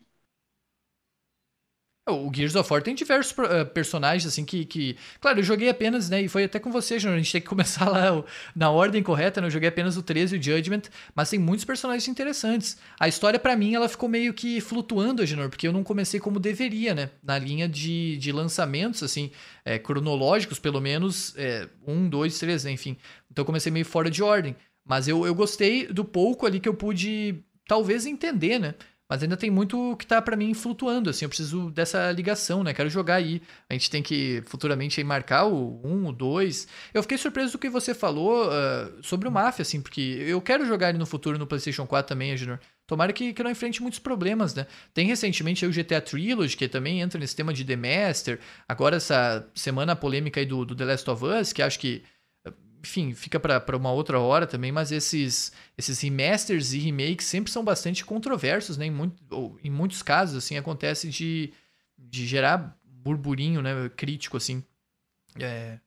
O 2.09 2.31
Gears 2.33 2.55
of 2.55 2.71
War 2.71 2.81
tem 2.81 2.95
diversos 2.95 3.31
uh, 3.37 3.65
personagens, 3.73 4.25
assim, 4.25 4.43
que, 4.43 4.65
que. 4.65 4.97
Claro, 5.21 5.39
eu 5.39 5.43
joguei 5.43 5.69
apenas, 5.69 6.09
né? 6.09 6.21
E 6.21 6.27
foi 6.27 6.43
até 6.43 6.59
com 6.59 6.71
você, 6.71 6.99
Júnior. 6.99 7.17
A 7.17 7.21
gente 7.21 7.31
tem 7.31 7.41
que 7.41 7.47
começar 7.49 7.89
lá 7.89 8.23
na 8.55 8.69
ordem 8.69 9.01
correta, 9.01 9.39
né? 9.41 9.47
Eu 9.47 9.51
joguei 9.51 9.69
apenas 9.69 9.97
o 9.97 10.03
13 10.03 10.35
e 10.35 10.39
o 10.39 10.43
Judgment, 10.43 10.83
mas 11.15 11.29
tem 11.29 11.39
muitos 11.39 11.65
personagens 11.65 12.07
interessantes. 12.07 12.77
A 12.99 13.07
história, 13.07 13.39
para 13.39 13.55
mim, 13.55 13.73
ela 13.73 13.87
ficou 13.87 14.09
meio 14.09 14.33
que 14.33 14.59
flutuando, 14.61 15.25
Júnior, 15.25 15.49
porque 15.49 15.67
eu 15.67 15.73
não 15.73 15.83
comecei 15.83 16.19
como 16.19 16.39
deveria, 16.39 16.93
né? 16.93 17.09
Na 17.23 17.37
linha 17.37 17.67
de, 17.67 18.17
de 18.17 18.31
lançamentos, 18.31 19.03
assim, 19.03 19.31
é, 19.63 19.77
cronológicos, 19.79 20.59
pelo 20.59 20.81
menos, 20.81 21.33
é, 21.37 21.67
um, 21.87 22.07
dois, 22.09 22.37
três, 22.39 22.63
né? 22.63 22.71
enfim. 22.71 22.97
Então 23.31 23.43
eu 23.43 23.45
comecei 23.45 23.71
meio 23.71 23.85
fora 23.85 24.09
de 24.09 24.23
ordem. 24.23 24.55
Mas 24.85 25.07
eu, 25.07 25.25
eu 25.25 25.35
gostei 25.35 25.85
do 25.85 26.03
pouco 26.03 26.45
ali 26.45 26.59
que 26.59 26.67
eu 26.67 26.73
pude, 26.73 27.43
talvez, 27.67 28.05
entender, 28.05 28.59
né? 28.59 28.73
Mas 29.09 29.23
ainda 29.23 29.35
tem 29.35 29.49
muito 29.49 29.97
que 29.97 30.05
tá 30.05 30.21
para 30.21 30.35
mim 30.35 30.53
flutuando, 30.53 31.09
assim, 31.09 31.25
eu 31.25 31.29
preciso 31.29 31.71
dessa 31.71 32.11
ligação, 32.11 32.63
né? 32.63 32.75
Quero 32.75 32.89
jogar 32.91 33.15
aí. 33.15 33.41
A 33.67 33.73
gente 33.73 33.89
tem 33.89 34.03
que 34.03 34.43
futuramente 34.45 34.99
aí 34.99 35.03
marcar 35.03 35.45
o 35.45 35.81
1, 35.83 36.07
o 36.09 36.13
2. 36.13 36.67
Eu 36.93 37.01
fiquei 37.01 37.17
surpreso 37.17 37.53
do 37.53 37.57
que 37.57 37.69
você 37.69 37.95
falou 37.95 38.47
uh, 38.47 39.03
sobre 39.03 39.27
o 39.27 39.31
Mafia, 39.31 39.63
assim, 39.63 39.81
porque 39.81 39.99
eu 39.99 40.39
quero 40.39 40.63
jogar 40.63 40.89
ele 40.89 40.99
no 40.99 41.07
futuro 41.07 41.39
no 41.39 41.47
PlayStation 41.47 41.87
4 41.87 42.07
também, 42.07 42.37
Junior. 42.37 42.59
Tomara 42.85 43.11
que, 43.11 43.33
que 43.33 43.43
não 43.43 43.49
enfrente 43.49 43.81
muitos 43.81 43.99
problemas, 43.99 44.53
né? 44.53 44.67
Tem 44.93 45.07
recentemente 45.07 45.65
o 45.65 45.71
GTA 45.71 46.01
Trilogy, 46.01 46.55
que 46.55 46.67
também 46.67 47.01
entra 47.01 47.19
nesse 47.19 47.35
tema 47.35 47.51
de 47.51 47.65
The 47.65 47.75
Master. 47.75 48.39
Agora, 48.67 48.97
essa 48.97 49.47
semana 49.55 49.95
polêmica 49.95 50.39
aí 50.39 50.45
do, 50.45 50.63
do 50.63 50.75
The 50.75 50.85
Last 50.85 51.09
of 51.09 51.25
Us, 51.25 51.51
que 51.51 51.63
acho 51.63 51.79
que 51.79 52.03
enfim, 52.81 53.13
fica 53.13 53.39
para 53.39 53.75
uma 53.75 53.91
outra 53.91 54.19
hora 54.19 54.47
também, 54.47 54.71
mas 54.71 54.91
esses, 54.91 55.51
esses 55.77 55.99
remasters 55.99 56.73
e 56.73 56.79
remakes 56.79 57.25
sempre 57.25 57.51
são 57.51 57.63
bastante 57.63 58.05
controversos, 58.05 58.77
né? 58.77 58.85
Em, 58.85 58.91
muito, 58.91 59.59
em 59.63 59.69
muitos 59.69 60.01
casos, 60.01 60.37
assim, 60.37 60.57
acontece 60.57 61.09
de, 61.09 61.53
de 61.97 62.25
gerar 62.25 62.77
burburinho, 62.83 63.61
né? 63.61 63.89
Crítico, 63.95 64.37
assim. 64.37 64.63
É, 65.37 65.79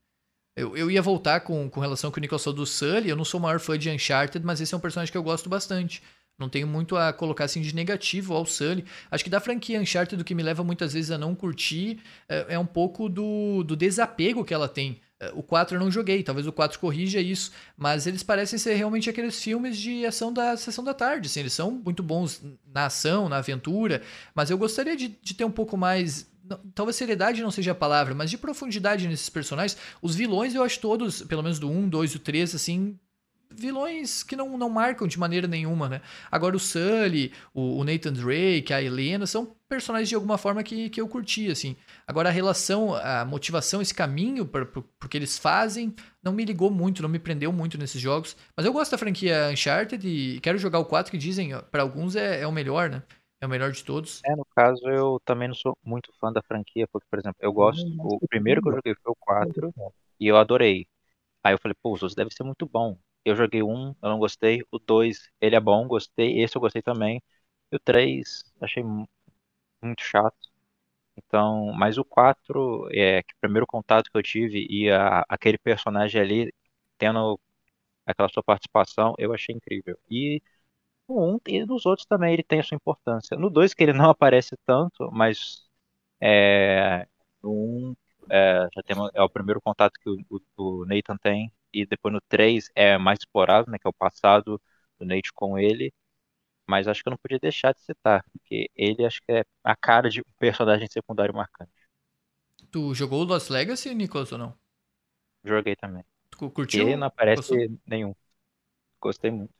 eu, 0.55 0.77
eu 0.77 0.91
ia 0.91 1.01
voltar 1.01 1.41
com, 1.41 1.69
com 1.71 1.81
relação 1.81 2.09
ao 2.09 2.13
que 2.13 2.19
o 2.19 2.21
Nicolas 2.21 2.45
do 2.45 2.67
Sully, 2.67 3.09
eu 3.09 3.17
não 3.17 3.25
sou 3.25 3.41
o 3.41 3.43
maior 3.43 3.59
fã 3.59 3.79
de 3.79 3.91
Uncharted, 3.91 4.45
mas 4.45 4.61
esse 4.61 4.75
é 4.75 4.77
um 4.77 4.81
personagem 4.81 5.11
que 5.11 5.19
eu 5.19 5.23
gosto 5.23 5.49
bastante. 5.49 6.03
Não 6.39 6.49
tenho 6.49 6.67
muito 6.67 6.97
a 6.97 7.13
colocar 7.13 7.45
assim 7.45 7.61
de 7.61 7.75
negativo 7.75 8.35
ao 8.35 8.45
Sully. 8.45 8.85
Acho 9.11 9.25
que 9.25 9.31
da 9.31 9.41
franquia 9.41 9.81
Uncharted, 9.81 10.21
o 10.21 10.25
que 10.25 10.35
me 10.35 10.43
leva 10.43 10.63
muitas 10.65 10.93
vezes 10.93 11.11
a 11.11 11.19
não 11.19 11.35
curtir 11.35 12.01
é, 12.29 12.55
é 12.55 12.59
um 12.59 12.67
pouco 12.67 13.09
do, 13.09 13.63
do 13.63 13.77
desapego 13.77 14.45
que 14.45 14.53
ela 14.53 14.69
tem 14.69 15.01
o 15.35 15.43
4 15.43 15.77
eu 15.77 15.81
não 15.81 15.91
joguei, 15.91 16.23
talvez 16.23 16.47
o 16.47 16.53
4 16.53 16.79
corrija 16.79 17.21
isso, 17.21 17.53
mas 17.77 18.07
eles 18.07 18.23
parecem 18.23 18.59
ser 18.59 18.75
realmente 18.75 19.09
aqueles 19.09 19.43
filmes 19.43 19.77
de 19.77 20.05
ação 20.05 20.33
da 20.33 20.57
sessão 20.57 20.83
da 20.83 20.95
tarde. 20.95 21.27
Assim, 21.27 21.41
eles 21.41 21.53
são 21.53 21.71
muito 21.71 22.03
bons 22.03 22.43
na 22.73 22.87
ação, 22.87 23.29
na 23.29 23.39
aventura, 23.39 24.03
mas 24.35 24.51
eu 24.51 24.59
gostaria 24.59 24.97
de, 24.97 25.09
de 25.09 25.35
ter 25.35 25.45
um 25.45 25.51
pouco 25.51 25.77
mais. 25.77 26.31
Talvez 26.75 26.97
seriedade 26.97 27.43
não 27.43 27.51
seja 27.51 27.73
a 27.73 27.75
palavra, 27.75 28.15
mas 28.15 28.31
de 28.31 28.37
profundidade 28.37 29.07
nesses 29.07 29.29
personagens. 29.29 29.79
Os 30.03 30.15
vilões 30.15 30.55
eu 30.55 30.63
acho 30.63 30.81
todos, 30.81 31.23
pelo 31.23 31.43
menos 31.43 31.59
do 31.59 31.71
1, 31.71 31.89
2 31.89 32.15
e 32.15 32.19
3, 32.19 32.55
assim, 32.55 32.99
vilões 33.57 34.23
que 34.23 34.37
não, 34.37 34.57
não 34.57 34.69
marcam 34.69 35.07
de 35.07 35.19
maneira 35.19 35.47
nenhuma, 35.47 35.89
né? 35.89 36.01
Agora 36.31 36.57
o 36.57 36.61
Sully, 36.61 37.33
o, 37.55 37.79
o 37.79 37.85
Nathan 37.85 38.13
Drake, 38.13 38.73
a 38.73 38.83
Helena, 38.83 39.27
são 39.27 39.55
personagens 39.69 40.09
de 40.09 40.15
alguma 40.15 40.37
forma 40.37 40.63
que, 40.63 40.91
que 40.91 41.01
eu 41.01 41.09
curti, 41.09 41.51
assim. 41.51 41.77
Agora 42.07 42.29
a 42.29 42.33
relação, 42.33 42.95
a 42.95 43.25
motivação, 43.25 43.81
esse 43.81 43.95
caminho 43.95 44.47
para 44.47 44.65
o 44.65 45.09
que 45.09 45.17
eles 45.17 45.39
fazem, 45.39 45.95
não 46.23 46.33
me 46.33 46.45
ligou 46.45 46.71
muito, 46.71 47.03
não 47.03 47.09
me 47.09 47.19
prendeu 47.19 47.53
muito 47.53 47.79
nesses 47.79 48.01
jogos. 48.01 48.37
Mas 48.57 48.67
eu 48.67 48.73
gosto 48.73 48.93
da 48.93 48.99
franquia 48.99 49.49
Uncharted 49.51 50.07
e 50.07 50.41
quero 50.41 50.59
jogar 50.59 50.79
o 50.79 50.85
4, 50.85 51.11
que 51.11 51.19
dizem, 51.19 51.53
para 51.71 51.83
alguns 51.83 52.17
é, 52.17 52.43
é 52.43 52.47
o 52.47 52.53
melhor, 52.53 52.91
né? 52.91 53.03
É 53.41 53.47
o 53.47 53.49
melhor 53.49 53.73
de 53.73 53.83
todos. 53.83 54.21
É, 54.25 54.37
no 54.37 54.45
caso, 54.55 54.81
eu 54.89 55.21
também 55.25 55.49
não 55.49 55.55
sou 55.55 55.77
muito 55.85 56.13
fã 56.21 56.33
da 56.33 56.41
franquia, 56.43 56.87
porque, 56.93 57.07
por 57.11 57.19
exemplo, 57.19 57.39
eu 57.41 57.53
gosto. 57.53 57.85
O 57.99 58.29
primeiro 58.29 58.63
que 58.63 58.69
eu 58.69 58.75
joguei 58.75 58.95
foi 58.95 59.11
o 59.11 59.17
4 59.19 59.75
e 60.21 60.29
eu 60.29 60.37
adorei. 60.37 60.87
Aí 61.43 61.53
eu 61.53 61.59
falei, 61.59 61.75
pô, 61.83 61.93
os 61.93 62.03
outros 62.03 62.15
devem 62.15 62.31
ser 62.31 62.45
muito 62.45 62.67
bom. 62.67 62.97
Eu 63.25 63.37
joguei 63.37 63.63
um, 63.63 63.91
eu 64.03 64.11
não 64.11 64.19
gostei. 64.19 64.63
O 64.71 64.79
dois, 64.79 65.31
ele 65.41 65.57
é 65.57 65.61
bom, 65.61 65.87
gostei. 65.89 66.43
Esse 66.43 66.57
eu 66.57 66.61
gostei 66.61 66.83
também. 66.83 67.23
E 67.73 67.77
o 67.77 67.81
três, 67.81 68.45
achei 68.61 68.83
muito 68.85 70.03
chato. 70.03 70.37
Então, 71.17 71.73
mas 71.75 71.99
o 71.99 72.05
4, 72.05 72.89
é, 72.93 73.23
que 73.23 73.35
o 73.35 73.39
primeiro 73.41 73.67
contato 73.67 74.11
que 74.11 74.17
eu 74.19 74.23
tive 74.23 74.67
e 74.71 74.91
a, 74.91 75.25
aquele 75.29 75.59
personagem 75.59 76.21
ali 76.21 76.55
tendo 76.99 77.41
aquela 78.07 78.29
sua 78.31 78.43
participação, 78.43 79.15
eu 79.19 79.33
achei 79.35 79.55
incrível. 79.55 79.99
E 80.11 80.43
no 81.09 81.37
1 81.37 81.41
e 81.49 81.65
nos 81.67 81.87
outros 81.87 82.07
também 82.07 82.33
ele 82.35 82.43
tem 82.45 82.61
a 82.61 82.65
sua 82.65 82.77
importância. 82.77 83.37
No 83.39 83.51
2 83.51 83.75
que 83.75 83.83
ele 83.85 83.93
não 83.95 84.11
aparece 84.11 84.57
tanto, 84.67 85.11
mas 85.13 85.65
é, 86.21 87.07
no 87.43 87.53
1 87.53 87.97
é, 88.31 88.69
já 88.75 88.83
é 89.15 89.23
o 89.23 89.31
primeiro 89.31 89.61
contato 89.63 89.95
que 90.01 90.11
o, 90.11 90.43
o 90.59 90.87
Nathan 90.87 91.17
tem 91.19 91.53
e 91.73 91.87
depois 91.87 92.13
no 92.15 92.21
3 92.29 92.69
é 92.75 92.99
mais 92.99 93.19
explorado, 93.21 93.71
né, 93.71 93.79
que 93.79 93.87
é 93.87 93.91
o 93.91 93.93
passado 93.95 94.61
do 94.99 95.07
Nate 95.07 95.33
com 95.35 95.59
ele, 95.59 95.93
mas 96.69 96.89
acho 96.89 97.03
que 97.03 97.09
eu 97.09 97.13
não 97.13 97.19
podia 97.19 97.39
deixar 97.41 97.75
de 97.75 97.83
citar, 97.83 98.25
porque 98.33 98.71
ele 98.77 99.05
acho 99.07 99.21
que 99.23 99.33
é 99.33 99.45
a 99.65 99.77
cara 99.77 100.11
de 100.11 100.21
um 100.21 100.25
personagem 100.39 100.89
secundário 100.89 101.35
marcante. 101.35 101.73
Tu 102.73 102.93
jogou 102.95 103.21
o 103.21 103.25
Lost 103.25 103.51
Legacy, 103.51 103.95
Nicolas, 103.95 104.33
ou 104.33 104.39
não? 104.39 104.59
Joguei 105.45 105.77
também. 105.77 106.05
Tu 106.31 106.51
curtiu? 106.51 106.89
E 106.89 106.97
não 106.97 107.09
aparece 107.09 107.55
Gostou? 107.55 107.69
nenhum. 107.87 108.15
Gostei 109.01 109.31
muito. 109.31 109.55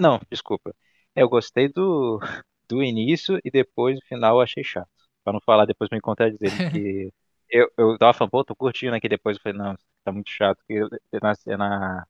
Não, 0.00 0.20
desculpa. 0.30 0.74
Eu 1.16 1.28
gostei 1.28 1.68
do, 1.70 2.20
do 2.68 2.82
início 2.84 3.40
e 3.44 3.50
depois, 3.50 3.96
no 3.96 4.06
final, 4.06 4.36
eu 4.38 4.42
achei 4.42 4.64
chato. 4.64 4.88
Pra 5.24 5.32
não 5.32 5.40
falar, 5.42 5.66
depois 5.66 5.90
me 5.90 6.00
contradizer 6.00 6.52
que 6.70 7.12
eu, 7.50 7.70
eu 7.78 7.98
tava 7.98 8.14
falando, 8.14 8.30
pô, 8.32 8.44
tô 8.44 8.56
curtindo 8.56 8.94
aqui 8.96 9.08
depois. 9.08 9.36
Eu 9.38 9.42
falei, 9.42 9.58
não, 9.58 9.76
tá 10.06 10.12
muito 10.12 10.30
chato. 10.30 10.58
Porque 10.58 10.96
é 11.12 11.20
na, 11.20 11.34
é 11.46 11.56
na, 11.56 12.06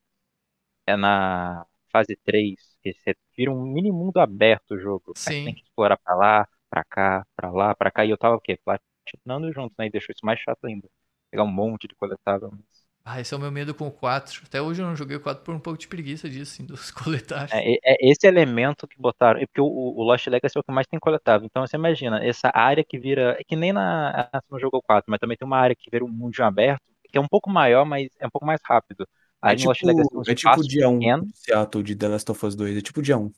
é 0.87 0.97
na 0.97 1.67
fase 1.91 2.17
3, 2.25 2.77
que 2.83 2.93
você 2.93 3.17
vira 3.37 3.51
um 3.51 3.63
mini 3.63 3.91
mundo 3.91 4.19
aberto 4.19 4.73
o 4.73 4.79
jogo. 4.79 5.13
Sim. 5.17 5.47
tem 5.47 5.55
que 5.55 5.63
explorar 5.63 5.97
pra 5.99 6.15
lá, 6.15 6.49
pra 6.71 6.85
cá, 6.85 7.27
pra 7.35 7.51
lá, 7.51 7.75
pra 7.75 7.91
cá. 7.91 8.05
E 8.05 8.11
eu 8.11 8.19
tava 8.19 8.37
o 8.37 8.41
quê? 8.41 8.59
Platinando 8.65 9.53
junto, 9.53 9.75
né? 9.79 9.87
E 9.87 9.91
deixou 9.91 10.13
isso 10.13 10.25
mais 10.25 10.39
chato 10.41 10.65
ainda. 10.67 10.89
Pegar 11.31 11.45
um 11.45 11.53
monte 11.53 11.89
de 11.89 11.95
coletável. 11.95 12.51
Mas... 12.53 12.87
Ah, 13.09 13.21
esse 13.21 13.33
é 13.33 13.37
o 13.37 13.41
meu 13.41 13.53
medo 13.53 13.73
com 13.73 13.87
o 13.87 13.93
4. 13.93 14.43
Até 14.45 14.61
hoje 14.61 14.83
eu 14.83 14.87
não 14.87 14.97
joguei 14.97 15.17
o 15.17 15.21
4 15.21 15.45
por 15.45 15.55
um 15.55 15.61
pouco 15.61 15.79
de 15.79 15.87
preguiça 15.87 16.29
disso, 16.29 16.55
assim, 16.55 16.67
dos 16.67 16.91
coletáveis. 16.93 17.53
É, 17.53 17.79
é 17.85 18.11
esse 18.11 18.27
elemento 18.27 18.87
que 18.89 19.01
botaram. 19.01 19.41
É 19.41 19.47
porque 19.47 19.61
o, 19.61 19.67
o, 19.67 20.03
Lost 20.03 20.27
Legacy 20.27 20.59
é 20.59 20.61
o 20.61 20.65
que 20.65 20.73
mais 20.73 20.89
tem 20.89 20.99
coletável. 20.99 21.47
Então 21.47 21.65
você 21.65 21.77
imagina, 21.77 22.25
essa 22.25 22.51
área 22.53 22.85
que 22.85 22.99
vira. 22.99 23.37
É 23.39 23.45
que 23.45 23.55
nem 23.55 23.73
na, 23.73 24.29
no 24.51 24.59
jogo 24.59 24.83
4, 24.83 25.05
mas 25.09 25.21
também 25.21 25.37
tem 25.37 25.47
uma 25.47 25.59
área 25.59 25.77
que 25.77 25.89
vira 25.91 26.05
um 26.05 26.09
mundo 26.09 26.41
aberto, 26.41 26.85
que 27.17 27.19
é 27.19 27.21
um 27.21 27.29
pouco 27.29 27.49
maior, 27.49 27.87
mas 27.87 28.09
é 28.21 28.27
um 28.27 28.31
pouco 28.31 28.47
mais 28.47 28.61
rápido. 28.63 29.09
Aí 29.41 29.55
é 29.55 29.57
tipo, 29.57 29.87
Legacy, 29.87 30.09
um 30.15 30.23
é 30.27 30.35
tipo 30.35 30.63
dia 30.63 30.89
1 30.89 30.99
pequeno. 30.99 31.27
de 31.27 31.39
Seattle 31.39 31.83
de 31.83 31.97
The 31.97 32.09
Last 32.09 32.31
of 32.31 32.47
Us 32.47 32.55
2. 32.55 32.77
É 32.77 32.81
tipo 32.83 33.01
o 33.01 33.03
dia 33.03 33.17
1. 33.17 33.33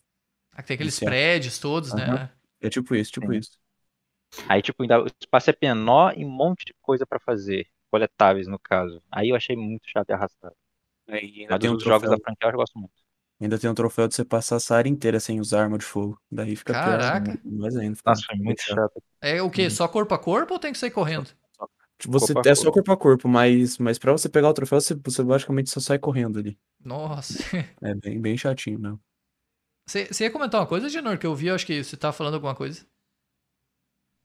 Aqui 0.53 0.69
tem 0.69 0.75
aqueles 0.75 0.99
prédios 0.99 1.59
todos, 1.61 1.93
uhum. 1.93 1.99
né? 1.99 2.31
É 2.61 2.69
tipo 2.69 2.95
isso, 2.97 3.13
tipo 3.13 3.31
Sim. 3.33 3.39
isso. 3.39 3.53
Aí, 4.49 4.61
tipo, 4.61 4.83
ainda, 4.83 5.03
o 5.03 5.07
espaço 5.07 5.51
é 5.51 5.57
menor 5.63 6.13
e 6.19 6.25
um 6.25 6.29
monte 6.29 6.65
de 6.65 6.75
coisa 6.83 7.07
para 7.07 7.21
fazer 7.21 7.67
coletáveis, 7.91 8.49
no 8.49 8.59
caso. 8.59 9.01
Aí 9.11 9.31
eu 9.31 9.37
achei 9.37 9.57
muito 9.57 9.89
chato 9.89 10.11
e 10.11 10.13
arrastado. 10.13 10.55
É, 11.07 11.25
e 11.25 11.47
Mas 11.49 11.59
tem 11.61 11.71
um 11.71 11.79
jogos 11.79 12.11
da 12.11 12.19
franquia 12.19 12.49
eu 12.49 12.53
gosto 12.53 12.79
muito. 12.79 12.93
Ainda 13.41 13.59
tem 13.59 13.71
um 13.71 13.75
troféu 13.75 14.09
de 14.09 14.15
você 14.17 14.25
passar 14.25 14.57
essa 14.57 14.75
área 14.75 14.91
inteira 14.91 15.21
sem 15.21 15.41
usar 15.41 15.63
arma 15.63 15.79
de 15.79 15.85
fogo. 15.85 16.21
Daí 16.31 16.57
fica 16.57 16.73
Caraca. 16.73 17.33
pior. 17.33 17.37
Né? 17.37 17.59
Mais 17.59 17.77
ainda. 17.77 17.95
Fica 17.95 18.11
Nossa, 18.11 18.23
foi 18.27 18.37
muito 18.37 18.61
chato. 18.61 19.03
É 19.21 19.41
o 19.41 19.49
quê? 19.49 19.71
Só 19.71 19.87
corpo 19.87 20.13
a 20.13 20.19
corpo 20.19 20.55
ou 20.55 20.59
tem 20.59 20.73
que 20.73 20.79
sair 20.79 20.91
correndo? 20.91 21.31
Você 22.07 22.33
corpo 22.33 22.49
é 22.49 22.55
só 22.55 22.71
corpo 22.71 22.93
a 22.93 22.97
corpo, 22.97 23.29
mas, 23.29 23.77
mas 23.79 23.99
pra 23.99 24.13
você 24.13 24.29
pegar 24.29 24.49
o 24.49 24.55
troféu, 24.55 24.81
você, 24.81 24.95
você 24.95 25.23
basicamente 25.23 25.71
só 25.71 25.81
sai 25.81 25.99
correndo 25.99 26.39
ali. 26.39 26.59
Nossa. 26.85 27.39
É 27.83 27.95
bem, 27.95 28.21
bem 28.21 28.37
chatinho, 28.37 28.79
não. 28.79 29.01
Você, 29.87 30.09
ia 30.21 30.31
comentar 30.31 30.61
uma 30.61 30.67
coisa, 30.67 30.89
Genor, 30.89 31.19
que 31.19 31.27
eu 31.27 31.35
vi, 31.35 31.51
acho 31.51 31.67
que 31.67 31.83
você 31.83 31.97
tava 31.97 32.13
falando 32.13 32.35
alguma 32.35 32.55
coisa. 32.55 32.87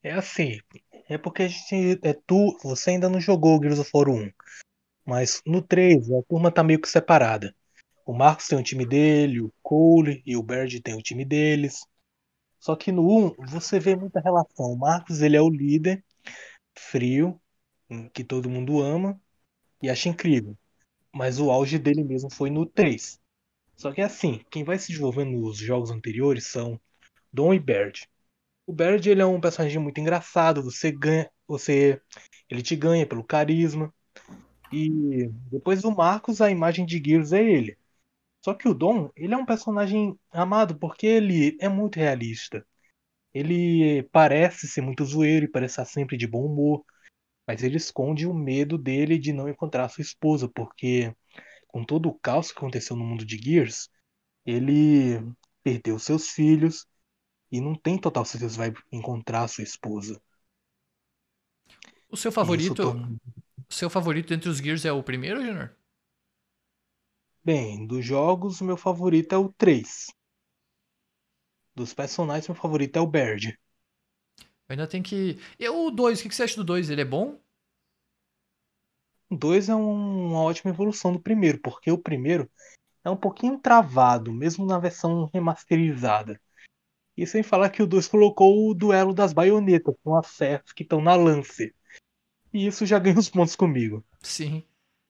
É 0.03 0.11
assim, 0.11 0.59
é 1.07 1.17
porque 1.17 1.43
a 1.43 1.47
gente. 1.47 1.99
É, 2.03 2.13
tu, 2.27 2.57
você 2.61 2.91
ainda 2.91 3.09
não 3.09 3.19
jogou 3.19 3.57
o 3.57 3.61
Gears 3.61 3.79
of 3.79 3.89
War 3.93 4.09
1. 4.09 4.29
Mas 5.05 5.41
no 5.45 5.61
3, 5.61 6.11
a 6.11 6.21
turma 6.27 6.51
tá 6.51 6.63
meio 6.63 6.81
que 6.81 6.89
separada. 6.89 7.55
O 8.05 8.13
Marcos 8.13 8.47
tem 8.47 8.59
o 8.59 8.63
time 8.63 8.85
dele, 8.85 9.41
o 9.41 9.53
Cole 9.61 10.21
e 10.25 10.35
o 10.35 10.43
Baird 10.43 10.81
tem 10.81 10.95
o 10.95 11.01
time 11.01 11.23
deles. 11.23 11.85
Só 12.59 12.75
que 12.75 12.91
no 12.91 13.33
1, 13.37 13.47
você 13.47 13.79
vê 13.79 13.95
muita 13.95 14.19
relação. 14.19 14.67
O 14.71 14.77
Marcos, 14.77 15.21
ele 15.21 15.37
é 15.37 15.41
o 15.41 15.49
líder, 15.49 16.03
frio, 16.77 17.39
que 18.13 18.23
todo 18.23 18.49
mundo 18.49 18.81
ama 18.81 19.19
e 19.81 19.89
acha 19.89 20.09
incrível. 20.09 20.57
Mas 21.13 21.39
o 21.39 21.51
auge 21.51 21.77
dele 21.79 22.03
mesmo 22.03 22.31
foi 22.31 22.49
no 22.49 22.65
3. 22.65 23.19
Só 23.75 23.91
que 23.91 24.01
assim, 24.01 24.41
quem 24.49 24.63
vai 24.63 24.77
se 24.77 24.89
desenvolvendo 24.89 25.31
nos 25.31 25.57
jogos 25.57 25.91
anteriores 25.91 26.45
são 26.47 26.79
Dom 27.31 27.53
e 27.53 27.59
Baird. 27.59 28.07
O 28.65 28.73
Baird 28.73 29.09
ele 29.09 29.21
é 29.21 29.25
um 29.25 29.41
personagem 29.41 29.79
muito 29.79 29.99
engraçado, 29.99 30.63
você 30.63 30.91
ganha, 30.91 31.29
você 31.47 32.01
ele 32.49 32.61
te 32.61 32.75
ganha 32.75 33.05
pelo 33.05 33.23
carisma. 33.23 33.93
E 34.71 35.29
depois 35.51 35.81
do 35.81 35.91
Marcos, 35.91 36.41
a 36.41 36.49
imagem 36.49 36.85
de 36.85 37.01
Gears 37.03 37.33
é 37.33 37.43
ele. 37.43 37.77
Só 38.43 38.53
que 38.53 38.67
o 38.67 38.73
Dom, 38.73 39.09
ele 39.15 39.33
é 39.33 39.37
um 39.37 39.45
personagem 39.45 40.17
amado 40.31 40.77
porque 40.77 41.05
ele 41.07 41.57
é 41.61 41.69
muito 41.69 41.97
realista. 41.97 42.65
Ele 43.33 44.03
parece 44.11 44.67
ser 44.67 44.81
muito 44.81 45.05
zoeiro 45.05 45.45
e 45.45 45.49
parece 45.49 45.73
estar 45.73 45.85
sempre 45.85 46.17
de 46.17 46.27
bom 46.27 46.45
humor, 46.45 46.85
mas 47.47 47.63
ele 47.63 47.77
esconde 47.77 48.25
o 48.27 48.33
medo 48.33 48.77
dele 48.77 49.17
de 49.17 49.33
não 49.33 49.49
encontrar 49.49 49.89
sua 49.89 50.01
esposa, 50.01 50.47
porque 50.47 51.13
com 51.67 51.83
todo 51.83 52.09
o 52.09 52.19
caos 52.19 52.51
que 52.51 52.57
aconteceu 52.57 52.95
no 52.95 53.03
mundo 53.05 53.25
de 53.25 53.37
Gears, 53.37 53.89
ele 54.45 55.19
perdeu 55.63 55.97
seus 55.99 56.29
filhos 56.29 56.85
e 57.51 57.61
não 57.61 57.75
tem 57.75 57.97
total 57.97 58.25
certeza 58.25 58.53
se 58.53 58.57
vai 58.57 58.73
encontrar 58.91 59.47
sua 59.47 59.63
esposa. 59.63 60.21
O 62.09 62.17
seu 62.17 62.31
favorito, 62.31 62.83
o 63.69 63.73
seu 63.73 63.89
favorito 63.89 64.33
entre 64.33 64.49
os 64.49 64.57
Gears 64.57 64.85
é 64.85 64.91
o 64.91 65.03
primeiro, 65.03 65.43
Junior? 65.43 65.75
Bem, 67.43 67.85
dos 67.85 68.05
jogos, 68.05 68.61
meu 68.61 68.77
favorito 68.77 69.33
é 69.33 69.37
o 69.37 69.51
3. 69.51 70.07
Dos 71.75 71.93
personagens, 71.93 72.47
meu 72.47 72.55
favorito 72.55 72.97
é 72.97 73.01
o 73.01 73.07
Baird. 73.07 73.57
Ainda 74.73 74.87
tem 74.87 75.03
que. 75.03 75.37
E 75.59 75.69
o 75.69 75.91
2, 75.91 76.19
o 76.19 76.23
que 76.23 76.33
você 76.33 76.43
acha 76.43 76.55
do 76.55 76.63
2? 76.63 76.89
Ele 76.89 77.01
é 77.01 77.05
bom? 77.05 77.39
O 79.29 79.35
2 79.35 79.69
é 79.69 79.75
um, 79.75 80.29
uma 80.29 80.41
ótima 80.41 80.71
evolução 80.71 81.13
do 81.13 81.19
primeiro, 81.19 81.59
porque 81.59 81.91
o 81.91 81.97
primeiro 81.97 82.49
é 83.03 83.09
um 83.09 83.15
pouquinho 83.15 83.59
travado, 83.59 84.33
mesmo 84.33 84.65
na 84.65 84.79
versão 84.79 85.29
remasterizada. 85.31 86.41
E 87.15 87.27
sem 87.27 87.43
falar 87.43 87.69
que 87.69 87.83
o 87.83 87.87
2 87.87 88.07
colocou 88.07 88.67
o 88.67 88.73
duelo 88.73 89.13
das 89.13 89.31
baionetas 89.31 89.95
com 90.03 90.15
as 90.15 90.27
serras 90.27 90.73
que 90.73 90.81
estão 90.81 90.99
na 90.99 91.13
lance. 91.13 91.73
E 92.51 92.65
isso 92.65 92.83
já 92.83 92.97
ganha 92.99 93.19
os 93.19 93.29
pontos 93.29 93.55
comigo. 93.55 94.03
Sim. 94.21 94.63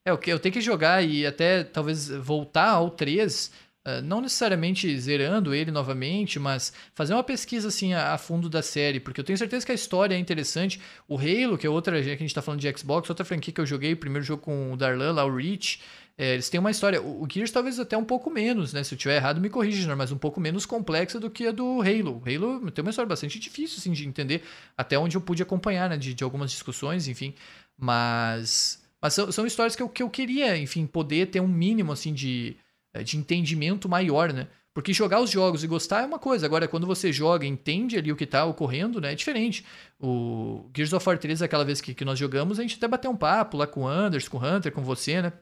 É, 0.05 0.11
o 0.11 0.17
que 0.17 0.29
eu 0.29 0.39
tenho 0.39 0.51
que 0.51 0.59
jogar 0.59 1.01
e 1.01 1.25
até 1.25 1.63
talvez 1.63 2.09
voltar 2.09 2.71
ao 2.71 2.89
3 2.89 3.49
Uh, 3.49 3.72
não 4.03 4.21
necessariamente 4.21 4.97
zerando 4.97 5.53
ele 5.53 5.71
novamente, 5.71 6.39
mas 6.39 6.71
fazer 6.93 7.13
uma 7.13 7.23
pesquisa 7.23 7.67
assim 7.67 7.93
a, 7.93 8.17
fundo 8.17 8.49
da 8.49 8.61
série, 8.61 8.99
porque 8.99 9.19
eu 9.19 9.25
tenho 9.25 9.37
certeza 9.37 9.65
que 9.65 9.71
a 9.71 9.75
história 9.75 10.15
é 10.15 10.17
interessante. 10.17 10.79
O 11.07 11.17
Halo, 11.17 11.57
que 11.57 11.67
é 11.67 11.69
outra, 11.69 12.01
já 12.01 12.09
que 12.09 12.15
a 12.15 12.17
gente 12.17 12.27
está 12.27 12.41
falando 12.41 12.61
de 12.61 12.77
Xbox, 12.77 13.09
outra 13.09 13.25
franquia 13.25 13.53
que 13.53 13.59
eu 13.59 13.65
joguei, 13.65 13.93
o 13.93 13.97
primeiro 13.97 14.25
jogo 14.25 14.41
com 14.41 14.71
o 14.71 14.77
Darlan, 14.77 15.11
lá 15.11 15.25
o 15.25 15.35
Reach, 15.35 15.81
é, 16.17 16.33
eles 16.33 16.49
têm 16.49 16.59
uma 16.59 16.69
história. 16.69 17.01
O, 17.01 17.27
Gears 17.29 17.51
talvez 17.51 17.79
até 17.79 17.97
um 17.97 18.05
pouco 18.05 18.29
menos, 18.29 18.71
né? 18.71 18.83
Se 18.83 18.93
eu 18.93 18.97
tiver 18.97 19.15
errado, 19.15 19.41
me 19.41 19.49
corrija, 19.49 19.95
mas 19.95 20.11
um 20.11 20.17
pouco 20.17 20.39
menos 20.39 20.65
complexa 20.65 21.19
do 21.19 21.29
que 21.29 21.47
a 21.47 21.51
do 21.51 21.81
Halo. 21.81 22.21
O 22.23 22.29
Halo 22.29 22.71
tem 22.71 22.83
uma 22.83 22.91
história 22.91 23.09
bastante 23.09 23.39
difícil 23.39 23.79
assim, 23.79 23.91
de 23.91 24.07
entender, 24.07 24.43
até 24.77 24.97
onde 24.97 25.17
eu 25.17 25.21
pude 25.21 25.41
acompanhar, 25.41 25.89
né? 25.89 25.97
De, 25.97 26.13
de 26.13 26.23
algumas 26.23 26.51
discussões, 26.51 27.07
enfim. 27.07 27.33
Mas. 27.77 28.81
Mas 29.01 29.15
são, 29.15 29.31
são 29.31 29.45
histórias 29.45 29.75
que 29.75 29.83
eu, 29.83 29.89
que 29.89 30.01
eu 30.01 30.09
queria, 30.09 30.55
enfim, 30.57 30.85
poder 30.85 31.27
ter 31.27 31.41
um 31.41 31.47
mínimo 31.47 31.91
assim 31.91 32.13
de 32.13 32.55
de 33.01 33.17
entendimento 33.17 33.89
maior, 33.89 34.31
né? 34.31 34.47
Porque 34.73 34.91
jogar 34.91 35.21
os 35.21 35.29
jogos 35.29 35.63
e 35.63 35.67
gostar 35.67 36.01
é 36.01 36.05
uma 36.05 36.17
coisa, 36.17 36.45
agora 36.45 36.67
quando 36.67 36.87
você 36.87 37.13
joga 37.13 37.45
e 37.45 37.47
entende 37.47 37.95
ali 37.95 38.11
o 38.11 38.15
que 38.15 38.23
está 38.23 38.43
ocorrendo, 38.43 38.99
né, 38.99 39.11
é 39.11 39.15
diferente. 39.15 39.63
O 39.99 40.67
Gears 40.75 40.93
of 40.93 41.07
War 41.07 41.17
3, 41.17 41.43
aquela 41.43 41.63
vez 41.63 41.79
que, 41.79 41.93
que 41.93 42.03
nós 42.03 42.17
jogamos, 42.17 42.59
a 42.59 42.63
gente 42.63 42.75
até 42.75 42.87
bateu 42.87 43.11
um 43.11 43.15
papo 43.15 43.55
lá 43.55 43.67
com 43.67 43.81
o 43.81 43.87
Anders, 43.87 44.27
com 44.27 44.37
o 44.37 44.43
Hunter, 44.43 44.71
com 44.71 44.81
você, 44.81 45.21
né? 45.21 45.33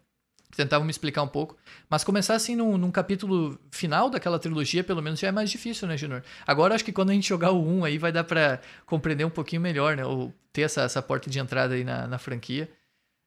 Tentava 0.54 0.84
me 0.84 0.92
explicar 0.92 1.24
um 1.24 1.30
pouco. 1.30 1.56
Mas 1.90 2.04
começar 2.04 2.36
assim 2.36 2.58
num, 2.58 2.78
num, 2.78 2.92
capítulo 2.92 3.58
final 3.72 4.10
daquela 4.10 4.38
trilogia, 4.38 4.84
pelo 4.84 5.02
menos, 5.02 5.18
já 5.18 5.30
é 5.30 5.32
mais 5.32 5.50
difícil, 5.50 5.88
né, 5.88 5.96
Junior? 5.96 6.22
Agora 6.46 6.76
acho 6.76 6.84
que 6.84 6.92
quando 6.92 7.12
a 7.12 7.14
gente 7.14 7.30
jogar 7.30 7.52
o 7.52 7.66
1 7.66 7.86
aí 7.86 7.98
vai 7.98 8.12
dar 8.12 8.26
para 8.26 8.60
compreender 8.86 9.24
um 9.24 9.30
pouquinho 9.30 9.62
melhor, 9.62 9.96
né? 9.96 10.06
Ou 10.06 10.34
ter 10.52 10.64
essa, 10.64 10.82
essa 10.82 11.02
porta 11.02 11.30
de 11.30 11.40
entrada 11.40 11.74
aí 11.74 11.86
na, 11.86 12.06
na 12.06 12.18
franquia. 12.18 12.70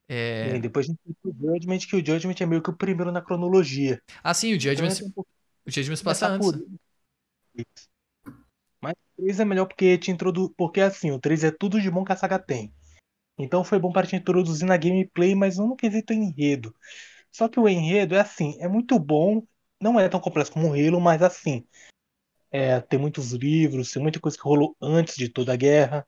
É... 0.08 0.58
depois 0.58 0.86
a 0.86 0.88
gente 0.88 1.00
tem 1.04 1.16
o 1.24 1.34
Judgment, 1.34 1.78
que 1.78 1.96
o 1.96 2.04
Judgment 2.04 2.34
é 2.40 2.46
meio 2.46 2.62
que 2.62 2.70
o 2.70 2.76
primeiro 2.76 3.10
na 3.10 3.22
cronologia. 3.22 4.02
Ah, 4.22 4.34
sim, 4.34 4.54
o 4.54 4.60
Judgment, 4.60 4.92
então, 4.92 5.08
um 5.16 5.22
o 5.66 5.70
Judgment 5.70 5.96
se 5.96 6.04
passa 6.04 6.28
antes. 6.28 6.50
Mas 8.80 8.92
o 8.92 9.22
3 9.22 9.40
é 9.40 9.44
melhor 9.44 9.66
porque 9.66 9.96
te 9.96 10.10
introduz. 10.10 10.50
Porque 10.56 10.80
assim, 10.80 11.10
o 11.10 11.18
3 11.18 11.44
é 11.44 11.50
tudo 11.50 11.80
de 11.80 11.90
bom 11.90 12.04
que 12.04 12.12
a 12.12 12.16
saga 12.16 12.38
tem. 12.38 12.72
Então 13.38 13.64
foi 13.64 13.78
bom 13.78 13.92
para 13.92 14.06
te 14.06 14.14
introduzir 14.14 14.66
na 14.66 14.76
gameplay, 14.76 15.34
mas 15.34 15.56
não 15.56 15.68
no 15.68 15.76
quesito 15.76 16.12
enredo. 16.12 16.74
Só 17.32 17.48
que 17.48 17.58
o 17.58 17.68
enredo 17.68 18.14
é 18.14 18.20
assim, 18.20 18.56
é 18.60 18.68
muito 18.68 18.98
bom, 18.98 19.44
não 19.80 19.98
é 19.98 20.08
tão 20.08 20.20
complexo 20.20 20.52
como 20.52 20.68
o 20.68 20.72
Halo, 20.72 21.00
mas 21.00 21.20
assim, 21.22 21.66
é, 22.50 22.80
tem 22.80 22.98
muitos 22.98 23.32
livros, 23.32 23.90
tem 23.90 24.00
muita 24.00 24.20
coisa 24.20 24.36
que 24.36 24.44
rolou 24.44 24.76
antes 24.80 25.16
de 25.16 25.28
toda 25.28 25.52
a 25.52 25.56
guerra. 25.56 26.06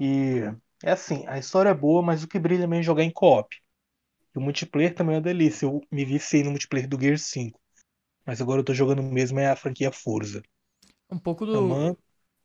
E 0.00 0.42
é 0.82 0.92
assim, 0.92 1.26
a 1.26 1.38
história 1.38 1.70
é 1.70 1.74
boa, 1.74 2.02
mas 2.02 2.22
o 2.22 2.28
que 2.28 2.38
brilha 2.38 2.66
mesmo 2.66 2.80
é 2.80 2.82
jogar 2.82 3.02
em 3.02 3.10
co-op. 3.10 3.56
E 4.34 4.38
o 4.38 4.40
multiplayer 4.40 4.94
também 4.94 5.14
é 5.14 5.18
uma 5.18 5.24
delícia. 5.24 5.66
Eu 5.66 5.80
me 5.90 6.04
viciei 6.04 6.42
no 6.42 6.50
multiplayer 6.50 6.88
do 6.88 7.00
Gear 7.00 7.18
5. 7.18 7.60
Mas 8.26 8.40
agora 8.40 8.60
eu 8.60 8.64
tô 8.64 8.74
jogando 8.74 9.02
mesmo 9.02 9.38
é 9.38 9.48
a 9.48 9.56
franquia 9.56 9.92
Forza. 9.92 10.42
Um 11.10 11.18
pouco 11.18 11.46
do. 11.46 11.96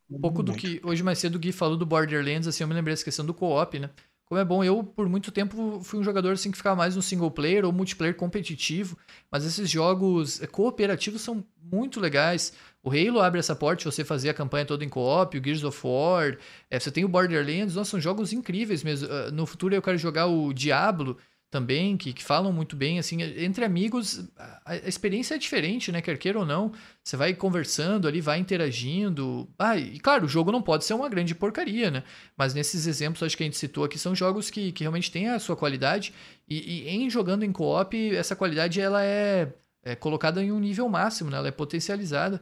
Um 0.10 0.22
pouco 0.22 0.44
do 0.44 0.54
que 0.54 0.80
hoje 0.84 1.04
mais 1.04 1.20
cedo 1.20 1.36
o 1.36 1.40
Gui 1.40 1.52
falou 1.52 1.78
do 1.78 1.86
Borderlands, 1.86 2.48
assim, 2.48 2.64
eu 2.64 2.68
me 2.68 2.74
lembrei 2.74 2.94
dessa 2.94 3.04
questão 3.04 3.26
do 3.26 3.34
co-op, 3.34 3.80
né? 3.80 3.90
Como 4.26 4.40
é 4.40 4.46
bom, 4.46 4.64
eu 4.64 4.84
por 4.84 5.10
muito 5.10 5.32
tempo 5.32 5.82
fui 5.84 6.00
um 6.00 6.04
jogador 6.04 6.34
assim 6.34 6.52
que 6.52 6.58
ficava 6.58 6.76
mais 6.76 6.96
no 6.96 7.02
single 7.02 7.32
player 7.32 7.66
ou 7.66 7.72
multiplayer 7.74 8.16
competitivo, 8.16 8.98
mas 9.30 9.46
esses 9.46 9.70
jogos 9.70 10.40
cooperativos 10.52 11.22
são 11.22 11.44
muito 11.62 12.00
legais. 12.00 12.54
O 12.84 12.90
Halo 12.90 13.20
abre 13.20 13.40
essa 13.40 13.56
porta 13.56 13.90
você 13.90 14.04
fazer 14.04 14.30
a 14.30 14.34
campanha 14.34 14.66
toda 14.66 14.84
em 14.84 14.90
co-op, 14.90 15.38
o 15.38 15.44
Gears 15.44 15.64
of 15.64 15.80
War, 15.86 16.38
é, 16.70 16.80
você 16.80 16.90
tem 16.90 17.06
o 17.06 17.08
Borderlands, 17.08 17.76
nossa, 17.76 17.92
são 17.92 18.00
jogos 18.00 18.34
incríveis 18.34 18.84
mesmo. 18.84 19.08
Uh, 19.08 19.32
no 19.32 19.46
futuro 19.46 19.76
eu 19.76 19.82
quero 19.82 19.98
jogar 19.98 20.26
o 20.26 20.52
Diablo 20.52 21.18
também, 21.52 21.98
que, 21.98 22.14
que 22.14 22.24
falam 22.24 22.54
muito 22.54 22.78
bem, 22.78 22.98
assim, 22.98 23.22
entre 23.22 23.66
amigos, 23.66 24.26
a, 24.38 24.62
a, 24.68 24.76
experiência 24.78 25.36
é 25.36 25.38
diferente, 25.38 25.92
né, 25.92 26.02
quer 26.02 26.18
queira 26.18 26.40
ou 26.40 26.46
não, 26.46 26.72
você 27.04 27.18
vai 27.18 27.34
conversando 27.34 28.08
ali, 28.08 28.22
vai 28.22 28.40
interagindo, 28.40 29.50
ah, 29.60 29.78
e 29.78 30.00
claro, 30.00 30.26
o 30.26 30.30
jogo 30.30 30.50
não 30.50 30.62
pode 30.62 30.86
ser 30.86 30.94
uma 30.94 31.10
grande 31.10 31.36
porcaria, 31.36 31.92
né, 31.92 32.04
mas 32.38 32.54
nesses 32.54 32.88
exemplos, 32.88 33.22
acho 33.22 33.36
que 33.36 33.44
a 33.44 33.46
gente 33.46 33.58
citou 33.58 33.84
aqui, 33.84 34.00
são 34.00 34.16
jogos 34.16 34.50
que, 34.50 34.72
que 34.72 34.86
realmente 34.86 35.12
têm 35.12 35.28
a 35.28 35.40
sua 35.40 35.58
qualidade, 35.58 36.14
e, 36.48 36.86
e 36.86 36.90
em 36.90 37.10
jogando 37.10 37.44
em 37.44 37.52
co-op, 37.52 38.16
essa 38.16 38.34
qualidade, 38.34 38.80
ela 38.80 39.04
é, 39.04 39.54
é 39.84 39.94
colocada 39.94 40.42
em 40.42 40.54
um 40.54 40.60
nível 40.60 40.88
máximo, 40.88 41.30
né, 41.30 41.38
ela 41.38 41.50
é 41.50 41.52
potencializada, 41.52 42.42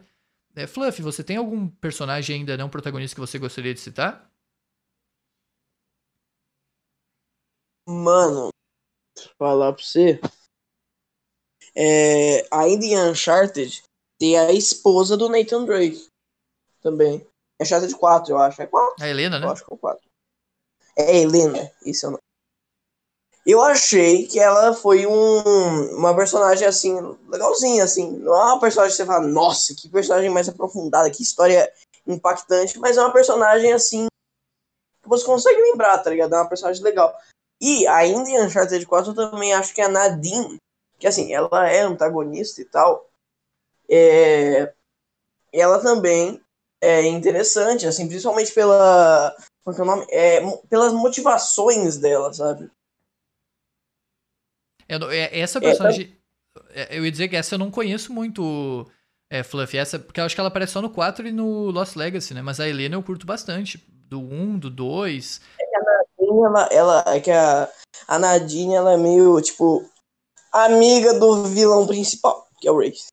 é, 0.56 0.68
Fluff, 0.68 1.02
você 1.02 1.24
tem 1.24 1.38
algum 1.38 1.68
personagem 1.68 2.38
ainda 2.38 2.58
não 2.58 2.70
protagonista 2.70 3.16
que 3.16 3.22
você 3.22 3.38
gostaria 3.40 3.74
de 3.74 3.80
citar? 3.80 4.30
Mano, 7.88 8.50
falar 9.38 9.74
pra 9.74 9.84
você. 9.84 10.20
É, 11.76 12.48
ainda 12.52 12.86
em 12.86 13.10
Uncharted, 13.10 13.84
tem 14.20 14.38
a 14.38 14.52
esposa 14.52 15.16
do 15.16 15.30
Nathan 15.30 15.66
Drake. 15.66 16.08
Também. 16.82 17.26
Uncharted 17.60 17.96
4, 17.96 18.34
eu 18.34 18.38
acho. 18.38 18.62
É 18.62 18.68
4? 18.68 19.04
A 19.04 19.08
Helena, 19.08 19.40
né? 19.40 19.46
Eu 19.46 19.52
acho 19.52 19.66
que 19.66 19.74
é 19.74 19.78
4. 19.78 20.10
É 20.98 21.18
Helena, 21.18 21.72
isso 21.86 22.06
é 22.06 22.10
o 22.10 22.12
nome. 22.12 22.29
Eu 23.46 23.62
achei 23.62 24.28
que 24.28 24.40
ela 24.40 24.74
foi 24.74 25.08
um, 25.08 25.98
uma 25.98 26.16
personagem 26.16 26.68
assim, 26.68 26.96
legalzinha, 27.28 27.84
assim. 27.84 28.12
Não 28.18 28.34
é 28.36 28.44
uma 28.46 28.60
personagem 28.60 28.96
que 28.96 29.02
você 29.02 29.06
fala, 29.06 29.26
nossa, 29.26 29.74
que 29.74 29.90
personagem 29.90 30.30
mais 30.30 30.50
aprofundada, 30.50 31.10
que 31.10 31.24
história 31.24 31.72
impactante, 32.06 32.80
mas 32.80 32.98
é 32.98 33.02
uma 33.02 33.14
personagem 33.14 33.72
assim 33.72 34.08
que 35.02 35.10
você 35.10 35.26
consegue 35.26 35.62
lembrar, 35.62 35.98
tá 36.00 36.10
ligado? 36.10 36.34
É 36.34 36.38
uma 36.38 36.50
personagem 36.50 36.84
legal. 36.84 37.16
E 37.62 37.86
ainda 37.88 38.30
em 38.30 38.42
Uncharted 38.42 38.86
4 38.86 39.12
eu 39.12 39.16
também 39.16 39.54
acho 39.54 39.74
que 39.74 39.82
a 39.82 39.90
Nadine, 39.90 40.58
que 40.98 41.08
assim, 41.08 41.34
ela 41.34 41.70
é 41.70 41.82
antagonista 41.82 42.62
e 42.62 42.66
tal, 42.66 43.10
é... 43.90 44.74
ela 45.54 45.80
também 45.82 46.42
é 46.82 47.06
interessante, 47.06 47.86
assim, 47.86 48.08
principalmente 48.08 48.54
pela. 48.54 49.36
Como 49.64 49.78
é 49.78 49.82
o 49.82 49.86
nome? 49.86 50.08
É, 50.10 50.40
pelas 50.70 50.94
motivações 50.94 51.98
dela, 51.98 52.34
sabe? 52.34 52.72
É, 54.90 55.40
essa 55.40 55.62
personagem. 55.62 56.18
É, 56.72 56.98
eu 56.98 57.06
ia 57.06 57.12
dizer 57.12 57.28
que 57.28 57.36
essa 57.36 57.56
eu 57.56 57.60
não 57.60 57.70
conheço 57.70 58.12
muito, 58.12 58.90
é, 59.30 59.44
Fluff. 59.44 59.78
Essa, 59.78 60.00
porque 60.00 60.20
eu 60.20 60.26
acho 60.26 60.34
que 60.34 60.42
ela 60.42 60.48
aparece 60.50 60.74
só 60.74 60.82
no 60.82 60.90
4 60.90 61.28
e 61.28 61.32
no 61.32 61.70
Lost 61.70 61.96
Legacy, 61.96 62.34
né? 62.34 62.42
Mas 62.42 62.60
a 62.60 62.68
Helena 62.68 62.96
eu 62.96 63.04
curto 63.04 63.26
bastante. 63.26 63.78
Do 64.08 64.20
1, 64.20 64.58
do 64.58 64.70
2. 64.72 65.42
É 65.60 65.66
que 65.66 65.76
a 65.76 65.82
Nadine, 65.82 66.44
ela, 66.44 66.70
ela, 66.72 67.04
é 67.16 67.20
que 67.20 67.32
a, 67.32 67.72
a 68.08 68.20
Nadine, 68.20 68.74
ela 68.74 68.94
é 68.94 68.98
meio, 68.98 69.40
tipo, 69.40 69.88
amiga 70.52 71.20
do 71.20 71.44
vilão 71.46 71.86
principal, 71.86 72.48
que 72.60 72.68
é 72.68 72.72
o 72.72 72.80
Race. 72.80 73.08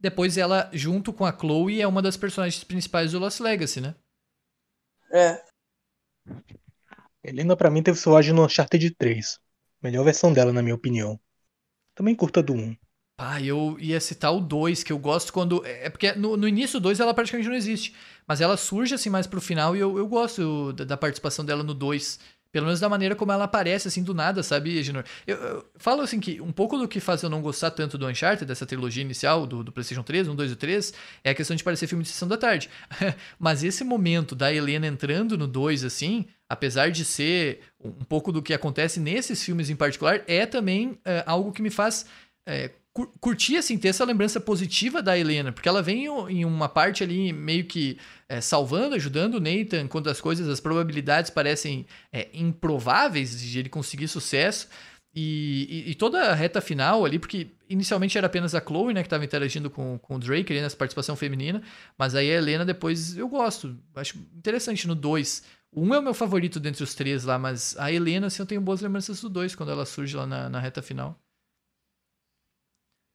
Depois 0.00 0.38
ela, 0.38 0.70
junto 0.72 1.12
com 1.12 1.24
a 1.26 1.32
Chloe, 1.32 1.80
é 1.80 1.86
uma 1.86 2.02
das 2.02 2.16
personagens 2.16 2.64
principais 2.64 3.12
do 3.12 3.18
Lost 3.18 3.40
Legacy, 3.40 3.80
né? 3.80 3.94
É. 5.12 5.42
Helena, 7.24 7.56
para 7.56 7.70
mim, 7.70 7.82
teve 7.82 7.98
seu 7.98 8.14
ágio 8.14 8.34
no 8.34 8.44
Uncharted 8.44 8.90
3. 8.96 9.38
Melhor 9.82 10.04
versão 10.04 10.30
dela, 10.32 10.52
na 10.52 10.62
minha 10.62 10.74
opinião. 10.74 11.18
Também 11.94 12.14
curta 12.14 12.42
do 12.42 12.52
1. 12.52 12.76
Ah, 13.16 13.40
eu 13.40 13.76
ia 13.78 14.00
citar 14.00 14.34
o 14.34 14.40
2, 14.40 14.82
que 14.82 14.92
eu 14.92 14.98
gosto 14.98 15.32
quando. 15.32 15.64
É, 15.64 15.86
é 15.86 15.90
porque 15.90 16.12
no, 16.12 16.36
no 16.36 16.46
início 16.46 16.76
o 16.76 16.80
2 16.80 17.00
ela 17.00 17.14
praticamente 17.14 17.48
não 17.48 17.56
existe. 17.56 17.94
Mas 18.26 18.40
ela 18.40 18.56
surge 18.56 18.94
assim 18.94 19.08
mais 19.08 19.26
pro 19.26 19.40
final 19.40 19.74
e 19.74 19.80
eu, 19.80 19.96
eu 19.96 20.06
gosto 20.06 20.72
da 20.72 20.96
participação 20.96 21.44
dela 21.44 21.62
no 21.62 21.72
2. 21.72 22.18
Pelo 22.54 22.66
menos 22.66 22.78
da 22.78 22.88
maneira 22.88 23.16
como 23.16 23.32
ela 23.32 23.42
aparece, 23.42 23.88
assim, 23.88 24.00
do 24.00 24.14
nada, 24.14 24.40
sabe, 24.40 24.78
Eginor? 24.78 25.02
Eu, 25.26 25.36
eu, 25.36 25.66
falo, 25.74 26.02
assim, 26.02 26.20
que 26.20 26.40
um 26.40 26.52
pouco 26.52 26.78
do 26.78 26.86
que 26.86 27.00
faz 27.00 27.20
eu 27.20 27.28
não 27.28 27.42
gostar 27.42 27.72
tanto 27.72 27.98
do 27.98 28.06
Uncharted, 28.06 28.46
dessa 28.46 28.64
trilogia 28.64 29.02
inicial, 29.02 29.44
do, 29.44 29.64
do 29.64 29.72
PlayStation 29.72 30.04
3, 30.04 30.28
1, 30.28 30.36
2 30.36 30.52
e 30.52 30.54
3, 30.54 30.94
é 31.24 31.30
a 31.30 31.34
questão 31.34 31.56
de 31.56 31.64
parecer 31.64 31.88
filme 31.88 32.04
de 32.04 32.10
sessão 32.10 32.28
da 32.28 32.36
tarde. 32.36 32.70
Mas 33.40 33.64
esse 33.64 33.82
momento 33.82 34.36
da 34.36 34.54
Helena 34.54 34.86
entrando 34.86 35.36
no 35.36 35.48
2, 35.48 35.82
assim, 35.82 36.26
apesar 36.48 36.92
de 36.92 37.04
ser 37.04 37.58
um 37.82 38.04
pouco 38.04 38.30
do 38.30 38.40
que 38.40 38.54
acontece 38.54 39.00
nesses 39.00 39.42
filmes 39.42 39.68
em 39.68 39.74
particular, 39.74 40.22
é 40.28 40.46
também 40.46 40.96
é, 41.04 41.24
algo 41.26 41.50
que 41.50 41.60
me 41.60 41.70
faz 41.70 42.06
é, 42.46 42.70
curti, 43.20 43.56
assim, 43.56 43.76
ter 43.76 43.88
essa 43.88 44.04
lembrança 44.04 44.38
positiva 44.38 45.02
da 45.02 45.18
Helena, 45.18 45.50
porque 45.50 45.68
ela 45.68 45.82
vem 45.82 46.06
em 46.28 46.44
uma 46.44 46.68
parte 46.68 47.02
ali 47.02 47.32
meio 47.32 47.64
que 47.64 47.98
é, 48.28 48.40
salvando, 48.40 48.94
ajudando 48.94 49.34
o 49.34 49.40
Nathan, 49.40 49.88
quando 49.88 50.08
as 50.08 50.20
coisas, 50.20 50.48
as 50.48 50.60
probabilidades 50.60 51.28
parecem 51.28 51.86
é, 52.12 52.28
improváveis 52.32 53.40
de 53.40 53.58
ele 53.58 53.68
conseguir 53.68 54.06
sucesso. 54.06 54.68
E, 55.16 55.84
e, 55.86 55.90
e, 55.90 55.94
toda 55.94 56.30
a 56.30 56.34
reta 56.34 56.60
final 56.60 57.04
ali, 57.04 57.20
porque 57.20 57.48
inicialmente 57.68 58.18
era 58.18 58.26
apenas 58.26 58.52
a 58.52 58.60
Chloe, 58.60 58.92
né, 58.92 59.00
que 59.00 59.06
estava 59.06 59.24
interagindo 59.24 59.70
com, 59.70 59.96
com 59.98 60.16
o 60.16 60.18
Drake 60.18 60.52
ali 60.52 60.60
nessa 60.60 60.76
participação 60.76 61.14
feminina, 61.14 61.62
mas 61.96 62.16
aí 62.16 62.30
a 62.32 62.34
Helena 62.34 62.64
depois 62.64 63.16
eu 63.16 63.28
gosto, 63.28 63.78
acho 63.94 64.18
interessante 64.36 64.88
no 64.88 64.94
2. 64.94 65.44
Um 65.72 65.94
é 65.94 65.98
o 65.98 66.02
meu 66.02 66.14
favorito 66.14 66.58
dentre 66.58 66.82
os 66.82 66.94
três 66.94 67.24
lá, 67.24 67.38
mas 67.38 67.76
a 67.78 67.92
Helena, 67.92 68.26
assim, 68.26 68.42
eu 68.42 68.46
tenho 68.46 68.60
boas 68.60 68.80
lembranças 68.80 69.20
do 69.20 69.28
2 69.28 69.54
quando 69.54 69.70
ela 69.70 69.84
surge 69.84 70.16
lá 70.16 70.26
na, 70.26 70.48
na 70.48 70.60
reta 70.60 70.82
final. 70.82 71.20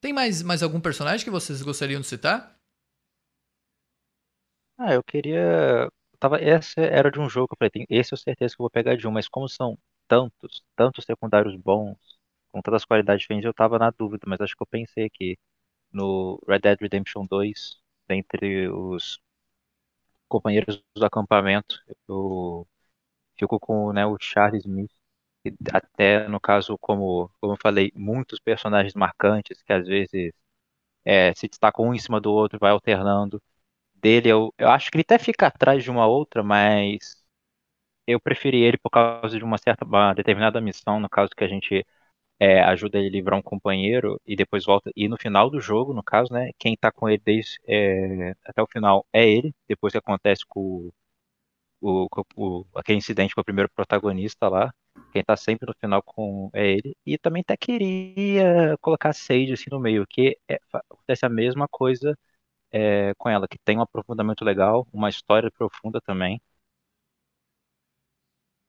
Tem 0.02 0.12
mais, 0.14 0.42
mais 0.42 0.62
algum 0.64 0.80
personagem 0.82 1.24
que 1.24 1.32
vocês 1.32 1.62
gostariam 1.62 2.02
de 2.02 2.08
citar? 2.08 2.60
Ah, 4.78 4.94
eu 4.94 5.04
queria. 5.04 5.90
Tava... 6.20 6.38
Essa 6.40 6.82
era 6.82 7.12
de 7.12 7.20
um 7.20 7.30
jogo 7.30 7.48
que 7.50 7.54
eu 7.54 7.58
falei, 7.58 7.70
tem... 7.72 7.86
esse 7.90 8.14
eu 8.14 8.18
certeza 8.18 8.56
que 8.56 8.62
eu 8.62 8.64
vou 8.64 8.70
pegar 8.70 8.96
de 8.96 9.08
um, 9.08 9.12
mas 9.12 9.28
como 9.28 9.48
são 9.48 9.78
tantos, 10.08 10.64
tantos 10.76 11.06
secundários 11.06 11.56
bons, 11.56 11.98
com 12.52 12.62
todas 12.62 12.82
as 12.82 12.86
qualidades 12.86 13.22
diferentes, 13.22 13.46
eu 13.46 13.54
tava 13.54 13.78
na 13.80 13.92
dúvida, 13.92 14.24
mas 14.28 14.40
acho 14.42 14.56
que 14.56 14.64
eu 14.64 14.68
pensei 14.68 15.06
aqui 15.06 15.38
no 15.92 16.42
Red 16.48 16.60
Dead 16.62 16.80
Redemption 16.82 17.26
2, 17.28 17.78
dentre 18.08 18.70
os 18.70 19.20
companheiros 20.28 20.82
do 20.96 21.06
acampamento, 21.06 21.76
eu 22.08 22.68
fico 23.38 23.60
com 23.60 23.94
né, 23.94 24.06
o 24.06 24.18
Charles 24.20 24.66
Smith, 24.66 24.92
até 25.74 26.28
no 26.28 26.40
caso, 26.40 26.78
como, 26.80 27.30
como 27.40 27.54
eu 27.54 27.58
falei, 27.62 27.92
muitos 27.96 28.40
personagens 28.40 28.94
marcantes 28.94 29.62
que 29.64 29.74
às 29.74 29.88
vezes 29.88 30.32
é, 31.06 31.34
se 31.36 31.48
destacam 31.48 31.88
um 31.88 31.94
em 31.94 32.00
cima 32.00 32.22
do 32.22 32.32
outro, 32.34 32.60
vai 32.60 32.72
alternando. 32.72 33.42
Dele, 33.96 34.30
eu, 34.30 34.54
eu 34.58 34.70
acho 34.70 34.92
que 34.92 34.98
ele 34.98 35.04
até 35.04 35.20
fica 35.20 35.48
atrás 35.48 35.84
de 35.84 35.92
uma 35.92 36.08
outra, 36.08 36.44
mas 36.44 37.24
eu 38.08 38.20
preferi 38.20 38.62
ele 38.64 38.78
por 38.78 38.90
causa 38.90 39.38
de 39.38 39.44
uma 39.44 39.58
certa, 39.58 39.86
uma 39.86 40.14
determinada 40.14 40.62
missão, 40.62 41.00
no 41.00 41.10
caso 41.10 41.32
que 41.36 41.44
a 41.44 41.48
gente 41.48 41.86
é, 42.40 42.62
ajuda 42.64 43.00
ele 43.00 43.08
a 43.10 43.12
livrar 43.12 43.40
um 43.40 43.44
companheiro 43.44 44.22
e 44.26 44.36
depois 44.36 44.66
volta. 44.66 44.92
E 44.96 45.08
no 45.10 45.18
final 45.18 45.50
do 45.50 45.62
jogo, 45.62 45.94
no 45.94 46.04
caso, 46.04 46.34
né, 46.34 46.52
quem 46.60 46.78
tá 46.78 46.92
com 46.92 47.10
ele 47.10 47.22
desde, 47.26 47.60
é, 47.68 48.36
até 48.46 48.62
o 48.64 48.68
final 48.68 49.06
é 49.14 49.28
ele, 49.30 49.54
depois 49.68 49.92
que 49.94 49.98
acontece 50.00 50.46
com 50.48 50.92
o, 51.82 52.08
o, 52.08 52.26
o, 52.36 52.66
aquele 52.76 52.98
incidente 53.00 53.36
com 53.36 53.42
o 53.42 53.44
primeiro 53.46 53.70
protagonista 53.72 54.48
lá. 54.50 54.74
Quem 55.12 55.24
tá 55.24 55.36
sempre 55.38 55.68
no 55.68 55.74
final 55.80 56.02
com 56.04 56.50
é 56.54 56.68
ele. 56.74 56.96
E 57.06 57.18
também 57.18 57.42
até 57.42 57.58
queria 57.58 58.78
colocar 58.82 59.14
Sage 59.14 59.54
assim 59.54 59.70
no 59.72 59.80
meio, 59.80 60.06
que 60.08 60.38
é, 60.50 60.60
acontece 60.74 61.26
a 61.26 61.30
mesma 61.30 61.68
coisa 61.70 62.18
é, 62.72 63.14
com 63.18 63.30
ela, 63.30 63.48
que 63.48 63.60
tem 63.60 63.78
um 63.78 63.82
aprofundamento 63.82 64.46
legal, 64.46 64.88
uma 64.94 65.10
história 65.10 65.52
profunda 65.52 66.02
também. 66.02 66.42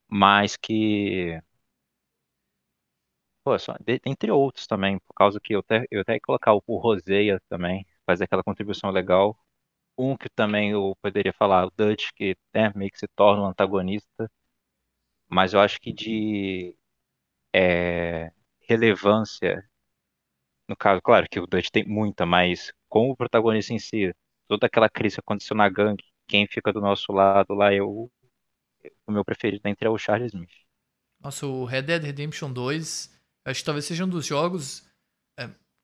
Mas 0.08 0.56
que. 0.56 1.40
Pô, 3.44 3.58
só, 3.58 3.74
de, 3.80 4.00
entre 4.04 4.30
outros 4.30 4.66
também, 4.66 4.98
por 5.00 5.14
causa 5.14 5.40
que 5.40 5.54
eu 5.54 5.60
até, 5.60 5.86
eu 5.90 6.00
até 6.02 6.14
ia 6.14 6.20
colocar 6.20 6.54
o, 6.54 6.62
o 6.66 6.76
Roseia 6.78 7.40
também, 7.48 7.86
fazer 8.06 8.24
aquela 8.24 8.42
contribuição 8.42 8.90
legal. 8.90 9.36
Um 9.98 10.16
que 10.16 10.28
também 10.30 10.72
eu 10.72 10.96
poderia 11.02 11.32
falar, 11.32 11.66
o 11.66 11.72
Dutch, 11.76 12.10
que 12.16 12.36
né, 12.54 12.72
meio 12.76 12.90
que 12.92 12.98
se 12.98 13.08
torna 13.16 13.42
um 13.44 13.46
antagonista 13.48 14.30
mas 15.30 15.54
eu 15.54 15.60
acho 15.60 15.80
que 15.80 15.92
de 15.92 16.76
é, 17.54 18.32
relevância, 18.68 19.64
no 20.68 20.76
caso, 20.76 21.00
claro 21.02 21.26
que 21.30 21.40
o 21.40 21.46
Dutch 21.46 21.68
tem 21.70 21.84
muita, 21.86 22.24
mas 22.24 22.72
com 22.88 23.10
o 23.10 23.16
protagonista 23.16 23.72
em 23.72 23.78
si, 23.78 24.14
toda 24.48 24.66
aquela 24.66 24.88
crise 24.88 25.16
aconteceu 25.18 25.56
na 25.56 25.68
gangue, 25.68 26.04
quem 26.28 26.46
fica 26.46 26.72
do 26.72 26.80
nosso 26.80 27.12
lado 27.12 27.54
lá, 27.54 27.72
eu, 27.72 28.10
o 29.06 29.12
meu 29.12 29.24
preferido 29.24 29.66
entre 29.68 29.86
é 29.86 29.90
o 29.90 29.98
Charles 29.98 30.32
Smith. 30.32 30.50
Nossa, 31.20 31.46
o 31.46 31.64
Red 31.64 31.82
Dead 31.82 32.02
Redemption 32.02 32.52
2, 32.52 33.10
acho 33.44 33.60
que 33.60 33.66
talvez 33.66 33.84
seja 33.84 34.04
um 34.04 34.08
dos 34.08 34.26
jogos 34.26 34.89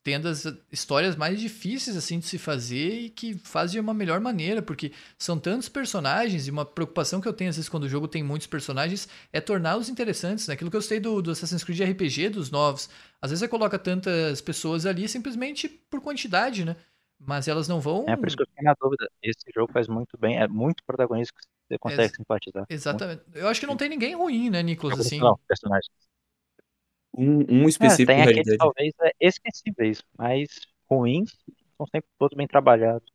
tendo 0.06 0.28
as 0.28 0.46
histórias 0.70 1.16
mais 1.16 1.40
difíceis 1.40 1.96
assim 1.96 2.20
de 2.20 2.26
se 2.26 2.38
fazer 2.38 2.90
e 2.90 3.10
que 3.10 3.34
faz 3.34 3.72
de 3.72 3.80
uma 3.80 3.92
melhor 3.92 4.20
maneira, 4.20 4.62
porque 4.62 4.92
são 5.18 5.36
tantos 5.36 5.68
personagens 5.68 6.46
e 6.46 6.50
uma 6.52 6.64
preocupação 6.64 7.20
que 7.20 7.26
eu 7.26 7.32
tenho 7.32 7.50
às 7.50 7.56
vezes 7.56 7.68
quando 7.68 7.82
o 7.82 7.88
jogo 7.88 8.06
tem 8.06 8.22
muitos 8.22 8.46
personagens 8.46 9.08
é 9.32 9.40
torná-los 9.40 9.88
interessantes, 9.88 10.46
né? 10.46 10.54
Aquilo 10.54 10.70
que 10.70 10.76
eu 10.76 10.80
sei 10.80 11.00
do, 11.00 11.20
do 11.20 11.32
Assassin's 11.32 11.64
Creed 11.64 11.80
RPG 11.80 12.28
dos 12.28 12.52
novos, 12.52 12.88
às 13.20 13.32
vezes 13.32 13.40
você 13.40 13.48
coloca 13.48 13.76
tantas 13.80 14.40
pessoas 14.40 14.86
ali 14.86 15.08
simplesmente 15.08 15.68
por 15.68 16.00
quantidade, 16.00 16.64
né? 16.64 16.76
Mas 17.18 17.48
elas 17.48 17.66
não 17.66 17.80
vão. 17.80 18.04
É 18.06 18.14
por 18.14 18.28
isso 18.28 18.36
que 18.36 18.44
eu 18.44 18.46
fiquei 18.46 18.62
na 18.62 18.76
dúvida. 18.80 19.10
Esse 19.20 19.50
jogo 19.52 19.72
faz 19.72 19.88
muito 19.88 20.16
bem, 20.16 20.38
é 20.38 20.46
muito 20.46 20.84
protagonista 20.84 21.34
que 21.36 21.48
você 21.66 21.78
consegue 21.78 22.02
Ex 22.02 22.12
simpatizar. 22.16 22.64
Exatamente. 22.68 23.24
Muito. 23.24 23.38
Eu 23.38 23.48
acho 23.48 23.58
que 23.58 23.66
não 23.66 23.76
tem 23.76 23.88
ninguém 23.88 24.14
ruim, 24.14 24.50
né, 24.50 24.62
Nicolas? 24.62 25.00
Assim. 25.00 25.18
Não, 25.18 25.36
personagens. 25.48 25.90
Um, 27.16 27.62
um 27.62 27.68
específico 27.68 28.12
é, 28.12 28.24
tem 28.24 28.40
aqueles 28.40 28.58
talvez 28.58 28.92
é, 29.00 29.12
esquecíveis, 29.18 30.02
mas 30.18 30.48
ruins 30.88 31.34
são 31.76 31.86
sempre 31.86 32.08
todos 32.18 32.36
bem 32.36 32.46
trabalhados. 32.46 33.10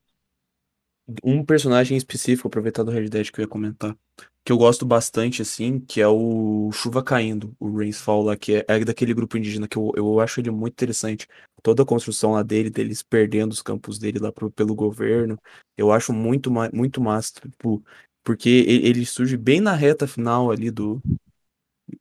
Um 1.23 1.43
personagem 1.45 1.95
específico, 1.95 2.47
aproveitar 2.47 2.83
do 2.83 2.91
Red 2.91 3.09
Dead 3.09 3.29
que 3.29 3.39
eu 3.39 3.43
ia 3.43 3.47
comentar, 3.47 3.95
que 4.43 4.51
eu 4.51 4.57
gosto 4.57 4.85
bastante, 4.85 5.41
assim, 5.41 5.79
que 5.79 6.01
é 6.01 6.07
o 6.07 6.71
Chuva 6.71 7.03
Caindo, 7.03 7.55
o 7.59 7.77
Rainsfall 7.77 8.23
lá, 8.23 8.35
que 8.35 8.55
é, 8.55 8.65
é 8.67 8.79
daquele 8.83 9.13
grupo 9.13 9.37
indígena, 9.37 9.67
que 9.67 9.77
eu, 9.77 9.91
eu 9.95 10.19
acho 10.19 10.39
ele 10.39 10.49
muito 10.49 10.73
interessante. 10.73 11.27
Toda 11.61 11.83
a 11.83 11.85
construção 11.85 12.31
lá 12.31 12.41
dele, 12.41 12.69
deles 12.69 13.03
perdendo 13.03 13.51
os 13.51 13.61
campos 13.61 13.99
dele 13.99 14.17
lá 14.17 14.31
pro, 14.31 14.49
pelo 14.49 14.73
governo, 14.73 15.37
eu 15.77 15.91
acho 15.91 16.11
muito, 16.11 16.51
muito 16.73 17.01
massa, 17.01 17.33
tipo, 17.33 17.83
porque 18.23 18.49
ele, 18.49 18.87
ele 18.87 19.05
surge 19.05 19.37
bem 19.37 19.59
na 19.59 19.75
reta 19.75 20.07
final 20.07 20.49
ali 20.49 20.71
do, 20.71 21.01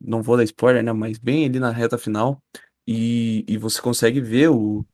não 0.00 0.22
vou 0.22 0.36
dar 0.36 0.44
spoiler, 0.44 0.82
né? 0.82 0.92
Mas 0.92 1.18
bem 1.18 1.44
ali 1.46 1.58
na 1.58 1.70
reta 1.70 1.98
final. 1.98 2.42
E, 2.86 3.44
e 3.48 3.56
você 3.58 3.80
consegue 3.80 4.20
ver 4.20 4.50
o. 4.50 4.84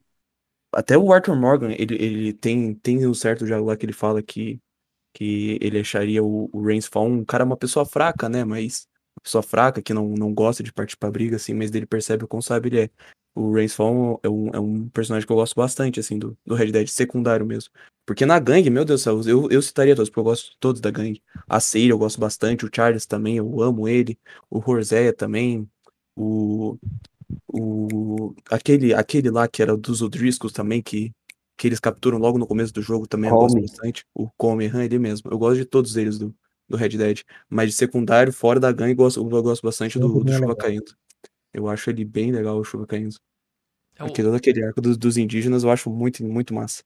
Até 0.72 0.98
o 0.98 1.12
Arthur 1.12 1.36
Morgan, 1.36 1.72
ele, 1.72 1.94
ele 1.94 2.32
tem, 2.34 2.74
tem 2.74 3.06
um 3.06 3.14
certo 3.14 3.46
diálogo 3.46 3.70
lá 3.70 3.76
que 3.76 3.86
ele 3.86 3.92
fala 3.92 4.22
que, 4.22 4.60
que 5.14 5.58
ele 5.62 5.80
acharia 5.80 6.22
o, 6.22 6.50
o 6.52 6.62
Reigns 6.62 6.86
Fall 6.86 7.06
um 7.06 7.24
cara, 7.24 7.44
uma 7.44 7.56
pessoa 7.56 7.86
fraca, 7.86 8.28
né? 8.28 8.44
Mas 8.44 8.86
uma 9.16 9.22
pessoa 9.22 9.42
fraca 9.42 9.80
que 9.80 9.94
não, 9.94 10.08
não 10.08 10.34
gosta 10.34 10.62
de 10.62 10.72
partir 10.72 10.96
pra 10.98 11.10
briga, 11.10 11.36
assim, 11.36 11.54
mas 11.54 11.74
ele 11.74 11.86
percebe 11.86 12.24
o 12.24 12.28
quão 12.28 12.42
sábio 12.42 12.68
ele 12.68 12.80
é. 12.82 12.90
O 13.36 13.52
Reigns 13.52 13.74
Fall 13.74 14.18
é 14.22 14.30
um, 14.30 14.48
é 14.48 14.58
um 14.58 14.88
personagem 14.88 15.26
que 15.26 15.30
eu 15.30 15.36
gosto 15.36 15.54
bastante, 15.54 16.00
assim, 16.00 16.18
do, 16.18 16.34
do 16.46 16.54
Red 16.54 16.72
Dead, 16.72 16.88
secundário 16.88 17.44
mesmo. 17.44 17.70
Porque 18.06 18.24
na 18.24 18.38
gangue, 18.38 18.70
meu 18.70 18.82
Deus 18.82 19.02
do 19.02 19.04
céu, 19.04 19.20
eu, 19.30 19.50
eu 19.50 19.60
citaria 19.60 19.94
todos, 19.94 20.08
porque 20.08 20.20
eu 20.20 20.24
gosto 20.24 20.56
todos 20.58 20.80
da 20.80 20.90
gangue. 20.90 21.22
A 21.46 21.60
Seira 21.60 21.92
eu 21.92 21.98
gosto 21.98 22.18
bastante, 22.18 22.64
o 22.64 22.70
Charles 22.74 23.04
também, 23.04 23.36
eu 23.36 23.60
amo 23.60 23.86
ele. 23.86 24.18
O 24.48 24.58
Roséia 24.58 25.12
também. 25.12 25.68
O. 26.16 26.78
O. 27.46 28.34
Aquele, 28.50 28.94
aquele 28.94 29.30
lá 29.30 29.46
que 29.46 29.60
era 29.60 29.76
dos 29.76 30.00
Odriscos 30.00 30.50
também, 30.50 30.80
que, 30.80 31.12
que 31.58 31.68
eles 31.68 31.78
capturam 31.78 32.16
logo 32.16 32.38
no 32.38 32.46
começo 32.46 32.72
do 32.72 32.80
jogo 32.80 33.06
também 33.06 33.28
Come. 33.28 33.42
eu 33.42 33.48
gosto 33.48 33.60
bastante. 33.60 34.06
O 34.14 34.30
Come, 34.38 34.64
ele 34.64 34.98
mesmo. 34.98 35.30
Eu 35.30 35.36
gosto 35.36 35.58
de 35.58 35.66
todos 35.66 35.94
eles 35.98 36.18
do, 36.18 36.34
do 36.66 36.78
Red 36.78 36.96
Dead. 36.96 37.20
Mas 37.50 37.68
de 37.68 37.76
secundário, 37.76 38.32
fora 38.32 38.58
da 38.58 38.72
gangue, 38.72 38.92
eu 38.92 38.96
gosto, 38.96 39.20
eu 39.20 39.42
gosto 39.42 39.62
bastante 39.62 39.98
do, 39.98 40.24
do 40.24 40.32
Chuva 40.32 40.56
Caindo. 40.56 40.96
Eu 41.52 41.68
acho 41.68 41.88
ele 41.90 42.04
bem 42.04 42.30
legal, 42.30 42.58
o 42.58 42.64
Chuva 42.64 42.86
Caindo. 42.86 43.16
É 43.96 44.02
o... 44.02 44.06
Porque 44.06 44.22
todo 44.22 44.34
aquele 44.34 44.64
arco 44.64 44.80
dos, 44.80 44.96
dos 44.96 45.16
indígenas 45.16 45.64
eu 45.64 45.70
acho 45.70 45.90
muito, 45.90 46.22
muito 46.24 46.54
massa. 46.54 46.82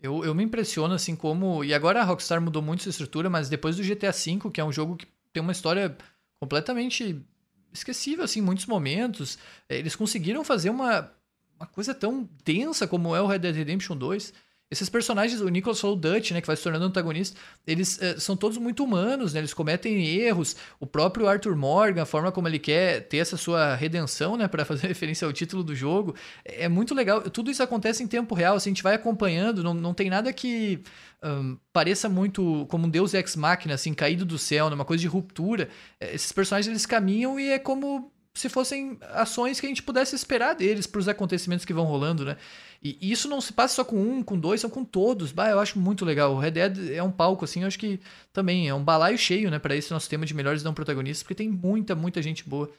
Eu, 0.00 0.24
eu 0.24 0.34
me 0.34 0.42
impressiono, 0.42 0.94
assim, 0.94 1.14
como. 1.14 1.62
E 1.64 1.72
agora 1.72 2.00
a 2.00 2.04
Rockstar 2.04 2.40
mudou 2.40 2.60
muito 2.60 2.82
sua 2.82 2.90
estrutura, 2.90 3.30
mas 3.30 3.48
depois 3.48 3.76
do 3.76 3.82
GTA 3.84 4.10
V, 4.10 4.50
que 4.52 4.60
é 4.60 4.64
um 4.64 4.72
jogo 4.72 4.96
que 4.96 5.06
tem 5.32 5.42
uma 5.42 5.52
história 5.52 5.96
completamente 6.40 7.24
esquecível, 7.72 8.24
assim, 8.24 8.40
em 8.40 8.42
muitos 8.42 8.66
momentos, 8.66 9.38
eh, 9.68 9.78
eles 9.78 9.94
conseguiram 9.94 10.44
fazer 10.44 10.70
uma, 10.70 11.10
uma 11.56 11.66
coisa 11.66 11.94
tão 11.94 12.28
densa 12.44 12.86
como 12.86 13.14
é 13.14 13.20
o 13.20 13.26
Red 13.26 13.38
Dead 13.38 13.54
Redemption 13.54 13.96
2. 13.96 14.34
Esses 14.72 14.88
personagens, 14.88 15.42
o 15.42 15.48
Nicholas 15.50 15.78
falou 15.78 15.94
Dutch, 15.94 16.30
né, 16.30 16.40
que 16.40 16.46
vai 16.46 16.56
se 16.56 16.62
tornando 16.62 16.86
antagonista, 16.86 17.38
eles 17.66 18.00
é, 18.00 18.18
são 18.18 18.34
todos 18.34 18.56
muito 18.56 18.82
humanos, 18.82 19.34
né, 19.34 19.40
eles 19.40 19.52
cometem 19.52 20.06
erros. 20.06 20.56
O 20.80 20.86
próprio 20.86 21.28
Arthur 21.28 21.54
Morgan, 21.54 22.00
a 22.00 22.06
forma 22.06 22.32
como 22.32 22.48
ele 22.48 22.58
quer 22.58 23.02
ter 23.02 23.18
essa 23.18 23.36
sua 23.36 23.74
redenção, 23.74 24.34
né, 24.34 24.48
para 24.48 24.64
fazer 24.64 24.86
referência 24.86 25.26
ao 25.26 25.32
título 25.32 25.62
do 25.62 25.74
jogo, 25.74 26.14
é 26.42 26.70
muito 26.70 26.94
legal. 26.94 27.20
Tudo 27.20 27.50
isso 27.50 27.62
acontece 27.62 28.02
em 28.02 28.06
tempo 28.06 28.34
real, 28.34 28.56
assim, 28.56 28.70
a 28.70 28.72
gente 28.72 28.82
vai 28.82 28.94
acompanhando, 28.94 29.62
não, 29.62 29.74
não 29.74 29.92
tem 29.92 30.08
nada 30.08 30.32
que 30.32 30.82
um, 31.22 31.58
pareça 31.70 32.08
muito 32.08 32.64
como 32.70 32.86
um 32.86 32.90
deus 32.90 33.12
ex-máquina, 33.12 33.74
assim, 33.74 33.92
caído 33.92 34.24
do 34.24 34.38
céu, 34.38 34.70
numa 34.70 34.86
coisa 34.86 35.02
de 35.02 35.06
ruptura. 35.06 35.68
É, 36.00 36.14
esses 36.14 36.32
personagens, 36.32 36.70
eles 36.70 36.86
caminham 36.86 37.38
e 37.38 37.50
é 37.50 37.58
como 37.58 38.10
se 38.34 38.48
fossem 38.48 38.98
ações 39.10 39.60
que 39.60 39.66
a 39.66 39.68
gente 39.68 39.82
pudesse 39.82 40.14
esperar 40.14 40.54
deles 40.54 40.86
para 40.86 40.98
os 40.98 41.08
acontecimentos 41.08 41.64
que 41.64 41.72
vão 41.72 41.84
rolando, 41.84 42.24
né? 42.24 42.36
E, 42.82 42.98
isso 43.00 43.28
não 43.28 43.40
se 43.40 43.52
passa 43.52 43.74
só 43.74 43.84
com 43.84 43.96
um, 43.96 44.22
com 44.22 44.38
dois, 44.38 44.60
são 44.60 44.70
com 44.70 44.84
todos. 44.84 45.32
Bah, 45.32 45.50
eu 45.50 45.60
acho 45.60 45.78
muito 45.78 46.04
legal. 46.04 46.34
O 46.34 46.38
Red 46.38 46.52
Dead 46.52 46.90
é 46.92 47.02
um 47.02 47.10
palco, 47.10 47.44
assim, 47.44 47.60
eu 47.60 47.66
acho 47.66 47.78
que 47.78 48.00
também 48.32 48.68
é 48.68 48.74
um 48.74 48.82
balaio 48.82 49.18
cheio, 49.18 49.50
né, 49.50 49.58
para 49.58 49.76
esse 49.76 49.90
nosso 49.90 50.08
tema 50.08 50.24
de 50.24 50.34
melhores 50.34 50.62
não 50.62 50.72
protagonistas, 50.72 51.22
porque 51.22 51.34
tem 51.34 51.48
muita, 51.48 51.94
muita 51.94 52.22
gente 52.22 52.48
boa. 52.48 52.70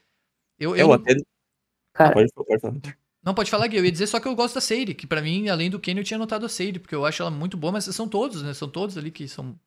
Eu, 0.59 0.75
eu, 0.75 0.87
Eu 0.87 0.93
até. 0.93 1.15
Cara, 1.93 2.13
Pode, 2.13 2.31
pode 2.33 2.59
falar. 2.59 2.75
Não, 3.23 3.33
pode 3.33 3.49
falar, 3.49 3.67
Gui. 3.67 3.77
Eu 3.77 3.85
ia 3.85 3.91
dizer 3.91 4.07
só 4.07 4.19
que 4.19 4.27
eu 4.27 4.35
gosto 4.35 4.55
da 4.55 4.61
Seire, 4.61 4.93
que 4.93 5.07
para 5.07 5.21
mim, 5.21 5.47
além 5.47 5.69
do 5.69 5.79
Kenny, 5.79 6.01
eu 6.01 6.03
tinha 6.03 6.17
notado 6.17 6.45
a 6.45 6.49
Seire, 6.49 6.79
porque 6.79 6.95
eu 6.95 7.05
acho 7.05 7.21
ela 7.21 7.31
muito 7.31 7.55
boa, 7.55 7.71
mas 7.71 7.85
são 7.85 8.07
todos, 8.07 8.41
né? 8.41 8.53
São 8.53 8.67
todos 8.67 8.97
ali 8.97 9.11
que 9.11 9.27
são 9.27 9.57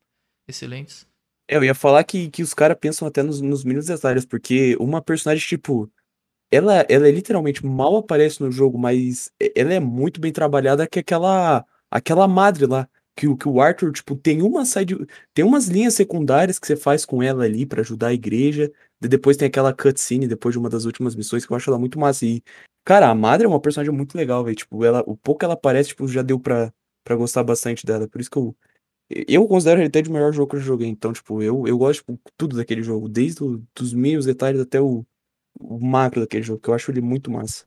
excelentes. 0.47 1.07
É, 1.49 1.57
Eu 1.57 1.65
ia 1.65 1.75
falar 1.75 2.03
que, 2.05 2.29
que 2.31 2.43
os 2.43 2.55
caras 2.55 2.77
pensam 2.81 3.07
até 3.07 3.23
nos, 3.23 3.41
nos 3.41 3.65
mínimos 3.65 3.87
detalhes, 3.87 4.25
porque 4.25 4.77
uma 4.81 5.01
personagem, 5.03 5.47
tipo, 5.47 5.91
ela, 6.51 6.87
ela 6.91 7.09
é 7.09 7.13
literalmente 7.13 7.67
mal 7.67 7.97
aparece 7.97 8.43
no 8.43 8.53
jogo, 8.53 8.79
mas 8.79 9.31
ela 9.57 9.75
é 9.75 9.81
muito 9.81 10.21
bem 10.21 10.33
trabalhada 10.33 10.87
que 10.89 11.01
aquela, 11.01 11.65
aquela 11.91 12.29
madre 12.29 12.67
lá. 12.67 12.89
Que, 13.17 13.29
o- 13.29 13.37
que 13.37 13.49
o 13.49 13.61
Arthur, 13.61 13.93
tipo, 13.93 14.17
tem 14.17 14.43
uma 14.43 14.65
side, 14.67 14.97
tem 15.35 15.45
umas 15.45 15.69
linhas 15.69 15.95
secundárias 15.95 16.59
que 16.59 16.67
você 16.67 16.77
faz 16.77 17.05
com 17.05 17.23
ela 17.23 17.45
ali 17.45 17.67
pra 17.67 17.83
ajudar 17.83 18.09
a 18.09 18.15
igreja. 18.15 18.73
E 19.03 19.09
depois 19.09 19.37
tem 19.37 19.49
aquela 19.49 19.75
cutscene 19.75 20.29
depois 20.29 20.55
de 20.55 20.59
uma 20.59 20.71
das 20.71 20.85
últimas 20.87 21.15
missões 21.17 21.47
que 21.47 21.53
eu 21.53 21.57
acho 21.57 21.71
ela 21.71 21.79
muito 21.79 21.99
massa. 22.01 22.27
E, 22.27 22.43
cara, 22.85 23.09
a 23.11 23.15
madre 23.15 23.47
é 23.47 23.49
uma 23.49 23.61
personagem 23.61 23.93
muito 23.95 24.17
legal, 24.17 24.45
velho. 24.45 24.57
Tipo, 24.57 24.85
ela, 24.85 25.03
o 25.07 25.17
pouco 25.17 25.41
que 25.41 25.45
ela 25.45 25.55
aparece, 25.55 25.91
tipo, 25.91 26.09
já 26.09 26.23
deu 26.23 26.39
pra, 26.41 26.73
pra 27.05 27.17
gostar 27.17 27.43
bastante 27.45 27.85
dela. 27.87 28.09
Por 28.09 28.21
isso 28.21 28.31
que 28.31 28.39
eu, 28.39 28.57
eu 29.09 29.47
considero 29.47 29.81
ele 29.81 29.89
até 29.89 30.03
de 30.03 30.11
melhor 30.11 30.33
jogo 30.33 30.51
que 30.51 30.57
eu 30.57 30.61
joguei. 30.61 30.89
Então, 30.89 31.13
tipo, 31.13 31.43
eu, 31.43 31.67
eu 31.67 31.79
gosto, 31.79 32.01
tipo, 32.01 32.19
tudo 32.37 32.57
daquele 32.57 32.83
jogo. 32.83 33.09
Desde 33.09 33.43
o, 33.43 33.63
dos 33.75 33.93
mínimos 33.93 34.27
detalhes 34.27 34.61
até 34.61 34.81
o, 34.81 35.05
o 35.59 35.79
macro 35.79 36.21
daquele 36.21 36.43
jogo, 36.43 36.61
que 36.61 36.69
eu 36.69 36.75
acho 36.75 36.91
ele 36.91 37.01
muito 37.01 37.31
massa. 37.31 37.65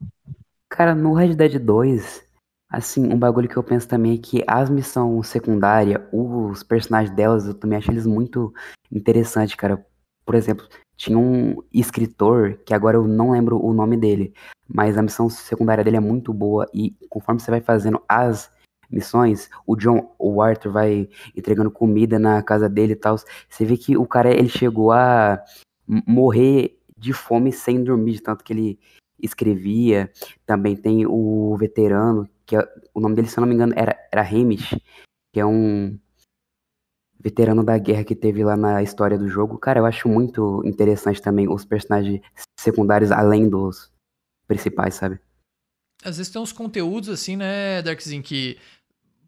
cara, 0.70 0.94
no 0.94 1.14
Red 1.14 1.36
Dead 1.36 1.58
2, 1.60 2.24
assim, 2.70 3.12
um 3.12 3.18
bagulho 3.18 3.48
que 3.48 3.58
eu 3.58 3.64
penso 3.64 3.88
também 3.88 4.16
é 4.16 4.18
que 4.18 4.44
as 4.46 4.70
missões 4.70 5.28
secundárias, 5.28 6.02
os 6.12 6.62
personagens 6.64 7.16
delas, 7.16 7.46
eu 7.48 7.54
também 7.54 7.78
acho 7.78 7.92
eles 7.92 8.06
muito 8.06 8.54
interessantes, 8.92 9.56
cara. 9.56 9.84
Por 10.26 10.36
exemplo, 10.36 10.68
tinha 10.96 11.18
um 11.18 11.64
escritor, 11.74 12.60
que 12.66 12.74
agora 12.74 12.98
eu 12.98 13.08
não 13.08 13.32
lembro 13.32 13.64
o 13.64 13.74
nome 13.74 13.96
dele, 13.96 14.34
mas 14.68 14.98
a 14.98 15.02
missão 15.02 15.30
secundária 15.30 15.84
dele 15.84 15.98
é 15.98 16.02
muito 16.02 16.34
boa 16.34 16.70
e 16.74 16.94
conforme 17.10 17.40
você 17.40 17.50
vai 17.50 17.62
fazendo 17.62 18.02
as 18.08 18.52
missões, 18.90 19.50
o 19.66 19.76
John, 19.76 20.16
o 20.18 20.42
Arthur 20.42 20.72
vai 20.72 21.10
entregando 21.36 21.72
comida 21.72 22.18
na 22.18 22.42
casa 22.42 22.68
dele 22.68 22.94
e 22.94 22.96
tal. 22.96 23.18
Você 23.48 23.66
vê 23.66 23.78
que 23.78 23.98
o 23.98 24.06
cara, 24.06 24.32
ele 24.32 24.50
chegou 24.50 24.92
a 24.92 25.44
morrer 25.88 26.80
de 26.98 27.14
fome 27.14 27.52
sem 27.52 27.84
dormir, 27.84 28.14
de 28.14 28.22
tanto 28.22 28.44
que 28.44 28.54
ele 28.54 28.80
escrevia. 29.22 30.12
Também 30.46 30.76
tem 30.76 31.06
o 31.06 31.56
veterano, 31.58 32.28
que 32.46 32.56
é- 32.56 32.68
o 32.94 33.00
nome 33.00 33.16
dele, 33.16 33.28
se 33.28 33.38
eu 33.38 33.42
não 33.42 33.48
me 33.48 33.56
engano, 33.56 33.74
era, 33.76 33.98
era 34.12 34.22
Hamish, 34.22 34.76
que 35.32 35.40
é 35.40 35.46
um 35.46 35.98
veterano 37.20 37.64
da 37.64 37.78
guerra 37.78 38.04
que 38.04 38.16
teve 38.16 38.44
lá 38.44 38.56
na 38.56 38.82
história 38.82 39.18
do 39.18 39.28
jogo. 39.28 39.58
Cara, 39.58 39.80
eu 39.80 39.86
acho 39.86 40.08
muito 40.08 40.62
interessante 40.66 41.22
também 41.22 41.50
os 41.50 41.66
personagens 41.66 42.22
secundários 42.58 43.12
além 43.12 43.50
dos 43.50 43.92
principais, 44.48 44.96
sabe? 44.96 45.20
Às 46.04 46.18
vezes 46.18 46.32
tem 46.32 46.42
uns 46.42 46.54
conteúdos 46.54 47.10
assim, 47.10 47.36
né, 47.36 47.82
Darkzin, 47.82 48.22
que 48.22 48.58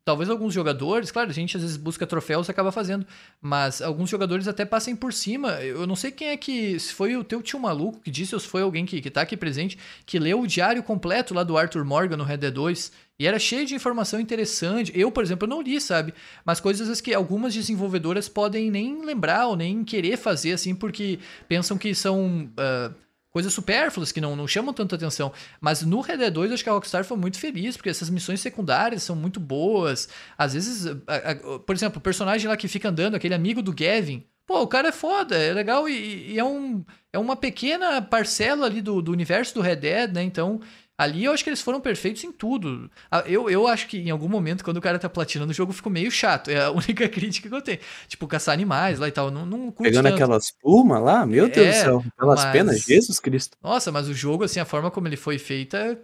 talvez 0.04 0.30
alguns 0.30 0.54
jogadores, 0.54 1.12
claro, 1.12 1.30
a 1.30 1.34
gente 1.34 1.56
às 1.56 1.64
vezes 1.64 1.78
busca 1.78 2.08
troféus 2.08 2.48
e 2.48 2.52
acaba 2.52 2.72
fazendo, 2.72 3.06
mas 3.40 3.82
alguns 3.82 4.10
jogadores 4.10 4.48
até 4.48 4.66
passem 4.66 4.96
por 4.96 5.14
cima. 5.14 5.62
Eu 5.62 5.86
não 5.86 5.96
sei 5.96 6.12
quem 6.12 6.30
é 6.30 6.38
que, 6.38 6.80
se 6.80 6.94
foi 6.94 7.16
o 7.16 7.24
teu 7.24 7.42
tio 7.42 7.60
maluco 7.60 8.00
que 8.00 8.10
disse 8.10 8.34
ou 8.34 8.40
se 8.40 8.48
foi 8.48 8.62
alguém 8.62 8.86
que, 8.86 9.02
que 9.02 9.12
tá 9.12 9.22
aqui 9.22 9.38
presente, 9.38 9.78
que 10.06 10.20
leu 10.20 10.42
o 10.42 10.48
diário 10.48 10.82
completo 10.82 11.34
lá 11.34 11.44
do 11.44 11.58
Arthur 11.58 11.86
Morgan 11.86 12.18
no 12.18 12.24
Red 12.24 12.38
Dead 12.38 12.54
2 12.54 12.92
e 13.20 13.28
era 13.28 13.38
cheio 13.38 13.68
de 13.68 13.76
informação 13.76 14.20
interessante. 14.20 14.92
Eu, 14.96 15.12
por 15.12 15.24
exemplo, 15.24 15.48
não 15.48 15.62
li, 15.62 15.80
sabe? 15.80 16.14
Mas 16.44 16.60
coisas 16.60 17.00
que 17.00 17.14
algumas 17.14 17.54
desenvolvedoras 17.54 18.28
podem 18.28 18.72
nem 18.72 19.06
lembrar 19.06 19.46
ou 19.46 19.56
nem 19.56 19.84
querer 19.84 20.18
fazer 20.18 20.54
assim 20.54 20.74
porque 20.74 21.20
pensam 21.48 21.78
que 21.78 21.94
são 21.94 22.50
ah, 22.58 22.92
coisas 23.32 23.54
supérfluas 23.54 24.12
que 24.12 24.22
não, 24.22 24.36
não 24.36 24.48
chamam 24.48 24.74
tanta 24.74 24.96
atenção. 24.96 25.32
Mas 25.60 25.82
no 25.84 26.02
Red 26.02 26.18
Dead 26.18 26.34
2, 26.34 26.52
acho 26.52 26.64
que 26.64 26.70
a 26.70 26.74
Rockstar 26.74 27.04
foi 27.06 27.18
muito 27.18 27.40
feliz, 27.40 27.78
porque 27.78 27.90
essas 27.90 28.10
missões 28.10 28.42
secundárias 28.42 29.04
são 29.04 29.16
muito 29.16 29.40
boas. 29.40 30.10
Às 30.38 30.54
vezes, 30.54 30.86
a- 31.08 31.32
a- 31.32 31.60
por 31.60 31.76
exemplo, 31.76 31.98
o 32.00 32.02
personagem 32.02 32.48
lá 32.48 32.58
que 32.58 32.68
fica 32.68 32.90
andando, 32.90 33.16
aquele 33.16 33.34
amigo 33.34 33.62
do 33.62 33.74
Gavin. 33.74 34.24
Pô, 34.46 34.62
o 34.62 34.68
cara 34.68 34.90
é 34.90 34.92
foda, 34.92 35.36
é 35.38 35.54
legal 35.54 35.88
e, 35.88 36.34
e 36.34 36.40
é, 36.40 36.44
um, 36.44 36.84
é 37.14 37.18
uma 37.18 37.36
pequena 37.38 38.02
parcela 38.02 38.66
ali 38.66 38.82
do, 38.82 39.02
do 39.02 39.12
universo 39.12 39.54
do 39.54 39.62
Red 39.62 39.78
Dead, 39.78 40.12
né? 40.14 40.24
Então, 40.24 40.60
ali 41.04 41.26
eu 41.26 41.32
acho 41.34 41.44
que 41.44 41.50
eles 41.50 41.62
foram 41.62 41.82
perfeitos 41.82 42.24
em 42.24 42.32
tudo. 42.32 42.90
Ah, 43.10 43.24
Eu, 43.26 43.50
eu 43.50 43.68
acho 43.68 43.88
que 43.88 43.98
em 43.98 44.10
algum 44.10 44.28
momento, 44.30 44.64
quando 44.64 44.78
o 44.78 44.82
cara 44.82 45.00
tá 45.00 45.10
platinando 45.10 45.52
o 45.52 45.54
jogo, 45.54 45.74
ficou 45.74 45.92
meio 45.92 46.12
chato. 46.12 46.50
É 46.52 46.62
a 46.66 46.72
única 46.72 47.08
crítica 47.10 47.50
que 47.50 47.56
eu 47.56 47.62
tenho. 47.62 47.80
Tipo, 48.08 48.28
caçar 48.28 48.54
animais 48.54 49.00
lá 49.00 49.08
e 49.08 49.12
tal. 49.12 49.32
Não, 49.32 49.46
não 49.46 49.72
curto 49.72 49.84
Pegando 49.84 50.06
tanto. 50.06 50.16
aquelas 50.16 50.52
plumas 50.52 51.02
lá, 51.02 51.26
meu 51.26 51.50
Deus 51.50 51.68
É, 51.68 51.72
do 51.72 51.76
céu, 51.86 52.04
aquelas 52.18 52.44
mas- 52.44 52.52
penas, 52.54 52.82
Jesus 52.84 53.20
Cristo. 53.20 53.58
Nossa, 53.62 53.92
mas 53.92 54.08
o 54.08 54.14
jogo, 54.14 54.44
assim, 54.44 54.60
a 54.60 54.66
forma 54.66 54.92
como 54.92 55.08
ele 55.08 55.18
foi 55.18 55.38
feita 55.40 56.00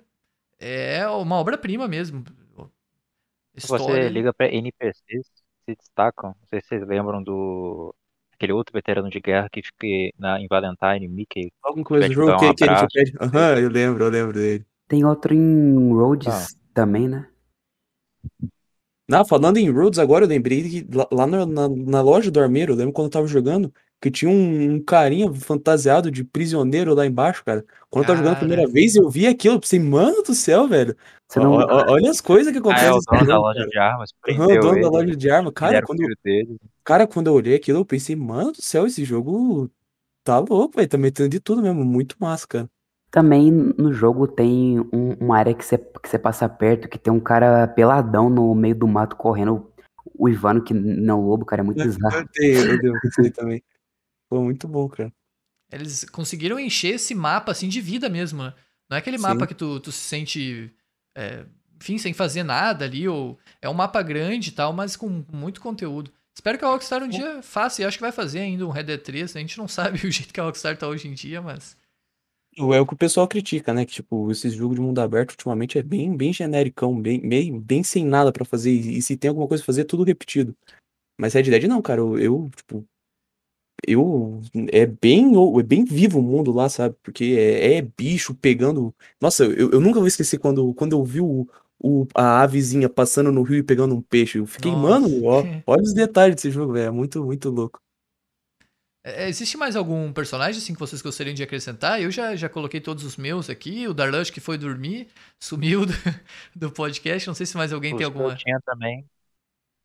é 0.60 1.07
uma 1.07 1.36
obra-prima 1.38 1.88
mesmo. 1.88 2.24
Se 3.56 3.68
você 3.68 3.84
História. 3.84 4.10
liga 4.10 4.34
pra 4.34 4.48
NPCs, 4.48 5.26
se 5.68 5.76
destacam. 5.76 6.30
Não 6.40 6.48
sei 6.48 6.61
se 6.61 6.68
vocês 6.68 6.88
lembram 6.88 7.24
do. 7.24 7.94
Aquele 8.34 8.53
outro 8.53 8.72
veterano 8.72 9.10
de 9.10 9.19
guerra 9.19 9.49
que 9.52 9.64
fica 9.64 9.88
na, 10.19 10.40
em 10.40 10.48
Valentine, 10.48 11.07
Mickey. 11.07 11.52
Alguma 11.64 11.84
coisa 11.84 12.07
do 12.07 12.14
jogo 12.14 12.28
dar 12.28 12.38
que, 12.38 12.45
um 12.45 12.53
que 12.53 12.64
ele 12.65 12.76
te 12.76 12.88
pede. 12.94 13.14
Aham, 13.19 13.56
eu 13.60 13.69
lembro, 13.69 14.03
eu 14.03 14.10
lembro 14.11 14.34
dele. 14.34 14.66
Tem 14.88 15.04
outro 15.06 15.34
em 15.34 15.92
Rhodes 15.94 16.28
Ah. 16.28 16.48
também, 16.74 17.08
né? 17.08 17.28
Não, 19.10 19.26
falando 19.26 19.58
em 19.58 19.70
Rhodes, 19.70 20.00
agora 20.00 20.26
eu 20.26 20.30
lembrei 20.30 20.64
que 20.64 20.88
lá, 21.12 21.26
na, 21.26 21.46
na, 21.46 21.70
na 21.70 22.02
loja 22.02 22.30
do 22.30 22.40
armeiro, 22.42 22.74
eu 22.74 22.78
lembro 22.78 22.92
quando 22.94 23.06
eu 23.08 23.12
tava 23.12 23.28
jogando, 23.28 23.74
que 24.02 24.12
tinha 24.12 24.30
um, 24.30 24.74
um 24.76 24.84
carinha 24.84 25.32
fantasiado 25.34 26.12
de 26.12 26.26
prisioneiro 26.26 26.94
lá 26.94 27.06
embaixo, 27.06 27.44
cara. 27.44 27.66
Quando 27.90 28.04
eu 28.04 28.08
tava 28.08 28.18
jogando 28.18 28.34
a 28.34 28.36
Cara. 28.36 28.48
primeira 28.48 28.70
vez, 28.72 28.96
eu 28.96 29.10
vi 29.10 29.26
aquilo, 29.26 29.56
eu 29.56 29.60
pensei, 29.62 29.80
mano 29.80 30.22
do 30.24 30.34
céu, 30.36 30.68
velho. 30.68 30.96
Não. 31.38 31.54
ó- 31.54 31.86
olha 31.92 32.12
as 32.12 32.20
coisas 32.20 32.52
que 32.52 32.58
Ah, 32.58 32.62
acontecem 32.62 32.90
é 32.90 32.92
o 32.92 33.00
dono 33.00 33.26
da 33.26 33.38
loja 33.40 33.60
cara. 33.60 33.70
de 33.70 33.78
armas. 33.78 34.14
Aham, 34.30 34.46
o 34.46 34.48
dono 34.60 34.72
da 34.74 34.78
ele. 34.78 34.90
loja 34.90 35.16
de 35.16 35.30
arma. 35.30 35.48
Ele 35.48 35.54
Cara, 35.56 35.80
o 35.80 35.88
quando, 35.88 36.04
dele. 36.24 36.58
cara, 36.84 37.08
quando 37.08 37.28
eu 37.28 37.34
olhei 37.34 37.56
aquilo, 37.56 37.80
eu 37.80 37.86
pensei, 37.86 38.16
mano 38.16 38.52
do 38.52 38.62
céu, 38.62 38.86
esse 38.86 39.06
jogo 39.06 39.72
tá 40.24 40.38
louco, 40.40 40.76
velho. 40.76 40.90
Tá 40.90 40.98
metendo 40.98 41.30
de 41.30 41.40
tudo 41.40 41.62
mesmo. 41.62 41.84
Muito 41.86 42.18
massa, 42.20 42.46
cara. 42.46 42.70
Também 43.10 43.52
no 43.52 43.94
jogo 43.94 44.28
tem 44.28 44.80
um- 44.92 45.14
uma 45.20 45.38
área 45.38 45.54
que 45.54 45.64
você, 45.64 45.78
que 45.78 46.10
você 46.10 46.20
passa 46.20 46.48
perto, 46.50 46.90
que 46.90 47.00
tem 47.00 47.12
um 47.12 47.20
cara 47.20 47.68
peladão 47.68 48.30
no 48.30 48.54
meio 48.54 48.76
do 48.76 48.88
mato 48.88 49.16
correndo. 49.16 49.72
O 50.14 50.28
Ivano, 50.28 50.64
que 50.64 50.74
não 50.74 51.16
é 51.16 51.18
o 51.18 51.22
lobo, 51.22 51.46
cara, 51.46 51.62
é 51.62 51.66
muito 51.66 51.84
bizarro. 51.84 52.28
Eu 52.36 52.94
aí 53.20 53.32
também. 53.32 53.64
Foi 54.30 54.40
muito 54.40 54.68
bom, 54.68 54.90
cara. 54.90 55.12
Eles 55.72 56.06
conseguiram 56.06 56.60
encher 56.60 56.96
esse 56.96 57.14
mapa, 57.14 57.52
assim, 57.52 57.68
de 57.68 57.82
vida 57.82 58.10
mesmo, 58.10 58.44
né? 58.44 58.54
Não 58.90 58.96
é 58.96 59.00
aquele 59.00 59.18
Sim. 59.18 59.24
mapa 59.24 59.46
que 59.46 59.54
tu, 59.54 59.80
tu 59.80 59.92
se 59.92 60.00
sente, 60.00 60.74
é, 61.16 61.46
enfim, 61.80 61.98
sem 61.98 62.14
fazer 62.14 62.44
nada 62.44 62.86
ali, 62.86 63.08
ou... 63.08 63.38
É 63.62 63.70
um 63.70 63.74
mapa 63.74 64.02
grande 64.02 64.50
e 64.50 64.54
tal, 64.54 64.72
mas 64.72 64.96
com 64.96 65.24
muito 65.32 65.60
conteúdo. 65.60 66.12
Espero 66.34 66.58
que 66.58 66.64
a 66.64 66.68
Rockstar 66.68 67.04
um 67.04 67.08
dia 67.08 67.42
faça, 67.42 67.82
e 67.82 67.86
acho 67.86 67.98
que 67.98 68.04
vai 68.04 68.12
fazer 68.12 68.40
ainda 68.40 68.66
um 68.66 68.70
Red 68.70 68.84
Dead 68.84 69.02
3. 69.02 69.36
A 69.36 69.40
gente 69.40 69.58
não 69.58 69.68
sabe 69.68 69.98
o 70.08 70.12
jeito 70.12 70.34
que 70.34 70.40
a 70.40 70.44
Rockstar 70.44 70.78
tá 70.78 70.88
hoje 70.88 71.08
em 71.08 71.14
dia, 71.14 71.42
mas... 71.42 71.76
É 72.58 72.82
o 72.82 72.88
que 72.88 72.94
o 72.94 72.98
pessoal 72.98 73.28
critica, 73.28 73.72
né? 73.72 73.86
Que, 73.86 73.94
tipo, 73.94 74.32
esses 74.32 74.54
jogos 74.54 74.76
de 74.76 74.82
mundo 74.82 75.00
aberto 75.00 75.32
ultimamente 75.32 75.78
é 75.78 75.84
bem, 75.84 76.18
bem 76.18 76.34
genericão, 76.34 77.00
bem, 77.00 77.20
bem, 77.20 77.60
bem 77.60 77.84
sem 77.84 78.04
nada 78.04 78.32
pra 78.32 78.44
fazer. 78.44 78.72
E, 78.72 78.98
e 78.98 79.02
se 79.02 79.16
tem 79.16 79.30
alguma 79.30 79.48
coisa 79.48 79.62
pra 79.64 79.68
fazer, 79.68 79.82
é 79.82 79.86
tudo 79.86 80.04
repetido. 80.04 80.56
Mas 81.20 81.34
Red 81.34 81.44
Dead 81.44 81.64
não, 81.66 81.82
cara. 81.82 82.02
Eu, 82.02 82.18
eu, 82.18 82.50
tipo. 82.56 82.84
Eu. 83.86 84.42
É 84.72 84.88
bem, 84.88 85.34
é 85.60 85.64
bem 85.64 85.86
vivo 85.86 86.20
o 86.20 86.24
mundo 86.24 86.52
lá, 86.52 86.68
sabe? 86.68 86.96
Porque 87.04 87.36
é, 87.38 87.76
é 87.76 87.82
bicho 87.82 88.34
pegando. 88.34 88.94
Nossa, 89.22 89.46
eu, 89.46 89.72
eu 89.72 89.80
nunca 89.80 90.00
vou 90.00 90.08
esquecer 90.08 90.40
quando, 90.40 90.74
quando 90.74 90.94
eu 90.94 91.04
vi 91.04 91.22
o, 91.22 91.48
o, 91.80 92.08
a 92.16 92.42
avezinha 92.42 92.90
passando 92.90 93.32
no 93.32 93.44
rio 93.44 93.60
e 93.60 93.64
pegando 93.64 93.96
um 93.96 94.02
peixe. 94.02 94.40
Eu 94.40 94.48
fiquei, 94.48 94.72
Nossa. 94.72 94.82
mano, 94.82 95.26
ó, 95.26 95.44
olha 95.68 95.84
os 95.84 95.94
detalhes 95.94 96.36
desse 96.36 96.50
jogo, 96.50 96.74
velho. 96.74 96.88
É 96.88 96.92
muito, 96.92 97.24
muito 97.24 97.52
louco. 97.52 97.80
É, 99.08 99.30
Existe 99.30 99.56
mais 99.56 99.76
algum 99.78 100.12
personagem 100.12 100.62
assim 100.62 100.74
que 100.74 100.80
vocês 100.80 101.02
gostariam 101.02 101.34
de 101.34 101.42
acrescentar? 101.42 102.02
Eu 102.02 102.12
já, 102.12 102.36
já 102.36 102.50
coloquei 102.50 102.82
todos 102.82 103.06
os 103.06 103.16
meus 103.16 103.50
aqui. 103.50 103.88
O 103.88 103.94
Darlush 103.94 104.30
que 104.32 104.42
foi 104.42 104.58
dormir, 104.58 105.08
sumiu 105.40 105.86
do, 105.88 105.94
do 106.54 106.72
podcast. 106.72 107.26
Não 107.26 107.34
sei 107.34 107.46
se 107.46 107.56
mais 107.56 107.72
alguém 107.72 107.94
Os 107.94 107.98
tem 108.00 108.12
que 108.12 108.14
alguma. 108.14 108.34
eu 108.34 108.38
tinha 108.38 108.60
também. 108.66 109.06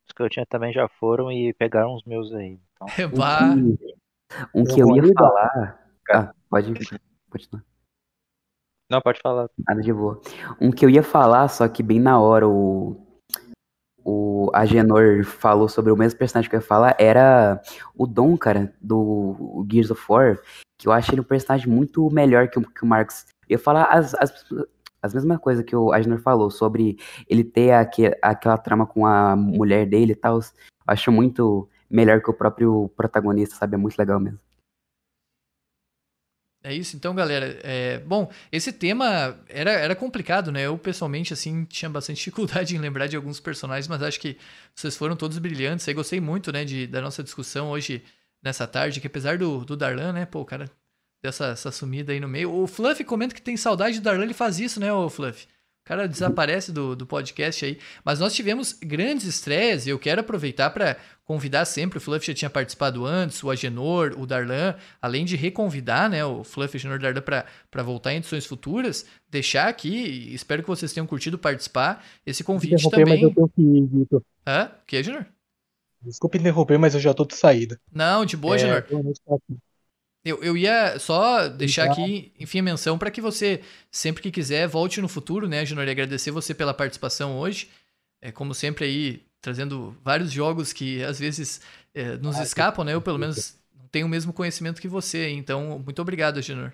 Os 0.09 0.12
que 0.12 0.23
eu 0.23 0.28
tinha 0.28 0.44
também 0.47 0.73
já 0.73 0.89
foram 0.89 1.31
e 1.31 1.55
pegaram 1.55 1.94
os 1.94 2.03
meus 2.05 2.32
aí. 2.32 2.59
Então, 2.74 2.89
Um 3.12 3.77
que, 3.77 3.94
um 4.55 4.65
que 4.65 4.81
Eu 4.81 4.97
ia 4.97 5.12
falar. 5.15 5.78
Ah, 6.11 6.35
pode 6.51 6.69
continuar. 6.69 7.65
não, 8.90 9.01
pode 9.01 9.20
falar. 9.20 9.49
Nada 9.69 9.81
de 9.81 9.93
boa. 9.93 10.20
Um 10.61 10.73
que 10.73 10.85
eu 10.85 10.90
ia 10.90 11.03
falar, 11.03 11.47
só 11.49 11.69
que 11.69 11.82
bem 11.82 12.01
na 12.01 12.19
hora 12.19 12.49
o, 12.49 12.97
o 14.05 14.51
Agenor 14.55 15.24
falou 15.24 15.69
sobre 15.69 15.93
o 15.93 15.97
mesmo 15.97 16.19
personagem 16.19 16.49
que 16.49 16.57
eu 16.57 16.61
ia 16.61 16.66
falar, 16.66 16.97
era 16.99 17.61
o 17.97 18.07
Dom, 18.07 18.37
cara, 18.37 18.73
do 18.81 19.66
Gears 19.70 19.91
of 19.91 20.03
War, 20.09 20.39
que 20.79 20.89
eu 20.89 20.93
achei 20.93 21.15
ele 21.15 21.20
um 21.20 21.24
personagem 21.24 21.69
muito 21.69 22.09
melhor 22.11 22.49
que 22.49 22.59
o, 22.59 22.62
que 22.62 22.83
o 22.83 22.87
Marcos. 22.87 23.27
Eu 23.49 23.55
ia 23.55 23.59
falar 23.59 23.85
as, 23.85 24.15
as, 24.15 24.45
as 25.03 25.15
mesmas 25.15 25.39
coisas 25.39 25.65
que 25.65 25.74
o 25.77 25.93
Agenor 25.93 26.20
falou, 26.20 26.51
sobre 26.51 26.99
ele 27.29 27.45
ter 27.45 27.73
aque, 27.73 28.16
aquela 28.23 28.59
trama 28.59 28.87
com 28.87 29.07
a 29.07 29.37
mulher 29.37 29.87
dele 29.87 30.12
e 30.12 30.16
tal. 30.16 30.39
Eu 30.39 30.45
acho 30.87 31.12
muito 31.12 31.69
melhor 31.91 32.20
que 32.23 32.31
o 32.31 32.35
próprio 32.35 32.91
protagonista, 32.97 33.57
sabe? 33.57 33.74
É 33.74 33.79
muito 33.79 33.99
legal 33.99 34.19
mesmo. 34.19 34.39
É 36.64 36.72
isso, 36.72 36.97
então, 36.97 37.14
galera. 37.14 37.59
É, 37.64 37.98
bom, 38.01 38.30
esse 38.51 38.72
tema 38.72 39.36
era, 39.48 39.72
era 39.72 39.97
complicado, 39.97 40.52
né? 40.52 40.62
Eu, 40.62 40.78
pessoalmente, 40.78 41.32
assim, 41.32 41.64
tinha 41.64 41.90
bastante 41.90 42.18
dificuldade 42.22 42.76
em 42.76 42.78
lembrar 42.78 43.09
de 43.09 43.16
alguns 43.16 43.40
personagens, 43.40 43.89
mas 43.89 44.02
acho 44.02 44.20
que 44.20 44.36
vocês 44.74 44.97
foram 44.97 45.16
todos 45.16 45.39
brilhantes. 45.39 45.86
Eu 45.89 45.94
gostei 45.94 46.20
muito, 46.20 46.52
né, 46.52 46.64
de, 46.64 46.86
da 46.86 47.01
nossa 47.01 47.22
discussão 47.22 47.70
hoje, 47.70 48.02
nessa 48.43 48.66
tarde, 48.66 49.01
que 49.01 49.06
apesar 49.09 49.39
do, 49.39 49.64
do 49.64 49.76
Darlan, 49.76 50.12
né, 50.12 50.24
pô, 50.24 50.40
o 50.40 50.44
cara 50.44 50.70
dessa 51.22 51.47
essa 51.47 51.70
sumida 51.72 52.12
aí 52.12 52.20
no 52.20 52.28
meio. 52.28 52.52
O 52.52 52.66
Fluff 52.66 53.02
comenta 53.05 53.34
que 53.34 53.43
tem 53.43 53.56
saudade 53.56 53.98
do 53.98 54.02
Darlan, 54.05 54.24
ele 54.24 54.34
faz 54.34 54.60
isso, 54.60 54.78
né, 54.78 54.93
o 54.93 55.10
Fluff? 55.10 55.47
O 55.93 55.97
cara 55.97 56.09
desaparece 56.09 56.73
do, 56.73 56.97
do 56.97 57.06
podcast 57.06 57.64
aí. 57.64 57.78
Mas 58.05 58.19
nós 58.19 58.32
tivemos 58.35 58.73
grandes 58.73 59.27
estreias 59.27 59.86
e 59.86 59.90
eu 59.90 59.98
quero 59.98 60.23
aproveitar 60.23 60.70
para 60.70 60.97
convidar 61.24 61.64
sempre. 61.64 61.98
O 61.98 62.01
Fluff 62.01 62.27
já 62.27 62.32
tinha 62.35 62.51
participado 62.51 63.05
antes, 63.05 63.43
o 63.43 63.51
Agenor, 63.51 64.14
o 64.19 64.27
Darlan, 64.27 64.74
além 65.01 65.24
de 65.24 65.36
reconvidar 65.36 66.09
né, 66.09 66.24
o 66.24 66.43
Fluff 66.43 66.74
e 66.74 66.77
o 66.77 66.78
Agenor 66.78 66.98
Darlan 66.98 67.23
para 67.70 67.82
voltar 67.82 68.12
em 68.14 68.16
edições 68.16 68.47
futuras, 68.47 69.05
deixar 69.31 69.69
aqui, 69.69 70.32
espero 70.35 70.62
que 70.62 70.69
vocês 70.69 70.93
tenham 70.93 71.06
curtido 71.06 71.39
participar, 71.39 72.05
esse 72.24 72.43
convite 72.43 72.74
Interromper, 72.74 73.06
mas 73.09 73.23
eu 73.23 73.35
também. 73.35 73.35
tenho 73.35 73.48
que 73.48 73.62
ir, 73.62 73.98
Vitor. 73.98 74.23
Hã? 74.47 74.70
O 74.82 74.86
que, 74.86 74.97
Agenor? 74.97 75.27
Desculpa 76.01 76.36
interromper, 76.36 76.78
mas 76.78 76.94
eu 76.94 77.01
já 77.01 77.14
tô 77.14 77.24
de 77.24 77.36
saída. 77.36 77.78
Não, 77.93 78.24
de 78.24 78.36
boa, 78.36 78.56
É, 78.56 78.59
Agenor. 78.59 78.85
Eu, 80.24 80.43
eu 80.43 80.57
ia 80.57 80.99
só 81.01 81.49
deixar 81.49 81.90
Obrigado. 81.90 82.05
aqui, 82.07 82.32
enfim, 82.39 82.61
a 82.61 82.62
menção 82.62 82.97
para 82.97 83.11
que 83.11 83.20
você, 83.20 83.61
sempre 83.90 84.23
que 84.23 84.31
quiser, 84.31 84.69
volte 84.69 85.01
no 85.01 85.09
futuro, 85.09 85.49
né, 85.49 85.65
Junor? 85.66 85.86
E 85.89 85.90
agradecer 85.90 86.31
você 86.31 86.55
pela 86.55 86.73
participação 86.73 87.36
hoje. 87.39 87.69
É, 88.20 88.31
como 88.31 88.55
sempre 88.55 88.85
aí, 88.85 89.23
trazendo 89.40 89.97
vários 90.05 90.31
jogos 90.31 90.73
que 90.73 91.03
às 91.03 91.19
vezes 91.19 91.61
é, 91.93 92.16
nos 92.19 92.36
Ah, 92.39 92.43
escapam, 92.44 92.85
né? 92.85 92.94
Eu, 92.94 93.03
pelo 93.03 93.19
menos, 93.19 93.59
não 93.77 93.89
tenho 93.89 94.07
o 94.07 94.09
mesmo 94.09 94.32
conhecimento 94.32 94.81
que 94.81 94.86
você. 94.86 95.28
Então, 95.31 95.81
muito 95.85 96.01
obrigado, 96.01 96.40
Junor. 96.40 96.73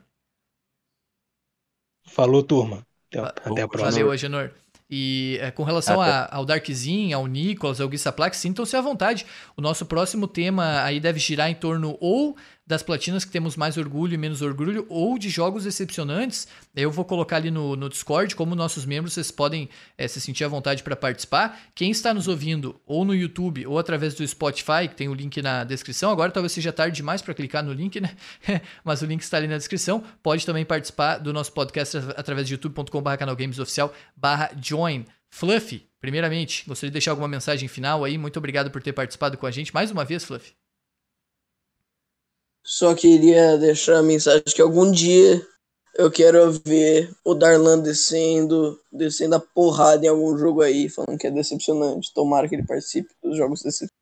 Falou, 2.06 2.42
turma. 2.42 2.86
Até, 3.10 3.20
Va- 3.20 3.28
até 3.28 3.62
a 3.62 3.68
próxima. 3.68 3.90
Valeu, 3.90 4.10
Agenor. 4.10 4.50
E 4.90 5.38
é, 5.42 5.50
com 5.50 5.64
relação 5.64 6.00
a- 6.00 6.28
ao 6.34 6.46
Darkzin, 6.46 7.12
ao 7.12 7.26
Nicolas, 7.26 7.80
ao 7.80 7.88
Guissaplax, 7.88 8.38
sintam-se 8.38 8.74
à 8.76 8.80
vontade. 8.80 9.26
O 9.56 9.60
nosso 9.60 9.84
próximo 9.84 10.26
tema 10.26 10.82
aí 10.82 10.98
deve 10.98 11.18
girar 11.18 11.50
em 11.50 11.54
torno 11.54 11.96
ou 12.00 12.36
das 12.68 12.82
platinas 12.82 13.24
que 13.24 13.30
temos 13.30 13.56
mais 13.56 13.78
orgulho 13.78 14.12
e 14.12 14.18
menos 14.18 14.42
orgulho, 14.42 14.84
ou 14.90 15.18
de 15.18 15.30
jogos 15.30 15.64
decepcionantes. 15.64 16.46
Eu 16.76 16.90
vou 16.90 17.02
colocar 17.02 17.36
ali 17.36 17.50
no, 17.50 17.74
no 17.74 17.88
Discord, 17.88 18.36
como 18.36 18.54
nossos 18.54 18.84
membros, 18.84 19.14
vocês 19.14 19.30
podem 19.30 19.70
é, 19.96 20.06
se 20.06 20.20
sentir 20.20 20.44
à 20.44 20.48
vontade 20.48 20.82
para 20.82 20.94
participar. 20.94 21.58
Quem 21.74 21.90
está 21.90 22.12
nos 22.12 22.28
ouvindo, 22.28 22.78
ou 22.84 23.06
no 23.06 23.14
YouTube, 23.14 23.66
ou 23.66 23.78
através 23.78 24.12
do 24.12 24.28
Spotify, 24.28 24.86
que 24.86 24.94
tem 24.94 25.08
o 25.08 25.14
link 25.14 25.40
na 25.40 25.64
descrição. 25.64 26.10
Agora 26.10 26.30
talvez 26.30 26.52
seja 26.52 26.70
tarde 26.70 26.96
demais 26.96 27.22
para 27.22 27.32
clicar 27.32 27.64
no 27.64 27.72
link, 27.72 27.98
né? 28.02 28.14
Mas 28.84 29.00
o 29.00 29.06
link 29.06 29.22
está 29.22 29.38
ali 29.38 29.48
na 29.48 29.56
descrição. 29.56 30.04
Pode 30.22 30.44
também 30.44 30.66
participar 30.66 31.16
do 31.16 31.32
nosso 31.32 31.50
podcast 31.54 31.96
através 32.18 32.46
de 32.46 32.52
youtube.com.br 32.52 33.16
canalgamesoficial 33.18 33.94
barra 34.14 34.50
join. 34.62 35.06
Fluffy, 35.30 35.88
primeiramente, 36.02 36.64
gostaria 36.66 36.90
de 36.90 36.94
deixar 36.94 37.12
alguma 37.12 37.28
mensagem 37.28 37.66
final 37.66 38.04
aí. 38.04 38.18
Muito 38.18 38.36
obrigado 38.36 38.70
por 38.70 38.82
ter 38.82 38.92
participado 38.92 39.38
com 39.38 39.46
a 39.46 39.50
gente 39.50 39.72
mais 39.72 39.90
uma 39.90 40.04
vez, 40.04 40.22
Fluffy. 40.22 40.52
Só 42.70 42.94
queria 42.94 43.56
deixar 43.56 43.96
a 43.96 44.02
mensagem 44.02 44.42
que 44.44 44.60
algum 44.60 44.92
dia 44.92 45.42
eu 45.94 46.10
quero 46.10 46.52
ver 46.66 47.10
o 47.24 47.34
Darlan 47.34 47.80
descendo, 47.80 48.78
descendo 48.92 49.36
a 49.36 49.40
porrada 49.40 50.04
em 50.04 50.08
algum 50.10 50.36
jogo 50.36 50.60
aí, 50.60 50.86
falando 50.86 51.16
que 51.16 51.26
é 51.26 51.30
decepcionante. 51.30 52.12
Tomara 52.12 52.46
que 52.46 52.54
ele 52.54 52.66
participe 52.66 53.08
dos 53.22 53.38
jogos 53.38 53.62
decepcionantes. 53.62 53.96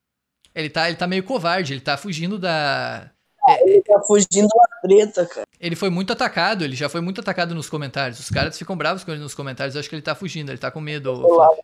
Ele 0.53 0.69
tá, 0.69 0.89
ele 0.89 0.97
tá 0.97 1.07
meio 1.07 1.23
covarde, 1.23 1.75
ele 1.75 1.81
tá 1.81 1.97
fugindo 1.97 2.41
da. 2.41 3.09
Ele 3.61 3.81
tá 3.83 4.03
fugindo 4.03 4.49
da 4.49 4.81
treta, 4.83 5.25
cara. 5.27 5.47
Ele 5.61 5.77
foi 5.77 5.89
muito 5.89 6.13
atacado, 6.13 6.65
ele 6.65 6.75
já 6.75 6.89
foi 6.89 7.01
muito 7.01 7.21
atacado 7.21 7.55
nos 7.55 7.71
comentários. 7.71 8.19
Os 8.19 8.31
caras 8.31 8.59
ficam 8.59 8.77
bravos 8.77 9.05
com 9.05 9.13
ele 9.13 9.21
nos 9.21 9.33
comentários. 9.35 9.77
Eu 9.77 9.79
acho 9.79 9.89
que 9.89 9.95
ele 9.95 10.03
tá 10.03 10.17
fugindo, 10.17 10.51
ele 10.51 10.59
tá 10.59 10.73
com 10.73 10.81
medo. 10.81 11.15
Fluffy. 11.21 11.63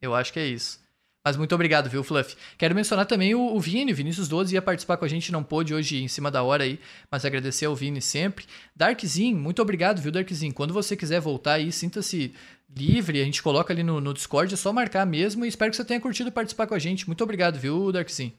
Eu 0.00 0.14
acho 0.14 0.32
que 0.32 0.40
é 0.40 0.46
isso. 0.46 0.80
Mas 1.24 1.36
muito 1.36 1.54
obrigado, 1.54 1.90
viu, 1.90 2.02
Fluff? 2.02 2.36
Quero 2.56 2.74
mencionar 2.74 3.04
também 3.04 3.34
o, 3.34 3.54
o 3.54 3.60
Vini, 3.60 3.92
Vinícius 3.92 4.28
12 4.28 4.54
ia 4.54 4.62
participar 4.62 4.96
com 4.96 5.04
a 5.04 5.08
gente, 5.08 5.32
não 5.32 5.42
pôde 5.42 5.74
hoje 5.74 6.02
em 6.02 6.08
cima 6.08 6.30
da 6.30 6.42
hora 6.42 6.64
aí, 6.64 6.80
mas 7.10 7.24
agradecer 7.24 7.66
ao 7.66 7.74
Vini 7.74 8.00
sempre. 8.00 8.46
Darkzin, 8.74 9.34
muito 9.34 9.60
obrigado, 9.60 10.00
viu, 10.00 10.12
Darkzin? 10.12 10.50
Quando 10.52 10.72
você 10.72 10.96
quiser 10.96 11.20
voltar 11.20 11.54
aí, 11.54 11.70
sinta-se 11.70 12.34
livre, 12.74 13.20
a 13.20 13.24
gente 13.24 13.42
coloca 13.42 13.72
ali 13.72 13.82
no, 13.82 14.00
no 14.00 14.14
Discord, 14.14 14.52
é 14.54 14.56
só 14.56 14.72
marcar 14.72 15.04
mesmo 15.04 15.44
e 15.44 15.48
espero 15.48 15.70
que 15.70 15.76
você 15.76 15.84
tenha 15.84 16.00
curtido 16.00 16.32
participar 16.32 16.66
com 16.66 16.74
a 16.74 16.78
gente. 16.78 17.06
Muito 17.06 17.22
obrigado, 17.24 17.58
viu, 17.58 17.92
Darkzin? 17.92 18.32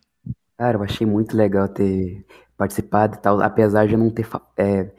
Cara, 0.58 0.78
eu 0.78 0.84
achei 0.84 1.06
muito 1.06 1.38
legal 1.38 1.68
ter 1.68 2.26
participado 2.58 3.16
e 3.16 3.20
tal, 3.20 3.42
apesar 3.42 3.88
de 3.88 3.94
eu 3.94 4.00
não 4.00 4.10
ter 4.10 4.28
é, 4.58 4.92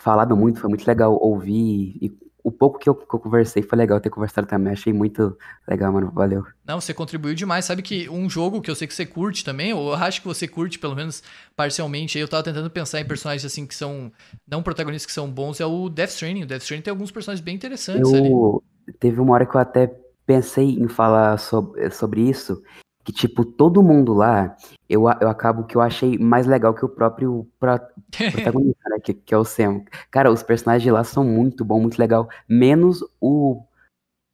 falado 0.00 0.36
muito, 0.36 0.60
foi 0.60 0.68
muito 0.68 0.86
legal 0.86 1.18
ouvir 1.20 1.98
e 2.00 2.23
o 2.44 2.52
pouco 2.52 2.78
que 2.78 2.86
eu, 2.86 2.94
que 2.94 3.14
eu 3.14 3.18
conversei 3.18 3.62
foi 3.62 3.78
legal 3.78 3.98
ter 3.98 4.10
conversado 4.10 4.46
também, 4.46 4.74
achei 4.74 4.92
muito 4.92 5.34
legal, 5.66 5.90
mano, 5.90 6.12
valeu. 6.14 6.44
Não, 6.66 6.78
você 6.78 6.92
contribuiu 6.92 7.34
demais. 7.34 7.64
Sabe 7.64 7.80
que 7.80 8.06
um 8.10 8.28
jogo 8.28 8.60
que 8.60 8.70
eu 8.70 8.74
sei 8.74 8.86
que 8.86 8.92
você 8.92 9.06
curte 9.06 9.42
também, 9.42 9.72
ou 9.72 9.88
eu 9.88 9.94
acho 9.94 10.20
que 10.20 10.28
você 10.28 10.46
curte, 10.46 10.78
pelo 10.78 10.94
menos 10.94 11.22
parcialmente, 11.56 12.18
aí 12.18 12.22
eu 12.22 12.28
tava 12.28 12.42
tentando 12.42 12.68
pensar 12.68 13.00
em 13.00 13.06
personagens 13.06 13.46
assim 13.46 13.66
que 13.66 13.74
são. 13.74 14.12
Não 14.46 14.62
protagonistas 14.62 15.06
que 15.06 15.12
são 15.12 15.30
bons, 15.30 15.58
é 15.58 15.64
o 15.64 15.88
Death 15.88 16.10
Stranding. 16.10 16.42
O 16.42 16.46
Death 16.46 16.62
Stranding 16.62 16.82
tem 16.82 16.90
alguns 16.90 17.10
personagens 17.10 17.42
bem 17.42 17.54
interessantes 17.54 18.12
ali. 18.12 18.30
Eu 18.30 18.62
teve 19.00 19.18
uma 19.20 19.32
hora 19.32 19.46
que 19.46 19.56
eu 19.56 19.60
até 19.60 19.86
pensei 20.26 20.78
em 20.78 20.86
falar 20.86 21.38
sobre, 21.38 21.90
sobre 21.90 22.20
isso, 22.28 22.62
que 23.04 23.12
tipo, 23.12 23.44
todo 23.44 23.82
mundo 23.82 24.14
lá, 24.14 24.56
eu, 24.88 25.02
eu 25.20 25.28
acabo 25.28 25.64
que 25.64 25.76
eu 25.76 25.80
achei 25.80 26.18
mais 26.18 26.46
legal 26.46 26.74
que 26.74 26.84
o 26.84 26.88
próprio 26.88 27.46
pro- 27.60 27.80
protagonista, 28.30 28.88
né, 28.90 28.98
que, 29.00 29.14
que 29.14 29.34
é 29.34 29.38
o 29.38 29.44
Sam. 29.44 29.82
Cara, 30.10 30.30
os 30.32 30.42
personagens 30.42 30.82
de 30.82 30.90
lá 30.90 31.04
são 31.04 31.24
muito 31.24 31.64
bom, 31.64 31.80
muito 31.80 31.98
legal, 31.98 32.28
menos 32.48 33.00
o 33.20 33.62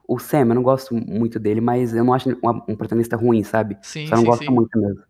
o 0.09 0.19
Sam, 0.19 0.41
eu 0.49 0.55
não 0.57 0.63
gosto 0.63 0.95
muito 0.95 1.39
dele, 1.39 1.61
mas 1.61 1.95
eu 1.95 2.05
não 2.05 2.13
acho 2.13 2.29
um, 2.31 2.35
um 2.69 2.77
protagonista 2.77 3.17
ruim, 3.17 3.45
sabe? 3.45 3.79
sim, 3.83 4.07
Só 4.07 4.17
não 4.17 4.23
sim, 4.23 4.31
gosto 4.31 4.45
sim. 4.45 4.51
muito 4.51 4.79
mesmo. 4.79 5.03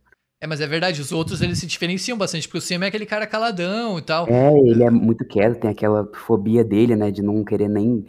É, 0.43 0.47
mas 0.47 0.61
é 0.61 0.67
verdade, 0.67 1.01
os 1.01 1.13
outros 1.13 1.43
eles 1.43 1.59
se 1.59 1.67
diferenciam 1.67 2.17
bastante, 2.17 2.49
porque 2.49 2.59
o 2.59 2.61
Sam 2.63 2.85
é 2.85 2.89
aquele 2.89 3.05
cara 3.07 3.27
caladão 3.27 3.99
e 3.99 4.03
tal. 4.03 4.27
É, 4.27 4.59
ele 4.59 4.83
é 4.83 4.91
muito 4.91 5.25
quieto, 5.25 5.61
tem 5.61 5.71
aquela 5.71 6.09
fobia 6.15 6.65
dele, 6.65 6.97
né, 6.97 7.11
de 7.11 7.23
não 7.23 7.45
querer 7.45 7.69
nem 7.69 8.07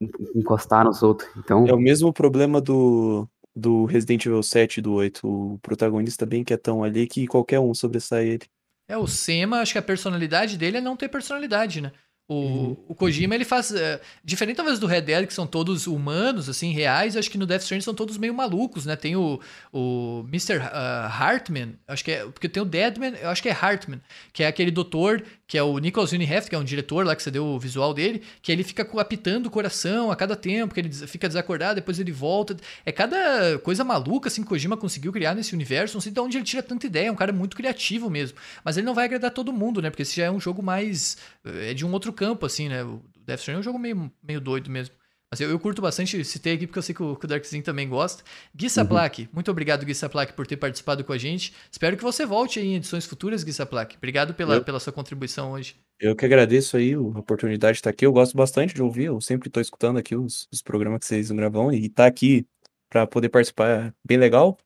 en- 0.00 0.10
encostar 0.36 0.84
nos 0.84 1.02
outros. 1.02 1.28
Então, 1.38 1.66
É 1.66 1.72
o 1.72 1.78
mesmo 1.78 2.12
problema 2.12 2.60
do, 2.60 3.26
do 3.54 3.84
Resident 3.84 4.26
Evil 4.26 4.42
7 4.42 4.78
e 4.78 4.82
do 4.82 4.92
8. 4.92 5.26
O 5.26 5.58
protagonista 5.60 6.24
bem 6.24 6.44
quietão 6.44 6.82
ali 6.82 7.06
que 7.06 7.26
qualquer 7.26 7.60
um 7.60 7.74
sobressai 7.74 8.28
ele. 8.28 8.46
É, 8.88 8.96
o 8.96 9.06
Sema, 9.06 9.60
acho 9.60 9.72
que 9.72 9.78
a 9.78 9.82
personalidade 9.82 10.58
dele 10.58 10.78
é 10.78 10.80
não 10.80 10.96
ter 10.96 11.08
personalidade, 11.08 11.80
né? 11.80 11.92
O, 12.32 12.34
Uhum. 12.34 12.76
o 12.86 12.94
Kojima, 12.94 13.34
ele 13.34 13.44
faz. 13.44 13.72
é, 13.74 14.00
diferente 14.22 14.56
talvez 14.56 14.78
do 14.78 14.86
Red 14.86 15.00
Dead, 15.00 15.26
que 15.26 15.34
são 15.34 15.48
todos 15.48 15.88
humanos, 15.88 16.48
assim, 16.48 16.70
reais, 16.72 17.16
acho 17.16 17.28
que 17.28 17.36
no 17.36 17.44
Death 17.44 17.62
Stranding 17.62 17.82
são 17.82 17.92
todos 17.92 18.16
meio 18.16 18.32
malucos, 18.32 18.86
né? 18.86 18.94
Tem 18.94 19.16
o, 19.16 19.40
o 19.72 20.24
Mr. 20.28 20.60
ah, 20.62 21.10
Hartman, 21.12 21.74
acho 21.88 22.04
que 22.04 22.12
é. 22.12 22.24
Porque 22.26 22.48
tem 22.48 22.62
o 22.62 22.66
Deadman, 22.66 23.14
eu 23.20 23.30
acho 23.30 23.42
que 23.42 23.48
é 23.48 23.52
Hartman, 23.52 24.00
que 24.32 24.44
é 24.44 24.46
aquele 24.46 24.70
doutor, 24.70 25.24
que 25.48 25.58
é 25.58 25.62
o 25.64 25.76
Nicholas 25.78 26.12
Winheft, 26.12 26.48
que 26.48 26.54
é 26.54 26.58
um 26.58 26.62
diretor 26.62 27.04
lá 27.04 27.16
que 27.16 27.22
você 27.24 27.32
deu 27.32 27.44
o 27.44 27.58
visual 27.58 27.92
dele, 27.92 28.22
que 28.40 28.52
ele 28.52 28.62
fica 28.62 28.88
apitando 29.00 29.46
o 29.46 29.50
coração 29.50 30.12
a 30.12 30.14
cada 30.14 30.36
tempo, 30.36 30.72
que 30.72 30.78
ele 30.78 30.92
fica 30.92 31.26
desacordado, 31.26 31.74
depois 31.74 31.98
ele 31.98 32.12
volta. 32.12 32.56
É 32.86 32.92
cada 32.92 33.58
coisa 33.58 33.82
maluca, 33.82 34.28
assim, 34.28 34.42
que 34.42 34.48
Kojima 34.48 34.76
conseguiu 34.76 35.10
criar 35.12 35.34
nesse 35.34 35.52
universo. 35.52 35.94
Não 35.96 36.00
sei 36.00 36.12
de 36.12 36.20
onde 36.20 36.36
ele 36.36 36.44
tira 36.44 36.62
tanta 36.62 36.86
ideia, 36.86 37.08
é 37.08 37.12
um 37.12 37.16
cara 37.16 37.32
muito 37.32 37.56
criativo 37.56 38.08
mesmo. 38.08 38.38
Mas 38.64 38.76
ele 38.76 38.86
não 38.86 38.94
vai 38.94 39.06
agradar 39.06 39.32
todo 39.32 39.52
mundo, 39.52 39.82
né? 39.82 39.90
Porque 39.90 40.02
esse 40.02 40.14
já 40.14 40.26
é 40.26 40.30
um 40.30 40.38
jogo 40.38 40.62
mais. 40.62 41.16
É 41.44 41.74
de 41.74 41.84
um 41.84 41.90
outro 41.92 42.12
campo, 42.20 42.44
assim, 42.44 42.68
né? 42.68 42.84
O 42.84 43.02
Death 43.24 43.40
Stranding 43.40 43.58
é 43.58 43.60
um 43.60 43.62
jogo 43.62 43.78
meio, 43.78 44.12
meio 44.22 44.40
doido 44.40 44.70
mesmo. 44.70 44.94
Mas 45.32 45.40
eu, 45.40 45.48
eu 45.48 45.58
curto 45.60 45.80
bastante, 45.80 46.22
citei 46.24 46.54
aqui 46.54 46.66
porque 46.66 46.78
eu 46.80 46.82
sei 46.82 46.94
que 46.94 47.02
o, 47.02 47.14
que 47.16 47.24
o 47.24 47.28
Darkzin 47.28 47.62
também 47.62 47.88
gosta. 47.88 48.24
Gui 48.54 48.68
Saplak, 48.68 49.28
muito 49.32 49.48
obrigado, 49.48 49.86
Gui 49.86 49.94
Saplak, 49.94 50.32
por 50.32 50.44
ter 50.44 50.56
participado 50.56 51.04
com 51.04 51.12
a 51.12 51.18
gente. 51.18 51.54
Espero 51.70 51.96
que 51.96 52.02
você 52.02 52.26
volte 52.26 52.58
aí 52.58 52.66
em 52.66 52.74
edições 52.76 53.06
futuras, 53.06 53.44
Gui 53.44 53.52
Saplak. 53.52 53.96
Obrigado 53.96 54.34
pela, 54.34 54.56
Eu- 54.56 54.64
pela 54.64 54.80
sua 54.80 54.92
contribuição 54.92 55.52
hoje. 55.52 55.76
Eu 56.00 56.16
que 56.16 56.24
agradeço 56.24 56.76
aí 56.76 56.94
a 56.94 57.00
oportunidade 57.00 57.74
de 57.74 57.78
estar 57.78 57.90
aqui. 57.90 58.04
Eu 58.04 58.12
gosto 58.12 58.36
bastante 58.36 58.74
de 58.74 58.82
ouvir, 58.82 59.04
eu 59.04 59.20
sempre 59.20 59.48
estou 59.48 59.60
escutando 59.60 59.98
aqui 59.98 60.16
os, 60.16 60.48
os 60.52 60.62
programas 60.62 60.98
que 61.00 61.06
vocês 61.06 61.30
gravam 61.30 61.72
e 61.72 61.86
estar 61.86 62.06
aqui 62.06 62.44
para 62.88 63.06
poder 63.06 63.28
participar 63.28 63.68
é 63.68 63.92
bem 64.04 64.18
legal. 64.18 64.58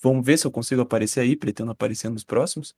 vamos 0.00 0.24
ver 0.24 0.38
se 0.38 0.46
eu 0.46 0.50
consigo 0.52 0.82
aparecer 0.82 1.20
aí, 1.20 1.34
pretendo 1.34 1.72
aparecer 1.72 2.08
nos 2.10 2.22
próximos. 2.22 2.74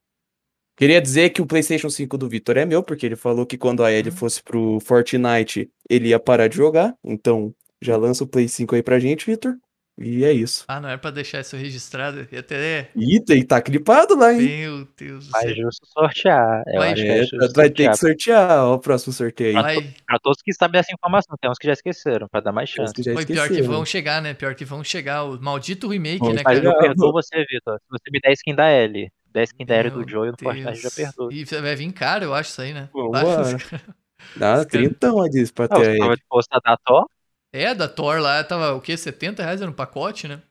Queria 0.83 1.01
dizer 1.01 1.31
que 1.31 1.41
o 1.41 1.47
PlayStation 1.47 1.89
5 1.89 2.19
do 2.19 2.29
Vitor 2.29 2.57
é 2.57 2.65
meu, 2.65 2.83
porque 2.83 3.07
ele 3.07 3.15
falou 3.15 3.47
que 3.47 3.57
quando 3.57 3.85
a 3.85 3.93
Ellie 3.93 4.11
Uhum. 4.11 4.17
fosse 4.17 4.43
pro 4.43 4.81
Fortnite, 4.81 5.71
ele 5.89 6.09
ia 6.09 6.19
parar 6.19 6.49
de 6.49 6.57
jogar. 6.57 6.93
Então, 7.05 7.55
já 7.81 7.97
lança 7.97 8.25
o 8.25 8.27
Play 8.27 8.49
5 8.49 8.75
aí 8.75 8.83
pra 8.83 8.99
gente, 8.99 9.25
Vitor. 9.25 9.55
E 9.97 10.25
é 10.25 10.33
isso. 10.33 10.65
Ah, 10.67 10.81
não 10.81 10.89
era 10.89 10.97
pra 10.99 11.11
deixar 11.11 11.39
isso 11.41 11.55
registrado. 11.55 12.27
E 12.33 12.37
até. 12.37 12.89
Ih, 12.97 13.23
tem- 13.25 13.45
tá 13.45 13.61
clipado 13.61 14.17
lá, 14.17 14.33
hein? 14.33 14.41
Meu 14.41 14.89
Deus 14.99 15.29
do 15.29 15.39
céu. 15.39 15.55
justo 15.55 15.87
sortear. 15.87 16.63
Eu 16.67 16.79
Vai- 16.81 16.93
acho 16.95 17.03
que 17.03 17.09
é 17.09 17.19
É, 17.19 17.25
justo 17.27 17.53
vai 17.55 17.71
ter 17.71 17.91
que 17.91 17.97
sortear. 17.97 18.51
ó, 18.65 18.75
o 18.75 18.79
próximo 18.81 19.13
sorteio 19.13 19.57
aí. 19.59 19.63
Vai. 19.63 19.95
Pra 20.07 20.19
todos 20.19 20.41
que 20.43 20.53
sabem 20.55 20.81
essa 20.81 20.93
informação, 20.93 21.37
tem 21.41 21.49
uns 21.51 21.59
que 21.59 21.67
já 21.67 21.75
esqueceram, 21.75 22.27
pra 22.27 22.41
dar 22.41 22.53
mais 22.53 22.71
chance. 22.71 22.93
que 22.95 23.05
Foi 23.13 23.27
pior 23.27 23.49
que 23.49 23.63
vão 23.63 23.85
chegar, 23.85 24.21
né? 24.23 24.33
Pior 24.35 24.55
que 24.55 24.65
vão 24.65 24.83
chegar. 24.83 25.25
O 25.25 25.39
maldito 25.41 25.87
remake, 25.87 26.19
Vão 26.21 26.33
né, 26.33 26.43
cara? 26.43 26.57
eu 26.59 26.77
perdoo 26.79 27.13
você, 27.13 27.37
Vitor. 27.49 27.79
Se 27.79 27.87
você 27.91 28.11
me 28.11 28.19
der 28.21 28.33
skin 28.33 28.55
da 28.55 28.69
L, 28.69 29.09
der 29.33 29.45
skin 29.45 29.65
da 29.67 29.75
L 29.77 29.91
Meu 29.91 30.05
do 30.05 30.09
Joey 30.09 30.31
no 30.31 30.39
Fortnite, 30.39 30.83
já 30.83 30.91
Deus. 30.91 30.95
perdoo. 30.95 31.33
E 31.33 31.45
vai 31.45 31.75
vir 31.77 31.93
caro, 31.93 32.25
eu 32.25 32.35
acho, 32.35 32.51
isso 32.51 32.61
aí, 32.63 32.73
né? 32.75 32.91
Dá 34.37 34.61
Os 34.61 34.65
cara- 34.67 34.67
30 34.67 35.13
ó, 35.13 35.27
disso 35.29 35.53
pra 35.55 35.69
ter 35.69 35.89
aí. 35.91 35.99
tava 35.99 36.17
disposto 36.17 36.53
a 36.53 36.61
dar 36.61 36.77
Thor? 36.79 37.07
É, 37.53 37.75
da 37.75 37.89
Thor 37.89 38.21
lá, 38.21 38.43
tava 38.45 38.75
o 38.75 38.81
quê? 38.81 38.97
70 38.97 39.43
reais 39.43 39.61
era 39.61 39.71
um 39.71 39.75
pacote, 39.75 40.29
né? 40.29 40.43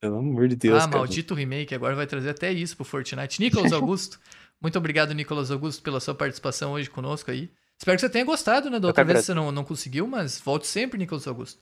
Pelo 0.00 0.18
amor 0.18 0.48
de 0.48 0.56
Deus, 0.56 0.84
ah, 0.84 0.86
cara. 0.86 0.98
maldito 0.98 1.34
remake, 1.34 1.74
agora 1.74 1.94
vai 1.94 2.06
trazer 2.06 2.30
até 2.30 2.52
isso 2.52 2.76
pro 2.76 2.84
Fortnite. 2.84 3.40
Nicolas 3.40 3.72
Augusto, 3.72 4.20
muito 4.60 4.78
obrigado, 4.78 5.12
Nicolas 5.14 5.50
Augusto, 5.50 5.82
pela 5.82 6.00
sua 6.00 6.14
participação 6.14 6.72
hoje 6.72 6.90
conosco 6.90 7.30
aí. 7.30 7.50
Espero 7.78 7.96
que 7.96 8.00
você 8.00 8.10
tenha 8.10 8.24
gostado, 8.24 8.70
né? 8.70 8.80
Da 8.80 8.88
outra 8.88 9.04
que 9.04 9.12
vez 9.12 9.24
você 9.24 9.34
não, 9.34 9.52
não 9.52 9.64
conseguiu, 9.64 10.06
mas 10.06 10.40
volte 10.40 10.66
sempre, 10.66 10.98
Nicolas 10.98 11.26
Augusto. 11.26 11.60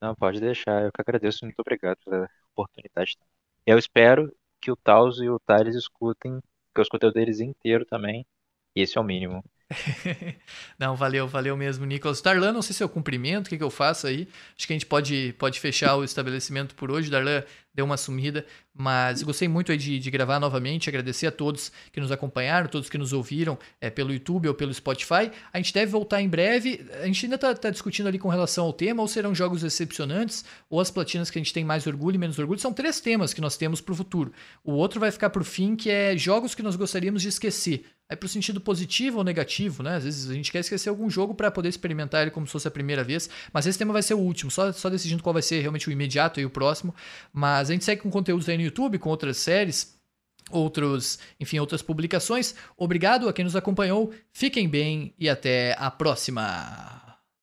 Não, 0.00 0.14
pode 0.14 0.40
deixar. 0.40 0.82
Eu 0.84 0.92
que 0.92 1.00
agradeço. 1.00 1.44
Muito 1.44 1.58
obrigado 1.60 1.98
pela 2.04 2.28
oportunidade. 2.54 3.16
Eu 3.66 3.78
espero 3.78 4.30
que 4.60 4.70
o 4.70 4.76
Taos 4.76 5.18
e 5.20 5.28
o 5.30 5.38
Thales 5.40 5.74
escutem, 5.74 6.40
que 6.74 6.80
eu 6.80 6.82
escutei 6.82 7.08
o 7.08 7.12
deles 7.12 7.40
inteiro 7.40 7.86
também. 7.86 8.26
Esse 8.74 8.98
é 8.98 9.00
o 9.00 9.04
mínimo. 9.04 9.42
não, 10.78 10.96
valeu, 10.96 11.28
valeu 11.28 11.56
mesmo, 11.56 11.84
Nicolas. 11.86 12.20
Darlan, 12.20 12.52
não 12.52 12.62
sei 12.62 12.74
se 12.74 12.82
eu 12.82 12.88
cumprimento, 12.88 13.46
o 13.46 13.50
que, 13.50 13.56
que 13.56 13.62
eu 13.62 13.70
faço 13.70 14.06
aí. 14.06 14.28
Acho 14.56 14.66
que 14.66 14.72
a 14.72 14.76
gente 14.76 14.86
pode, 14.86 15.34
pode 15.38 15.60
fechar 15.60 15.96
o 15.96 16.02
estabelecimento 16.04 16.74
por 16.74 16.90
hoje. 16.90 17.10
Darlan 17.10 17.44
deu 17.72 17.84
uma 17.84 17.96
sumida, 17.96 18.44
mas 18.74 19.22
gostei 19.22 19.46
muito 19.46 19.76
de, 19.76 20.00
de 20.00 20.10
gravar 20.10 20.40
novamente. 20.40 20.88
Agradecer 20.88 21.28
a 21.28 21.30
todos 21.30 21.70
que 21.92 22.00
nos 22.00 22.10
acompanharam, 22.10 22.68
todos 22.68 22.90
que 22.90 22.98
nos 22.98 23.12
ouviram 23.12 23.56
é, 23.80 23.88
pelo 23.88 24.12
YouTube 24.12 24.48
ou 24.48 24.54
pelo 24.54 24.74
Spotify. 24.74 25.30
A 25.52 25.58
gente 25.58 25.72
deve 25.72 25.92
voltar 25.92 26.20
em 26.20 26.28
breve. 26.28 26.84
A 27.00 27.06
gente 27.06 27.26
ainda 27.26 27.36
está 27.36 27.70
discutindo 27.70 28.08
ali 28.08 28.18
com 28.18 28.28
relação 28.28 28.64
ao 28.64 28.72
tema, 28.72 29.02
ou 29.02 29.08
serão 29.08 29.32
jogos 29.32 29.62
decepcionantes, 29.62 30.44
ou 30.68 30.80
as 30.80 30.90
platinas 30.90 31.30
que 31.30 31.38
a 31.38 31.40
gente 31.40 31.52
tem 31.52 31.64
mais 31.64 31.86
orgulho 31.86 32.16
e 32.16 32.18
menos 32.18 32.38
orgulho. 32.40 32.58
São 32.58 32.72
três 32.72 33.00
temas 33.00 33.32
que 33.32 33.40
nós 33.40 33.56
temos 33.56 33.80
para 33.80 33.92
o 33.92 33.96
futuro. 33.96 34.32
O 34.64 34.72
outro 34.72 34.98
vai 34.98 35.12
ficar 35.12 35.30
por 35.30 35.44
fim, 35.44 35.76
que 35.76 35.88
é 35.88 36.16
jogos 36.16 36.56
que 36.56 36.62
nós 36.62 36.74
gostaríamos 36.74 37.22
de 37.22 37.28
esquecer. 37.28 37.84
Aí 38.10 38.16
pro 38.16 38.28
sentido 38.28 38.60
positivo 38.60 39.18
ou 39.18 39.24
negativo, 39.24 39.84
né? 39.84 39.94
Às 39.94 40.04
vezes 40.04 40.28
a 40.28 40.34
gente 40.34 40.50
quer 40.50 40.58
esquecer 40.58 40.88
algum 40.88 41.08
jogo 41.08 41.32
para 41.32 41.48
poder 41.48 41.68
experimentar 41.68 42.22
ele 42.22 42.32
como 42.32 42.44
se 42.44 42.52
fosse 42.52 42.66
a 42.66 42.70
primeira 42.70 43.04
vez, 43.04 43.30
mas 43.52 43.66
esse 43.66 43.78
tema 43.78 43.92
vai 43.92 44.02
ser 44.02 44.14
o 44.14 44.18
último, 44.18 44.50
só, 44.50 44.72
só 44.72 44.90
decidindo 44.90 45.22
qual 45.22 45.32
vai 45.32 45.42
ser 45.42 45.60
realmente 45.60 45.88
o 45.88 45.92
imediato 45.92 46.40
e 46.40 46.44
o 46.44 46.50
próximo. 46.50 46.92
Mas 47.32 47.70
a 47.70 47.72
gente 47.72 47.84
segue 47.84 48.02
com 48.02 48.10
conteúdos 48.10 48.48
aí 48.48 48.56
no 48.56 48.64
YouTube, 48.64 48.98
com 48.98 49.08
outras 49.10 49.36
séries, 49.36 49.94
outros, 50.50 51.20
enfim, 51.38 51.60
outras 51.60 51.82
publicações. 51.82 52.54
Obrigado 52.76 53.28
a 53.28 53.32
quem 53.32 53.44
nos 53.44 53.54
acompanhou. 53.54 54.12
Fiquem 54.32 54.68
bem 54.68 55.14
e 55.16 55.28
até 55.28 55.76
a 55.78 55.88
próxima. 55.88 57.09